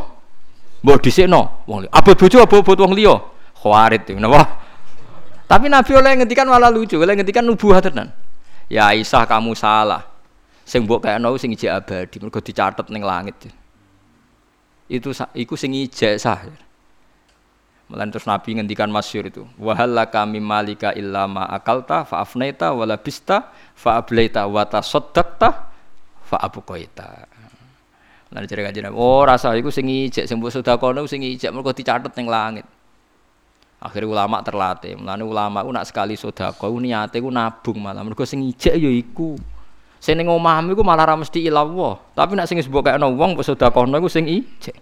mbok 0.82 0.98
dhisikno 1.04 1.68
wong 1.68 1.86
liya 1.86 1.92
abot 1.92 2.16
bojo 2.16 2.38
abot 2.40 2.80
wong 2.80 2.96
liya 2.96 3.16
Khawarid 3.60 4.08
itu, 4.08 4.16
napa? 4.16 4.64
Tapi 5.50 5.68
Nabi 5.68 5.92
oleh 5.98 6.12
ngendikan 6.16 6.48
malah 6.48 6.72
lucu, 6.72 6.96
oleh 6.96 7.18
ngendikan 7.18 7.44
nubuah 7.44 7.84
tenan. 7.84 8.14
Ya 8.72 8.88
Aisyah 8.94 9.28
kamu 9.28 9.52
salah. 9.58 10.06
Sing 10.64 10.86
mbok 10.86 11.04
kayakno 11.04 11.34
sing 11.36 11.52
ijek 11.52 11.74
abadi, 11.74 12.22
mergo 12.22 12.40
dicatet 12.40 12.88
ning 12.94 13.04
langit. 13.04 13.50
Itu 14.88 15.12
iku 15.36 15.58
sing 15.58 15.76
ijek 15.76 16.22
sah. 16.22 16.46
Melan 17.90 18.14
terus 18.14 18.30
Nabi 18.30 18.54
ngendikan 18.54 18.86
masyur 18.94 19.26
itu. 19.26 19.50
Wahala 19.58 20.06
kami 20.06 20.38
malika 20.38 20.94
illa 20.94 21.26
ma 21.26 21.50
akalta 21.50 22.06
fa 22.06 22.22
afnaita 22.22 22.70
wala 22.70 23.02
bista 23.02 23.50
fa 23.74 23.98
ablaita 23.98 24.46
wa 24.46 24.62
tasaddaqta 24.62 25.50
fa 26.22 26.38
abuqaita. 26.38 27.10
Lan 28.30 28.46
jare 28.46 28.62
kanjeng 28.62 28.94
oh 28.94 29.26
rasa 29.26 29.58
iku 29.58 29.74
sing 29.74 29.90
ijek 29.90 30.30
sing 30.30 30.38
mbok 30.38 30.54
sedekah 30.54 30.94
sing 31.10 31.26
ijek 31.26 31.50
mergo 31.50 31.74
dicatet 31.74 32.14
ning 32.14 32.30
langit. 32.30 32.62
Akhirnya 33.82 34.06
ulama 34.06 34.46
terlatih. 34.46 34.94
Mulane 34.94 35.26
ulama 35.26 35.66
ku 35.66 35.74
nak 35.74 35.90
sekali 35.90 36.14
sedekah 36.14 36.70
niate 36.70 37.18
ku 37.18 37.34
nabung 37.34 37.82
malah 37.82 38.06
mergo 38.06 38.22
sing 38.22 38.46
ijek 38.46 38.78
ya 38.78 38.90
iku. 38.94 39.34
Sing 39.98 40.14
ning 40.14 40.30
iku 40.30 40.82
malah 40.86 41.10
ra 41.10 41.18
mesti 41.18 41.42
ilawah. 41.42 41.98
Tapi 42.14 42.38
nak 42.38 42.46
sing 42.46 42.62
mbok 42.62 42.86
kekno 42.86 43.18
wong 43.18 43.34
mbok 43.34 43.50
sedekahno 43.50 43.98
iku 43.98 44.10
sing 44.14 44.30
ijek. 44.30 44.78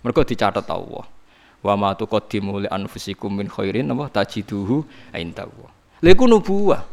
Mergo 0.00 0.24
dicatet 0.24 0.64
Allah. 0.72 1.15
Wa 1.64 1.74
ma 1.74 1.96
tuqaddimu 1.96 2.64
li 2.64 2.68
anfusikum 2.68 3.32
min 3.32 3.48
khairin 3.48 3.88
apa 3.92 4.22
tajiduhu 4.22 4.84
indahu. 5.16 5.64
Lha 6.04 6.10
iku 6.12 6.28
nubuwah. 6.28 6.84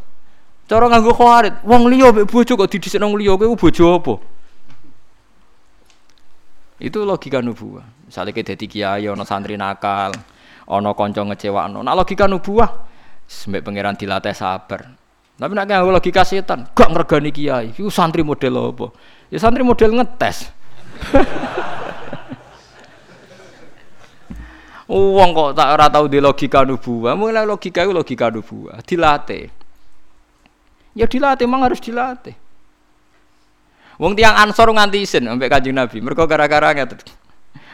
Cara 0.63 0.87
nganggo 0.87 1.11
khawarit, 1.11 1.59
wong 1.67 1.91
liya 1.91 2.15
mek 2.15 2.31
bojo 2.31 2.55
kok 2.55 2.71
didhisik 2.71 2.95
nang 2.95 3.13
liya 3.19 3.35
kowe 3.35 3.51
bojo 3.59 3.83
apa? 3.99 4.13
Itu 6.79 7.03
logika 7.03 7.43
nubuwah. 7.43 7.83
Misalnya 8.07 8.31
kita 8.31 8.55
dadi 8.55 8.65
kiai 8.71 9.05
ana 9.05 9.27
santri 9.27 9.59
nakal, 9.59 10.15
ana 10.65 10.91
kanca 10.95 11.21
ngecewakno. 11.27 11.83
Nah 11.83 11.93
logika 11.93 12.31
nubuah 12.31 12.71
sembek 13.27 13.59
pangeran 13.59 13.99
dilatih 13.99 14.31
sabar. 14.31 14.87
Tapi 15.35 15.51
nek 15.51 15.65
nganggo 15.67 15.91
logika 15.91 16.23
setan, 16.23 16.71
gak 16.71 16.89
ngregani 16.95 17.29
kiai. 17.35 17.67
Iku 17.75 17.91
santri 17.91 18.23
model 18.23 18.71
apa? 18.71 18.87
Ya 19.27 19.43
santri 19.43 19.67
model 19.67 19.99
ngetes. 19.99 20.47
Uang 24.91 25.31
kok 25.31 25.49
tak 25.55 25.79
ora 25.79 25.87
tau 25.87 26.11
di 26.11 26.19
logika 26.19 26.67
nubuah. 26.67 27.15
Mulai 27.15 27.47
logika 27.47 27.87
itu 27.87 27.95
logika 27.95 28.27
nubuah, 28.27 28.83
dilatih. 28.83 29.47
Ya 30.93 31.07
dilatih, 31.07 31.47
memang 31.47 31.71
harus 31.71 31.79
dilatih. 31.79 32.35
Wong 34.01 34.17
tiang 34.17 34.35
ansor 34.35 34.73
nganti 34.73 35.05
isin 35.05 35.29
sampai 35.29 35.47
kanjeng 35.47 35.77
Nabi. 35.77 36.01
Mereka 36.01 36.27
gara-gara 36.27 36.73
nggak 36.73 36.99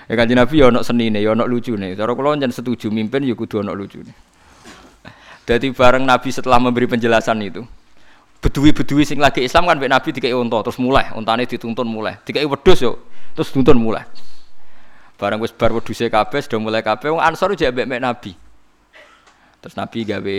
Ya 0.10 0.14
kanjeng 0.18 0.38
Nabi 0.41 0.56
ya 0.57 0.73
ono 0.73 0.81
senine, 0.81 1.22
ya 1.22 1.34
ono 1.34 1.45
lucune. 1.45 1.94
Cara 1.94 2.14
kula 2.18 2.38
njen 2.38 2.49
setuju 2.53 2.90
mimpin 2.90 3.26
ya 3.26 3.34
kudu 3.38 3.61
ono 3.61 3.73
lucune. 3.77 4.14
Jadi 5.49 5.73
bareng 5.73 6.06
Nabi 6.06 6.30
setelah 6.30 6.61
memberi 6.61 6.86
penjelasan 6.86 7.41
itu, 7.41 7.65
bedui-bedui 8.38 9.02
sing 9.02 9.18
lagi 9.18 9.41
Islam 9.41 9.65
kan 9.65 9.81
Nabi 9.81 10.14
dikai 10.14 10.30
unta 10.30 10.61
terus 10.61 10.77
mulai, 10.77 11.10
untane 11.18 11.49
dituntun 11.49 11.90
mulai. 11.90 12.22
Dikai 12.22 12.45
wedhus 12.45 12.86
yo, 12.86 13.02
terus 13.34 13.49
tuntun 13.49 13.81
mulai. 13.81 14.06
Bareng 15.19 15.43
wis 15.43 15.51
bar 15.51 15.75
wedhuse 15.75 16.07
kabeh 16.07 16.39
sudah 16.39 16.63
mulai 16.63 16.79
kabeh 16.79 17.11
wong 17.11 17.19
Ansor 17.19 17.51
jek 17.51 17.75
mbek 17.75 17.99
Nabi. 17.99 18.31
Terus 19.59 19.75
Nabi 19.75 20.07
gawe 20.07 20.37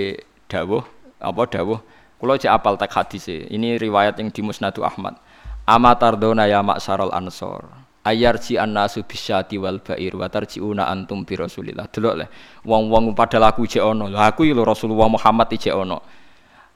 dawuh, 0.49 0.85
apa 1.21 1.43
dawuh? 1.53 1.81
Kula 2.17 2.41
cek 2.41 2.53
apal 2.53 2.81
tek 2.81 2.93
hadis 2.93 3.29
Ini 3.29 3.77
riwayat 3.77 4.17
yang 4.17 4.33
di 4.33 4.41
Musnadu 4.41 4.81
Ahmad. 4.81 5.21
Amatardona 5.69 6.49
ya 6.49 6.65
maksarul 6.65 7.13
ansor. 7.13 7.69
Ayarji 8.01 8.57
annasu 8.57 9.05
bisyati 9.05 9.61
wal 9.61 9.85
bair 9.85 10.17
wa 10.17 10.33
tarjiuna 10.33 10.89
antum 10.89 11.29
bi 11.29 11.37
rasulillah. 11.37 11.85
Delok 11.93 12.15
le 12.17 12.27
wong-wong 12.65 13.13
padahal 13.13 13.53
aku 13.53 13.69
jek 13.69 13.85
ono. 13.85 14.09
Lho 14.09 14.17
aku 14.17 14.49
lho 14.49 14.65
Rasulullah 14.65 15.13
Muhammad 15.13 15.53
jek 15.53 15.77
ono. 15.77 16.01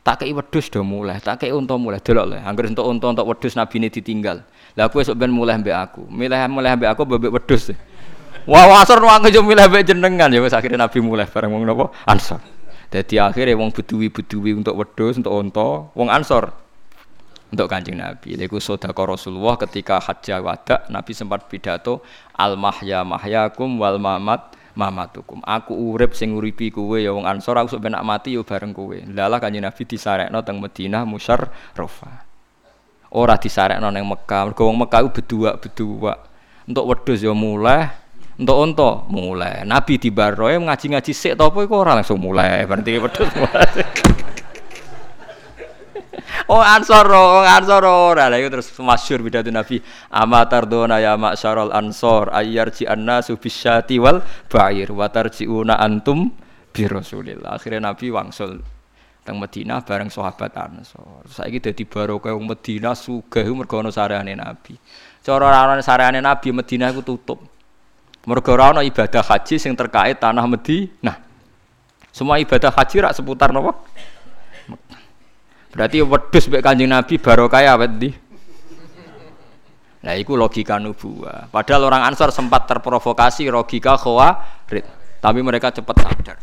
Tak 0.04 0.20
kei 0.20 0.36
wedhus 0.36 0.68
do 0.68 0.84
mulai 0.84 1.16
tak 1.24 1.40
kei 1.40 1.52
unta 1.56 1.80
mulai. 1.80 2.04
Delok 2.04 2.36
le 2.36 2.36
anggere 2.44 2.68
entuk 2.68 2.84
unta 2.84 3.08
entuk 3.08 3.24
wedhus 3.24 3.56
nabine 3.56 3.88
ditinggal. 3.88 4.44
Lah 4.76 4.92
aku 4.92 5.00
esuk 5.00 5.16
ben 5.16 5.32
mulai 5.32 5.56
mbek 5.56 5.72
aku. 5.72 6.04
Milih 6.12 6.36
mulai 6.52 6.76
mbek 6.76 6.92
aku 6.92 7.08
mbek 7.08 7.32
wedhus 7.32 7.72
wah 8.44 8.64
wasor 8.68 9.00
wong 9.00 9.28
yo 9.32 9.40
milih 9.44 9.68
mbek 9.68 9.88
jenengan 9.88 10.28
ya 10.32 10.40
wis 10.40 10.52
akhirnya 10.52 10.84
nabi 10.84 10.98
mulai 11.00 11.28
bareng 11.28 11.50
wong 11.52 11.64
napa 11.64 11.92
ansor 12.08 12.40
dadi 12.92 13.18
akhirnya 13.18 13.58
wong 13.58 13.74
beduwi-beduwi 13.74 14.54
untuk 14.54 14.78
wedhus 14.78 15.18
untuk 15.18 15.32
unta 15.34 15.90
wong 15.96 16.08
ansor 16.12 16.64
untuk 17.54 17.70
kancing 17.70 17.94
Nabi. 17.94 18.34
Itu 18.34 18.58
sodako 18.58 19.14
Rasulullah 19.14 19.54
ketika 19.54 20.02
hajjah 20.02 20.42
wada 20.42 20.82
Nabi 20.90 21.14
sempat 21.14 21.46
pidato 21.46 22.02
al 22.34 22.58
mahya 22.58 23.06
mahyakum 23.06 23.78
wal 23.78 24.02
mamat 24.02 24.58
mamatukum. 24.74 25.38
Aku 25.46 25.94
urip 25.94 26.18
sing 26.18 26.34
uripi 26.34 26.74
kowe 26.74 26.98
ya 26.98 27.14
wong 27.14 27.30
Ansor 27.30 27.54
aku 27.54 27.78
sok 27.78 27.86
mati 28.02 28.34
ya 28.34 28.42
bareng 28.42 28.74
kowe. 28.74 28.98
Lalah 28.98 29.38
kanjeng 29.38 29.62
Nabi 29.62 29.86
disarekno 29.86 30.42
teng 30.42 30.58
Madinah 30.58 31.06
musyarrafah. 31.06 32.26
Ora 33.14 33.38
disarekno 33.38 33.86
ning 33.94 34.02
Mekah. 34.02 34.50
Mergo 34.50 34.66
wong 34.66 34.78
Mekah 34.82 35.06
bedua-bedua. 35.14 36.14
Untuk 36.66 36.84
wedhus 36.90 37.22
ya 37.22 37.30
mulai, 37.30 37.86
untuk 38.34 38.56
onto 38.58 38.90
mulai. 39.10 39.62
Nabi 39.62 39.94
di 39.98 40.10
baroe 40.10 40.58
ngaji-ngaji 40.58 41.12
sik 41.14 41.38
to 41.38 41.50
apa 41.50 41.58
iku 41.62 41.74
ora 41.86 41.94
langsung 41.94 42.18
mulai. 42.18 42.62
Berarti 42.68 42.92
wedhus 42.98 43.30
mulai. 43.38 43.68
Oh 46.44 46.60
ansor, 46.60 47.08
oh 47.08 47.40
ansor 47.40 47.88
ora. 47.88 48.28
Lah 48.28 48.36
terus 48.36 48.68
masyhur 48.76 49.24
pidato 49.24 49.48
Nabi. 49.48 49.80
Amatar 50.12 50.68
dona 50.68 51.00
ya 51.00 51.16
masyarul 51.16 51.72
ansor 51.72 52.28
ayyarji 52.28 52.84
annasu 52.84 53.40
bisyati 53.40 53.96
wal 53.96 54.20
ba'ir 54.52 54.92
wa 54.92 55.08
tarjiuna 55.08 55.80
antum 55.80 56.28
bi 56.68 56.84
Rasulillah. 56.84 57.56
Akhirnya 57.56 57.88
Nabi 57.88 58.12
wangsul 58.12 58.60
teng 59.24 59.40
Madinah 59.40 59.80
bareng 59.88 60.12
sahabat 60.12 60.52
Ansor. 60.52 61.24
Saiki 61.32 61.64
dadi 61.64 61.88
barokah 61.88 62.36
wong 62.36 62.44
Madinah 62.44 62.92
sugih 62.92 63.48
mergo 63.56 63.80
ana 63.80 63.88
sareane 63.88 64.36
Nabi. 64.36 64.76
Cara 65.24 65.48
ana 65.48 65.80
sareane 65.80 66.20
Nabi 66.20 66.52
Madinah 66.52 66.92
iku 66.92 67.00
tutup. 67.00 67.53
Mergo 68.24 68.56
ora 68.56 68.80
ibadah 68.80 69.20
haji 69.20 69.60
sing 69.60 69.76
terkait 69.76 70.16
tanah 70.16 70.48
Madinah. 70.48 71.16
Semua 72.08 72.40
ibadah 72.40 72.72
haji 72.72 73.04
rak 73.04 73.12
seputar 73.12 73.52
napa? 73.52 73.76
Berarti 75.74 75.98
wedhus 76.00 76.46
mek 76.48 76.62
Kanjeng 76.62 76.88
Nabi 76.88 77.18
barokah 77.18 77.66
awet 77.74 77.92
di. 77.98 78.10
Nah, 80.04 80.14
itu 80.14 80.36
logika 80.36 80.76
nubuah. 80.76 81.48
Padahal 81.48 81.88
orang 81.88 82.04
Ansar 82.06 82.28
sempat 82.28 82.68
terprovokasi 82.68 83.48
logika 83.48 83.96
khawarid, 83.96 84.84
tapi 85.18 85.40
mereka 85.40 85.72
cepat 85.72 85.96
sadar. 86.04 86.36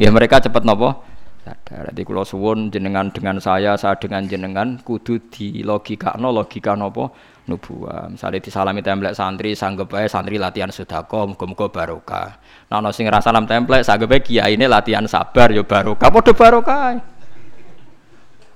Ya 0.00 0.08
mereka 0.08 0.40
cepat 0.40 0.64
nopo? 0.64 1.04
Sadar. 1.44 1.92
Jadi 1.92 2.02
kalau 2.08 2.24
suwun 2.24 2.72
jenengan 2.72 3.12
dengan 3.12 3.36
saya, 3.38 3.76
saya 3.76 4.00
dengan 4.00 4.24
jenengan 4.24 4.80
kudu 4.80 5.28
di 5.28 5.60
logika 5.60 6.16
no 6.16 6.32
logika 6.32 6.72
nopo 6.72 7.12
nubuah. 7.46 8.10
Misalnya 8.12 8.38
disalami 8.38 8.80
template 8.82 9.18
santri, 9.18 9.58
sanggup 9.58 9.90
aja 9.94 10.18
santri 10.18 10.38
latihan 10.38 10.70
sudako, 10.70 11.34
muga-muga 11.34 11.66
barokah. 11.70 12.38
Nah, 12.70 12.78
no 12.78 12.94
sing 12.94 13.10
salam 13.10 13.44
template, 13.48 13.86
aja 13.86 13.98
kiai 13.98 14.54
ini 14.54 14.66
latihan 14.70 15.04
sabar, 15.10 15.50
yo 15.50 15.66
barokah, 15.66 16.08
podo 16.12 16.32
barokah. 16.32 16.98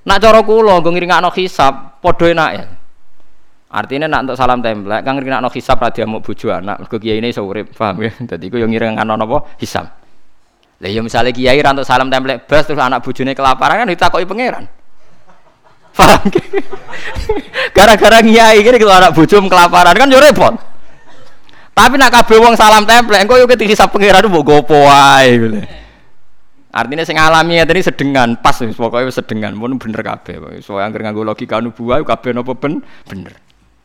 Nak 0.07 0.19
cara 0.23 0.41
kula 0.47 0.79
nggo 0.79 0.91
ngringakno 0.95 1.35
hisab 1.35 1.99
padha 1.99 2.31
ya. 2.31 2.65
Artinya 3.67 4.07
nak 4.07 4.31
untuk 4.31 4.39
salam 4.39 4.63
templek 4.63 5.03
kang 5.03 5.19
ngringakno 5.19 5.51
hisab 5.51 5.83
ra 5.83 5.91
diamuk 5.91 6.23
bojo 6.23 6.55
anak, 6.55 6.87
mergo 6.87 6.97
kiai 7.03 7.19
ini 7.19 7.35
urip, 7.35 7.75
paham 7.75 8.07
ya? 8.07 8.15
Dadi 8.23 8.47
iku 8.47 8.63
yo 8.63 8.71
ngringakno 8.71 9.19
napa 9.19 9.51
hisab. 9.59 9.91
Lah 10.79 10.87
ya 10.93 11.03
misale 11.03 11.35
kiai 11.35 11.59
ra 11.59 11.75
untuk 11.75 11.83
salam 11.83 12.07
templek 12.07 12.47
bas 12.47 12.63
terus 12.63 12.79
anak 12.79 13.03
bojone 13.03 13.35
kelaparan 13.35 13.83
kan 13.83 13.91
ditakoki 13.91 14.23
pangeran. 14.31 14.71
Paham? 15.97 16.29
Gara-gara 17.73 18.21
kiai 18.21 18.61
iki 18.61 18.69
kalau 18.77 19.01
anak 19.01 19.17
bojo 19.17 19.41
kelaparan 19.49 19.97
kan 19.97 20.13
yo 20.13 20.21
repot. 20.21 20.53
Tapi 21.73 21.97
nak 21.97 22.13
kabeh 22.13 22.37
wong 22.41 22.57
salam 22.57 22.85
templek 22.85 23.25
engko 23.25 23.41
yo 23.41 23.49
ketisab 23.49 23.93
pangeran 23.93 24.29
mbok 24.29 24.45
gopo 24.45 24.77
wae 24.77 25.29
gitu. 25.41 25.61
Artinya 26.77 27.09
sing 27.09 27.17
alami 27.17 27.57
ya 27.57 27.65
tadi 27.65 27.81
sedengan 27.81 28.37
pas 28.37 28.61
pokoknya 28.61 29.09
sedengan 29.09 29.57
pun 29.57 29.81
bener 29.81 30.01
kabeh. 30.05 30.61
Soalnya 30.61 30.93
anggar 30.93 31.01
nganggo 31.09 31.25
logika 31.25 31.57
nubuah 31.65 32.05
kabeh 32.05 32.37
napa 32.37 32.53
ben 32.53 32.85
bener. 33.09 33.33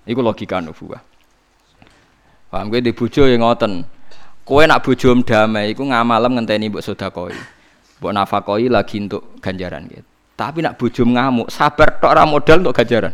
Iku 0.03 0.19
logika 0.19 0.59
nubuah. 0.59 0.99
Paham 2.51 2.67
gue 2.67 2.83
di 2.83 2.91
bojo 2.91 3.23
yang 3.31 3.47
ngoten. 3.47 3.87
Kowe 4.43 4.63
nak 4.67 4.83
bojo 4.83 5.15
damai 5.23 5.71
iku 5.71 5.87
ngamalem 5.87 6.35
ngenteni 6.35 6.67
mbok 6.67 6.83
sedekoi. 6.83 7.31
Mbok 8.03 8.11
nafakoi 8.11 8.67
lagi 8.67 8.99
untuk 8.99 9.39
ganjaran 9.39 9.87
gitu. 9.87 10.10
Tapi 10.41 10.65
nak 10.65 10.73
bojo 10.73 11.05
ngamuk, 11.05 11.53
sabar 11.53 12.01
tok 12.01 12.17
ora 12.17 12.25
modal 12.25 12.65
untuk 12.65 12.73
ganjaran. 12.73 13.13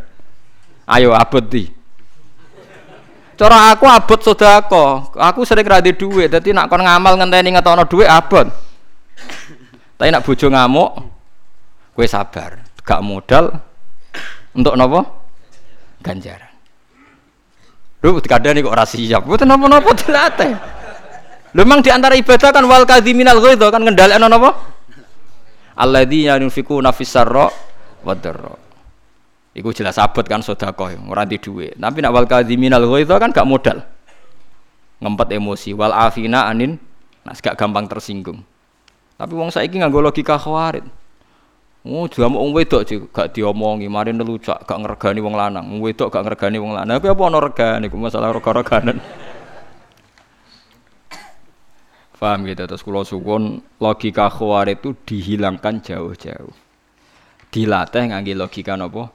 Ayo 0.87 1.11
abot 1.11 1.43
di. 1.43 1.67
Cara 3.35 3.75
aku 3.75 3.83
abot 3.83 4.15
sedekah. 4.15 5.11
Aku 5.11 5.43
sering 5.43 5.67
ra 5.67 5.83
duit, 5.83 6.31
dadi 6.31 6.55
nak 6.55 6.71
kon 6.71 6.79
ngamal 6.79 7.19
ngenteni 7.19 7.51
ngetokno 7.51 7.83
duit 7.83 8.07
abot. 8.07 8.47
Tapi 9.99 10.07
nak 10.07 10.23
bojo 10.23 10.47
ngamuk, 10.47 10.89
kue 11.91 12.07
sabar, 12.07 12.63
gak 12.87 13.03
modal 13.03 13.59
untuk 14.55 14.79
nopo 14.79 15.03
ganjaran. 15.99 16.47
Lu 18.07 18.15
kadang 18.23 18.55
nih 18.55 18.63
kok 18.63 18.77
rasi 18.77 19.03
siap, 19.03 19.27
buat 19.27 19.43
nopo 19.43 19.67
nopo 19.67 19.91
dilatih. 19.91 20.55
Lho 21.51 21.61
memang 21.65 21.83
di 21.83 21.91
antara 21.91 22.15
ibadah 22.15 22.55
kan 22.55 22.63
wal 22.63 22.87
kadhiminal 22.87 23.43
ghaidh 23.43 23.67
kan 23.67 23.83
ngendhalekno 23.83 24.31
napa? 24.31 24.76
Alladzina 25.77 26.41
yunfikuna 26.41 26.89
fis 26.89 27.13
sarra 27.13 27.47
wa 28.01 28.13
dharra. 28.17 28.57
Iku 29.53 29.73
jelas 29.73 30.01
abot 30.01 30.25
kan 30.25 30.41
sedekah 30.41 30.97
ora 31.05 31.25
di 31.25 31.37
dhuwit. 31.37 31.77
Tapi 31.77 31.97
nak 32.01 32.13
wal 32.13 32.25
kadhiminal 32.25 32.81
ghaidh 32.85 33.13
kan 33.13 33.29
gak 33.29 33.45
modal. 33.45 33.85
Ngempet 34.97 35.37
emosi 35.37 35.77
wal 35.77 35.93
afina 35.93 36.49
anin 36.49 36.81
nah 37.21 37.37
gak 37.37 37.57
gampang 37.57 37.85
tersinggung. 37.85 38.41
Tapi 39.17 39.33
wong 39.33 39.49
saiki 39.49 39.81
nganggo 39.81 40.01
logika 40.01 40.37
khawarit. 40.37 40.85
Oh, 41.87 42.03
juga 42.03 42.27
mau 42.27 42.43
wedok 42.51 42.83
sih, 42.83 42.99
gak 42.99 43.31
diomongi, 43.31 43.87
mari 43.87 44.11
nelucak, 44.11 44.67
gak 44.67 44.75
ngergani 44.75 45.23
wong 45.23 45.39
lanang, 45.39 45.79
wedok 45.79 46.11
gak 46.11 46.27
ngergani 46.27 46.59
wong 46.59 46.75
lanang. 46.75 46.99
Tapi 46.99 47.07
apa 47.07 47.21
ono 47.23 47.39
regane, 47.39 47.87
masalah 47.87 48.35
rega-reganan. 48.35 48.99
Paham 52.17 52.49
gitu 52.49 52.65
terus 52.65 52.81
kalau 52.81 53.05
suwon 53.05 53.61
logika 53.77 54.25
khawarij 54.33 54.81
itu 54.81 54.97
dihilangkan 55.05 55.85
jauh-jauh. 55.85 56.49
Dilatih 57.53 58.09
ngangge 58.09 58.33
logika 58.33 58.73
nopo? 58.73 59.13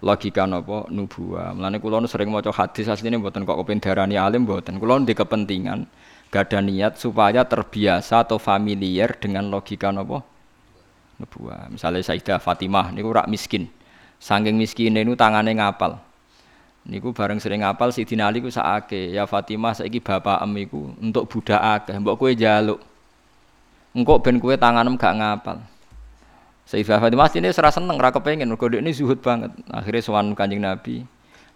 Logika 0.00 0.48
nopo 0.48 0.88
nubuah. 0.88 1.52
Mulane 1.52 1.76
kula 1.76 2.00
sering 2.08 2.32
maca 2.32 2.48
hadis 2.48 2.88
asline 2.88 3.20
mboten 3.20 3.44
kok 3.44 3.52
kepen 3.60 3.84
darani 3.84 4.16
alim 4.16 4.48
mboten. 4.48 4.80
Kula 4.80 4.96
di 5.04 5.12
kepentingan 5.12 5.84
gak 6.32 6.48
ada 6.48 6.64
niat 6.64 6.96
supaya 6.96 7.44
terbiasa 7.44 8.24
atau 8.24 8.40
familiar 8.40 9.12
dengan 9.20 9.52
logika 9.52 9.92
nopo? 9.92 10.24
Nubuah. 11.20 11.68
Misalnya 11.68 12.00
Sayyidah 12.00 12.40
Fatimah 12.40 12.96
niku 12.96 13.12
rak 13.12 13.28
miskin. 13.28 13.68
Saking 14.16 14.56
miskin 14.56 14.96
ini 14.96 15.12
tangannya 15.12 15.52
ngapal. 15.52 16.07
Niku 16.88 17.12
bareng 17.12 17.36
sering 17.36 17.60
ngapal 17.60 17.92
si 17.92 18.08
Ali 18.16 18.40
ku 18.40 18.48
saake, 18.48 19.12
ya 19.12 19.28
Fatimah 19.28 19.76
saiki 19.76 20.00
bapak 20.00 20.40
em 20.40 20.56
iku 20.56 20.96
untuk 21.04 21.28
budak 21.28 21.60
akeh, 21.60 22.00
mbok 22.00 22.16
kowe 22.16 22.32
jaluk. 22.32 22.80
Engko 23.92 24.24
ben 24.24 24.40
kowe 24.40 24.56
tanganem 24.56 24.96
gak 24.96 25.20
ngapal. 25.20 25.60
Sayyidah 26.64 26.96
Fatimah 26.96 27.28
ini 27.36 27.52
serasa 27.52 27.76
seneng 27.76 28.00
ra 28.00 28.08
kepengin 28.08 28.48
mergo 28.48 28.72
ini 28.72 28.88
zuhud 28.96 29.20
banget. 29.20 29.52
Akhirnya 29.68 30.00
sowan 30.00 30.32
Kanjeng 30.32 30.64
Nabi. 30.64 31.04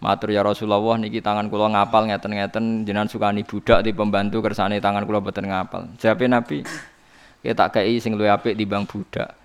Matur 0.04 0.34
ya 0.34 0.44
Rasulullah 0.44 0.98
niki 1.00 1.24
tangan 1.24 1.48
kula 1.48 1.72
ngapal 1.72 2.12
ngeten-ngeten 2.12 2.84
jenengan 2.84 3.09
sukani 3.09 3.40
budak 3.46 3.86
di 3.86 3.96
pembantu 3.96 4.44
kersane 4.44 4.84
tangan 4.84 5.09
kula 5.09 5.24
boten 5.24 5.48
ngapal. 5.48 5.96
Jawabe 5.96 6.28
Nabi, 6.28 6.59
"Kita 7.40 7.70
tak 7.72 7.80
kei 7.80 7.96
sing 8.02 8.20
luwih 8.20 8.34
apik 8.34 8.52
timbang 8.59 8.84
budak." 8.84 9.41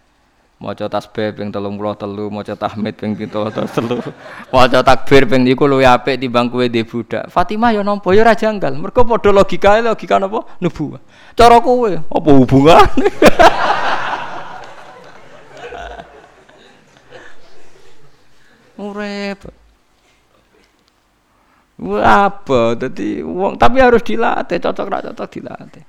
Maca 0.57 0.89
tasbih 0.89 1.38
ping 1.38 1.53
33 1.53 2.34
maca 2.34 2.57
tahmid 2.57 2.97
ping 2.97 3.13
33 3.13 4.49
maca 4.49 4.81
takbir 4.81 5.29
ping 5.29 5.45
niku 5.45 5.69
luwih 5.69 5.85
apik 5.85 6.17
timbang 6.17 6.49
kowe 6.49 6.65
dhe 6.65 6.81
budak. 6.81 7.29
Fatimah 7.29 7.77
ya 7.77 7.85
nampa? 7.85 8.09
Ya 8.17 8.25
ora 8.25 8.34
janggal. 8.34 8.73
Mergo 8.73 9.05
padha 9.05 9.29
logikae 9.29 9.85
logika 9.85 10.17
napa? 10.17 10.49
Nubuwah 10.57 10.97
cara 11.38 11.61
kowe? 11.61 11.93
Apa 11.93 12.29
hubungane? 12.34 13.05
Urip. 18.81 19.45
Apa? 22.01 22.73
Jadi 22.81 23.21
wong 23.21 23.61
tapi 23.61 23.77
harus 23.77 24.01
dilatih. 24.01 24.57
Cocok 24.57 24.89
ra 24.89 25.05
cocok 25.05 25.29
dilatih. 25.29 25.85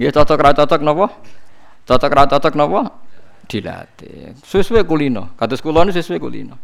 Ya 0.00 0.08
cocok 0.08 0.40
ra 0.40 0.56
cocok 0.56 0.80
napa 0.80 1.12
Cocok 1.86 2.10
ra 2.10 2.26
cocok 2.26 2.54
napa? 2.58 2.80
Dilatih. 3.46 4.34
Sesuai 4.42 4.82
kulino. 4.82 5.38
Kados 5.38 5.62
kula 5.62 5.86
niku 5.86 6.02
sesuai 6.02 6.18
kulino. 6.18 6.58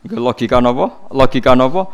Iku 0.00 0.16
logika 0.16 0.64
napa? 0.64 1.12
Logika 1.12 1.52
napa? 1.52 1.92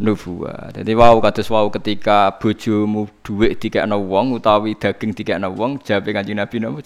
Nubuah. 0.00 0.72
Jadi 0.72 0.96
wow 0.96 1.20
kados 1.20 1.52
wow 1.52 1.68
ketika 1.68 2.32
bojomu 2.40 3.12
dhuwit 3.20 3.60
dikekno 3.60 4.00
wong 4.08 4.40
utawi 4.40 4.72
daging 4.72 5.12
dikekno 5.12 5.52
wong, 5.52 5.84
jawabe 5.84 6.16
Kanjeng 6.16 6.40
Nabi 6.40 6.64
napa? 6.64 6.80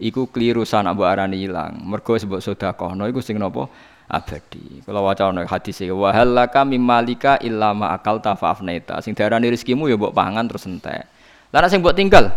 Iku 0.00 0.32
keliru 0.32 0.64
sana 0.64 0.96
mbok 0.96 1.04
arani 1.04 1.44
ilang. 1.44 1.76
Mergo 1.84 2.16
sebab 2.16 2.40
sedekahno 2.40 3.04
iku 3.12 3.20
sing 3.20 3.36
napa? 3.36 3.68
abadi. 4.06 4.86
Kalau 4.86 5.02
waca 5.02 5.34
ana 5.34 5.42
hadis 5.44 5.82
e 5.82 5.90
wa 5.90 6.14
halaka 6.14 6.62
mimmalika 6.62 7.42
illa 7.42 7.74
ma 7.74 7.92
akal 7.92 8.22
tafafnaita. 8.22 9.02
Sing 9.02 9.12
diarani 9.18 9.50
rezekimu 9.50 9.90
ya 9.90 9.98
mbok 9.98 10.14
pangan 10.14 10.46
terus 10.46 10.64
entek. 10.64 11.04
Lah 11.50 11.66
sing 11.66 11.82
mbok 11.82 11.92
tinggal 11.92 12.30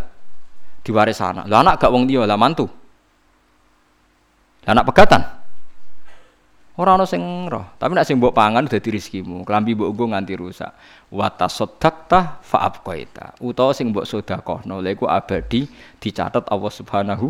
diwaris 0.89 1.21
anak. 1.21 1.45
Lah 1.45 1.61
anak 1.61 1.77
gak 1.77 1.93
wong 1.93 2.09
dia 2.09 2.25
lah 2.25 2.33
mantu. 2.33 2.65
Lah 4.65 4.73
anak 4.73 4.89
pegatan. 4.89 5.21
Ora 6.79 6.95
ana 6.95 7.03
sing 7.03 7.19
roh, 7.51 7.75
tapi 7.75 7.91
nek 7.91 8.07
sing 8.07 8.23
mbok 8.23 8.31
pangan 8.31 8.63
dadi 8.63 8.87
rezekimu. 8.87 9.43
Klambi 9.43 9.75
mbok 9.75 9.91
nggo 9.91 10.05
nganti 10.15 10.33
rusak. 10.39 10.71
Wa 11.11 11.27
tasaddaqta 11.27 12.39
fa 12.39 12.57
abqaita. 12.63 13.35
Utawa 13.43 13.75
sing 13.75 13.91
mbok 13.91 14.07
sedekahno 14.07 14.79
lha 14.79 14.95
iku 14.95 15.03
abadi 15.03 15.67
dicatat 15.99 16.47
Allah 16.47 16.71
Subhanahu 16.71 17.27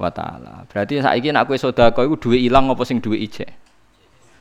wa 0.00 0.08
taala. 0.08 0.64
Berarti 0.64 0.96
saiki 0.96 1.28
nek 1.28 1.44
kowe 1.44 1.60
sedekah 1.60 2.08
iku 2.08 2.16
duwe 2.16 2.40
ilang 2.40 2.72
apa 2.72 2.80
sing 2.88 3.04
duwe 3.04 3.20
ijek? 3.20 3.52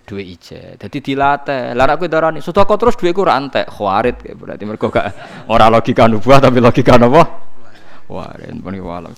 Duwe 0.08 0.24
ijek. 0.24 0.88
Dadi 0.88 0.98
dilatih. 1.04 1.76
Lah 1.76 1.84
nek 1.84 2.00
kowe 2.00 2.08
darani 2.08 2.40
sedekah 2.40 2.80
terus 2.80 2.96
duwe 2.96 3.12
ku 3.12 3.28
ora 3.28 3.36
entek, 3.36 3.68
khawarit 3.68 4.24
berarti 4.24 4.64
mergo 4.64 4.88
gak 4.88 5.06
ora 5.52 5.68
logika 5.68 6.08
nubuah 6.08 6.40
tapi 6.40 6.64
logika 6.64 6.96
napa? 6.96 7.49
Wah, 8.10 8.34
dan 8.42 8.58
pun 8.66 8.74
walau 8.82 9.14